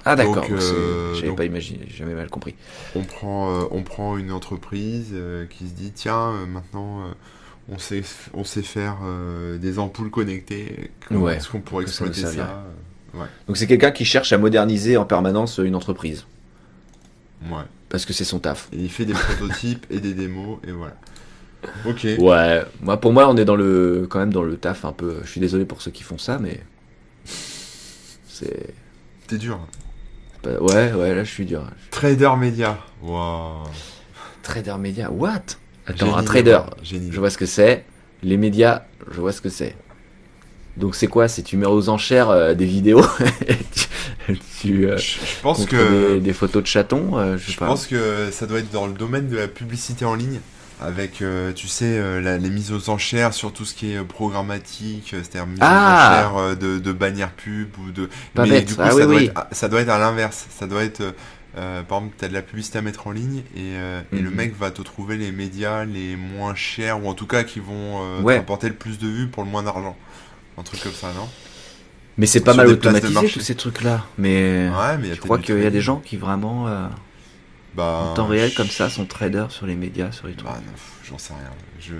Ah 0.10 0.16
d'accord, 0.16 0.46
euh, 0.50 1.14
j'avais 1.16 1.36
pas 1.36 1.44
imaginé, 1.44 1.82
j'avais 1.90 2.14
mal 2.14 2.30
compris. 2.30 2.56
On 2.96 3.04
prend, 3.04 3.52
euh, 3.52 3.66
on 3.72 3.84
prend 3.84 4.18
une 4.18 4.32
entreprise 4.32 5.10
euh, 5.12 5.46
qui 5.46 5.68
se 5.68 5.74
dit 5.74 5.92
tiens, 5.94 6.32
maintenant. 6.48 7.04
on 7.70 7.78
sait, 7.78 8.04
on 8.34 8.46
sait 8.46 8.62
faire 8.62 9.00
des 9.60 9.80
ampoules 9.80 10.10
connectées. 10.10 10.92
Comment 11.08 11.22
Ouais, 11.24 11.36
est-ce 11.36 11.50
qu'on 11.50 11.60
pourrait 11.60 11.86
ça 11.88 12.06
exploiter 12.06 12.38
ça, 12.38 12.64
Ouais. 13.14 13.26
Donc 13.48 13.58
c'est 13.58 13.68
quelqu'un 13.68 13.92
qui 13.92 14.06
cherche 14.06 14.32
à 14.32 14.38
moderniser 14.38 14.96
en 14.96 15.06
permanence 15.06 15.58
une 15.58 15.76
entreprise, 15.76 16.26
Ouais. 17.50 17.64
parce 17.90 18.06
que 18.06 18.14
c'est 18.14 18.24
son 18.26 18.40
taf. 18.40 18.70
Et 18.72 18.78
il 18.78 18.90
fait 18.90 19.06
des 19.06 19.14
prototypes 19.14 19.86
et 19.90 20.00
des 20.00 20.14
démos 20.14 20.60
et 20.68 20.72
voilà. 20.72 20.96
Ok. 21.86 22.08
Ouais, 22.20 22.64
moi 22.82 22.98
pour 22.98 23.12
moi 23.12 23.28
on 23.30 23.36
est 23.36 23.46
dans 23.46 23.56
le, 23.56 24.08
quand 24.10 24.20
même 24.20 24.32
dans 24.32 24.44
le 24.44 24.56
taf 24.56 24.86
un 24.86 24.94
peu. 24.94 25.18
Je 25.24 25.30
suis 25.30 25.42
désolé 25.42 25.66
pour 25.66 25.82
ceux 25.82 25.92
qui 25.92 26.04
font 26.04 26.18
ça, 26.18 26.38
mais 26.38 26.62
c'est, 28.28 28.74
T'es 29.28 29.38
dur. 29.38 29.60
Pas- 30.42 30.62
ouais, 30.62 30.92
ouais, 30.94 31.16
là 31.16 31.24
je 31.24 31.32
suis 31.32 31.46
dur. 31.46 31.64
Trader 31.92 32.32
média. 32.38 32.78
Waouh. 33.02 33.64
Trader 34.44 34.76
média, 34.80 35.10
what? 35.12 35.42
Attends, 35.86 36.16
un 36.18 36.24
trader, 36.24 36.60
je 36.84 37.20
vois 37.20 37.30
ce 37.30 37.38
que 37.38 37.46
c'est. 37.46 37.86
Les 38.24 38.38
médias, 38.38 38.84
je 39.12 39.20
vois 39.22 39.32
ce 39.32 39.42
que 39.42 39.50
c'est. 39.50 39.76
Donc 40.76 40.96
c'est 40.96 41.08
quoi? 41.08 41.28
C'est 41.28 41.42
tu 41.44 41.58
mets 41.58 41.66
aux 41.66 41.90
enchères 41.90 42.30
euh, 42.30 42.54
des 42.54 42.66
vidéos, 42.66 43.04
et 43.48 43.56
tu, 44.28 44.40
tu 44.62 44.88
euh, 44.90 44.98
Je, 44.98 45.04
je 45.26 45.42
pense 45.42 45.66
que 45.66 46.14
des, 46.16 46.20
des 46.20 46.34
photos 46.34 46.62
de 46.62 46.68
chatons, 46.68 47.18
euh, 47.18 47.38
je 47.38 47.46
sais 47.48 47.54
je 47.54 47.58
pas. 47.58 47.66
pense 47.68 47.88
que 47.88 48.30
ça 48.32 48.46
doit 48.46 48.60
être 48.60 48.72
dans 48.72 48.86
le 48.86 48.94
domaine 48.94 49.28
de 49.28 49.38
la 49.38 49.48
publicité 49.48 50.06
en 50.06 50.14
ligne 50.16 50.40
avec 50.82 51.22
euh, 51.22 51.54
tu 51.54 51.68
sais 51.68 51.98
euh, 51.98 52.22
la- 52.22 52.38
les 52.38 52.50
mises 52.50 52.72
aux 52.72 52.90
enchères 52.90 53.34
sur 53.34 53.52
tout 53.54 53.66
ce 53.66 53.74
qui 53.74 53.94
est 53.94 53.98
euh, 53.98 54.04
programmatique, 54.04 55.14
euh, 55.14 55.22
c'est-à-dire 55.24 55.48
mise 55.48 55.60
Ah 55.62 55.68
aux 55.68 55.94
enchères 55.94 56.38
euh, 56.38 56.56
de, 56.56 56.80
de 56.80 56.92
bannières 56.92 57.32
pub 57.32 57.70
ou 57.80 57.92
de 57.92 58.10
Pas 58.34 58.44
mais 58.44 58.50
bête. 58.50 58.68
du 58.68 58.76
coup 58.76 58.82
Ah 58.84 58.90
ça, 58.92 58.96
oui, 58.96 59.04
doit 59.04 59.16
oui. 59.16 59.26
Être, 59.26 59.38
à- 59.40 59.48
ça 59.52 59.70
doit 59.70 59.82
être 59.82 59.90
à 59.90 59.98
l'inverse, 60.00 60.46
ça 60.50 60.68
doit 60.68 60.84
être 60.84 61.02
euh, 61.58 61.82
par 61.82 61.98
exemple, 62.00 62.16
tu 62.20 62.26
as 62.26 62.28
de 62.28 62.34
la 62.34 62.44
publicité 62.44 62.78
à 62.78 62.82
mettre 62.84 63.08
en 63.08 63.12
ligne 63.12 63.40
et, 63.56 63.74
euh, 63.78 64.02
et 64.14 64.20
le 64.20 64.30
Mhm. 64.30 64.36
mec 64.36 64.56
va 64.60 64.70
te 64.70 64.82
trouver 64.84 65.18
les 65.18 65.32
médias 65.32 65.86
les 65.86 66.16
moins 66.16 66.54
chers 66.54 67.04
ou 67.04 67.10
en 67.10 67.16
tout 67.16 67.26
cas 67.26 67.44
qui 67.44 67.60
vont 67.60 68.04
euh, 68.04 68.22
Ouais. 68.22 68.36
te 68.36 68.40
rapporter 68.40 68.68
le 68.70 68.76
plus 68.76 69.00
de 69.00 69.08
vues 69.08 69.28
pour 69.28 69.44
le 69.44 69.50
moins 69.50 69.64
d'argent. 69.64 69.98
Un 70.60 70.64
truc 70.64 70.82
comme 70.84 70.92
ça, 70.94 71.08
non? 71.16 71.28
Mais 72.20 72.26
c'est 72.28 72.42
pas 72.42 72.54
mal 72.54 72.68
automatisé 72.68 73.28
tous 73.30 73.40
ces 73.42 73.56
trucs-là. 73.56 74.06
Mais 74.20 74.70
Ouais, 74.70 74.98
mais 74.98 75.06
il 75.06 75.10
y 75.10 75.12
a 75.12 75.16
je 75.16 75.20
crois 75.22 75.40
qu'il 75.40 75.60
y 75.62 75.66
a 75.66 75.70
des 75.72 75.82
gens 75.82 75.98
qui 75.98 76.18
vraiment 76.18 76.68
euh, 76.68 76.88
bah, 77.78 78.10
en 78.12 78.14
temps 78.16 78.28
réel 78.28 78.54
comme 78.54 78.70
ça 78.70 78.90
sont 78.90 79.06
traders 79.06 79.52
sur 79.52 79.66
les 79.68 79.76
médias, 79.76 80.12
sur 80.12 80.28
les 80.28 80.34
trucs. 80.34 80.50
Bah, 80.50 80.60
j'en 81.08 81.18
sais 81.20 81.34
rien. 81.34 81.52
Je... 81.80 81.94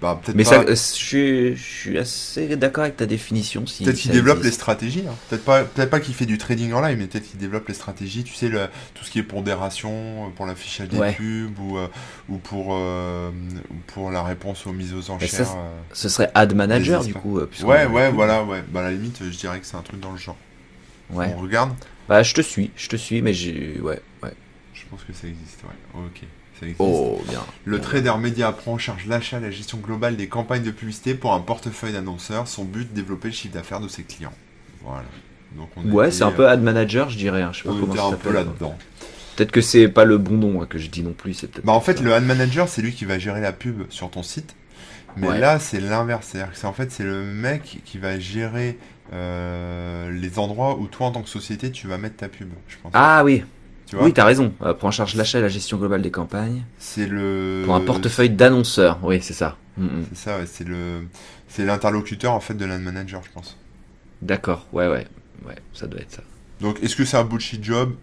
Bah, 0.00 0.18
peut-être 0.22 0.36
Mais 0.36 0.44
pas... 0.44 0.50
ça, 0.50 0.60
euh, 0.60 0.66
je 0.70 0.74
suis, 0.74 1.56
je 1.56 1.62
suis 1.62 1.98
assez 1.98 2.56
d'accord 2.56 2.84
avec 2.84 2.96
ta 2.96 3.04
définition. 3.04 3.66
Si 3.66 3.82
Peut-être 3.84 3.96
qu'il 3.96 4.12
développe 4.12 4.42
les 4.44 4.52
stratégies. 4.52 5.02
hein. 5.08 5.14
Peut-être 5.28 5.44
pas, 5.44 5.64
peut-être 5.64 5.90
pas 5.90 5.98
qu'il 6.00 6.14
fait 6.14 6.24
du 6.24 6.38
trading 6.38 6.72
en 6.72 6.80
live, 6.80 6.96
mais 6.98 7.06
peut-être 7.08 7.28
qu'il 7.28 7.38
développe 7.40 7.66
les 7.68 7.74
stratégies. 7.74 8.22
Tu 8.24 8.32
sais, 8.34 8.48
le- 8.48 8.68
tout 8.94 9.04
ce 9.04 9.10
qui 9.10 9.18
est 9.18 9.22
pondération 9.24 10.26
euh, 10.26 10.30
pour 10.36 10.46
l'affichage 10.46 10.88
des 10.88 10.98
Ouais. 10.98 11.12
pubs 11.12 11.58
ou, 11.58 11.78
euh, 11.78 11.88
ou 12.28 12.38
pour, 12.38 12.68
euh, 12.72 13.30
ou 13.70 13.74
pour 13.88 14.10
la 14.12 14.22
réponse 14.22 14.66
aux 14.66 14.72
mises 14.72 14.94
aux 14.94 15.10
enchères. 15.10 15.28
ça, 15.28 15.42
euh. 15.42 15.68
Ce 15.92 16.08
serait 16.08 16.30
ad 16.34 16.54
manager 16.54 17.04
du 17.04 17.12
coup. 17.12 17.40
Ouais, 17.64 17.86
ouais, 17.86 18.10
voilà, 18.12 18.44
ouais. 18.44 18.62
Bah, 18.68 18.80
à 18.80 18.84
la 18.84 18.92
limite, 18.92 19.18
je 19.24 19.36
dirais 19.36 19.58
que 19.58 19.66
c'est 19.66 19.76
un 19.76 19.82
truc 19.82 19.98
dans 20.00 20.12
le 20.12 20.18
genre. 20.18 20.36
Ouais. 21.10 21.34
On 21.36 21.40
regarde 21.42 21.72
Bah 22.08 22.22
je 22.22 22.32
te 22.34 22.40
suis, 22.40 22.70
je 22.76 22.88
te 22.88 22.96
suis, 22.96 23.20
mais 23.20 23.34
j'ai, 23.34 23.78
ouais, 23.82 24.00
ouais. 24.22 24.32
Je 24.84 24.90
pense 24.90 25.02
que 25.04 25.12
ça 25.12 25.26
existe, 25.26 25.60
ouais. 25.64 26.00
Ok, 26.06 26.20
ça 26.60 26.66
existe. 26.66 26.80
Oh 26.80 27.20
bien. 27.28 27.40
Le 27.64 27.80
trader 27.80 28.14
média 28.20 28.52
prend 28.52 28.72
en 28.74 28.78
charge 28.78 29.06
l'achat 29.06 29.38
et 29.38 29.40
la 29.40 29.50
gestion 29.50 29.78
globale 29.78 30.16
des 30.16 30.28
campagnes 30.28 30.62
de 30.62 30.70
publicité 30.70 31.14
pour 31.14 31.32
un 31.34 31.40
portefeuille 31.40 31.92
d'annonceurs. 31.92 32.46
Son 32.48 32.64
but, 32.64 32.92
développer 32.92 33.28
le 33.28 33.34
chiffre 33.34 33.54
d'affaires 33.54 33.80
de 33.80 33.88
ses 33.88 34.02
clients. 34.02 34.32
Voilà. 34.82 35.04
Donc 35.56 35.68
on 35.76 35.90
Ouais, 35.90 36.10
c'est 36.10 36.24
un 36.24 36.30
peu 36.32 36.48
ad 36.48 36.62
manager, 36.62 37.08
je 37.10 37.16
dirais. 37.16 37.42
hein. 37.42 37.50
Je 37.52 37.62
sais 37.62 37.68
pas 37.68 37.74
comment 37.80 37.94
ça 37.94 38.04
un 38.06 38.12
peu 38.12 38.32
là-dedans. 38.32 38.76
Peut-être 39.36 39.50
que 39.52 39.60
c'est 39.60 39.88
pas 39.88 40.04
le 40.04 40.16
bon 40.18 40.36
nom 40.36 40.62
hein, 40.62 40.66
que 40.68 40.78
je 40.78 40.88
dis 40.88 41.02
non 41.02 41.12
plus. 41.12 41.34
C'est. 41.34 41.64
Bah 41.64 41.72
en 41.72 41.80
fait, 41.80 41.96
ça. 41.98 42.02
le 42.04 42.12
ad 42.14 42.24
manager, 42.24 42.68
c'est 42.68 42.82
lui 42.82 42.92
qui 42.92 43.04
va 43.04 43.18
gérer 43.18 43.40
la 43.40 43.52
pub 43.52 43.82
sur 43.90 44.10
ton 44.10 44.22
site. 44.22 44.54
Mais 45.16 45.28
Ouais. 45.28 45.38
là, 45.38 45.58
c'est 45.60 45.80
l'inverse. 45.80 46.28
C'est-à-dire 46.30 46.52
que 46.52 46.58
c'est 46.58 46.66
en 46.66 46.72
fait, 46.72 46.90
c'est 46.92 47.04
le 47.04 47.22
mec 47.22 47.80
qui 47.84 47.98
va 47.98 48.18
gérer 48.18 48.78
euh, 49.12 50.10
les 50.10 50.38
endroits 50.38 50.76
où 50.78 50.86
toi, 50.86 51.06
en 51.08 51.12
tant 51.12 51.22
que 51.22 51.28
société, 51.28 51.70
tu 51.70 51.86
vas 51.86 51.98
mettre 51.98 52.16
ta 52.16 52.28
pub. 52.28 52.48
Je 52.68 52.76
pense. 52.82 52.90
Ah 52.94 53.22
oui, 53.24 53.44
tu 53.86 53.96
vois 53.96 54.04
oui, 54.04 54.12
t'as 54.12 54.24
raison. 54.24 54.52
Euh, 54.62 54.74
prend 54.74 54.88
en 54.88 54.90
charge 54.90 55.14
l'achat 55.14 55.38
et 55.38 55.42
la 55.42 55.48
gestion 55.48 55.76
globale 55.76 56.02
des 56.02 56.10
campagnes 56.10 56.62
C'est 56.78 57.06
le. 57.06 57.62
pour 57.64 57.74
un 57.74 57.80
portefeuille 57.80 58.30
d'annonceurs. 58.30 58.98
Oui, 59.02 59.20
c'est 59.22 59.34
ça. 59.34 59.56
Mm, 59.76 59.84
mm. 59.84 60.06
C'est 60.10 60.18
ça. 60.18 60.38
ouais, 60.38 60.46
c'est 60.46 60.66
le. 60.66 61.06
C'est 61.48 61.64
l'interlocuteur 61.64 62.32
en 62.32 62.40
fait 62.40 62.54
de 62.54 62.64
l'ad 62.64 62.80
manager, 62.80 63.22
je 63.24 63.30
pense. 63.32 63.56
D'accord. 64.22 64.66
Ouais, 64.72 64.88
ouais, 64.88 65.06
ouais. 65.46 65.56
Ça 65.72 65.86
doit 65.86 66.00
être 66.00 66.12
ça. 66.12 66.22
Donc, 66.60 66.82
est-ce 66.82 66.96
que 66.96 67.04
c'est 67.04 67.16
un 67.16 67.24
bullshit 67.24 67.62
job? 67.62 67.94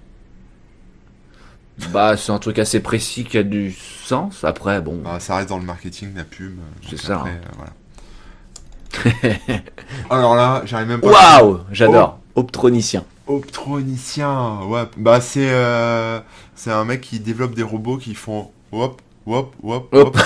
Bah, 1.91 2.15
c'est 2.15 2.31
un 2.31 2.37
truc 2.37 2.59
assez 2.59 2.79
précis 2.79 3.23
qui 3.23 3.37
a 3.37 3.43
du 3.43 3.71
sens. 3.71 4.43
Après, 4.43 4.81
bon. 4.81 5.01
Bah, 5.03 5.19
ça 5.19 5.37
reste 5.37 5.49
dans 5.49 5.57
le 5.57 5.65
marketing, 5.65 6.13
la 6.15 6.23
pub. 6.23 6.59
C'est 6.87 6.97
ça, 6.97 7.15
après, 7.17 7.31
hein. 7.31 7.41
euh, 7.43 7.55
voilà. 7.57 7.73
Alors 10.09 10.35
là, 10.35 10.61
j'arrive 10.65 10.87
même 10.87 11.01
pas. 11.01 11.39
Waouh, 11.39 11.61
j'adore. 11.71 12.19
Optronicien. 12.35 13.03
Optronicien, 13.31 14.59
ouais. 14.67 14.83
Bah 14.97 15.21
c'est 15.21 15.49
euh, 15.51 16.19
c'est 16.55 16.71
un 16.71 16.83
mec 16.85 17.01
qui 17.01 17.19
développe 17.19 17.53
des 17.55 17.63
robots 17.63 17.97
qui 17.97 18.13
font 18.13 18.51
hop 18.71 19.01
hop 19.25 19.53
hop 19.63 19.87
Hop. 19.93 20.17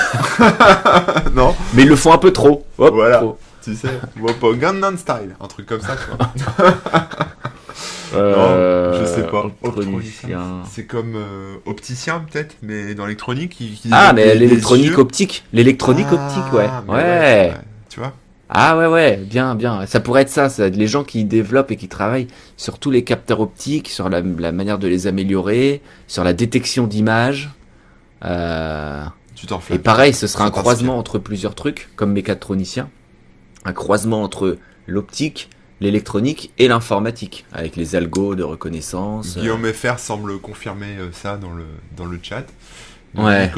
non, 1.35 1.55
Mais 1.73 1.83
ils 1.83 1.89
le 1.89 1.95
font 1.95 2.13
un 2.13 2.17
peu 2.17 2.31
trop. 2.33 2.65
Hop, 2.77 2.93
Voilà. 2.93 3.17
trop. 3.17 3.37
tu 3.63 3.75
sais, 3.75 3.89
hop 4.21 4.55
Gangnam 4.59 4.97
Style, 4.97 5.35
un 5.39 5.47
truc 5.47 5.65
comme 5.67 5.81
ça. 5.81 5.95
Quoi. 5.95 6.65
Euh, 8.13 9.01
je 9.01 9.05
sais 9.05 9.23
pas. 9.27 9.47
Optronicien. 9.61 10.61
C'est 10.71 10.85
comme 10.85 11.15
euh, 11.15 11.55
opticien 11.65 12.19
peut-être, 12.31 12.55
mais 12.61 12.95
dans 12.95 13.05
l'électronique. 13.05 13.61
Ah, 13.91 14.13
mais 14.13 14.35
l'électronique 14.35 14.97
optique. 14.97 15.43
L'électronique 15.51 16.07
Ah, 16.11 16.13
optique, 16.13 16.53
ouais. 16.53 16.69
Ouais. 16.87 17.53
Tu 17.89 17.99
vois? 17.99 18.13
Ah 18.49 18.77
ouais, 18.77 18.85
ouais, 18.87 19.17
bien, 19.17 19.55
bien. 19.55 19.85
Ça 19.87 19.99
pourrait 19.99 20.21
être 20.21 20.29
ça, 20.29 20.49
ça. 20.49 20.69
Les 20.69 20.87
gens 20.87 21.03
qui 21.03 21.25
développent 21.25 21.71
et 21.71 21.77
qui 21.77 21.87
travaillent 21.87 22.27
sur 22.57 22.77
tous 22.77 22.91
les 22.91 23.03
capteurs 23.03 23.39
optiques, 23.39 23.89
sur 23.89 24.07
la, 24.09 24.21
la 24.21 24.51
manière 24.51 24.77
de 24.77 24.87
les 24.87 25.07
améliorer, 25.07 25.81
sur 26.07 26.23
la 26.23 26.33
détection 26.33 26.85
d'images. 26.85 27.49
Euh, 28.23 29.03
Tu 29.35 29.47
t'en 29.47 29.59
fais. 29.59 29.75
et 29.75 29.79
pareil, 29.79 30.13
ce 30.13 30.27
sera 30.27 30.45
un 30.45 30.51
croisement 30.51 30.97
entre 30.97 31.17
plusieurs 31.19 31.55
trucs, 31.55 31.89
comme 31.95 32.11
mécatronicien. 32.13 32.89
Un 33.65 33.73
croisement 33.73 34.21
entre 34.23 34.57
l'optique, 34.85 35.49
l'électronique 35.81 36.53
et 36.59 36.67
l'informatique, 36.67 37.45
avec 37.51 37.75
les 37.75 37.95
algos 37.95 38.35
de 38.35 38.43
reconnaissance. 38.43 39.37
Guillaume 39.37 39.65
FR 39.73 39.97
semble 39.99 40.39
confirmer 40.39 40.97
euh, 40.99 41.09
ça 41.11 41.37
dans 41.37 41.51
le, 41.51 41.65
dans 41.97 42.05
le 42.05 42.19
chat. 42.21 42.45
Ouais. 43.23 43.51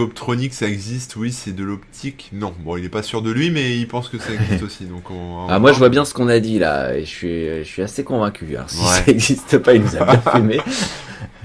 ça 0.51 0.67
existe, 0.67 1.15
oui, 1.15 1.31
c'est 1.31 1.55
de 1.55 1.63
l'optique. 1.63 2.29
Non, 2.33 2.53
bon, 2.59 2.77
il 2.77 2.85
est 2.85 2.89
pas 2.89 3.03
sûr 3.03 3.21
de 3.21 3.31
lui, 3.31 3.49
mais 3.51 3.77
il 3.77 3.87
pense 3.87 4.09
que 4.09 4.17
ça 4.17 4.29
existe 4.33 4.63
aussi. 4.65 4.85
Donc 4.85 5.09
on, 5.11 5.45
on 5.45 5.47
Ah, 5.49 5.59
moi, 5.59 5.71
je 5.73 5.77
vois 5.77 5.89
bien 5.89 6.05
ce 6.05 6.13
qu'on 6.13 6.27
a 6.29 6.39
dit 6.39 6.59
là, 6.59 6.93
et 6.95 7.01
je 7.01 7.09
suis, 7.09 7.47
je 7.59 7.63
suis 7.63 7.81
assez 7.81 8.03
convaincu. 8.03 8.45
Alors, 8.55 8.69
si 8.69 8.77
Ouais. 8.79 8.85
ça 8.85 9.03
n'existe 9.07 9.57
pas, 9.59 9.73
il 9.73 9.81
nous 9.81 9.95
a 9.95 10.03
bien 10.05 10.21
fumé. 10.31 10.59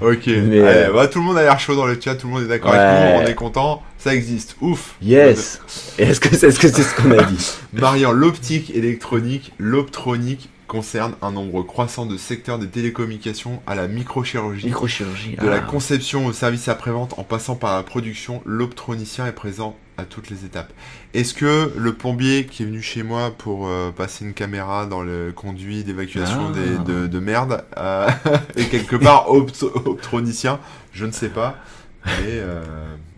Ok, 0.01 0.27
Mais, 0.27 0.35
Allez, 0.35 0.61
euh, 0.89 0.93
bah, 0.93 1.07
tout 1.07 1.21
le 1.21 1.25
monde 1.25 1.39
a 1.39 1.43
l'air 1.43 1.61
chaud 1.61 1.77
dans 1.77 1.87
le 1.87 1.97
chat, 2.01 2.17
tout 2.17 2.27
le 2.27 2.33
monde 2.33 2.43
est 2.43 2.49
d'accord 2.49 2.73
Ouais. 2.73 2.79
avec 2.79 3.15
nous, 3.15 3.23
on 3.23 3.27
est 3.31 3.35
content, 3.37 3.83
ça 3.99 4.13
existe, 4.13 4.57
ouf. 4.61 4.97
Yes. 5.01 5.61
Est-ce 5.97 6.19
que 6.19 6.35
c'est 6.35 6.49
est-ce 6.49 6.59
que 6.59 6.67
c'est 6.67 6.83
ce 6.83 6.95
qu'on 6.97 7.13
a 7.13 7.23
dit? 7.23 7.51
Mariant 7.73 8.11
l'optique 8.11 8.75
électronique, 8.75 9.53
l'optronique 9.59 10.49
concerne 10.77 11.12
un 11.20 11.33
nombre 11.33 11.62
croissant 11.62 12.07
de 12.07 12.16
secteurs 12.16 12.59
des 12.59 12.66
télécommunications 12.66 13.61
à 13.66 13.75
la 13.75 13.89
microchirurgie. 13.89 14.64
Microchirurgie. 14.68 15.37
De 15.37 15.47
la 15.47 15.57
ah. 15.57 15.61
conception 15.61 16.25
au 16.25 16.33
service 16.33 16.66
après-vente 16.66 17.12
en 17.18 17.25
passant 17.25 17.57
par 17.57 17.77
la 17.77 17.83
production, 17.83 18.41
l'optronicien 18.47 19.27
est 19.27 19.33
présent 19.33 19.77
à 19.99 20.05
toutes 20.05 20.31
les 20.31 20.47
étapes. 20.47 20.73
Est-ce 21.12 21.35
que 21.35 21.70
le 21.77 21.93
plombier 21.93 22.47
qui 22.47 22.62
est 22.62 22.66
venu 22.66 22.81
chez 22.81 23.03
moi 23.03 23.33
pour 23.37 23.68
euh, 23.68 23.91
passer 23.91 24.25
une 24.25 24.33
caméra 24.33 24.87
dans 24.87 25.03
le 25.03 25.31
conduit 25.37 25.85
d'évacuation 25.85 26.49
Ah. 26.49 26.59
des- 26.59 26.91
de, 26.91 27.07
de 27.07 27.18
merde 27.18 27.64
euh, 27.77 28.09
est 28.57 28.64
quelque 28.70 28.97
part 28.97 29.27
opt- 29.31 29.64
optronicien 29.64 30.59
Je 30.95 31.05
ne 31.05 31.12
sais 31.12 31.29
pas, 31.29 31.59
mais, 32.07 32.12
euh, 32.29 32.64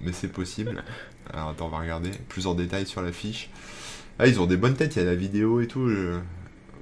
mais 0.02 0.10
c'est 0.12 0.26
possible. 0.26 0.82
Alors 1.32 1.50
attends, 1.50 1.66
on 1.66 1.68
va 1.68 1.78
regarder 1.78 2.10
plus 2.28 2.48
en 2.48 2.54
détail 2.54 2.84
sur 2.84 3.00
la 3.00 3.12
fiche. 3.12 3.48
Ah, 4.18 4.26
ils 4.26 4.40
ont 4.40 4.46
des 4.46 4.56
bonnes 4.56 4.74
têtes, 4.74 4.96
il 4.96 4.98
y 4.98 5.02
a 5.02 5.04
la 5.08 5.14
vidéo 5.14 5.60
et 5.60 5.68
tout. 5.68 5.88
je- 5.88 6.18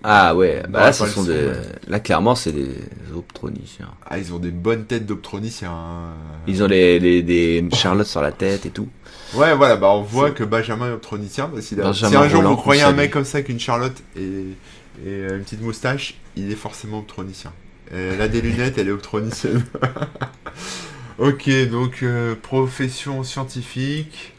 Ah 0.04 0.34
ouais, 0.34 0.62
bah 0.68 0.80
Non, 0.80 0.84
là, 0.86 0.92
ce 0.92 0.98
pas 1.00 1.06
le 1.06 1.12
sont 1.12 1.20
son, 1.24 1.28
des... 1.28 1.46
ouais. 1.46 1.52
Là, 1.88 2.00
clairement, 2.00 2.34
c'est 2.34 2.52
des 2.52 2.74
optroniciens. 3.14 3.88
Ah, 4.04 4.18
ils 4.18 4.32
ont 4.34 4.38
des 4.38 4.50
bonnes 4.50 4.84
têtes 4.84 5.06
d'optroniciens. 5.06 5.70
hein. 5.72 6.14
Ils 6.46 6.62
ont 6.62 6.66
les, 6.66 6.98
les, 6.98 7.22
des 7.22 7.64
charlottes 7.72 8.06
sur 8.08 8.20
la 8.22 8.32
tête 8.32 8.66
et 8.66 8.70
tout. 8.70 8.88
Ouais, 9.34 9.54
voilà, 9.54 9.76
bah 9.76 9.88
on 9.90 10.02
voit 10.02 10.30
que 10.32 10.44
Benjamin 10.44 10.88
est 10.90 10.92
optronicien. 10.92 11.46
bah, 11.46 11.60
Benjamin 11.84 11.92
si 12.10 12.16
un 12.16 12.28
jour 12.28 12.38
Roland, 12.38 12.50
vous 12.50 12.56
croyez 12.56 12.82
un 12.82 12.92
mec 12.92 13.10
comme 13.12 13.24
ça 13.24 13.42
qu'une 13.42 13.60
Charlotte 13.60 13.96
et, 14.16 14.56
et 15.06 15.20
une 15.30 15.42
petite 15.42 15.62
moustache, 15.62 16.14
il 16.36 16.50
est 16.50 16.56
forcément 16.56 16.98
optronicien. 16.98 17.52
Elle 17.92 18.20
a 18.20 18.28
des 18.28 18.40
lunettes, 18.40 18.78
elle 18.78 18.88
est 18.88 18.92
optronicienne. 18.92 19.64
ok, 21.18 21.50
donc 21.70 22.02
euh, 22.02 22.34
profession 22.34 23.22
scientifique. 23.22 24.32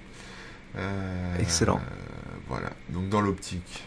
Euh, 0.78 1.36
Excellent. 1.39 1.78
euh, 1.78 2.36
voilà, 2.49 2.72
donc 2.89 3.09
dans 3.09 3.22
l'optique. 3.22 3.84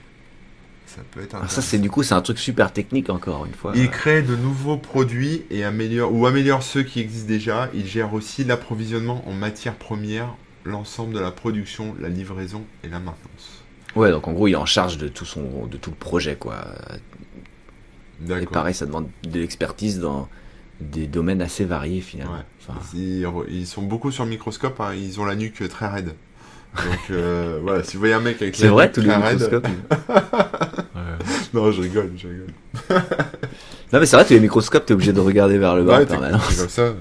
Ça 0.97 1.03
peut 1.11 1.23
être 1.23 1.37
Ah, 1.41 1.47
ça, 1.49 1.61
c'est 1.61 1.79
du 1.79 1.91
coup, 1.91 2.03
c'est 2.03 2.15
un 2.15 2.23
truc 2.23 2.39
super 2.39 2.73
technique 2.73 3.11
encore 3.11 3.45
une 3.45 3.53
fois. 3.53 3.73
Il 3.75 3.91
crée 3.91 4.23
de 4.23 4.35
nouveaux 4.35 4.79
produits 4.79 5.43
et 5.51 5.63
améliore 5.63 6.13
ou 6.13 6.27
améliore 6.27 6.63
ceux 6.63 6.83
qui 6.83 7.01
existent 7.01 7.29
déjà. 7.29 7.69
Il 7.75 7.87
gère 7.87 8.15
aussi 8.15 8.45
l'approvisionnement 8.45 9.23
en 9.29 9.33
matières 9.33 9.75
premières, 9.75 10.35
l'ensemble 10.65 11.13
de 11.15 11.21
la 11.21 11.31
production, 11.31 11.95
la 12.01 12.09
livraison 12.09 12.65
et 12.83 12.89
la 12.89 12.99
maintenance. 12.99 13.63
Ouais, 13.95 14.11
donc 14.11 14.27
en 14.27 14.33
gros, 14.33 14.49
il 14.49 14.53
est 14.53 14.57
en 14.57 14.67
charge 14.67 14.97
de 14.97 15.09
tout 15.09 15.27
son, 15.27 15.67
de 15.67 15.77
tout 15.77 15.91
le 15.91 15.97
projet, 15.97 16.37
quoi. 16.37 16.65
Et 18.29 18.47
pareil, 18.47 18.75
ça 18.75 18.87
demande 18.87 19.09
de 19.23 19.39
l'expertise 19.39 20.01
dans 20.01 20.29
des 20.81 21.07
domaines 21.07 21.43
assez 21.43 21.65
variés 21.65 22.01
finalement. 22.01 22.35
Ouais. 22.35 22.41
Enfin, 22.69 22.79
Ils, 22.95 23.27
ils 23.51 23.67
sont 23.67 23.83
beaucoup 23.83 24.11
sur 24.11 24.25
le 24.25 24.31
microscope, 24.31 24.81
hein, 24.81 24.95
ils 24.95 25.21
ont 25.21 25.25
la 25.25 25.35
nuque 25.35 25.67
très 25.69 25.89
raide. 25.89 26.15
Donc 26.77 27.11
euh, 27.11 27.59
voilà, 27.63 27.83
si 27.83 27.95
vous 27.95 28.01
voyez 28.01 28.15
un 28.15 28.21
mec 28.21 28.41
avec 28.43 28.57
c'est 28.57 28.65
la 28.67 28.73
vrai, 28.73 28.87
nuque 28.87 28.95
tous 28.95 29.01
les 29.03 29.07
très 29.09 29.17
raide-. 29.17 29.63
Non, 31.57 31.73
je 31.73 31.81
rigole, 31.83 32.13
je 32.17 32.29
rigole. 32.29 32.47
Non, 33.93 34.01
mais 34.01 34.07
c'est 34.07 34.17
vrai, 34.17 34.25
tous 34.25 34.33
les 34.35 34.41
microscopes, 34.41 34.85
t'es 34.85 34.95
obligé 34.95 35.13
de 35.13 35.21
regarder 35.21 35.59
vers 35.59 35.77
le 35.77 35.85
bas 35.85 35.99
Ouais, 35.99 36.05
en 36.05 36.07
permanence. 36.07 36.57
comme 36.57 36.69
ça. 36.69 36.93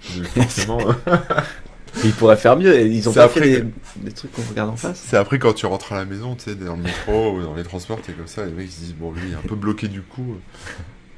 Forcément. 0.00 0.78
Ils 2.04 2.12
pourraient 2.12 2.36
faire 2.36 2.56
mieux. 2.56 2.80
Ils 2.86 3.08
ont 3.08 3.12
pas 3.12 3.24
après 3.24 3.40
fait 3.40 3.50
des, 3.50 3.60
que- 3.60 3.66
des 4.06 4.12
trucs 4.12 4.32
qu'on 4.32 4.42
regarde 4.50 4.70
en 4.70 4.76
face. 4.76 5.00
C'est 5.08 5.16
après 5.16 5.38
quand 5.38 5.52
tu 5.52 5.66
rentres 5.66 5.92
à 5.92 5.96
la 5.96 6.04
maison, 6.04 6.34
tu 6.34 6.44
sais, 6.50 6.54
dans 6.56 6.76
le 6.76 6.82
métro 6.82 7.32
ou 7.36 7.42
dans 7.42 7.54
les 7.54 7.62
transports, 7.62 8.00
t'es 8.00 8.12
comme 8.12 8.26
ça, 8.26 8.44
les 8.46 8.52
mecs 8.52 8.66
ils 8.66 8.72
se 8.72 8.80
disent 8.80 8.94
bon 8.94 9.12
lui 9.12 9.22
il 9.28 9.32
est 9.32 9.36
un 9.36 9.46
peu 9.48 9.54
bloqué 9.54 9.86
du 9.88 10.02
coup, 10.02 10.36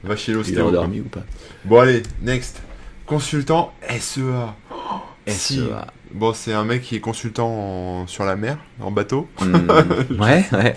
va 0.04 0.16
chez 0.16 0.32
Il 0.32 0.34
est 0.34 0.38
l'ostéo. 0.38 0.56
quoi. 0.60 0.68
endormi 0.68 1.00
ou 1.00 1.04
pas 1.04 1.24
Bon 1.64 1.78
allez, 1.80 2.02
next. 2.22 2.60
Consultant 3.06 3.72
SEA. 3.88 4.54
Si. 5.28 5.56
SEA. 5.56 5.86
Bon 6.12 6.32
c'est 6.34 6.52
un 6.52 6.64
mec 6.64 6.82
qui 6.82 6.96
est 6.96 7.00
consultant 7.00 7.48
en- 7.48 8.06
sur 8.06 8.24
la 8.24 8.36
mer, 8.36 8.58
en 8.80 8.90
bateau. 8.90 9.28
Hmm, 9.40 9.54
ouais, 10.20 10.44
ouais. 10.52 10.74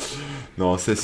Non, 0.59 0.77
SEA 0.77 0.95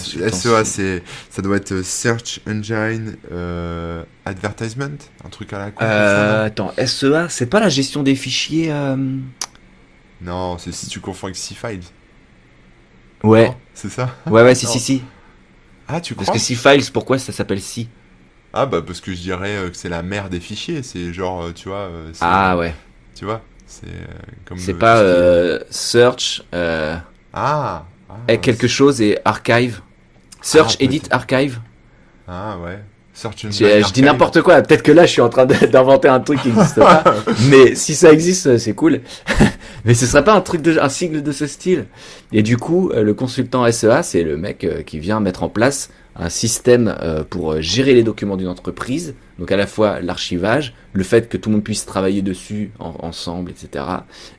c'est- 0.65 1.03
ça 1.29 1.41
doit 1.41 1.57
être 1.57 1.81
Search 1.81 2.41
Engine 2.47 3.15
euh, 3.31 4.03
Advertisement, 4.25 4.97
un 5.23 5.29
truc 5.29 5.53
à 5.53 5.59
la 5.59 5.71
con. 5.71 5.83
Euh, 5.85 6.45
attends, 6.45 6.71
SEA, 6.77 7.27
c'est 7.29 7.45
pas 7.45 7.59
la 7.61 7.69
gestion 7.69 8.03
des 8.03 8.15
fichiers 8.15 8.71
euh, 8.71 8.95
non, 10.21 10.57
c'est 10.57 10.71
si 10.71 10.87
tu 10.87 10.99
confonds 10.99 11.27
avec 11.27 11.35
C-Files. 11.37 11.81
Ouais, 13.23 13.51
C'est 13.73 13.89
ça 13.89 14.09
ouais, 14.27 14.43
ouais, 14.43 14.55
si, 14.55 14.65
Non. 14.67 14.71
si, 14.73 14.79
si. 14.79 15.01
Ah 15.87 16.01
tu 16.01 16.15
Parce 16.15 16.27
crois 16.27 16.35
que 16.39 16.41
C-Files, 16.41 16.91
pourquoi 16.91 17.17
ça 17.19 17.31
s'appelle 17.31 17.61
Si 17.61 17.89
Ah 18.53 18.65
bah 18.65 18.81
parce 18.81 19.01
que 19.01 19.13
je 19.13 19.19
dirais 19.21 19.55
euh, 19.57 19.69
que 19.69 19.75
c'est 19.77 19.89
la 19.89 20.01
mère 20.03 20.29
des 20.29 20.39
fichiers, 20.39 20.83
c'est 20.83 21.13
genre 21.13 21.43
euh, 21.43 21.51
tu 21.53 21.69
vois, 21.69 21.89
euh, 21.89 22.11
Ah 22.21 22.57
ouais. 22.57 22.73
tu 23.15 23.25
vois, 23.25 23.41
c'est 23.67 23.87
euh, 23.87 24.05
comme 24.45 24.57
C'est 24.57 24.73
pas 24.73 24.97
euh, 24.99 25.59
Search, 25.69 26.43
euh, 26.53 26.95
Ah, 27.33 27.85
ah, 28.09 28.37
quelque 28.37 28.67
chose 28.67 29.01
et 29.01 29.19
Archive. 29.25 29.81
Search, 30.41 30.77
Ah, 30.79 30.83
Edit. 30.83 31.01
Archive. 31.09 31.59
Ah 32.27 32.57
ouais. 32.63 32.79
Search 33.13 33.45
Je, 33.49 33.49
je 33.51 33.93
dis 33.93 34.01
n'importe 34.01 34.41
quoi. 34.41 34.61
Peut-être 34.61 34.83
que 34.83 34.91
là, 34.91 35.05
je 35.05 35.11
suis 35.11 35.21
en 35.21 35.29
train 35.29 35.45
d'inventer 35.71 36.07
un 36.09 36.19
truc 36.19 36.41
qui 36.41 36.49
n'existe 36.49 36.79
pas. 36.79 37.03
Mais 37.49 37.73
si 37.75 37.95
ça 37.95 38.11
existe, 38.11 38.57
c'est 38.57 38.73
cool. 38.73 39.01
Mais 39.85 39.93
ce 39.93 40.05
serait 40.05 40.23
pas 40.23 40.33
un 40.33 40.41
truc 40.41 40.61
de, 40.61 40.77
un 40.79 40.89
sigle 40.89 41.23
de 41.23 41.31
ce 41.31 41.47
style. 41.47 41.85
Et 42.33 42.43
du 42.43 42.57
coup, 42.57 42.89
euh, 42.91 43.03
le 43.03 43.13
consultant 43.13 43.69
SEA, 43.71 44.03
c'est 44.03 44.23
le 44.23 44.35
mec 44.37 44.63
euh, 44.63 44.81
qui 44.81 44.99
vient 44.99 45.19
mettre 45.19 45.43
en 45.43 45.49
place 45.49 45.89
un 46.15 46.29
système 46.29 46.95
euh, 47.01 47.23
pour 47.23 47.51
euh, 47.53 47.61
gérer 47.61 47.93
les 47.93 48.03
documents 48.03 48.37
d'une 48.37 48.47
entreprise. 48.47 49.15
Donc 49.37 49.51
à 49.51 49.57
la 49.57 49.67
fois 49.67 49.99
l'archivage, 49.99 50.73
le 50.93 51.03
fait 51.03 51.27
que 51.27 51.35
tout 51.37 51.49
le 51.49 51.55
monde 51.55 51.63
puisse 51.63 51.85
travailler 51.85 52.21
dessus 52.21 52.71
en- 52.79 52.95
ensemble, 52.99 53.51
etc. 53.51 53.83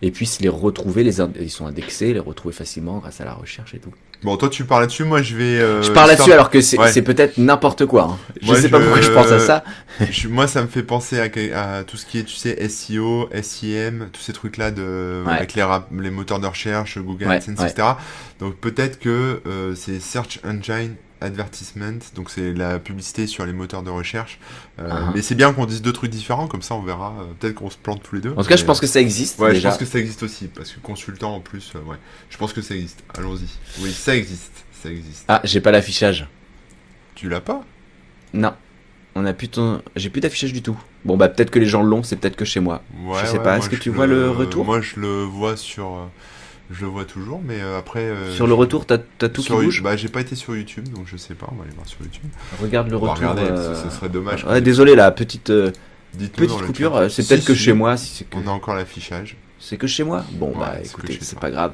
Et 0.01 0.11
puisse 0.11 0.41
les 0.41 0.49
retrouver, 0.49 1.05
les 1.05 1.21
ils 1.41 1.51
sont 1.51 1.67
indexés, 1.67 2.15
les 2.15 2.19
retrouver 2.21 2.55
facilement 2.55 2.99
grâce 2.99 3.21
à 3.21 3.25
la 3.27 3.35
recherche 3.35 3.75
et 3.75 3.79
tout. 3.79 3.93
Bon, 4.23 4.39
toi 4.39 4.49
tu 4.49 4.65
parles 4.65 4.81
là-dessus, 4.85 5.05
moi 5.05 5.21
je 5.21 5.37
vais. 5.37 5.61
euh, 5.61 5.83
je 5.83 5.91
parle 5.93 6.09
là-dessus 6.09 6.33
alors 6.33 6.49
que 6.49 6.63
c'est 6.63 6.79
Ouais. 6.79 6.91
c'est 6.91 7.03
peut-être 7.03 7.37
n'importe 7.37 7.85
quoi. 7.85 8.05
hein. 8.13 8.19
Je 8.41 8.47
Moi, 8.47 8.59
sais 8.59 8.71
pas 8.71 8.81
pourquoi 8.81 9.03
je 9.03 9.11
pense 9.13 9.31
à 9.31 9.39
ça. 9.39 9.63
Je- 10.11 10.29
moi 10.29 10.47
ça 10.47 10.63
me 10.63 10.69
fait 10.69 10.83
penser 10.83 11.21
à, 11.21 11.85
tout 11.85 11.99
ce 11.99 12.07
qui 12.07 12.21
est, 12.21 12.25
tu 12.25 12.35
sais, 12.35 12.67
SEO, 12.71 13.29
SIM, 13.43 14.09
tous 14.13 14.23
ces 14.23 14.33
trucs-là 14.33 14.71
de 14.71 15.23
Ouais. 15.27 15.33
avec 15.35 15.53
les, 15.55 16.11
moteurs 16.11 16.41
de 16.41 16.47
recherche, 16.47 16.97
Google 16.99 17.27
Ouais, 17.29 17.37
AdSense, 17.37 17.59
ouais. 17.61 17.71
etc. 17.71 17.89
Donc 18.41 18.57
peut-être 18.57 18.99
que 18.99 19.43
euh, 19.47 19.75
c'est 19.75 20.01
Search 20.01 20.41
Engine 20.47 20.95
Advertisement, 21.23 21.99
donc 22.15 22.29
c'est 22.31 22.53
la 22.53 22.79
publicité 22.79 23.27
sur 23.27 23.47
les 23.47 23.55
moteurs 23.55 23.83
de 23.83 23.91
recherche. 23.91 24.39
Euh, 24.79 24.87
Uh-huh. 24.87 25.13
Mais 25.15 25.23
c'est 25.23 25.35
bien 25.35 25.53
qu'on 25.55 25.65
dise 25.65 25.81
deux 25.81 25.93
trucs 25.93 26.11
différents, 26.11 26.47
comme 26.47 26.61
ça 26.63 26.75
on 26.75 26.83
verra. 26.83 27.15
euh, 27.21 27.33
peut-être 27.41 27.55
qu'on 27.55 27.71
se 27.71 27.79
plante 27.79 28.03
tous 28.03 28.17
les 28.17 28.21
deux. 28.21 28.33
En 28.37 28.43
tout 28.43 28.49
cas, 28.49 28.57
je 28.57 28.65
pense 28.65 28.81
que 28.81 28.87
ça 28.87 29.01
existe 29.01 29.39
Ouais, 29.39 29.53
déjà. 29.55 29.71
je 29.71 29.75
pense 29.75 29.79
que 29.79 29.87
ça 29.91 29.99
existe 29.99 30.23
aussi, 30.23 30.49
parce 30.49 30.73
que 30.73 30.81
consultant 30.81 31.35
en 31.35 31.41
plus, 31.41 31.73
euh, 31.75 31.81
ouais. 31.89 31.97
Je 32.29 32.37
pense 32.37 32.53
que 32.53 32.61
ça 32.61 32.75
existe. 32.75 33.03
Allons-y. 33.17 33.49
Oui, 33.83 33.93
ça 33.93 34.15
existe. 34.15 34.53
Ça 34.83 34.91
existe. 34.91 35.25
Ah, 35.29 35.41
j'ai 35.45 35.61
pas 35.63 35.71
l'affichage. 35.71 36.29
Tu 37.15 37.29
l'as 37.31 37.41
pas? 37.41 37.65
Non. 38.35 38.53
On 39.15 39.25
a 39.25 39.33
plus 39.33 39.49
ton... 39.49 39.81
J'ai 39.97 40.11
plus 40.11 40.21
d'affichage 40.21 40.53
du 40.53 40.61
tout. 40.61 40.77
Bon, 41.07 41.17
bah 41.17 41.31
peut-être 41.31 41.51
que 41.51 41.59
les 41.59 41.65
gens 41.67 41.83
l'ont, 41.83 42.03
c'est 42.03 42.17
peut-être 42.17 42.37
que 42.37 42.45
chez 42.45 42.61
moi. 42.61 42.83
Ouais, 43.07 43.19
Je 43.23 43.27
sais 43.27 43.39
ouais, 43.39 43.43
pas, 43.43 43.57
est-ce 43.57 43.71
que 43.71 43.77
tu 43.77 43.89
vois 43.89 44.07
le 44.07 44.31
retour? 44.31 44.67
Moi, 44.67 44.83
je 44.83 45.01
le 45.01 45.23
vois 45.23 45.57
sur. 45.57 46.11
Je 46.71 46.81
le 46.81 46.89
vois 46.89 47.05
toujours, 47.05 47.41
mais 47.45 47.61
euh, 47.61 47.79
après. 47.79 48.01
euh, 48.01 48.33
Sur 48.35 48.47
le 48.47 48.55
retour, 48.55 48.87
t'as 48.87 48.99
t'as 48.99 49.29
tout 49.29 49.41
qui 49.41 49.47
sur- 49.47 49.61
bouge 49.61 49.83
Bah, 49.83 49.97
j'ai 49.97 50.09
pas 50.09 50.21
été 50.21 50.35
sur 50.35 50.57
YouTube, 50.57 50.89
donc 50.89 51.07
je 51.07 51.17
sais 51.17 51.35
pas. 51.35 51.47
On 51.53 51.55
va 51.57 51.63
aller 51.65 51.73
voir 51.75 51.87
sur 51.87 52.01
YouTube. 52.03 52.25
Regarde 52.61 52.91
le 52.91 52.97
On 52.97 53.01
va 53.07 53.13
retour. 53.13 53.31
regarder, 53.31 53.43
euh, 53.53 53.75
ce, 53.85 53.89
ce 53.89 53.97
serait 53.97 54.09
dommage. 54.09 54.45
Ouais, 54.45 54.61
désolé, 54.61 54.95
la 54.97 55.11
petite, 55.13 55.53
petite 56.19 56.63
coupure, 56.63 57.07
c'est 57.11 57.23
Si, 57.23 57.29
peut-être 57.29 57.45
que 57.45 57.55
si, 57.55 57.61
chez 57.65 57.73
moi. 57.73 57.97
Si 57.97 58.09
c'est 58.17 58.25
que... 58.29 58.37
On 58.37 58.49
a 58.49 58.51
encore 58.51 58.75
l'affichage. 58.75 59.37
C'est 59.61 59.77
que 59.77 59.87
chez 59.87 60.03
moi 60.05 60.25
Bon, 60.33 60.49
Ouais, 60.51 60.55
bah 60.59 60.75
écoutez, 60.85 61.19
c'est 61.23 61.39
pas 61.39 61.51
grave. 61.51 61.73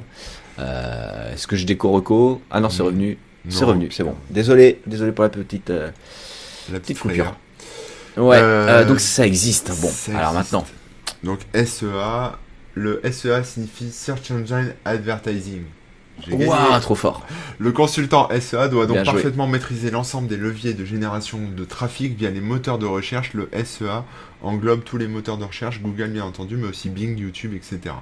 Euh, 0.59 1.33
Est-ce 1.33 1.47
que 1.47 1.55
je 1.55 1.65
déco 1.65 1.89
reco? 1.91 2.41
Ah 2.51 2.59
non, 2.59 2.69
c'est 2.69 2.83
revenu. 2.83 3.17
C'est 3.49 3.65
revenu, 3.65 3.89
c'est 3.91 4.03
bon. 4.03 4.15
Désolé, 4.29 4.79
désolé 4.85 5.11
pour 5.11 5.23
la 5.23 5.29
petite, 5.29 5.69
euh, 5.69 5.89
La 6.71 6.79
petite 6.79 6.97
petite 6.97 6.99
coupure. 6.99 7.35
Ouais, 8.15 8.37
euh, 8.39 8.85
donc 8.85 8.99
ça 8.99 9.25
existe. 9.25 9.69
Bon, 9.81 9.89
Ça 9.89 10.17
alors 10.17 10.33
existe. 10.35 10.53
maintenant. 10.53 10.67
Donc 11.23 11.39
SEA, 11.53 12.37
le 12.75 13.01
SEA 13.09 13.43
signifie 13.43 13.91
Search 13.91 14.31
Engine 14.31 14.73
Advertising. 14.85 15.63
Waouh, 16.31 16.79
trop 16.79 16.95
fort. 16.95 17.25
Le 17.57 17.71
consultant 17.71 18.29
SEA 18.39 18.69
doit 18.69 18.85
donc 18.85 18.97
Bien 18.97 19.03
joué. 19.03 19.13
parfaitement 19.13 19.47
maîtriser 19.47 19.89
l'ensemble 19.91 20.27
des 20.27 20.37
leviers 20.37 20.73
de 20.73 20.85
génération 20.85 21.39
de 21.55 21.65
trafic 21.65 22.15
via 22.17 22.29
les 22.29 22.39
moteurs 22.41 22.77
de 22.77 22.85
recherche. 22.85 23.33
Le 23.33 23.49
SEA 23.63 24.05
englobe 24.41 24.83
tous 24.83 24.97
les 24.97 25.07
moteurs 25.07 25.37
de 25.37 25.43
recherche, 25.43 25.81
Google 25.81 26.09
bien 26.09 26.23
entendu, 26.23 26.55
mais 26.55 26.67
aussi 26.67 26.89
Bing, 26.89 27.17
YouTube, 27.17 27.53
etc. 27.55 27.95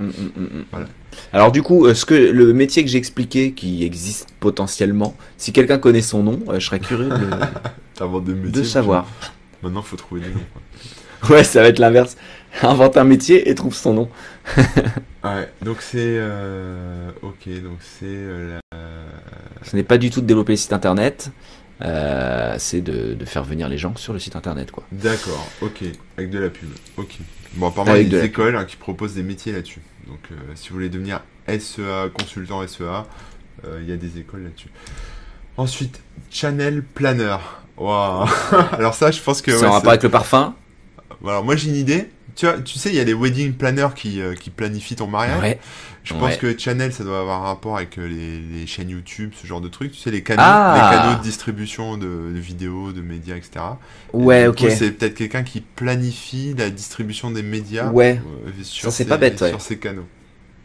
Mm, 0.00 0.06
mm, 0.06 0.10
mm. 0.36 0.64
Voilà. 0.72 0.86
Alors 1.32 1.52
du 1.52 1.62
coup, 1.62 1.86
euh, 1.86 1.94
ce 1.94 2.04
que 2.04 2.14
le 2.14 2.52
métier 2.52 2.82
que 2.82 2.90
j'ai 2.90 2.98
expliqué, 2.98 3.52
qui 3.52 3.84
existe 3.84 4.28
potentiellement, 4.40 5.14
si 5.36 5.52
quelqu'un 5.52 5.78
connaît 5.78 6.02
son 6.02 6.22
nom, 6.22 6.40
euh, 6.48 6.58
je 6.58 6.66
serais 6.66 6.80
curieux 6.80 7.10
de, 7.10 8.62
savoir. 8.64 9.06
Maintenant, 9.62 9.82
faut 9.82 9.96
trouver 9.96 10.22
des 10.22 10.28
noms. 10.28 10.40
quoi. 10.52 10.62
Ouais, 11.28 11.44
ça 11.44 11.60
va 11.60 11.68
être 11.68 11.78
l'inverse. 11.78 12.16
Invente 12.62 12.96
un 12.96 13.04
métier 13.04 13.48
et 13.48 13.54
trouve 13.54 13.74
son 13.74 13.94
nom. 13.94 14.08
Ouais, 15.22 15.52
donc 15.60 15.82
c'est... 15.82 15.98
euh, 15.98 17.10
Ok, 17.20 17.46
donc 17.62 17.76
c'est... 17.82 18.06
euh, 18.06 18.54
la- 18.72 18.78
Ce 19.62 19.76
n'est 19.76 19.82
pas 19.82 19.98
du 19.98 20.08
tout 20.08 20.22
de 20.22 20.26
développer 20.26 20.52
les 20.52 20.56
sites 20.56 20.72
internet. 20.72 21.30
Euh, 21.82 22.54
c'est 22.58 22.80
de, 22.80 23.12
de 23.12 23.24
faire 23.26 23.44
venir 23.44 23.68
les 23.68 23.76
gens 23.76 23.94
sur 23.96 24.14
le 24.14 24.18
site 24.18 24.34
internet, 24.34 24.70
quoi. 24.70 24.82
D'accord, 24.92 25.46
ok, 25.60 25.82
avec 26.16 26.30
de 26.30 26.38
la 26.38 26.48
pub. 26.48 26.70
Ok. 26.96 27.18
Bon, 27.54 27.68
apparemment, 27.68 27.96
il 27.96 28.04
y 28.10 28.16
a 28.16 28.20
des 28.20 28.24
écoles 28.26 28.56
hein, 28.56 28.64
qui 28.64 28.76
proposent 28.76 29.12
des 29.14 29.22
métiers 29.22 29.52
là-dessus. 29.52 29.82
Donc, 30.06 30.20
si 30.54 30.70
vous 30.70 30.76
voulez 30.76 30.88
devenir 30.88 31.20
SEA, 31.46 32.08
consultant 32.18 32.66
SEA, 32.66 33.04
il 33.82 33.88
y 33.88 33.92
a 33.92 33.96
des 33.96 34.18
écoles 34.18 34.44
là-dessus. 34.44 34.68
Ensuite, 35.58 36.00
Channel 36.30 36.82
Planner. 36.82 37.36
Waouh 37.76 38.26
Alors 38.72 38.94
ça, 38.94 39.10
je 39.10 39.20
pense 39.20 39.42
que... 39.42 39.50
c'est 39.52 39.58
ouais, 39.60 39.66
en 39.66 39.72
rapport 39.72 39.90
avec 39.90 40.02
le 40.02 40.08
parfum 40.08 40.54
Alors 41.26 41.44
moi, 41.44 41.56
j'ai 41.56 41.68
une 41.68 41.76
idée. 41.76 42.08
Tu, 42.36 42.46
vois, 42.46 42.58
tu 42.60 42.78
sais, 42.78 42.90
il 42.90 42.94
y 42.96 43.00
a 43.00 43.04
les 43.04 43.14
wedding 43.14 43.52
planners 43.54 43.88
qui, 43.96 44.20
euh, 44.20 44.34
qui 44.34 44.50
planifient 44.50 44.96
ton 44.96 45.06
mariage. 45.06 45.40
Ouais. 45.40 45.58
Je 46.02 46.14
Ouais. 46.14 46.20
pense 46.20 46.36
que 46.38 46.58
Channel, 46.58 46.92
ça 46.92 47.04
doit 47.04 47.20
avoir 47.20 47.42
un 47.42 47.46
rapport 47.46 47.76
avec 47.76 47.98
euh, 47.98 48.06
les, 48.08 48.40
les 48.40 48.66
chaînes 48.66 48.88
YouTube, 48.90 49.32
ce 49.40 49.46
genre 49.46 49.60
de 49.60 49.68
trucs. 49.68 49.92
Tu 49.92 49.98
sais, 49.98 50.10
les 50.10 50.22
canaux, 50.22 50.40
Ah. 50.42 50.72
les 50.92 50.96
canaux 50.96 51.18
de 51.18 51.22
distribution 51.22 51.96
de, 51.98 52.06
de 52.34 52.38
vidéos, 52.38 52.92
de 52.92 53.02
médias, 53.02 53.36
etc. 53.36 53.50
Et 54.14 54.16
Ouais, 54.16 54.42
du 54.44 54.48
ok. 54.48 54.66
c'est 54.70 54.92
peut-être 54.92 55.14
quelqu'un 55.14 55.42
qui 55.42 55.60
planifie 55.60 56.54
la 56.56 56.70
distribution 56.70 57.30
des 57.30 57.42
médias 57.42 57.90
Ouais. 57.90 58.20
euh, 58.46 58.50
sur, 58.62 58.90
Ça, 58.92 59.04
pas 59.04 59.18
bête, 59.18 59.40
ouais. 59.42 59.50
sur 59.50 59.60
ces 59.60 59.78
canaux. 59.78 60.06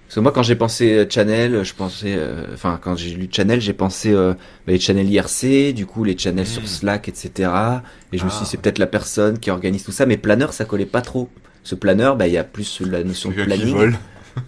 Parce 0.07 0.15
que 0.15 0.19
moi, 0.19 0.31
quand 0.31 0.43
j'ai 0.43 0.55
pensé 0.55 1.07
Channel, 1.09 1.63
je 1.63 1.73
pensais, 1.73 2.13
euh, 2.15 2.53
enfin, 2.53 2.79
quand 2.81 2.95
j'ai 2.95 3.09
lu 3.15 3.27
Channel, 3.31 3.59
j'ai 3.59 3.73
pensé 3.73 4.11
euh, 4.13 4.33
bah, 4.33 4.71
les 4.73 4.79
channels 4.79 5.09
IRC, 5.09 5.73
du 5.73 5.87
coup 5.87 6.03
les 6.03 6.15
channels 6.17 6.45
sur 6.45 6.61
Mm. 6.61 6.67
Slack, 6.67 7.09
etc. 7.09 7.49
Et 8.13 8.17
je 8.19 8.23
me 8.23 8.29
suis 8.29 8.37
Ah. 8.39 8.43
dit, 8.43 8.49
c'est 8.51 8.57
peut-être 8.61 8.77
la 8.77 8.85
personne 8.87 9.39
qui 9.39 9.49
organise 9.49 9.83
tout 9.83 9.91
ça, 9.91 10.05
mais 10.05 10.17
planeur, 10.17 10.53
ça 10.53 10.63
collait 10.63 10.85
pas 10.85 11.01
trop. 11.01 11.27
Ce 11.65 11.75
planeur, 11.75 12.15
bah, 12.15 12.27
il 12.27 12.33
y 12.33 12.37
a 12.37 12.43
plus 12.45 12.79
la 12.81 13.03
notion 13.03 13.31
de 13.31 13.35
Quelqu'un 13.35 13.55
qui 13.55 13.73
planning. 13.73 13.75
vole. 13.75 13.97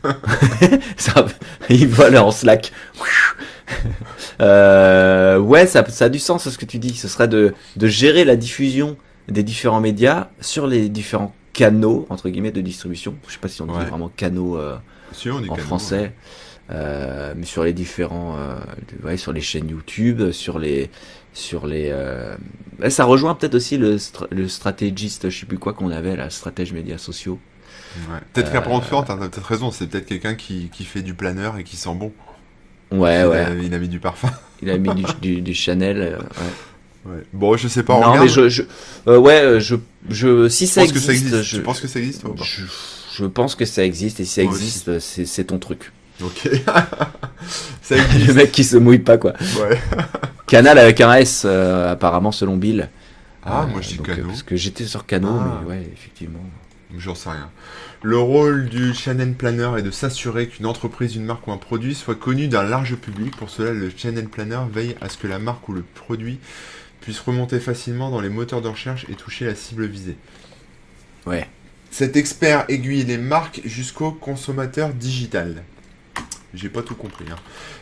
ça, 0.97 1.25
il 1.69 1.87
vole 1.87 2.15
en 2.17 2.31
Slack. 2.31 2.71
euh, 4.41 5.37
ouais, 5.39 5.65
ça, 5.67 5.85
ça 5.89 6.05
a 6.05 6.09
du 6.09 6.19
sens 6.19 6.47
ce 6.49 6.57
que 6.57 6.65
tu 6.65 6.79
dis. 6.79 6.95
Ce 6.95 7.07
serait 7.07 7.27
de, 7.27 7.53
de 7.75 7.87
gérer 7.87 8.25
la 8.25 8.35
diffusion 8.35 8.97
des 9.27 9.43
différents 9.43 9.81
médias 9.81 10.29
sur 10.41 10.67
les 10.67 10.89
différents 10.89 11.33
canaux 11.53 12.05
entre 12.09 12.29
guillemets 12.29 12.51
de 12.51 12.61
distribution. 12.61 13.15
Je 13.27 13.33
sais 13.33 13.39
pas 13.39 13.47
si 13.47 13.61
on 13.61 13.65
dit 13.65 13.73
Ouais. 13.73 13.85
vraiment 13.85 14.09
canaux 14.09 14.57
euh, 14.57 14.75
Si, 15.11 15.29
on 15.29 15.39
est 15.43 15.49
en 15.49 15.55
canaux, 15.55 15.67
français, 15.67 15.99
ouais. 15.99 16.11
euh, 16.71 17.33
mais 17.35 17.45
sur 17.45 17.63
les 17.63 17.73
différents, 17.73 18.37
ouais, 19.03 19.17
sur 19.17 19.33
les 19.33 19.41
chaînes 19.41 19.69
YouTube, 19.69 20.31
sur 20.31 20.59
les, 20.59 20.89
sur 21.37 21.67
les. 21.67 21.89
euh, 21.91 22.35
ouais, 22.79 22.89
ça 22.89 23.05
rejoint 23.05 23.35
peut-être 23.35 23.55
aussi 23.55 23.77
le, 23.77 23.97
stra- 23.97 24.27
le 24.31 24.47
stratégiste, 24.47 25.29
je 25.29 25.39
sais 25.39 25.45
plus 25.45 25.59
quoi 25.59 25.73
qu'on 25.73 25.91
avait, 25.91 26.15
la 26.15 26.29
stratège 26.29 26.73
médias 26.73 26.97
sociaux. 26.97 27.39
Ouais. 27.95 28.19
Peut-être 28.33 28.67
on 28.69 28.79
te 28.79 28.85
fait, 28.85 28.95
t'as 29.05 29.15
peut-être 29.17 29.43
raison, 29.45 29.71
c'est 29.71 29.87
peut-être 29.87 30.05
quelqu'un 30.05 30.35
qui, 30.35 30.69
qui 30.71 30.83
fait 30.85 31.01
du 31.01 31.13
planeur 31.13 31.57
et 31.57 31.63
qui 31.63 31.77
sent 31.77 31.95
bon. 31.95 32.11
Ouais, 32.91 33.21
il, 33.21 33.27
ouais. 33.27 33.37
a, 33.37 33.53
il 33.55 33.73
a 33.73 33.79
mis 33.79 33.89
du 33.89 33.99
parfum. 33.99 34.29
Il 34.61 34.71
a 34.71 34.77
mis 34.79 34.93
du, 34.95 35.03
du, 35.21 35.41
du 35.41 35.53
Chanel. 35.53 36.01
euh, 36.01 36.17
ouais. 36.17 37.15
Ouais. 37.17 37.23
Bon, 37.31 37.55
je 37.55 37.67
sais 37.67 37.83
pas, 37.83 37.93
on 37.95 38.01
non, 38.01 38.07
regarde. 38.07 38.25
mais 38.25 38.27
je, 38.27 38.49
je 38.49 38.63
euh, 39.07 39.17
ouais, 39.17 39.59
je, 39.59 39.75
je, 40.09 40.49
si 40.49 40.67
Tu 40.67 40.71
ça 40.73 40.83
existe, 40.83 40.93
que 40.93 40.99
ça 40.99 41.13
existe 41.13 41.43
je, 41.43 41.55
Tu 41.57 41.61
penses 41.61 41.79
que 41.79 41.87
ça 41.87 41.99
existe 41.99 42.23
ou 42.25 42.33
pas? 42.33 42.43
je, 42.43 42.63
je 43.13 43.25
pense 43.25 43.55
que 43.55 43.65
ça 43.65 43.83
existe 43.85 44.19
et 44.19 44.25
si 44.25 44.33
ça 44.33 44.43
Moi 44.43 44.51
existe, 44.53 44.99
c'est 44.99 45.43
ton 45.45 45.59
truc. 45.59 45.91
Ok. 46.21 46.49
Le 47.89 48.33
mec 48.33 48.51
qui 48.51 48.63
se 48.63 48.77
mouille 48.77 48.99
pas 48.99 49.17
quoi. 49.17 49.33
Ouais. 49.61 49.79
Canal 50.47 50.77
avec 50.77 51.01
un 51.01 51.13
S, 51.15 51.43
euh, 51.45 51.91
apparemment 51.91 52.31
selon 52.31 52.57
Bill. 52.57 52.89
Ah, 53.43 53.63
Euh, 53.63 53.67
moi 53.67 53.81
je 53.81 53.89
dis 53.89 53.97
donc, 53.97 54.09
euh. 54.09 54.23
Parce 54.25 54.43
que 54.43 54.55
j'étais 54.55 54.85
sur 54.85 55.05
Cano, 55.05 55.29
Ah. 55.39 55.61
mais 55.63 55.69
ouais, 55.69 55.89
effectivement. 55.93 56.39
J'en 56.97 57.15
sais 57.15 57.29
rien. 57.29 57.49
Le 58.01 58.17
rôle 58.17 58.69
du 58.69 58.93
channel 58.93 59.33
planner 59.33 59.71
est 59.77 59.81
de 59.81 59.91
s'assurer 59.91 60.47
qu'une 60.47 60.65
entreprise, 60.65 61.15
une 61.15 61.25
marque 61.25 61.47
ou 61.47 61.51
un 61.51 61.57
produit 61.57 61.95
soit 61.95 62.15
connu 62.15 62.47
d'un 62.47 62.63
large 62.63 62.95
public. 62.95 63.35
Pour 63.35 63.49
cela, 63.49 63.71
le 63.73 63.91
channel 63.95 64.27
planner 64.27 64.59
veille 64.71 64.95
à 65.01 65.09
ce 65.09 65.17
que 65.17 65.27
la 65.27 65.39
marque 65.39 65.67
ou 65.67 65.73
le 65.73 65.83
produit 65.95 66.39
puisse 67.01 67.19
remonter 67.19 67.59
facilement 67.59 68.09
dans 68.09 68.21
les 68.21 68.29
moteurs 68.29 68.61
de 68.61 68.67
recherche 68.69 69.05
et 69.09 69.15
toucher 69.15 69.45
la 69.45 69.55
cible 69.55 69.85
visée. 69.85 70.17
Ouais. 71.25 71.47
Cet 71.91 72.15
expert 72.15 72.65
aiguille 72.69 73.03
les 73.03 73.17
marques 73.17 73.61
jusqu'au 73.65 74.11
consommateur 74.11 74.89
digital. 74.93 75.63
J'ai 76.53 76.69
pas 76.69 76.81
tout 76.81 76.95
compris. 76.95 77.25
hein. 77.29 77.35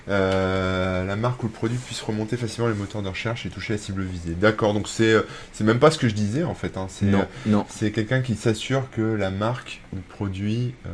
Euh, 0.10 1.06
la 1.06 1.16
marque 1.16 1.44
ou 1.44 1.48
le 1.48 1.52
produit 1.52 1.78
puisse 1.78 2.02
remonter 2.02 2.36
facilement 2.36 2.68
les 2.68 2.74
moteurs 2.76 3.02
de 3.04 3.10
recherche 3.10 3.46
et 3.46 3.50
toucher 3.50 3.74
la 3.74 3.80
cible 3.80 4.04
visée. 4.04 4.34
D'accord, 4.34 4.74
donc 4.74 4.88
c'est 4.88 5.14
euh, 5.14 5.22
c'est 5.54 5.64
même 5.64 5.80
pas 5.80 5.92
ce 5.92 5.98
que 6.00 6.08
je 6.10 6.16
disais 6.16 6.44
en 6.44 6.56
fait. 6.56 6.76
hein. 6.78 6.88
C'est 6.90 7.06
Non, 7.06 7.20
euh, 7.22 7.24
non. 7.46 7.66
c'est 7.70 7.92
quelqu'un 7.92 8.22
qui 8.22 8.36
s'assure 8.36 8.90
que 8.92 9.02
la 9.02 9.30
marque 9.30 9.82
ou 9.94 9.98
le 9.98 10.02
produit 10.02 10.74
euh, 10.88 10.90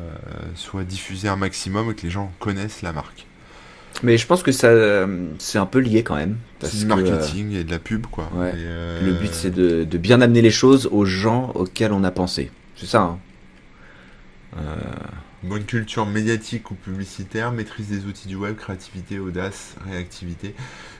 soit 0.55 0.83
diffusé 0.83 1.27
un 1.29 1.37
maximum 1.37 1.91
et 1.91 1.95
que 1.95 2.01
les 2.03 2.09
gens 2.09 2.31
connaissent 2.39 2.81
la 2.81 2.91
marque. 2.93 3.25
Mais 4.03 4.17
je 4.17 4.25
pense 4.25 4.41
que 4.41 4.51
ça, 4.53 4.69
c'est 5.37 5.57
un 5.57 5.65
peu 5.65 5.79
lié 5.79 6.01
quand 6.03 6.15
même. 6.15 6.37
Parce 6.59 6.71
C'est 6.73 6.79
du 6.79 6.87
que, 6.87 6.93
euh, 6.93 6.95
marketing 7.11 7.51
et 7.53 7.63
de 7.65 7.71
la 7.71 7.79
pub, 7.79 8.05
quoi. 8.07 8.29
ouais. 8.35 8.49
Et, 8.49 8.53
euh, 8.57 9.01
le 9.05 9.13
but 9.13 9.33
c'est 9.33 9.51
de, 9.51 9.83
de 9.83 9.97
bien 9.97 10.21
amener 10.21 10.41
les 10.41 10.49
choses 10.51 10.87
aux 10.91 11.05
gens 11.05 11.51
auxquels 11.55 11.91
on 11.91 12.03
a 12.03 12.11
pensé. 12.11 12.51
C'est 12.77 12.85
ça. 12.85 13.01
Hein. 13.01 13.19
Euh, 14.57 14.61
Bonne 15.43 15.63
culture 15.63 16.05
médiatique 16.05 16.69
ou 16.69 16.75
publicitaire, 16.75 17.51
maîtrise 17.51 17.87
des 17.87 18.05
outils 18.05 18.27
du 18.27 18.35
web, 18.35 18.55
créativité, 18.55 19.17
audace, 19.17 19.75
réactivité. 19.89 20.53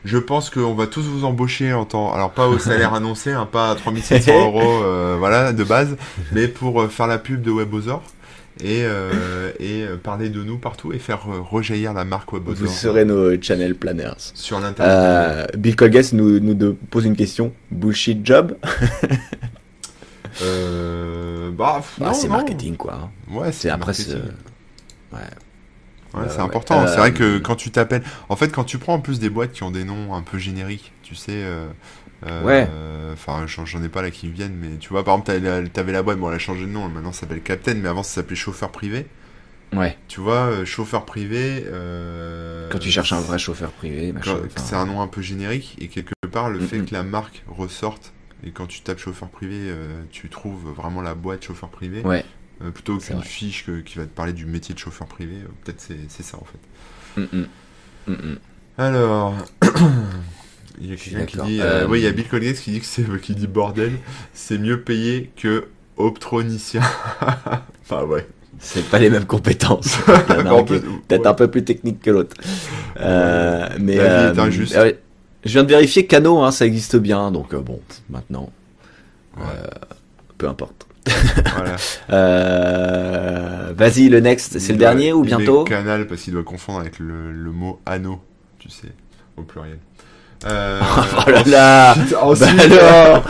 Je 0.04 0.18
pense 0.18 0.50
qu'on 0.50 0.74
va 0.74 0.88
tous 0.88 1.04
vous 1.04 1.26
embaucher 1.26 1.74
en 1.74 1.86
temps, 1.86 2.12
alors 2.12 2.32
pas 2.32 2.48
au 2.48 2.58
salaire 2.58 2.94
annoncé, 2.96 3.32
hein, 3.32 3.48
pas 3.52 3.70
à 3.70 3.76
3700 3.76 4.32
euros, 4.48 4.84
euh, 4.84 5.16
voilà, 5.20 5.54
de 5.54 5.64
base, 5.64 5.96
mais 6.32 6.48
pour 6.48 6.82
euh, 6.82 6.88
faire 6.88 7.06
la 7.06 7.20
pub 7.20 7.44
de 7.44 7.52
Webosaur 7.52 8.02
et, 8.64 8.82
euh, 8.84 9.52
et 9.60 9.86
parler 10.02 10.30
de 10.30 10.44
nous 10.44 10.58
partout 10.58 10.92
et 10.92 10.98
faire 11.00 11.26
rejaillir 11.50 11.94
la 11.94 12.04
marque 12.04 12.32
vous 12.34 12.40
Webosaur 12.40 12.68
serez 12.68 13.06
nos 13.06 13.40
channel 13.42 13.76
planners. 13.76 14.14
sur 14.34 14.60
l'internet. 14.60 14.92
Euh, 14.94 15.46
Bill 15.58 15.76
Colgate 15.76 16.14
nous, 16.14 16.40
nous 16.40 16.74
pose 16.90 17.06
une 17.06 17.16
question. 17.16 17.54
Bullshit 17.70 18.26
job? 18.26 18.58
Euh, 20.42 21.52
bah, 21.52 21.82
Ah, 22.00 22.06
non, 22.06 22.14
C'est 22.14 22.28
marketing 22.28 22.76
quoi. 22.78 22.94
hein. 22.96 23.10
Ouais, 23.30 23.52
C'est 23.52 23.70
après 23.70 23.94
c'est- 23.94 24.14
ouais. 24.16 24.20
Ouais, 26.14 26.24
Euh, 26.24 26.28
c'est 26.30 26.40
important. 26.42 26.82
Euh, 26.82 26.88
C'est 26.88 26.98
vrai 26.98 27.14
que 27.14 27.38
quand 27.38 27.56
tu 27.56 27.72
t'appelles, 27.72 28.04
en 28.28 28.36
fait, 28.36 28.50
quand 28.50 28.66
tu 28.66 28.78
prends 28.78 28.96
en 28.96 29.00
plus 29.00 29.20
des 29.20 29.30
boîtes 29.30 29.54
qui 29.54 29.64
ont 29.64 29.72
des 29.72 29.86
noms 29.86 30.14
un 30.14 30.22
peu 30.22 30.38
génériques, 30.38 30.92
tu 31.04 31.16
sais. 31.16 31.32
euh, 31.32 31.68
euh, 32.28 32.44
Ouais. 32.46 32.70
Enfin, 33.14 33.46
j'en 33.48 33.82
ai 33.84 33.90
pas 33.90 34.02
là 34.02 34.12
qui 34.12 34.28
me 34.28 34.34
viennent, 34.34 34.56
mais 34.56 34.78
tu 34.78 34.90
vois, 34.90 35.04
par 35.04 35.16
exemple, 35.16 35.70
t'avais 35.74 35.92
la, 35.92 36.04
boîte, 36.04 36.18
bon, 36.18 36.30
elle 36.30 36.36
a 36.36 36.40
changé 36.40 36.66
de 36.66 36.72
nom, 36.72 36.88
maintenant 36.90 37.12
ça 37.12 37.22
s'appelle 37.22 37.42
Captain, 37.42 37.76
mais 37.76 37.88
avant 37.90 38.04
ça 38.04 38.16
s'appelait 38.16 38.36
chauffeur 38.36 38.72
privé. 38.72 39.08
Ouais. 39.74 39.98
Tu 40.10 40.20
vois, 40.20 40.48
euh, 40.48 40.66
chauffeur 40.66 41.06
privé. 41.06 41.64
euh, 41.68 42.70
Quand 42.72 42.80
tu 42.80 42.92
cherches 42.92 43.14
un 43.14 43.22
vrai 43.22 43.40
chauffeur 43.40 43.72
privé, 43.72 44.14
C'est 44.58 44.76
un 44.76 44.86
nom 44.86 45.02
un 45.02 45.08
peu 45.08 45.22
générique, 45.22 45.78
et 45.80 45.88
quelque 45.88 46.14
part, 46.30 46.50
le 46.50 46.60
fait 46.60 46.80
Mhm. 46.80 46.86
que 46.88 46.94
la 46.94 47.04
marque 47.04 47.44
ressorte, 47.48 48.12
et 48.46 48.52
quand 48.52 48.66
tu 48.68 48.82
tapes 48.82 49.00
chauffeur 49.00 49.30
privé, 49.30 49.56
euh, 49.60 50.02
tu 50.12 50.30
trouves 50.30 50.72
vraiment 50.76 51.02
la 51.02 51.14
boîte 51.16 51.44
chauffeur 51.46 51.70
privé. 51.70 52.02
Ouais. 52.02 52.26
Euh, 52.64 52.70
plutôt 52.72 52.98
qu'une 52.98 53.24
fiche 53.24 53.66
que- 53.66 53.80
qui 53.82 53.98
va 53.98 54.04
te 54.06 54.10
parler 54.10 54.34
du 54.34 54.46
métier 54.46 54.76
de 54.76 54.80
chauffeur 54.80 55.08
privé, 55.08 55.34
euh, 55.44 55.48
peut-être 55.64 55.82
c'est 56.10 56.24
ça 56.24 56.38
en 56.38 56.46
fait. 56.46 57.22
Mm, 57.22 57.46
mm. 58.08 58.14
Mm. 58.14 58.36
Alors, 58.78 59.36
il 60.80 60.90
y 60.90 60.94
a 60.94 60.96
quelqu'un 60.96 61.26
qui 61.26 61.38
dit, 61.42 61.62
euh, 61.62 61.84
Euh, 61.84 61.88
oui, 61.88 62.00
il 62.00 62.04
y 62.04 62.08
a 62.08 62.12
Bill 62.12 62.28
Colgate 62.28 62.56
qui 62.58 62.72
dit 62.72 62.80
que 62.80 62.86
c'est, 62.86 63.04
qui 63.22 63.36
dit 63.36 63.48
bordel, 63.48 63.94
c'est 64.34 64.58
mieux 64.58 64.82
payé 64.82 65.32
que 65.36 65.68
optronicien. 65.98 66.82
enfin 67.84 68.04
ouais. 68.04 68.28
C'est 68.60 68.88
pas 68.92 69.00
les 69.00 69.10
mêmes 69.10 69.26
compétences. 69.26 69.98
Peut-être 70.06 71.22
ouais. 71.22 71.28
un 71.28 71.34
peu 71.34 71.50
plus 71.50 71.64
technique 71.64 72.00
que 72.00 72.12
l'autre. 72.12 72.36
Euh, 73.00 73.68
mais 73.80 73.96
La 73.96 74.32
vie 74.32 74.38
est 74.38 74.42
injuste. 74.42 74.78
Je 75.44 75.52
viens 75.54 75.64
de 75.64 75.70
vérifier 75.70 76.06
Cano, 76.06 76.42
hein, 76.44 76.52
ça 76.52 76.66
existe 76.66 76.96
bien, 76.98 77.32
donc 77.32 77.54
euh, 77.54 77.60
bon, 77.62 77.80
maintenant, 78.10 78.50
Ouais, 79.38 79.44
euh, 79.64 79.68
peu 80.38 80.48
importe. 80.48 80.86
voilà. 81.56 81.76
Euh, 82.12 83.74
Vas-y, 83.76 84.10
le 84.10 84.20
next, 84.20 84.60
c'est 84.60 84.74
le 84.74 84.78
doit- 84.78 84.90
dernier 84.90 85.14
ou 85.14 85.24
bientôt 85.24 85.64
Canal 85.64 86.06
parce 86.08 86.22
qu'il 86.22 86.34
doit 86.34 86.44
confondre 86.44 86.80
avec 86.80 87.00
le, 87.00 87.32
le 87.32 87.52
mot 87.52 87.80
anneau, 87.86 88.20
tu 88.60 88.70
sais, 88.70 88.90
au 89.38 89.44
pluriel. 89.44 89.80
Oh 90.44 91.30
là 91.30 91.44
là 91.46 91.96
ensuite, 92.22 92.58
Bah 92.58 92.64
alors 92.64 93.24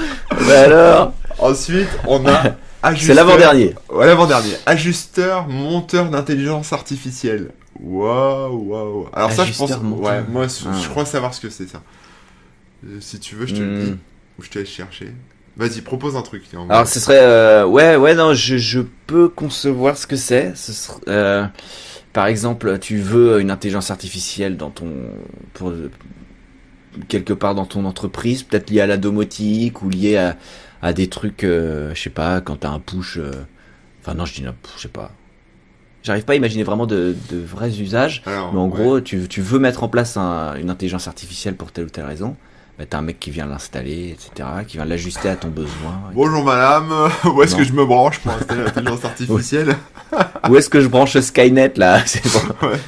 Bah 0.48 0.62
alors 0.62 1.14
ensuite, 1.40 1.90
on 2.08 2.26
a 2.26 2.56
C'est 2.98 3.14
l'avant-dernier. 3.14 3.76
Ouais, 3.92 4.06
l'avant-dernier. 4.08 4.54
Ajusteur, 4.66 5.48
monteur 5.48 6.10
d'intelligence 6.10 6.74
artificielle. 6.74 7.52
Waouh, 7.80 8.70
waouh. 8.70 9.08
Alors 9.14 9.32
ça, 9.32 9.46
je 9.46 9.54
pense. 9.56 9.70
Monteur. 9.82 10.00
Ouais, 10.12 10.24
moi, 10.32 10.48
je 10.48 10.68
Ah. 10.68 10.72
je 10.82 10.88
crois 10.90 11.06
savoir 11.06 11.34
ce 11.34 11.42
que 11.42 11.50
c'est 11.52 11.68
ça. 11.68 11.82
Euh, 12.86 12.98
si 13.00 13.20
tu 13.20 13.36
veux, 13.36 13.46
je 13.46 13.54
te 13.54 13.60
le 13.62 13.70
Hmm. 13.70 13.80
dis. 13.86 13.96
Ou 14.40 14.44
je 14.44 14.50
te 14.50 14.60
laisse 14.60 14.70
chercher. 14.70 15.12
Vas-y, 15.58 15.82
propose 15.82 16.16
un 16.16 16.22
truc. 16.22 16.44
Alors 16.70 16.88
ce 16.88 17.00
serait 17.00 17.20
euh, 17.22 17.66
ouais 17.66 17.98
ouais 17.98 18.16
non 18.16 18.34
je, 18.34 18.56
je 18.58 18.80
peux 19.06 19.28
concevoir 19.28 19.98
ce 19.98 20.08
que 20.08 20.16
c'est. 20.16 20.56
Ce 20.56 20.72
euh, 21.10 21.46
par 22.14 22.28
exemple 22.28 22.80
tu 22.80 22.98
veux 23.00 23.42
une 23.42 23.52
intelligence 23.52 23.92
artificielle 23.92 24.56
dans 24.56 24.70
ton 24.70 24.90
pour 25.54 25.74
quelque 27.08 27.34
part 27.34 27.56
dans 27.56 27.66
ton 27.66 27.86
entreprise 27.86 28.44
peut-être 28.44 28.70
lié 28.70 28.82
à 28.82 28.88
la 28.88 28.98
domotique 28.98 29.82
ou 29.82 29.90
lié 29.90 30.18
à, 30.18 30.38
à 30.82 30.94
des 30.94 31.08
trucs 31.08 31.44
euh, 31.44 31.94
je 31.96 32.02
sais 32.02 32.10
pas 32.10 32.42
quand 32.42 32.58
t'as 32.58 32.70
un 32.70 32.80
push. 32.80 33.20
Enfin 34.02 34.14
non 34.16 34.26
je 34.26 34.34
dis 34.34 34.44
non, 34.44 34.56
je 34.78 34.82
sais 34.84 34.88
pas. 34.88 35.12
J'arrive 36.04 36.26
pas 36.26 36.34
à 36.34 36.36
imaginer 36.36 36.64
vraiment 36.64 36.88
de, 36.88 37.16
de 37.30 37.38
vrais 37.38 37.80
usages. 37.80 38.24
Alors, 38.26 38.52
Mais 38.54 38.60
en 38.60 38.66
ouais. 38.70 38.72
gros, 38.72 39.02
tu, 39.02 39.28
tu 39.28 39.42
veux 39.42 39.60
mettre 39.60 39.84
en 39.84 39.88
place 39.88 40.18
un- 40.18 40.56
une 40.56 40.72
intelligence 40.72 41.08
artificielle 41.08 41.56
pour 41.56 41.72
telle 41.72 41.86
ou 41.86 41.90
telle 41.90 42.06
raison. 42.06 42.36
Bah, 42.82 42.88
t'as 42.90 42.98
un 42.98 43.04
mec 43.04 43.20
qui 43.20 43.30
vient 43.30 43.46
l'installer, 43.46 44.16
etc., 44.18 44.50
qui 44.68 44.78
vient 44.78 44.86
l'ajuster 44.86 45.30
à 45.30 45.36
ton 45.36 45.50
besoin. 45.50 46.02
Bonjour 46.16 46.44
madame, 46.44 46.92
où 47.26 47.44
est-ce 47.44 47.56
que 47.56 47.64
je 47.64 47.74
me 47.74 47.86
branche 47.86 48.18
pour 48.18 48.32
installer 48.32 48.64
l'intelligence 48.66 49.06
artificielle 49.06 49.76
Où 50.50 50.56
est-ce 50.56 50.68
que 50.68 50.82
je 50.82 50.88
branche 50.88 51.16
Skynet 51.16 51.74
là 51.76 52.02
C'est 52.08 52.24
bon. 52.24 52.68
Ouais. 52.68 52.80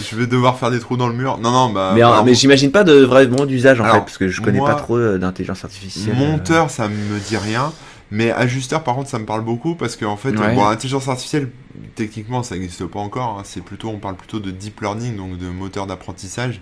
Je 0.00 0.16
vais 0.16 0.26
devoir 0.26 0.58
faire 0.58 0.72
des 0.72 0.80
trous 0.80 0.96
dans 0.96 1.06
le 1.06 1.14
mur. 1.14 1.38
Non, 1.38 1.52
non, 1.52 1.70
bah. 1.72 1.92
Mais, 1.94 2.02
mais 2.24 2.34
j'imagine 2.34 2.72
pas 2.72 2.82
de 2.82 2.94
vraiment 3.04 3.46
d'usage 3.46 3.80
en 3.80 3.84
Alors, 3.84 3.96
fait, 3.96 4.00
parce 4.00 4.18
que 4.18 4.26
je 4.26 4.40
connais 4.40 4.58
moi, 4.58 4.70
pas 4.70 4.74
trop 4.74 4.96
euh, 4.96 5.16
d'intelligence 5.16 5.62
artificielle. 5.62 6.16
Monteur, 6.16 6.68
ça 6.68 6.88
me 6.88 7.20
dit 7.20 7.36
rien. 7.36 7.72
Mais 8.10 8.30
ajusteur, 8.32 8.82
par 8.82 8.96
contre, 8.96 9.08
ça 9.08 9.18
me 9.20 9.24
parle 9.26 9.42
beaucoup 9.44 9.74
parce 9.76 9.96
qu'en 9.96 10.16
fait, 10.16 10.30
Ouais. 10.38 10.54
bon, 10.54 10.68
l'intelligence 10.68 11.06
artificielle, 11.08 11.50
techniquement, 11.94 12.42
ça 12.42 12.56
n'existe 12.56 12.84
pas 12.86 12.98
encore. 12.98 13.38
hein. 13.38 13.42
C'est 13.44 13.62
plutôt, 13.62 13.88
on 13.88 13.98
parle 13.98 14.16
plutôt 14.16 14.40
de 14.40 14.50
deep 14.50 14.80
learning, 14.80 15.16
donc 15.16 15.38
de 15.38 15.46
moteur 15.48 15.86
d'apprentissage. 15.86 16.60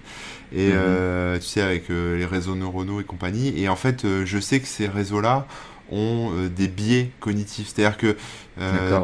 Et 0.53 0.69
Mhm. 0.69 0.73
euh, 0.77 1.39
tu 1.39 1.45
sais, 1.47 1.63
avec 1.63 1.91
euh, 1.91 2.19
les 2.19 2.27
réseaux 2.27 2.55
neuronaux 2.55 3.01
et 3.01 3.05
compagnie. 3.05 3.53
Et 3.59 3.69
en 3.69 3.77
fait, 3.77 4.05
euh, 4.05 4.25
je 4.27 4.39
sais 4.39 4.61
que 4.61 4.67
ces 4.67 4.87
réseaux-là 4.89 5.47
ont 5.91 6.33
des 6.55 6.69
biais 6.69 7.11
cognitifs. 7.19 7.73
C'est-à-dire 7.75 7.97
que 7.97 8.15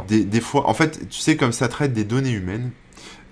des, 0.07 0.25
des 0.25 0.41
fois, 0.43 0.69
en 0.69 0.75
fait, 0.75 1.09
tu 1.09 1.21
sais, 1.21 1.37
comme 1.37 1.53
ça 1.53 1.69
traite 1.69 1.93
des 1.95 2.05
données 2.05 2.33
humaines. 2.33 2.71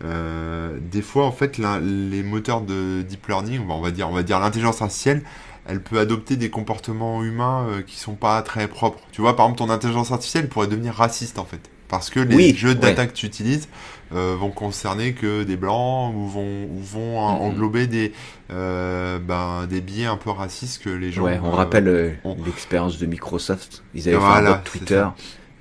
euh, 0.04 0.78
des 0.90 1.02
fois, 1.02 1.26
en 1.26 1.32
fait, 1.32 1.58
les 1.58 2.22
moteurs 2.24 2.62
de 2.62 3.02
deep 3.02 3.26
learning, 3.28 3.60
on 3.68 3.80
va 3.80 3.90
dire, 3.92 4.08
on 4.08 4.12
va 4.12 4.22
dire 4.24 4.40
l'intelligence 4.40 4.82
artificielle, 4.82 5.22
elle 5.66 5.82
peut 5.82 5.98
adopter 5.98 6.36
des 6.36 6.50
comportements 6.50 7.22
humains 7.22 7.66
euh, 7.68 7.82
qui 7.82 7.96
sont 7.96 8.14
pas 8.14 8.42
très 8.42 8.68
propres. 8.68 9.00
Tu 9.12 9.20
vois, 9.20 9.36
par 9.36 9.46
exemple, 9.46 9.58
ton 9.58 9.70
intelligence 9.70 10.10
artificielle 10.12 10.48
pourrait 10.48 10.66
devenir 10.66 10.94
raciste 10.94 11.38
en 11.38 11.44
fait. 11.44 11.60
Parce 11.88 12.08
que 12.08 12.20
les 12.20 12.34
Oui, 12.34 12.54
jeux 12.56 12.74
de 12.74 12.80
data 12.80 13.02
ouais. 13.02 13.08
que 13.08 13.12
tu 13.12 13.26
utilises 13.26 13.68
euh, 14.14 14.34
vont 14.38 14.50
concerner 14.50 15.12
que 15.12 15.42
des 15.42 15.56
blancs 15.56 16.14
ou 16.14 16.26
vont, 16.26 16.64
ou 16.64 16.80
vont 16.80 17.18
englober 17.18 17.86
des, 17.86 18.12
euh, 18.50 19.18
ben, 19.18 19.66
des 19.68 19.82
biais 19.82 20.06
un 20.06 20.16
peu 20.16 20.30
racistes 20.30 20.82
que 20.82 20.88
les 20.88 21.12
gens. 21.12 21.24
Ouais, 21.24 21.38
on 21.42 21.48
euh, 21.48 21.54
rappelle 21.54 22.18
l'expérience 22.46 22.98
de 22.98 23.06
Microsoft. 23.06 23.82
Ils 23.94 24.08
avaient 24.08 24.18
fait 24.18 24.48
un 24.48 24.54
Twitter 24.64 25.04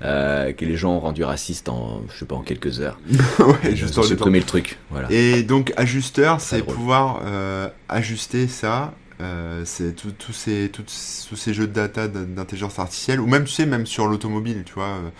euh, 0.04 0.52
que 0.52 0.64
les 0.64 0.76
gens 0.76 0.94
ont 0.94 1.00
rendu 1.00 1.22
raciste 1.22 1.68
en, 1.68 2.02
je 2.12 2.18
sais 2.18 2.24
pas, 2.24 2.34
en 2.34 2.40
quelques 2.40 2.80
heures. 2.80 2.98
ouais, 3.38 3.76
juste 3.76 3.96
en 3.98 4.02
le 4.02 4.42
truc. 4.42 4.78
Voilà. 4.90 5.06
Et 5.12 5.42
donc 5.42 5.72
ajusteur, 5.76 6.40
c'est 6.40 6.62
pouvoir 6.62 7.20
euh, 7.24 7.68
ajuster 7.88 8.48
ça. 8.48 8.94
Euh, 9.22 9.64
c'est 9.64 9.94
tous 9.94 10.32
ces, 10.32 10.70
tous 10.72 11.26
tous 11.28 11.36
ces 11.36 11.54
jeux 11.54 11.66
de 11.66 11.72
data 11.72 12.08
d'in- 12.08 12.24
d'intelligence 12.24 12.78
artificielle, 12.78 13.20
ou 13.20 13.26
même, 13.26 13.44
tu 13.44 13.52
sais, 13.52 13.66
même 13.66 13.86
sur 13.86 14.06
l'automobile, 14.08 14.62
tu 14.66 14.74
vois, 14.74 14.84
euh, 14.86 15.10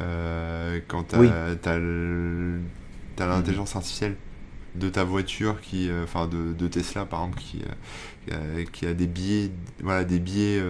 euh, 0.00 0.80
quand 0.88 1.14
Oui. 1.18 1.28
t'as 1.62 1.78
le- 1.78 2.60
t'as 3.16 3.26
l'intelligence 3.26 3.76
artificielle 3.76 4.16
de 4.74 4.88
ta 4.88 5.04
voiture, 5.04 5.60
qui, 5.60 5.90
euh, 5.90 6.04
enfin 6.04 6.26
de, 6.26 6.52
de 6.54 6.68
Tesla 6.68 7.04
par 7.04 7.20
exemple, 7.20 7.38
qui, 7.40 7.62
qui 8.72 8.86
a 8.86 8.94
des 8.94 9.06
biais, 9.06 9.50
voilà, 9.82 10.04
des 10.04 10.18
biais 10.18 10.62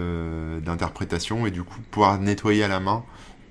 d'interprétation, 0.61 1.45
et 1.47 1.51
du 1.51 1.63
coup 1.63 1.79
pouvoir 1.91 2.19
nettoyer 2.19 2.63
à 2.63 2.67
la 2.67 2.79
main 2.79 3.03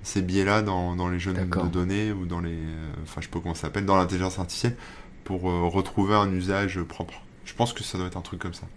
ces 0.03 0.21
biais-là 0.21 0.61
dans, 0.61 0.95
dans 0.95 1.09
les 1.09 1.17
jeux 1.19 1.33
de 1.33 1.67
données 1.67 2.11
ou 2.11 2.25
dans 2.25 2.41
les, 2.41 2.57
enfin 3.03 3.21
je 3.21 3.25
sais 3.25 3.31
pas 3.31 3.39
comment 3.39 3.55
ça 3.55 3.63
s'appelle, 3.63 3.85
dans 3.85 3.95
l'intelligence 3.95 4.37
artificielle 4.39 4.75
pour 5.23 5.43
retrouver 5.43 6.15
un 6.15 6.31
usage 6.33 6.81
propre. 6.83 7.21
Je 7.45 7.53
pense 7.53 7.73
que 7.73 7.83
ça 7.83 7.97
doit 7.97 8.07
être 8.07 8.17
un 8.17 8.21
truc 8.21 8.39
comme 8.41 8.53
ça. 8.53 8.67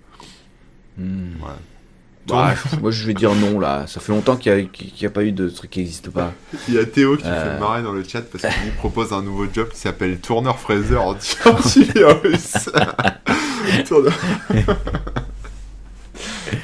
Bah, 0.98 2.55
moi 2.82 2.90
je 2.90 3.06
vais 3.06 3.14
dire 3.14 3.35
non 3.35 3.60
là. 3.60 3.86
Ça 3.86 4.01
fait 4.01 4.12
longtemps 4.12 4.36
qu'il 4.36 4.52
n'y 4.55 4.62
a, 4.62 4.64
qu'il 4.64 5.02
y 5.02 5.06
a 5.06 5.10
pas 5.10 5.23
eu 5.23 5.31
de 5.32 5.48
truc 5.48 5.70
qui 5.70 5.78
n'existe 5.81 6.10
pas. 6.10 6.32
Il 6.68 6.74
y 6.74 6.78
a 6.78 6.85
Théo 6.85 7.16
qui 7.16 7.23
Euh. 7.27 7.55
fait 7.55 7.60
marrer 7.60 7.82
dans 7.82 7.93
le 7.93 8.02
chat 8.02 8.23
parce 8.23 8.43
qu'il 8.52 8.73
propose 8.73 9.12
un 9.12 9.23
nouveau 9.23 9.47
job 9.52 9.68
qui 9.68 9.78
s'appelle 9.78 10.18
tourneur 10.18 10.59
fraiseur 10.59 11.02
anti- 11.02 11.36
antivirus. 11.44 12.55
Tourneur- 13.89 14.12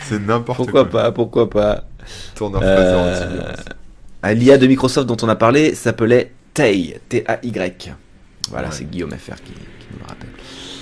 C'est 0.09 0.20
n'importe 0.20 0.56
Pourquoi 0.56 0.84
quoi. 0.84 1.02
pas 1.02 1.12
Pourquoi 1.12 1.50
pas 1.50 1.84
Tourneur 2.34 2.60
Euh, 2.64 3.24
antivirus. 3.24 3.56
L'IA 4.24 4.59
de 4.59 4.66
Microsoft 4.66 5.06
dont 5.09 5.16
on 5.22 5.28
a 5.28 5.36
parlé 5.36 5.74
s'appelait 5.74 6.32
TAY. 6.54 7.00
T-A-Y. 7.09 7.92
Voilà, 8.50 8.68
Ouais. 8.68 8.74
c'est 8.74 8.84
Guillaume 8.90 9.10
FR 9.12 9.36
qui, 9.36 9.52
qui 9.52 9.59
nous 9.92 9.98
le 10.00 10.04
rappelle. 10.06 10.28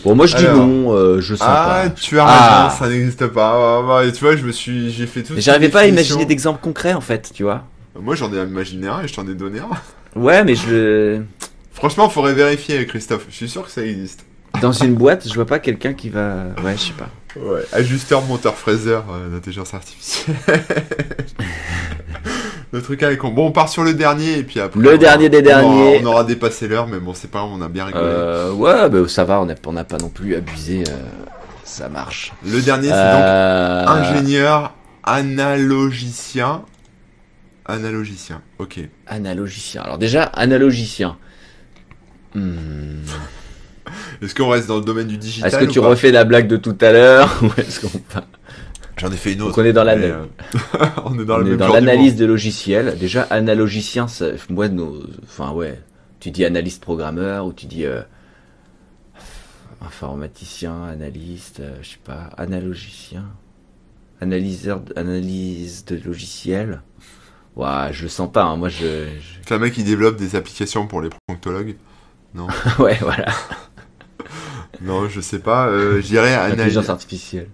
Bon, 0.05 0.15
moi 0.15 0.27
je 0.27 0.37
dis 0.37 0.47
Alors. 0.47 0.67
non, 0.67 0.95
euh, 0.95 1.21
je 1.21 1.35
sens 1.35 1.47
Ah, 1.49 1.83
pas. 1.85 1.91
tu 1.91 2.19
as 2.19 2.25
Ah. 2.27 2.69
raison, 2.69 2.79
ça 2.79 2.89
n'existe 2.89 3.27
pas. 3.29 3.79
Ah, 3.81 3.83
bah, 3.87 4.05
et 4.07 4.13
tu 4.13 4.25
vois, 4.25 4.35
je 4.37 4.45
me 4.45 4.53
suis, 4.53 4.91
j'ai 4.91 5.07
fait 5.07 5.23
tout. 5.23 5.35
J'arrivais 5.37 5.69
pas 5.69 5.81
à 5.81 5.87
imaginer 5.87 6.25
d'exemples 6.25 6.61
concrets 6.63 6.95
en 6.95 7.01
fait, 7.03 7.31
tu 7.35 7.43
vois. 7.43 7.65
Moi, 8.01 8.15
j'en 8.15 8.33
ai 8.33 8.39
imaginé 8.39 8.89
un 8.89 9.03
et 9.03 9.09
je 9.09 9.15
t'en 9.15 9.27
ai 9.29 9.35
donné 9.35 9.59
un. 9.61 10.19
Ouais, 10.19 10.43
mais 10.45 10.55
je. 10.55 11.21
Franchement, 11.73 12.09
faudrait 12.09 12.35
vérifier, 12.35 12.87
Christophe. 12.87 13.27
Je 13.31 13.35
suis 13.35 13.49
sûr 13.49 13.65
que 13.65 13.71
ça 13.71 13.85
existe. 13.85 14.25
Dans 14.61 14.73
une 14.73 14.95
boîte, 14.95 15.29
je 15.29 15.35
vois 15.35 15.47
pas 15.47 15.59
quelqu'un 15.59 15.93
qui 15.95 16.09
va. 16.09 16.47
Ouais, 16.65 16.75
je 16.77 16.81
sais 16.89 16.93
pas. 16.93 17.09
Ouais, 17.41 17.61
ajusteur, 17.73 18.23
monteur, 18.23 18.57
fraiseur 18.57 19.05
euh, 19.13 19.29
d'intelligence 19.29 19.73
artificielle. 19.75 20.37
le 22.73 22.83
truc 22.83 23.03
avec. 23.03 23.21
Bon, 23.21 23.47
on 23.47 23.53
part 23.53 23.69
sur 23.69 23.83
le 23.85 23.95
dernier 23.95 24.39
et 24.39 24.43
puis 24.43 24.61
après. 24.61 24.81
Le 24.81 24.95
on 24.95 24.97
dernier 24.99 25.29
des 25.29 25.39
on 25.39 25.41
aura- 25.43 25.61
derniers. 25.63 26.01
On 26.03 26.07
aura 26.07 26.25
dépassé 26.25 26.69
l'heure, 26.69 26.87
mais 26.87 26.99
bon, 27.01 27.15
c'est 27.15 27.31
pas 27.31 27.39
grave, 27.41 27.51
on 27.53 27.63
a 27.63 27.69
bien 27.69 27.85
rigolé. 27.87 28.05
Euh, 28.05 28.53
ouais, 28.53 28.89
bah, 28.89 29.09
ça 29.09 29.25
va, 29.25 29.41
on 29.41 29.47
n'a 29.47 29.55
on 29.67 29.73
n'a 29.73 29.85
pas 29.85 29.99
non 29.99 30.09
plus 30.09 30.35
abusé. 30.35 30.85
euh, 30.89 30.93
ça 31.65 31.89
marche. 31.89 32.33
Le 32.45 32.61
dernier, 32.61 32.89
c'est 32.89 32.95
Euh, 32.95 33.85
donc 33.87 33.97
ingénieur 33.97 34.75
analogicien. 35.05 36.63
Analogicien, 37.67 38.43
ok. 38.59 38.81
Analogicien. 39.07 39.83
Alors 39.83 39.99
déjà, 39.99 40.25
analogicien. 40.25 41.17
Hmm. 42.35 43.03
Est-ce 44.23 44.35
qu'on 44.35 44.49
reste 44.49 44.69
dans 44.69 44.77
le 44.77 44.85
domaine 44.85 45.07
du 45.09 45.17
digital 45.17 45.49
Est-ce 45.51 45.59
que 45.59 45.71
tu 45.71 45.79
refais 45.81 46.11
la 46.13 46.25
blague 46.25 46.47
de 46.47 46.57
tout 46.57 46.77
à 46.81 46.93
l'heure 46.93 47.29
ou 47.43 47.47
est-ce 47.61 47.81
qu'on 47.81 47.91
J'en 49.01 49.11
ai 49.13 49.17
fait 49.17 49.33
une 49.33 49.43
autre. 49.43 49.57
Donc 49.57 49.65
on 49.65 49.69
est 49.69 49.73
dans 49.73 49.85
la- 49.85 49.97
mais, 49.97 50.05
euh, 50.11 50.25
on 51.05 51.19
est 51.19 51.25
dans, 51.25 51.39
le 51.39 51.45
on 51.45 51.47
est 51.47 51.51
même 51.51 51.57
dans 51.59 51.67
genre 51.67 51.75
l'analyse 51.75 52.17
de 52.17 52.27
logiciels. 52.27 52.97
Déjà, 52.99 53.23
analogicien, 53.23 54.09
ça, 54.09 54.27
moi, 54.49 54.69
nos, 54.69 55.03
enfin 55.25 55.53
ouais, 55.53 55.81
tu 56.21 56.31
dis 56.31 56.45
analyste 56.45 56.83
programmeur 56.83 57.47
ou 57.47 57.53
tu 57.53 57.67
dis 57.67 57.85
euh, 57.87 58.03
informaticien, 59.81 60.85
analyste, 60.85 61.61
euh, 61.61 61.77
je 61.83 61.91
sais 61.91 61.99
pas, 62.05 62.31
analogicien, 62.37 63.25
analyseur, 64.21 64.83
analyse 64.97 65.85
de 65.87 65.99
logiciels. 66.05 66.83
Ouah, 67.57 67.91
je 67.93 68.03
le 68.05 68.09
sens 68.09 68.31
pas. 68.31 68.45
hein, 68.45 68.57
moi, 68.57 68.69
je, 68.69 69.07
je-. 69.21 69.39
C'est 69.47 69.55
un 69.55 69.59
mec 69.59 69.73
qui 69.75 69.83
développe 69.83 70.17
des 70.17 70.37
applications 70.37 70.87
pour 70.87 71.01
les 71.03 71.11
proctologues. 71.27 71.77
ouais, 72.79 72.99
voilà. 73.01 73.27
Non, 74.83 75.09
je 75.11 75.21
sais 75.21 75.41
pas. 75.41 75.67
Euh, 75.67 76.01
je 76.01 76.07
dirais 76.07 76.33
anal- 76.33 76.53
Intelligence 76.53 76.89
artificielle. 76.89 77.49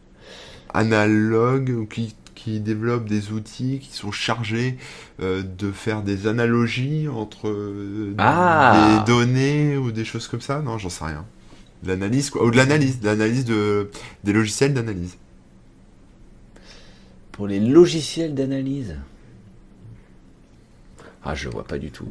Analogue 0.76 1.70
ou 1.70 1.86
qui, 1.86 2.14
qui 2.34 2.60
développe 2.60 3.06
des 3.08 3.32
outils 3.32 3.80
qui 3.80 3.92
sont 3.96 4.12
chargés 4.12 4.76
euh, 5.20 5.42
de 5.42 5.72
faire 5.72 6.02
des 6.02 6.26
analogies 6.26 7.08
entre 7.08 7.48
euh, 7.48 8.14
Ah. 8.18 9.02
des 9.06 9.12
données 9.12 9.76
ou 9.76 9.90
des 9.90 10.04
choses 10.04 10.28
comme 10.28 10.40
ça? 10.40 10.60
Non, 10.62 10.78
j'en 10.78 10.88
sais 10.90 11.04
rien. 11.04 11.24
De 11.82 11.88
l'analyse 11.88 12.30
quoi. 12.30 12.44
Ou 12.44 12.50
de 12.50 12.56
l'analyse. 12.56 13.00
De 13.00 13.06
l'analyse 13.06 13.44
de, 13.44 13.90
des 14.24 14.32
logiciels 14.32 14.74
d'analyse. 14.74 15.16
Pour 17.32 17.46
les 17.46 17.60
logiciels 17.60 18.34
d'analyse? 18.34 18.96
Ah, 21.24 21.34
je 21.34 21.48
vois 21.48 21.64
pas 21.64 21.76
du 21.78 21.90
tout. 21.90 22.06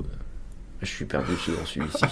Je 0.82 0.88
suis 0.88 1.06
perdu 1.06 1.32
dans 1.48 1.66
celui-ci. 1.66 2.06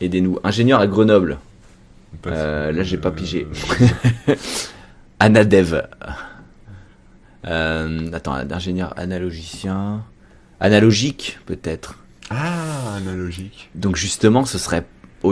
Aidez-nous. 0.00 0.38
Ingénieur 0.44 0.80
à 0.80 0.86
Grenoble. 0.86 1.38
Euh, 2.26 2.72
là, 2.72 2.82
j'ai 2.82 2.96
pas 2.98 3.10
pigé. 3.10 3.46
Euh, 4.28 4.34
Anadev. 5.20 5.82
Euh, 7.46 8.10
attends, 8.12 8.34
ingénieur 8.34 8.92
analogicien. 8.96 10.02
Analogique, 10.60 11.38
peut-être. 11.46 11.98
Ah, 12.30 12.96
analogique. 12.96 13.70
Donc, 13.74 13.96
justement, 13.96 14.44
ce 14.44 14.58
serait, 14.58 14.84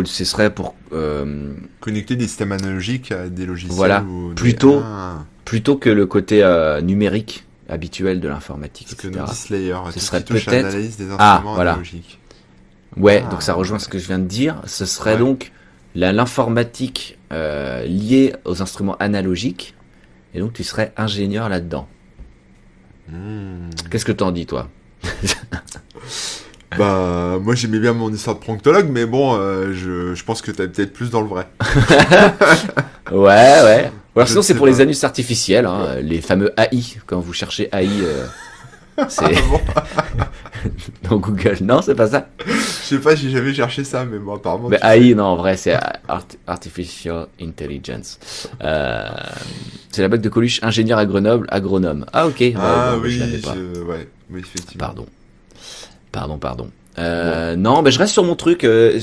ce 0.04 0.24
serait 0.24 0.50
pour. 0.54 0.74
euh, 0.92 1.52
Connecter 1.80 2.14
des 2.16 2.26
systèmes 2.28 2.52
analogiques 2.52 3.10
à 3.10 3.28
des 3.28 3.46
logiciels. 3.46 3.74
Voilà. 3.74 4.02
ou 4.02 4.28
des- 4.28 4.34
Plutôt- 4.34 4.82
Ah, 4.84 5.24
plutôt 5.44 5.76
que 5.76 5.90
le 5.90 6.06
côté 6.06 6.42
euh, 6.44 6.80
numérique 6.80 7.44
habituel 7.68 8.20
de 8.20 8.28
l'informatique, 8.28 8.88
parce 8.90 9.04
etc. 9.04 9.24
Slayer. 9.32 9.76
Ce 9.92 10.00
serait 10.00 10.22
peut-être- 10.22 10.76
Ah, 11.18 11.42
voilà. 11.44 11.72
analogiques. 11.72 12.20
Ouais, 12.96 13.24
Ah, 13.26 13.30
donc 13.30 13.42
ça 13.42 13.54
rejoint 13.54 13.78
ouais. 13.78 13.82
ce 13.82 13.88
que 13.88 13.98
je 13.98 14.06
viens 14.06 14.18
de 14.20 14.26
dire. 14.26 14.60
Ce 14.66 14.84
serait 14.86 15.14
Ouais. 15.14 15.18
donc 15.18 15.52
l'informatique 15.94 17.18
euh, 17.32 17.84
liée 17.84 18.34
aux 18.44 18.62
instruments 18.62 18.96
analogiques. 18.98 19.74
Et 20.34 20.40
donc 20.40 20.52
tu 20.52 20.64
serais 20.64 20.92
ingénieur 20.96 21.48
là-dedans. 21.48 21.86
Hmm. 23.08 23.70
Qu'est-ce 23.90 24.04
que 24.04 24.12
t'en 24.12 24.32
dis, 24.32 24.46
toi? 24.46 24.68
Bah, 26.76 27.38
moi 27.40 27.54
j'aimais 27.54 27.78
bien 27.78 27.92
mon 27.92 28.12
histoire 28.12 28.34
de 28.34 28.40
proctologue, 28.40 28.88
mais 28.90 29.06
bon, 29.06 29.36
euh, 29.38 29.72
je, 29.72 30.12
je 30.16 30.24
pense 30.24 30.42
que 30.42 30.50
t'es 30.50 30.66
peut-être 30.66 30.92
plus 30.92 31.08
dans 31.10 31.20
le 31.20 31.28
vrai. 31.28 31.46
Ouais, 33.12 33.62
ouais. 33.62 33.92
Ou 34.16 34.18
alors 34.18 34.26
Je 34.26 34.30
sinon, 34.32 34.42
c'est 34.42 34.54
pour 34.54 34.64
pas. 34.66 34.72
les 34.72 34.80
anus 34.80 35.04
artificiels, 35.04 35.66
hein, 35.66 35.96
les 36.00 36.20
fameux 36.20 36.52
AI. 36.56 36.82
Quand 37.06 37.20
vous 37.20 37.32
cherchez 37.32 37.68
AI, 37.72 37.86
euh, 38.02 38.26
c'est 39.08 39.24
Ah 39.24 39.28
bon? 39.48 39.60
dans 41.10 41.16
Google. 41.16 41.58
Non, 41.62 41.82
c'est 41.82 41.94
pas 41.94 42.08
ça. 42.08 42.28
Je 42.46 42.52
sais 42.96 42.98
pas, 42.98 43.14
j'ai 43.14 43.30
jamais 43.30 43.52
cherché 43.54 43.84
ça, 43.84 44.04
mais 44.04 44.18
bon, 44.18 44.34
apparemment. 44.34 44.68
Mais 44.68 44.78
AI, 44.82 45.14
non, 45.14 45.24
en 45.24 45.36
vrai, 45.36 45.56
c'est 45.56 45.74
Art- 46.08 46.26
Artificial 46.46 47.26
Intelligence. 47.40 48.18
Euh, 48.62 49.08
c'est 49.90 50.02
la 50.02 50.08
bac 50.08 50.20
de 50.20 50.28
Coluche, 50.28 50.60
ingénieur 50.62 50.98
à 50.98 51.06
Grenoble, 51.06 51.46
agronome. 51.50 52.06
Ah, 52.12 52.26
ok. 52.26 52.40
Ouais, 52.40 52.54
Ah 52.56 52.94
bon, 52.96 53.02
oui, 53.02 53.10
je 53.12 53.20
l'avais 53.20 53.38
pas. 53.38 53.54
je- 53.54 53.82
ouais, 53.82 54.08
oui, 54.30 54.40
effectivement. 54.40 54.86
Pardon. 54.86 55.06
Pardon, 56.12 56.38
pardon. 56.38 56.70
Euh, 56.98 57.56
Non, 57.56 57.82
mais 57.82 57.90
je 57.90 57.98
reste 57.98 58.12
sur 58.12 58.24
mon 58.24 58.36
truc. 58.36 58.64
euh, 58.64 58.98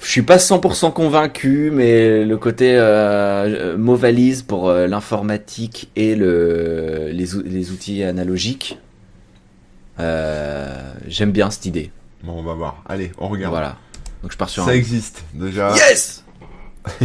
je 0.00 0.10
suis 0.10 0.22
pas 0.22 0.36
100% 0.38 0.92
convaincu, 0.92 1.70
mais 1.72 2.24
le 2.24 2.36
côté 2.36 2.74
euh, 2.76 3.76
mot 3.78 3.94
valise 3.96 4.42
pour 4.42 4.68
euh, 4.68 4.86
l'informatique 4.86 5.90
et 5.96 6.14
le, 6.14 7.08
les, 7.12 7.34
ou- 7.36 7.42
les 7.44 7.70
outils 7.70 8.02
analogiques, 8.04 8.78
j'aime 9.98 11.32
bien 11.32 11.50
cette 11.50 11.66
idée. 11.66 11.90
Bon, 12.22 12.38
on 12.38 12.42
va 12.42 12.54
voir. 12.54 12.82
Allez, 12.86 13.12
on 13.18 13.28
regarde. 13.28 13.52
Voilà. 13.52 13.76
Donc 14.22 14.32
je 14.32 14.36
pars 14.36 14.48
sur 14.48 14.64
Ça 14.64 14.70
un... 14.70 14.74
existe 14.74 15.24
déjà. 15.34 15.74
Yes 15.74 16.24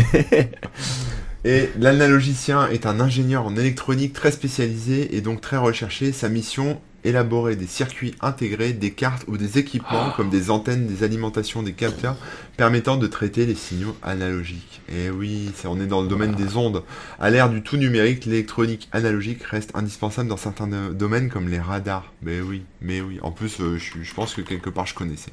Et 1.46 1.70
l'analogicien 1.78 2.68
est 2.70 2.86
un 2.86 3.00
ingénieur 3.00 3.46
en 3.46 3.56
électronique 3.56 4.14
très 4.14 4.32
spécialisé 4.32 5.16
et 5.16 5.22
donc 5.22 5.42
très 5.42 5.58
recherché. 5.58 6.12
Sa 6.12 6.30
mission 6.30 6.82
élaborer 7.04 7.56
des 7.56 7.68
circuits 7.68 8.14
intégrés, 8.22 8.74
des 8.74 8.92
cartes 8.92 9.24
ou 9.28 9.38
des 9.38 9.58
équipements 9.58 10.12
comme 10.16 10.30
des 10.30 10.50
antennes, 10.50 10.88
des 10.88 11.04
alimentations, 11.04 11.64
des 11.64 11.74
capteurs 11.74 12.16
permettant 12.58 12.98
de 12.98 13.08
traiter 13.08 13.46
les 13.46 13.56
signaux 13.56 13.96
analogiques. 14.04 14.82
Et 14.94 15.10
oui, 15.10 15.52
c'est- 15.56 15.68
on 15.68 15.80
est 15.80 15.86
dans 15.88 16.02
le 16.02 16.08
domaine 16.08 16.34
des 16.36 16.58
ondes. 16.58 16.84
À 17.20 17.30
l'ère 17.30 17.50
du 17.50 17.62
tout 17.62 17.78
numérique, 17.78 18.26
l'électronique 18.26 18.90
analogique 18.92 19.44
reste 19.44 19.72
indispensable 19.76 20.28
dans 20.30 20.38
certains 20.38 20.72
euh, 20.74 20.90
domaines 20.92 21.30
comme 21.30 21.48
les 21.48 21.60
radars. 21.60 22.12
Mais 22.22 22.42
oui, 22.42 22.64
mais 22.82 23.02
oui. 23.02 23.20
En 23.22 23.32
plus, 23.32 23.60
euh, 23.62 23.78
je, 23.78 24.02
je 24.04 24.14
pense 24.14 24.34
que 24.34 24.42
quelque 24.42 24.70
part 24.70 24.86
je 24.88 24.94
connaissais. 24.96 25.32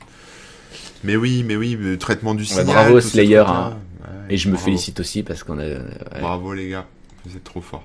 Mais 1.05 1.16
oui, 1.16 1.44
mais 1.47 1.56
oui, 1.56 1.76
le 1.80 1.98
traitement 1.98 2.34
du 2.34 2.43
Ouais, 2.43 2.48
signal. 2.48 2.66
bravo, 2.66 3.01
Slayer, 3.01 3.38
hein. 3.47 3.76
Ouais, 4.01 4.34
Et 4.34 4.36
je 4.36 4.48
me 4.48 4.55
bravo. 4.55 4.64
félicite 4.66 5.01
aussi 5.01 5.22
parce 5.22 5.43
qu'on 5.43 5.59
a... 5.59 5.64
ouais. 5.64 5.80
Bravo 6.20 6.55
les 6.55 6.68
gars, 6.68 6.86
vous 7.24 7.36
êtes 7.36 7.44
trop 7.44 7.60
forts. 7.60 7.84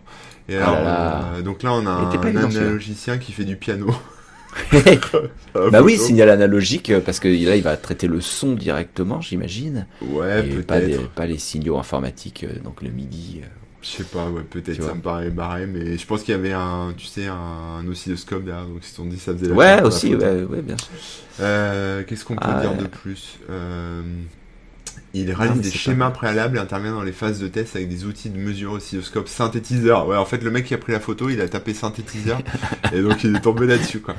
Et 0.50 0.58
Ah 0.58 0.68
alors, 0.68 0.76
là 0.76 0.84
là. 0.84 1.26
euh, 1.36 1.42
donc 1.42 1.64
là 1.64 1.74
on 1.74 1.86
a 1.86 1.92
un 1.92 2.36
analogicien 2.36 3.18
qui 3.18 3.32
fait 3.32 3.46
du 3.46 3.56
piano. 3.56 3.88
bah 5.72 5.82
oui, 5.82 5.98
signal 5.98 6.30
analogique, 6.30 6.90
euh, 6.90 7.00
parce 7.00 7.20
que 7.20 7.28
là, 7.30 7.56
il 7.56 7.64
va 7.64 7.78
traiter 7.78 8.08
le 8.08 8.20
son 8.20 8.54
directement, 8.54 9.22
j'imagine. 9.22 9.88
Ouais, 10.02 10.44
pas, 10.64 10.80
peut-être. 10.80 11.08
pas 11.10 11.26
les 11.26 11.38
signaux 11.38 11.78
informatiques, 11.78 12.44
euh, 12.44 12.60
donc 12.64 12.82
le 12.82 12.90
MIDI. 12.90 13.42
Je 13.82 13.88
sais 13.88 14.04
pas, 14.04 14.28
ouais, 14.30 14.44
peut-être 14.44 14.84
ça 14.84 14.94
me 14.94 15.02
paraît 15.02 15.30
barré, 15.32 15.66
mais 15.66 15.98
je 15.98 16.06
pense 16.06 16.22
qu'il 16.22 16.34
y 16.34 16.38
avait 16.38 16.52
un, 16.52 16.94
tu 16.96 17.08
sais, 17.08 17.28
un, 17.28 17.88
oscilloscope 17.90 18.44
derrière, 18.44 18.66
donc 18.68 18.84
se 18.84 18.94
sont 18.94 19.06
dit 19.06 19.18
ça 19.18 19.34
faisait 19.34 19.48
la 19.48 19.56
Ouais, 19.56 19.82
aussi, 19.82 20.14
ouais, 20.16 20.44
ouais, 20.44 20.62
bien 20.62 20.78
sûr. 20.78 20.90
Euh, 21.40 22.04
Qu'est-ce 22.06 22.24
qu'on 22.26 22.36
peut 22.36 22.42
Ah, 22.46 22.62
dire 22.62 22.72
ouais. 22.74 22.78
de 22.78 22.86
plus 22.88 23.40
Euh, 23.50 24.02
Il 25.14 25.32
réalise 25.32 25.62
des 25.62 25.72
schémas 25.72 26.10
pas- 26.10 26.12
préalables 26.12 26.58
et 26.58 26.60
intervient 26.60 26.94
dans 26.94 27.04
les 27.04 27.12
phases 27.12 27.40
de 27.40 27.48
test 27.48 27.76
avec 27.76 27.90
des 27.90 28.06
outils 28.06 28.30
de 28.30 28.38
mesure 28.38 28.74
oscilloscope 28.74 29.28
synthétiseur. 29.28 30.08
Ouais, 30.08 30.16
en 30.16 30.26
fait, 30.26 30.42
le 30.44 30.52
mec 30.52 30.66
qui 30.66 30.74
a 30.74 30.78
pris 30.78 30.94
la 30.94 31.00
photo, 31.00 31.30
il 31.30 31.42
a 31.42 31.48
tapé 31.50 31.74
synthétiseur 31.74 32.40
et 32.94 33.02
donc 33.02 33.24
il 33.24 33.36
est 33.36 33.42
tombé 33.42 33.66
là-dessus, 33.68 34.00
quoi. 34.00 34.16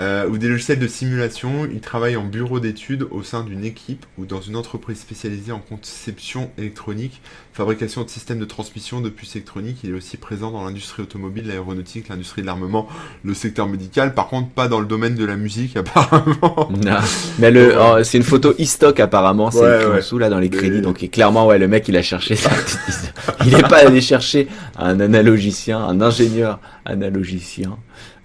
Euh, 0.00 0.26
ou 0.28 0.38
des 0.38 0.48
logiciels 0.48 0.78
de 0.78 0.88
simulation. 0.88 1.66
Il 1.72 1.80
travaille 1.80 2.16
en 2.16 2.24
bureau 2.24 2.60
d'études 2.60 3.06
au 3.10 3.22
sein 3.22 3.44
d'une 3.44 3.64
équipe 3.64 4.04
ou 4.18 4.24
dans 4.26 4.40
une 4.40 4.56
entreprise 4.56 4.98
spécialisée 4.98 5.52
en 5.52 5.60
conception 5.60 6.50
électronique, 6.58 7.20
fabrication 7.52 8.02
de 8.02 8.08
systèmes 8.08 8.38
de 8.38 8.44
transmission 8.44 9.00
de 9.00 9.08
puces 9.10 9.36
électroniques. 9.36 9.78
Il 9.84 9.90
est 9.90 9.94
aussi 9.94 10.16
présent 10.16 10.50
dans 10.50 10.64
l'industrie 10.64 11.02
automobile, 11.02 11.46
l'aéronautique, 11.48 12.08
l'industrie 12.08 12.40
de 12.42 12.46
l'armement, 12.46 12.88
le 13.24 13.34
secteur 13.34 13.68
médical. 13.68 14.14
Par 14.14 14.28
contre, 14.28 14.48
pas 14.48 14.68
dans 14.68 14.80
le 14.80 14.86
domaine 14.86 15.14
de 15.14 15.24
la 15.24 15.36
musique, 15.36 15.76
apparemment. 15.76 16.68
Non. 16.70 16.96
Mais 17.38 17.50
le, 17.50 17.74
oh, 17.78 18.02
c'est 18.02 18.16
une 18.18 18.24
photo 18.24 18.54
e-stock 18.58 18.98
apparemment, 19.00 19.50
c'est 19.50 19.58
Ouais, 19.60 19.84
en 19.84 19.90
ouais. 19.90 19.96
dessous 19.96 20.18
là 20.18 20.30
dans 20.30 20.38
les 20.38 20.48
Mais- 20.48 20.56
crédits. 20.56 20.80
Donc 20.80 21.02
et 21.02 21.08
clairement, 21.08 21.46
ouais, 21.46 21.58
le 21.58 21.68
mec 21.68 21.86
il 21.88 21.96
a 21.96 22.02
cherché 22.02 22.36
ça. 22.36 22.50
il 23.46 23.54
est 23.54 23.68
pas 23.68 23.86
allé 23.86 24.00
chercher 24.00 24.48
un 24.78 24.98
analogicien, 25.00 25.78
un 25.78 26.00
ingénieur 26.00 26.58
analogicien. 26.84 27.76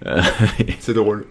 C'est 0.80 0.94
drôle. 0.94 1.26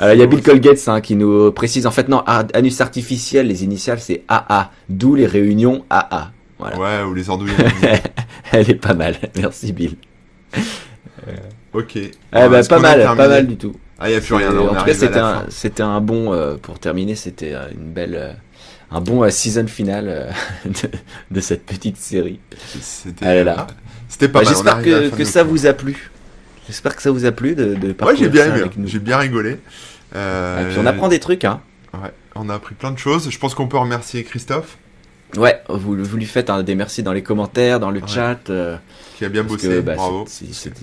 Euh, 0.00 0.14
Il 0.14 0.18
y 0.20 0.22
a 0.22 0.26
Bill 0.26 0.42
Colgates 0.42 0.88
hein, 0.88 1.00
qui 1.00 1.14
nous 1.14 1.52
précise 1.52 1.86
en 1.86 1.90
fait 1.90 2.08
non, 2.08 2.22
anus 2.26 2.80
artificiel, 2.80 3.46
les 3.48 3.64
initiales 3.64 4.00
c'est 4.00 4.22
AA, 4.28 4.70
d'où 4.88 5.14
les 5.14 5.26
réunions 5.26 5.84
AA. 5.90 6.30
Voilà. 6.58 6.78
Ouais, 6.78 7.02
ou 7.08 7.14
les 7.14 7.28
andouilles. 7.30 7.52
Elle 8.52 8.70
est 8.70 8.74
pas 8.74 8.94
mal. 8.94 9.16
Merci 9.36 9.72
Bill. 9.72 9.96
ok. 11.72 11.96
Eh 11.96 12.10
ben, 12.32 12.66
pas 12.66 12.78
mal, 12.78 12.98
terminé 13.00 13.16
pas 13.16 13.28
mal 13.28 13.46
du 13.46 13.56
tout. 13.56 13.74
Ah, 13.98 14.08
il 14.08 14.12
n'y 14.12 14.18
a 14.18 14.20
plus 14.20 14.34
rien. 14.34 14.52
On 14.54 14.68
en 14.68 14.74
tout 14.74 14.84
cas, 14.84 14.94
c'était 14.94 15.18
un, 15.18 15.44
c'était 15.48 15.82
un 15.82 16.00
bon, 16.00 16.32
euh, 16.32 16.56
pour 16.56 16.78
terminer, 16.78 17.14
c'était 17.14 17.54
euh, 17.54 17.68
une 17.72 17.92
belle, 17.92 18.14
euh, 18.14 18.32
un 18.90 19.00
bon 19.00 19.22
euh, 19.22 19.30
season 19.30 19.66
final 19.66 20.04
euh, 20.08 20.30
de, 20.66 20.88
de 21.30 21.40
cette 21.40 21.64
petite 21.64 21.96
série. 21.96 22.40
C'était 22.80 23.42
là. 23.44 23.66
C'était 24.08 24.28
pas 24.28 24.40
Bah, 24.40 24.44
mal. 24.44 24.54
J'espère 24.54 24.82
que, 24.82 25.16
que 25.16 25.24
ça 25.24 25.42
vous 25.42 25.66
a 25.66 25.72
plu. 25.72 26.10
J'espère 26.66 26.94
que 26.96 27.02
ça 27.02 27.10
vous 27.10 27.24
a 27.24 27.32
plu 27.32 27.54
de, 27.54 27.74
de 27.74 27.94
Ouais, 28.04 28.16
j'ai 28.16 28.28
bien 28.28 28.54
aimé. 28.54 28.64
nous. 28.76 28.86
J'ai 28.88 28.98
bien 28.98 29.16
rigolé. 29.18 29.58
Euh, 30.14 30.62
Et 30.62 30.70
puis 30.72 30.78
on 30.80 30.86
apprend 30.86 31.08
des 31.08 31.18
trucs, 31.20 31.44
hein. 31.44 31.60
ouais, 31.94 32.10
on 32.34 32.48
a 32.48 32.54
appris 32.54 32.74
plein 32.74 32.90
de 32.92 32.98
choses. 32.98 33.30
Je 33.30 33.38
pense 33.38 33.54
qu'on 33.54 33.66
peut 33.68 33.76
remercier 33.78 34.24
Christophe 34.24 34.76
Ouais, 35.36 35.60
vous, 35.68 35.96
vous 36.02 36.16
lui 36.16 36.24
faites 36.24 36.50
un 36.50 36.62
des 36.62 36.74
merci 36.74 37.02
dans 37.02 37.12
les 37.12 37.22
commentaires, 37.22 37.80
dans 37.80 37.90
le 37.90 38.00
Ouais. 38.00 38.06
chat. 38.08 38.38
euh, 38.50 38.76
qui 39.18 39.24
a 39.24 39.28
bien 39.28 39.42
bossé. 39.44 39.68
que, 39.68 39.80
bah, 39.80 39.94
bravo. 39.96 40.24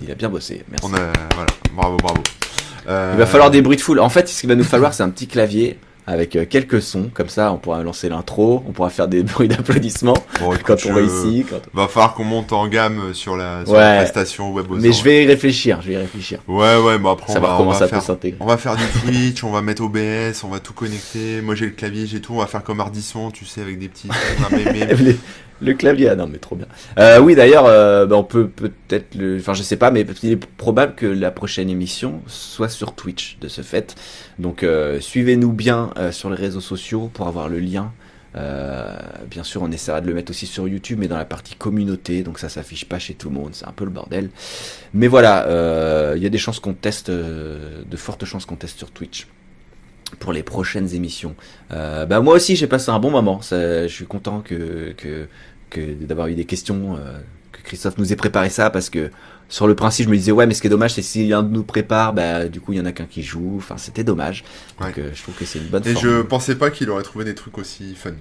il 0.02 0.10
a 0.10 0.14
bien 0.14 0.28
bossé. 0.28 0.64
Merci. 0.70 0.86
On 0.86 0.94
a 0.94 1.12
voilà. 1.34 1.46
Bravo, 1.74 1.96
bravo. 1.96 2.22
Euh, 2.88 3.12
Il 3.14 3.18
va 3.18 3.26
falloir 3.26 3.50
des 3.50 3.62
bruits 3.62 3.76
de 3.76 3.80
foule. 3.82 4.00
En 4.00 4.08
fait, 4.10 4.28
ce 4.28 4.38
qu'il 4.40 4.48
va 4.48 4.54
nous 4.54 4.64
falloir, 4.64 4.92
c'est 4.92 5.02
un 5.02 5.10
petit 5.10 5.26
clavier 5.26 5.78
avec 6.06 6.36
euh, 6.36 6.44
quelques 6.44 6.82
sons. 6.82 7.10
Comme 7.14 7.28
ça, 7.28 7.52
on 7.52 7.56
pourra 7.56 7.82
lancer 7.82 8.08
l'intro, 8.08 8.62
on 8.68 8.72
pourra 8.72 8.90
faire 8.90 9.08
des 9.08 9.22
bruits 9.24 9.48
d'applaudissements 9.48 10.16
bon, 10.40 10.52
quand 10.64 10.76
on 10.86 10.98
ici. 11.04 11.46
quand- 11.48 11.60
Va 11.72 11.88
falloir 11.88 12.14
qu'on 12.14 12.24
monte 12.24 12.52
en 12.52 12.68
gamme 12.68 13.14
sur 13.14 13.36
la, 13.36 13.64
sur 13.64 13.74
Ouais. 13.74 13.80
la 13.80 13.96
prestation 14.02 14.52
web. 14.52 14.66
Mais 14.70 14.92
je 14.92 15.02
vais 15.02 15.24
y 15.24 15.26
réfléchir, 15.26 15.80
je 15.82 15.88
vais 15.88 15.94
y 15.94 15.96
réfléchir. 15.98 16.40
Ouais, 16.46 16.76
ouais, 16.76 16.98
bon 16.98 17.10
après 17.10 17.26
on 17.30 17.32
Savoir 17.32 17.52
va, 17.52 17.58
comment 17.58 17.70
on 17.70 17.74
ça 17.74 17.80
va 17.80 17.86
peut 17.86 17.90
faire. 17.96 18.02
s'intégrer. 18.02 18.36
On 18.40 18.46
va 18.46 18.56
faire 18.56 18.76
du 18.76 18.84
Twitch, 19.02 19.42
on 19.44 19.50
va 19.50 19.62
mettre 19.62 19.82
OBS, 19.82 20.44
on 20.44 20.48
va 20.48 20.60
tout 20.60 20.72
connecter. 20.74 21.40
Moi 21.42 21.54
j'ai 21.54 21.66
le 21.66 21.72
clavier, 21.72 22.06
j'ai 22.06 22.20
tout. 22.20 22.34
On 22.34 22.38
va 22.38 22.46
faire 22.46 22.62
comme 22.62 22.80
Ardisson, 22.80 23.30
tu 23.30 23.44
sais, 23.46 23.60
avec 23.62 23.78
des 23.78 23.88
petits. 23.88 24.08
le 25.60 25.74
clavier, 25.74 26.08
ah 26.08 26.16
non 26.16 26.26
mais 26.26 26.38
trop 26.38 26.56
bien. 26.56 26.66
Euh, 26.98 27.20
oui 27.20 27.34
d'ailleurs, 27.34 27.66
euh, 27.66 28.06
bah, 28.06 28.16
on 28.16 28.24
peut 28.24 28.48
peut-être 28.48 29.14
le, 29.14 29.38
enfin 29.38 29.54
je 29.54 29.62
sais 29.62 29.76
pas, 29.76 29.90
mais 29.90 30.04
il 30.22 30.32
est 30.32 30.46
probable 30.56 30.94
que 30.94 31.06
la 31.06 31.30
prochaine 31.30 31.70
émission 31.70 32.20
soit 32.26 32.68
sur 32.68 32.94
Twitch 32.94 33.38
de 33.40 33.48
ce 33.48 33.62
fait. 33.62 33.94
Donc 34.38 34.62
euh, 34.62 35.00
suivez-nous 35.00 35.52
bien 35.52 35.90
sur 36.10 36.30
les 36.30 36.36
réseaux 36.36 36.60
sociaux 36.60 37.10
pour 37.12 37.28
avoir 37.28 37.48
le 37.48 37.60
lien. 37.60 37.92
Bien 39.30 39.44
sûr, 39.44 39.62
on 39.62 39.70
essaiera 39.70 40.00
de 40.00 40.08
le 40.08 40.14
mettre 40.14 40.30
aussi 40.30 40.46
sur 40.46 40.66
YouTube, 40.66 40.98
mais 41.00 41.06
dans 41.06 41.16
la 41.16 41.24
partie 41.24 41.54
communauté, 41.54 42.22
donc 42.22 42.40
ça 42.40 42.48
s'affiche 42.48 42.84
pas 42.84 42.98
chez 42.98 43.14
tout 43.14 43.28
le 43.28 43.34
monde, 43.36 43.50
c'est 43.52 43.66
un 43.66 43.72
peu 43.72 43.84
le 43.84 43.92
bordel. 43.92 44.30
Mais 44.92 45.06
voilà, 45.06 45.46
il 46.16 46.22
y 46.22 46.26
a 46.26 46.30
des 46.30 46.38
chances 46.38 46.58
qu'on 46.58 46.74
teste, 46.74 47.10
de 47.10 47.96
fortes 47.96 48.24
chances 48.24 48.44
qu'on 48.44 48.56
teste 48.56 48.78
sur 48.78 48.90
Twitch 48.90 49.28
pour 50.18 50.32
les 50.32 50.42
prochaines 50.42 50.94
émissions. 50.94 51.34
Euh, 51.72 52.06
bah 52.06 52.20
moi 52.20 52.34
aussi 52.34 52.56
j'ai 52.56 52.66
passé 52.66 52.90
un 52.90 52.98
bon 52.98 53.10
moment. 53.10 53.40
Ça, 53.42 53.86
je 53.86 53.92
suis 53.92 54.06
content 54.06 54.40
que, 54.40 54.92
que, 54.96 55.26
que 55.70 55.80
d'avoir 56.04 56.28
eu 56.28 56.34
des 56.34 56.44
questions, 56.44 56.96
euh, 56.96 57.18
que 57.52 57.60
Christophe 57.62 57.98
nous 57.98 58.12
ait 58.12 58.16
préparé 58.16 58.50
ça 58.50 58.70
parce 58.70 58.90
que 58.90 59.10
sur 59.48 59.66
le 59.66 59.74
principe 59.74 60.06
je 60.06 60.10
me 60.10 60.16
disais 60.16 60.32
ouais 60.32 60.46
mais 60.46 60.54
ce 60.54 60.60
qui 60.62 60.68
est 60.68 60.70
dommage 60.70 60.94
c'est 60.94 61.02
si 61.02 61.28
l'un 61.28 61.42
de 61.42 61.50
nous 61.50 61.62
prépare 61.64 62.14
bah 62.14 62.46
du 62.48 62.60
coup 62.60 62.72
il 62.72 62.78
y 62.78 62.80
en 62.80 62.86
a 62.86 62.92
qu'un 62.92 63.04
qui 63.06 63.22
joue. 63.22 63.54
Enfin 63.58 63.76
c'était 63.76 64.04
dommage. 64.04 64.44
Donc 64.80 64.98
euh, 64.98 65.10
je 65.14 65.22
trouve 65.22 65.34
que 65.34 65.44
c'est 65.44 65.58
une 65.58 65.66
bonne. 65.66 65.86
Et 65.86 65.94
je 65.94 65.98
formule. 66.00 66.24
pensais 66.26 66.54
pas 66.56 66.70
qu'il 66.70 66.88
aurait 66.90 67.02
trouvé 67.02 67.24
des 67.24 67.34
trucs 67.34 67.58
aussi 67.58 67.94
fun. 67.94 68.12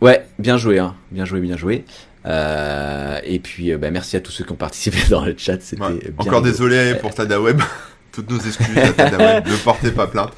Ouais 0.00 0.26
bien 0.38 0.56
joué 0.56 0.78
hein, 0.78 0.94
bien 1.10 1.24
joué 1.24 1.40
bien 1.40 1.56
joué. 1.56 1.84
Euh, 2.26 3.18
et 3.24 3.38
puis 3.38 3.74
bah, 3.76 3.90
merci 3.90 4.16
à 4.16 4.20
tous 4.20 4.30
ceux 4.32 4.44
qui 4.44 4.52
ont 4.52 4.56
participé 4.56 4.98
dans 5.10 5.24
le 5.24 5.34
chat. 5.36 5.60
C'était 5.60 5.82
Ouais. 5.82 5.88
Encore 6.18 6.34
rigolo. 6.34 6.40
désolé 6.42 6.94
pour 7.00 7.14
Tadaweb. 7.14 7.60
Toutes 8.12 8.28
nos 8.30 8.38
excuses 8.40 8.76
à 8.76 8.92
Tadaweb. 8.92 9.46
ne 9.46 9.56
portez 9.56 9.90
pas 9.92 10.06
plainte. 10.06 10.32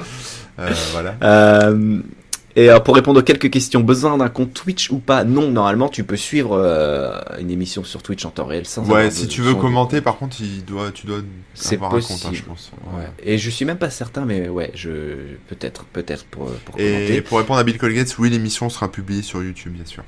Euh, 0.58 0.70
voilà. 0.92 1.14
Euh, 1.22 2.00
et 2.54 2.68
euh, 2.70 2.78
pour 2.80 2.94
répondre 2.94 3.18
aux 3.20 3.22
quelques 3.22 3.48
questions, 3.50 3.80
besoin 3.80 4.18
d'un 4.18 4.28
compte 4.28 4.52
Twitch 4.52 4.90
ou 4.90 4.98
pas? 4.98 5.24
Non, 5.24 5.48
normalement 5.50 5.88
tu 5.88 6.04
peux 6.04 6.16
suivre 6.18 6.52
euh, 6.54 7.18
une 7.40 7.50
émission 7.50 7.82
sur 7.82 8.02
Twitch 8.02 8.26
en 8.26 8.30
temps 8.30 8.44
réel 8.44 8.66
sans. 8.66 8.86
Ouais, 8.90 9.10
si 9.10 9.26
tu 9.26 9.40
veux 9.40 9.54
commenter, 9.54 10.02
par 10.02 10.18
contre, 10.18 10.36
il 10.40 10.62
doit, 10.64 10.90
tu 10.92 11.06
dois 11.06 11.20
C'est 11.54 11.76
avoir 11.76 11.94
un 11.94 12.00
compte, 12.00 12.10
hein, 12.10 12.14
possible. 12.14 12.34
je 12.36 12.42
pense. 12.42 12.70
Ouais. 12.94 13.06
Et 13.24 13.38
je 13.38 13.48
suis 13.48 13.64
même 13.64 13.78
pas 13.78 13.88
certain, 13.88 14.26
mais 14.26 14.48
ouais, 14.50 14.70
je 14.74 14.90
peut-être, 15.48 15.84
peut-être 15.86 16.24
pour, 16.26 16.50
pour 16.50 16.78
Et 16.78 16.92
commenter. 16.92 17.20
pour 17.22 17.38
répondre 17.38 17.58
à 17.58 17.64
Bill 17.64 17.78
Colgates, 17.78 18.18
oui, 18.18 18.28
l'émission 18.28 18.68
sera 18.68 18.92
publiée 18.92 19.22
sur 19.22 19.42
YouTube, 19.42 19.72
bien 19.72 19.86
sûr. 19.86 20.04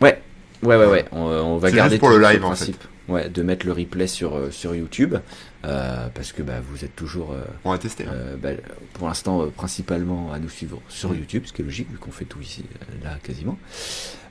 Ouais, 0.00 0.20
ouais, 0.62 0.76
ouais, 0.76 0.86
ouais. 0.86 1.04
On, 1.10 1.22
on 1.24 1.56
va 1.58 1.72
garder 1.72 1.90
juste 1.96 2.00
pour 2.00 2.10
tout 2.12 2.18
le 2.18 2.22
live, 2.22 2.44
en 2.44 2.48
principe. 2.50 2.76
Ouais, 3.08 3.30
de 3.30 3.42
mettre 3.42 3.64
le 3.64 3.72
replay 3.72 4.06
sur, 4.06 4.36
euh, 4.36 4.50
sur 4.50 4.74
YouTube. 4.74 5.16
Euh, 5.64 6.08
parce 6.14 6.32
que 6.32 6.42
bah, 6.42 6.60
vous 6.62 6.84
êtes 6.84 6.94
toujours. 6.94 7.32
euh, 7.32 7.42
On 7.64 7.70
va 7.72 7.78
tester. 7.78 8.04
hein. 8.04 8.10
euh, 8.12 8.36
bah, 8.36 8.50
pour 8.92 9.08
l'instant, 9.08 9.42
euh, 9.42 9.46
principalement 9.46 10.30
à 10.32 10.38
nous 10.38 10.48
suivre 10.50 10.80
sur. 10.88 11.14
YouTube, 11.14 11.44
ce 11.46 11.52
qui 11.54 11.62
est 11.62 11.64
logique 11.64 11.90
vu 11.90 11.96
qu'on 11.98 12.10
fait 12.12 12.26
tout 12.26 12.40
ici, 12.40 12.64
là, 13.02 13.16
quasiment. 13.22 13.58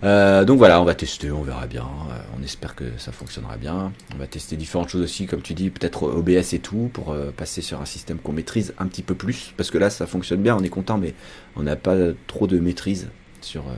Euh, 0.03 0.45
donc 0.45 0.59
voilà, 0.59 0.79
on 0.79 0.85
va 0.85 0.93
tester, 0.95 1.31
on 1.31 1.41
verra 1.41 1.65
bien. 1.67 1.81
euh, 2.11 2.19
on 2.39 2.43
espère 2.43 2.75
que 2.75 2.85
ça 2.97 3.11
fonctionnera 3.11 3.57
bien. 3.57 3.91
On 4.13 4.17
va 4.19 4.27
tester 4.27 4.55
différentes 4.55 4.89
choses 4.89 5.01
aussi, 5.01 5.25
comme 5.25 5.41
tu 5.41 5.53
dis, 5.55 5.69
peut-être 5.71 6.03
OBS 6.03 6.53
et 6.53 6.59
tout, 6.59 6.89
pour 6.93 7.11
euh, 7.11 7.31
passer 7.35 7.61
sur 7.61 7.81
un 7.81 7.85
système 7.85 8.19
qu'on 8.19 8.31
maîtrise 8.33 8.73
un 8.77 8.87
petit 8.87 9.01
peu 9.03 9.15
plus. 9.15 9.53
Parce 9.57 9.71
que 9.71 9.77
là, 9.79 9.89
ça 9.89 10.05
fonctionne 10.05 10.41
bien, 10.43 10.55
on 10.55 10.63
est 10.63 10.69
content, 10.69 10.97
mais 10.99 11.13
on 11.55 11.63
n'a 11.63 11.75
pas 11.75 11.95
trop 12.27 12.45
de 12.47 12.59
maîtrise 12.59 13.09
sur, 13.41 13.67
euh, 13.67 13.73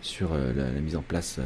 sur 0.00 0.32
euh, 0.32 0.52
la, 0.56 0.70
la 0.70 0.80
mise 0.80 0.96
en 0.96 1.02
place. 1.02 1.38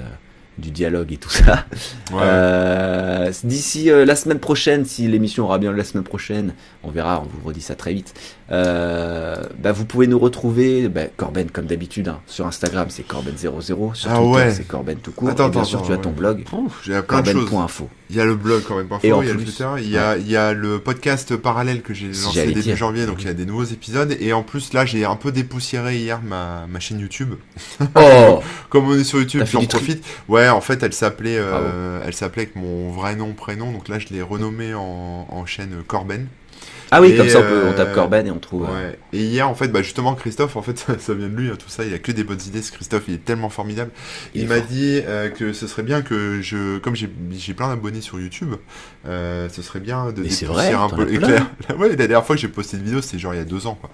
Du 0.59 0.71
dialogue 0.71 1.13
et 1.13 1.17
tout 1.17 1.31
ça. 1.31 1.65
Ouais. 2.13 2.21
Euh, 2.23 3.33
D'ici 3.45 3.91
euh, 3.91 4.05
la 4.05 4.17
semaine 4.17 4.39
prochaine, 4.39 4.85
si 4.85 5.07
l'émission 5.09 5.45
aura 5.45 5.59
bien 5.59 5.73
la 5.73 5.85
semaine 5.85 6.05
prochaine, 6.05 6.55
on 6.83 6.91
verra, 6.91 7.21
on 7.21 7.25
vous 7.25 7.49
redit 7.49 7.61
ça 7.61 7.75
très 7.75 7.93
vite. 7.93 8.15
Euh, 8.53 9.37
bah, 9.59 9.73
vous 9.73 9.85
pouvez 9.85 10.07
nous 10.07 10.19
retrouver, 10.19 10.89
bah, 10.89 11.03
Corben 11.17 11.51
comme 11.51 11.67
d'habitude, 11.67 12.09
hein, 12.09 12.21
sur 12.27 12.47
Instagram 12.47 12.87
c'est 12.91 13.03
Corben00, 13.03 13.95
sur 13.95 14.11
Ah 14.11 14.17
Twitter 14.19 14.23
ouais. 14.23 14.51
c'est 14.53 14.69
Corben 14.69 14.97
tout 14.99 15.11
court, 15.11 15.31
Attends, 15.31 15.49
et 15.49 15.51
bien 15.51 15.61
attends, 15.63 15.69
sûr 15.69 15.83
tu 15.83 15.91
as 15.91 15.95
attends, 15.95 16.03
ton 16.05 16.11
ouais. 16.11 16.17
blog, 16.17 16.45
corben.info. 17.07 17.89
Il 18.09 18.15
y 18.15 18.21
a 18.21 18.25
le 18.25 18.37
blog 18.37 18.63
en 18.71 18.99
il 19.03 19.09
y 19.09 19.13
a 19.13 19.21
le 19.21 19.43
Twitter, 19.43 19.69
il 19.79 19.91
y 19.91 19.99
a, 19.99 20.17
il 20.17 20.31
y 20.31 20.37
a 20.37 20.53
le 20.53 20.79
podcast 20.79 21.35
parallèle 21.37 21.83
que 21.83 21.93
j'ai 21.93 22.07
lancé 22.07 22.47
début 22.47 22.61
dire. 22.61 22.77
janvier, 22.77 23.05
donc 23.05 23.23
il 23.23 23.27
y 23.27 23.31
a 23.31 23.35
des 23.35 23.47
nouveaux 23.47 23.65
épisodes. 23.65 24.17
Et 24.21 24.33
en 24.33 24.45
plus 24.45 24.73
là, 24.73 24.87
j'ai 24.87 25.05
un 25.05 25.17
peu 25.17 25.33
dépoussiéré 25.33 25.97
hier 25.97 26.21
ma, 26.23 26.67
ma 26.69 26.79
chaîne 26.79 27.01
YouTube. 27.01 27.35
Oh 27.97 28.41
Comme 28.69 28.89
on 28.89 28.95
est 28.97 29.03
sur 29.03 29.19
YouTube, 29.19 29.43
j'en 29.51 29.65
profite. 29.65 30.05
Ouais, 30.29 30.49
en 30.49 30.61
fait, 30.61 30.85
elle 30.85 30.93
s'appelait, 30.93 31.37
euh, 31.37 32.01
elle 32.07 32.15
s'appelait 32.15 32.43
avec 32.43 32.55
mon 32.55 32.91
vrai 32.93 33.17
nom, 33.17 33.33
prénom. 33.33 33.73
Donc 33.73 33.89
là, 33.89 33.99
je 33.99 34.07
l'ai 34.11 34.23
renommée 34.23 34.73
en, 34.75 35.27
en 35.29 35.47
chaîne 35.47 35.83
Corben. 35.87 36.29
Ah 36.91 37.01
oui, 37.01 37.11
Et, 37.11 37.17
comme 37.17 37.29
ça 37.29 37.39
on, 37.41 37.43
peut, 37.43 37.63
on 37.67 37.71
euh, 37.71 37.77
tape 37.77 37.93
Corben 37.95 38.27
et 38.27 38.31
on 38.31 38.39
trouve. 38.39 38.65
euh, 38.69 38.91
Ouais. 38.91 38.99
Et 39.13 39.23
hier, 39.25 39.49
en 39.49 39.55
fait, 39.55 39.69
bah 39.69 39.83
justement, 39.83 40.15
Christophe, 40.15 40.57
en 40.57 40.63
fait, 40.63 40.79
ça, 40.87 40.99
ça 40.99 41.15
vient 41.15 41.29
de 41.29 41.35
lui, 41.37 41.49
hein, 41.49 41.57
tout 41.59 41.69
ça. 41.69 41.85
Il 41.85 41.93
a 41.95 41.99
que 41.99 42.13
des 42.13 42.25
bonnes 42.25 42.41
idées. 42.47 42.63
Ce 42.63 42.71
Christophe, 42.73 43.05
il 43.09 43.15
est 43.15 43.25
tellement 43.25 43.49
formidable. 43.51 43.91
Il 44.35 44.47
m'a 44.49 44.61
dit 44.61 45.01
euh, 45.07 45.29
que 45.31 45.53
ce 45.53 45.67
serait 45.67 45.83
bien 45.83 46.03
que 46.03 46.41
je, 46.43 46.79
comme 46.79 46.95
j'ai 46.97 47.09
plein 47.55 47.69
d'abonnés 47.69 48.01
sur 48.01 48.21
YouTube, 48.21 48.55
euh, 49.07 49.49
ce 49.49 49.63
serait 49.63 49.81
bien 49.81 50.07
de 50.13 50.23
dépoussiérer 50.23 50.73
un 50.73 50.89
peu 50.89 51.07
plein. 51.07 51.19
clairs. 51.19 51.47
Ouais, 51.79 51.89
la 51.89 51.97
dernière 51.97 52.25
fois 52.25 52.37
que 52.37 52.43
j'ai 52.43 52.49
posté 52.49 52.77
une 52.77 52.85
vidéo, 52.85 53.03
c'était 53.03 53.19
genre 53.19 53.35
il 53.35 53.39
y 53.39 53.41
a 53.41 53.45
deux 53.45 53.67
ans, 53.67 53.75
quoi. 53.81 53.91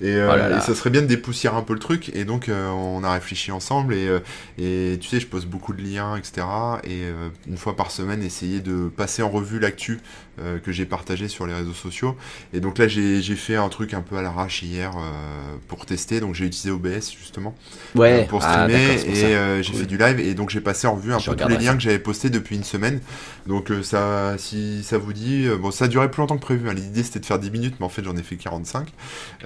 Et, 0.00 0.14
euh, 0.16 0.28
Oh 0.32 0.36
là 0.36 0.48
là. 0.48 0.58
et 0.58 0.60
ça 0.60 0.74
serait 0.74 0.90
bien 0.90 1.02
de 1.02 1.06
dépoussiérer 1.06 1.56
un 1.56 1.62
peu 1.62 1.72
le 1.74 1.78
truc. 1.78 2.10
Et 2.14 2.24
donc, 2.24 2.48
euh, 2.48 2.68
on 2.70 3.02
a 3.04 3.12
réfléchi 3.12 3.52
ensemble. 3.52 3.94
Et, 3.94 4.08
euh, 4.08 4.18
et 4.58 4.98
tu 5.00 5.08
sais, 5.08 5.20
je 5.20 5.26
poste 5.26 5.46
beaucoup 5.46 5.72
de 5.72 5.82
liens, 5.82 6.16
etc. 6.16 6.42
Et 6.84 7.02
euh, 7.04 7.28
une 7.48 7.56
fois 7.56 7.76
par 7.76 7.90
semaine, 7.90 8.22
essayer 8.22 8.60
de 8.60 8.88
passer 8.88 9.22
en 9.22 9.30
revue 9.30 9.58
l'actu 9.58 10.00
euh, 10.40 10.58
que 10.58 10.72
j'ai 10.72 10.86
partagé 10.86 11.28
sur 11.28 11.46
les 11.46 11.54
réseaux 11.54 11.72
sociaux. 11.74 12.16
Et 12.54 12.60
donc 12.60 12.78
là, 12.78 12.86
j'ai 12.88 13.20
fait 13.36 13.56
un 13.56 13.68
truc 13.68 13.94
un 13.94 14.02
peu 14.02 14.16
à 14.16 14.22
l'arrache 14.22 14.62
hier 14.62 14.92
euh, 14.96 15.56
pour 15.68 15.86
tester. 15.86 16.20
Donc 16.20 16.34
j'ai 16.34 16.44
utilisé 16.44 16.70
OBS 16.70 17.10
justement 17.18 17.54
Ouais, 17.94 18.22
euh, 18.22 18.24
pour 18.26 18.40
ah, 18.42 18.66
streamer 18.66 18.96
pour 18.96 19.14
et 19.16 19.24
euh, 19.36 19.62
j'ai 19.62 19.72
fait 19.72 19.86
du 19.86 19.96
live 19.96 20.20
et 20.20 20.34
donc 20.34 20.50
j'ai 20.50 20.60
passé 20.60 20.86
en 20.86 20.94
revue 20.94 21.12
un 21.12 21.18
Je 21.18 21.30
peu 21.30 21.36
tous 21.36 21.48
les 21.48 21.58
liens 21.58 21.74
que 21.74 21.80
j'avais 21.82 21.98
postés 21.98 22.30
depuis 22.30 22.56
une 22.56 22.64
semaine. 22.64 23.00
Donc 23.46 23.72
ça, 23.82 24.34
si 24.38 24.82
ça 24.84 24.98
vous 24.98 25.12
dit, 25.12 25.46
bon 25.60 25.70
ça 25.70 25.86
a 25.86 25.88
duré 25.88 26.10
plus 26.10 26.20
longtemps 26.20 26.36
que 26.36 26.42
prévu. 26.42 26.68
hein. 26.68 26.74
L'idée 26.74 27.02
c'était 27.02 27.20
de 27.20 27.26
faire 27.26 27.38
10 27.38 27.50
minutes, 27.50 27.74
mais 27.80 27.86
en 27.86 27.88
fait 27.88 28.04
j'en 28.04 28.16
ai 28.16 28.22
fait 28.22 28.36
45. 28.36 28.88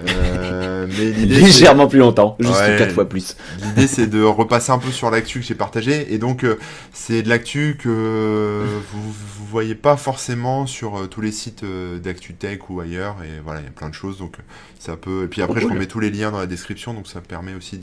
Euh, 0.07 0.87
mais 0.97 1.11
Légèrement 1.25 1.87
plus 1.87 1.99
longtemps, 1.99 2.35
juste 2.39 2.53
Ouais. 2.57 2.75
4 2.77 2.93
fois 2.93 3.07
plus. 3.09 3.35
L'idée 3.61 3.87
c'est 3.87 4.07
de 4.07 4.21
repasser 4.23 4.71
un 4.71 4.79
peu 4.79 4.91
sur 4.91 5.09
l'actu 5.11 5.39
que 5.39 5.45
j'ai 5.45 5.55
partagé 5.55 6.13
et 6.13 6.17
donc 6.17 6.45
c'est 6.93 7.21
de 7.23 7.29
l'actu 7.29 7.77
que 7.81 8.65
vous, 8.91 9.01
vous 9.11 9.45
voyez 9.45 9.75
pas 9.75 9.97
forcément 9.97 10.65
sur 10.67 11.07
tous 11.09 11.21
les 11.21 11.31
sites 11.31 11.63
d'actu 12.03 12.33
tech 12.33 12.59
ou 12.69 12.76
ailleurs 12.79 13.15
et 13.23 13.39
voilà 13.43 13.59
il 13.61 13.65
y 13.65 13.67
a 13.67 13.71
plein 13.71 13.89
de 13.89 13.93
choses 13.93 14.17
donc 14.17 14.35
euh, 14.39 14.41
ça 14.79 14.95
peut 14.97 15.23
et 15.23 15.27
puis 15.27 15.41
après 15.41 15.61
je 15.61 15.67
remets 15.67 15.85
tous 15.87 15.99
les 15.99 16.09
liens 16.09 16.31
dans 16.31 16.39
la 16.39 16.45
description 16.47 16.93
donc 16.93 17.07
ça 17.07 17.21
permet 17.21 17.53
aussi 17.55 17.79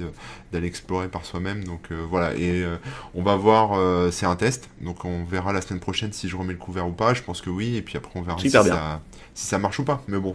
d'aller 0.53 0.67
explorer 0.67 1.09
par 1.09 1.25
soi-même 1.25 1.65
donc 1.65 1.81
euh, 1.93 2.05
voilà 2.09 2.35
et 2.35 2.63
euh, 2.63 2.77
on 3.15 3.23
va 3.23 3.37
voir 3.37 3.73
euh, 3.79 4.11
c'est 4.11 4.27
un 4.27 4.37
test 4.37 4.69
donc 4.81 5.05
on 5.05 5.25
verra 5.25 5.53
la 5.53 5.61
semaine 5.61 5.81
prochaine 5.81 6.13
si 6.13 6.29
je 6.29 6.37
remets 6.37 6.53
le 6.53 6.59
couvert 6.59 6.87
ou 6.87 6.93
pas 6.93 7.15
je 7.15 7.23
pense 7.23 7.41
que 7.41 7.51
oui 7.51 7.77
et 7.77 7.83
puis 7.83 7.97
après 7.97 8.13
on 8.15 8.23
verra 8.23 8.39
si 8.39 8.51
ça 8.51 9.01
si 9.35 9.47
ça 9.47 9.59
marche 9.59 9.79
ou 9.81 9.85
pas 9.85 10.03
mais 10.09 10.19
bon 10.19 10.35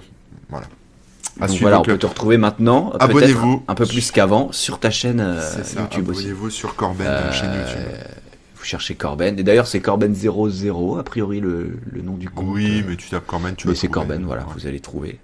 voilà 0.50 0.68
À 1.42 1.48
Donc 1.48 1.60
voilà, 1.62 1.80
on 1.80 1.84
peut 1.84 1.98
te 1.98 2.06
retrouver 2.06 2.38
maintenant, 2.38 2.90
peut-être 2.90 3.04
abonnez-vous. 3.04 3.64
un 3.68 3.76
peu 3.76 3.86
plus 3.86 4.12
qu'avant, 4.12 4.52
sur 4.52 4.80
ta 4.80 4.90
chaîne 4.90 5.22
euh, 5.22 5.40
ça 5.40 5.82
YouTube 5.82 6.10
aussi. 6.10 6.20
abonnez-vous 6.22 6.50
sur 6.50 6.76
Corben 6.76 7.08
Euh, 7.08 7.32
chaîne 7.32 7.54
YouTube 7.54 7.88
Vous 8.60 8.66
cherchez 8.66 8.94
Corben. 8.96 9.40
Et 9.40 9.44
d'ailleurs, 9.44 9.68
c'est 9.68 9.80
Corben00, 9.80 11.00
a 11.00 11.04
priori, 11.04 11.40
le, 11.40 11.78
le 11.92 12.02
nom 12.02 12.18
du 12.18 12.30
compte. 12.30 12.46
Oui, 12.50 12.82
Euh, 12.82 12.88
mais 12.90 12.96
tu 12.98 13.10
tapes 13.10 13.26
Corben, 13.26 13.56
tu 13.56 13.68
mais 13.68 13.74
vas 13.74 13.80
c'est. 13.80 13.88
Corben, 13.88 14.24
voilà, 14.26 14.42
Ouais. 14.44 14.50
vous 14.54 14.68
allez 14.68 14.82
trouver. 14.82 15.18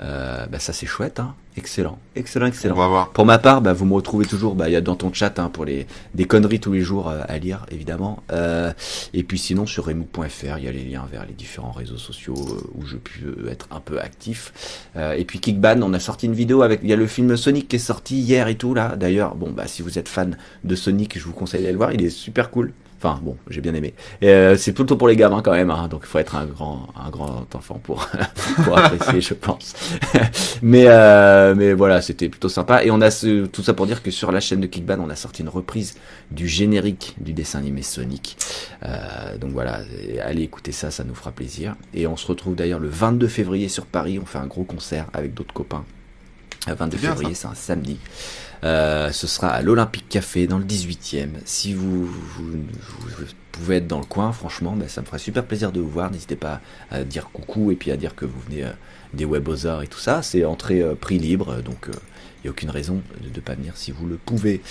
Euh, 0.00 0.46
bah, 0.46 0.58
ça, 0.58 0.72
c'est 0.72 0.86
chouette, 0.86 1.20
hein. 1.20 1.34
Excellent. 1.56 1.98
Excellent, 2.14 2.46
excellent. 2.46 2.74
On 2.74 2.78
va 2.78 2.86
voir. 2.86 3.10
Pour 3.10 3.26
ma 3.26 3.38
part, 3.38 3.60
bah, 3.60 3.72
vous 3.72 3.84
me 3.84 3.94
retrouvez 3.94 4.24
toujours 4.24 4.54
bah, 4.54 4.68
il 4.68 4.72
y 4.72 4.76
a 4.76 4.80
dans 4.80 4.94
ton 4.94 5.12
chat 5.12 5.38
hein, 5.38 5.50
pour 5.52 5.64
les 5.64 5.86
des 6.14 6.24
conneries 6.24 6.60
tous 6.60 6.72
les 6.72 6.80
jours 6.80 7.08
euh, 7.08 7.22
à 7.28 7.38
lire, 7.38 7.66
évidemment. 7.70 8.22
Euh, 8.32 8.72
et 9.12 9.24
puis 9.24 9.38
sinon, 9.38 9.66
sur 9.66 9.86
remou.fr, 9.86 10.58
il 10.58 10.64
y 10.64 10.68
a 10.68 10.72
les 10.72 10.84
liens 10.84 11.06
vers 11.10 11.26
les 11.26 11.34
différents 11.34 11.72
réseaux 11.72 11.98
sociaux 11.98 12.36
euh, 12.38 12.70
où 12.76 12.86
je 12.86 12.96
peux 12.96 13.48
être 13.48 13.66
un 13.72 13.80
peu 13.80 14.00
actif. 14.00 14.86
Euh, 14.96 15.12
et 15.12 15.24
puis 15.24 15.40
Kickban, 15.40 15.82
on 15.82 15.92
a 15.92 16.00
sorti 16.00 16.26
une 16.26 16.34
vidéo 16.34 16.62
avec... 16.62 16.80
Il 16.82 16.88
y 16.88 16.92
a 16.92 16.96
le 16.96 17.06
film 17.06 17.36
Sonic 17.36 17.68
qui 17.68 17.76
est 17.76 17.80
sorti 17.80 18.20
hier 18.20 18.46
et 18.46 18.54
tout, 18.54 18.72
là. 18.72 18.94
D'ailleurs, 18.96 19.34
bon, 19.34 19.50
bah 19.50 19.66
si 19.66 19.82
vous 19.82 19.98
êtes 19.98 20.08
fan 20.08 20.38
de 20.62 20.74
Sonic, 20.76 21.18
je 21.18 21.24
vous 21.24 21.32
conseille 21.32 21.62
d'aller 21.62 21.72
le 21.72 21.78
voir. 21.78 21.92
Il 21.92 22.02
est 22.02 22.10
super 22.10 22.50
cool. 22.50 22.72
Enfin 23.02 23.18
bon, 23.22 23.38
j'ai 23.48 23.62
bien 23.62 23.72
aimé. 23.72 23.94
Euh, 24.22 24.56
c'est 24.58 24.72
plutôt 24.72 24.94
pour 24.96 25.08
les 25.08 25.16
gamins 25.16 25.40
quand 25.40 25.52
même, 25.52 25.70
hein, 25.70 25.88
donc 25.88 26.02
il 26.04 26.06
faut 26.06 26.18
être 26.18 26.36
un 26.36 26.44
grand, 26.44 26.88
un 27.02 27.08
grand 27.08 27.46
enfant 27.54 27.80
pour 27.82 28.06
pour 28.64 28.76
apprécier, 28.76 29.22
je 29.22 29.32
pense. 29.32 29.74
mais 30.62 30.84
euh, 30.86 31.54
mais 31.56 31.72
voilà, 31.72 32.02
c'était 32.02 32.28
plutôt 32.28 32.50
sympa. 32.50 32.84
Et 32.84 32.90
on 32.90 33.00
a 33.00 33.10
ce, 33.10 33.46
tout 33.46 33.62
ça 33.62 33.72
pour 33.72 33.86
dire 33.86 34.02
que 34.02 34.10
sur 34.10 34.32
la 34.32 34.40
chaîne 34.40 34.60
de 34.60 34.66
Kickban, 34.66 34.98
on 35.00 35.08
a 35.08 35.16
sorti 35.16 35.40
une 35.40 35.48
reprise 35.48 35.96
du 36.30 36.46
générique 36.46 37.14
du 37.18 37.32
dessin 37.32 37.60
animé 37.60 37.80
Sonic. 37.80 38.36
Euh, 38.84 39.38
donc 39.38 39.52
voilà, 39.52 39.80
allez 40.22 40.42
écouter 40.42 40.72
ça, 40.72 40.90
ça 40.90 41.02
nous 41.02 41.14
fera 41.14 41.32
plaisir. 41.32 41.76
Et 41.94 42.06
on 42.06 42.18
se 42.18 42.26
retrouve 42.26 42.54
d'ailleurs 42.54 42.80
le 42.80 42.88
22 42.88 43.28
février 43.28 43.68
sur 43.70 43.86
Paris. 43.86 44.18
On 44.20 44.26
fait 44.26 44.38
un 44.38 44.46
gros 44.46 44.64
concert 44.64 45.06
avec 45.14 45.32
d'autres 45.32 45.54
copains. 45.54 45.86
Le 46.68 46.74
22 46.74 46.96
C'est 46.96 47.00
bien, 47.00 47.16
février, 47.16 47.34
c'est 47.34 47.48
un 47.48 47.54
samedi. 47.54 47.98
Euh, 48.62 49.10
ce 49.10 49.26
sera 49.26 49.48
à 49.48 49.62
l'Olympique 49.62 50.08
Café 50.08 50.46
dans 50.46 50.58
le 50.58 50.64
18e. 50.64 51.30
Si 51.44 51.72
vous, 51.74 52.06
vous, 52.06 52.12
vous- 52.46 53.24
pouvez 53.52 53.76
être 53.76 53.86
dans 53.88 53.98
le 53.98 54.04
coin, 54.06 54.32
franchement, 54.32 54.72
ben, 54.76 54.88
ça 54.88 55.00
me 55.02 55.06
ferait 55.06 55.18
super 55.18 55.44
plaisir 55.44 55.70
de 55.72 55.80
vous 55.80 55.88
voir. 55.88 56.10
N'hésitez 56.10 56.36
pas 56.36 56.60
à 56.90 57.02
dire 57.04 57.28
coucou 57.32 57.70
et 57.70 57.74
puis 57.74 57.90
à 57.90 57.96
dire 57.96 58.14
que 58.14 58.24
vous 58.24 58.38
venez 58.48 58.64
euh, 58.64 58.70
des 59.12 59.24
Webosarts 59.26 59.82
et 59.82 59.86
tout 59.86 59.98
ça. 59.98 60.22
C'est 60.22 60.44
entrée 60.44 60.80
euh, 60.82 60.94
prix 60.94 61.18
libre, 61.18 61.56
donc 61.62 61.88
il 61.88 62.44
n'y 62.44 62.48
a 62.48 62.50
aucune 62.52 62.70
raison 62.70 63.02
de 63.20 63.28
ne 63.34 63.40
pas 63.40 63.54
venir 63.54 63.72
si 63.76 63.92
vous 63.92 64.06
le 64.06 64.16
pouvez. 64.16 64.62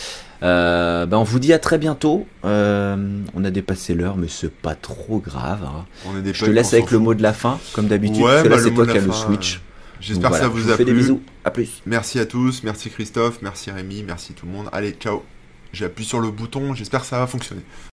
Euh, 0.41 1.05
ben, 1.05 1.17
on 1.17 1.23
vous 1.23 1.39
dit 1.39 1.53
à 1.53 1.59
très 1.59 1.77
bientôt. 1.77 2.25
Euh, 2.45 3.19
on 3.35 3.43
a 3.43 3.51
dépassé 3.51 3.93
l'heure, 3.93 4.17
mais 4.17 4.27
c'est 4.27 4.51
pas 4.51 4.73
trop 4.75 5.19
grave. 5.19 5.63
hein. 5.65 5.85
On 6.07 6.17
est 6.17 6.33
Je 6.33 6.45
te 6.45 6.49
laisse 6.49 6.73
avec 6.73 6.89
le 6.91 6.99
mot 6.99 7.13
de 7.13 7.21
la 7.21 7.33
fin, 7.33 7.59
comme 7.73 7.87
d'habitude. 7.87 8.23
Ouais, 8.23 8.31
parce 8.31 8.43
que 8.43 8.47
bah, 8.49 8.55
là, 8.55 8.61
c'est 8.63 8.71
toi 8.73 8.85
qui 8.87 8.97
as 8.97 9.01
le 9.01 9.11
switch. 9.11 9.61
J'espère 9.99 10.31
que 10.31 10.37
ça 10.37 10.47
vous 10.47 10.69
a 10.71 10.77
fais 10.77 10.85
des 10.85 10.91
plu. 10.91 11.01
bisous. 11.01 11.21
À 11.43 11.51
plus. 11.51 11.81
Merci 11.85 12.19
à 12.19 12.25
tous, 12.25 12.63
merci 12.63 12.89
Christophe, 12.89 13.41
merci 13.41 13.71
Rémi, 13.71 14.03
merci 14.03 14.33
tout 14.33 14.45
le 14.45 14.51
monde. 14.51 14.69
Allez, 14.71 14.91
ciao. 14.91 15.23
J'appuie 15.71 16.05
sur 16.05 16.19
le 16.19 16.31
bouton, 16.31 16.73
j'espère 16.73 17.01
que 17.01 17.07
ça 17.07 17.19
va 17.19 17.27
fonctionner. 17.27 17.61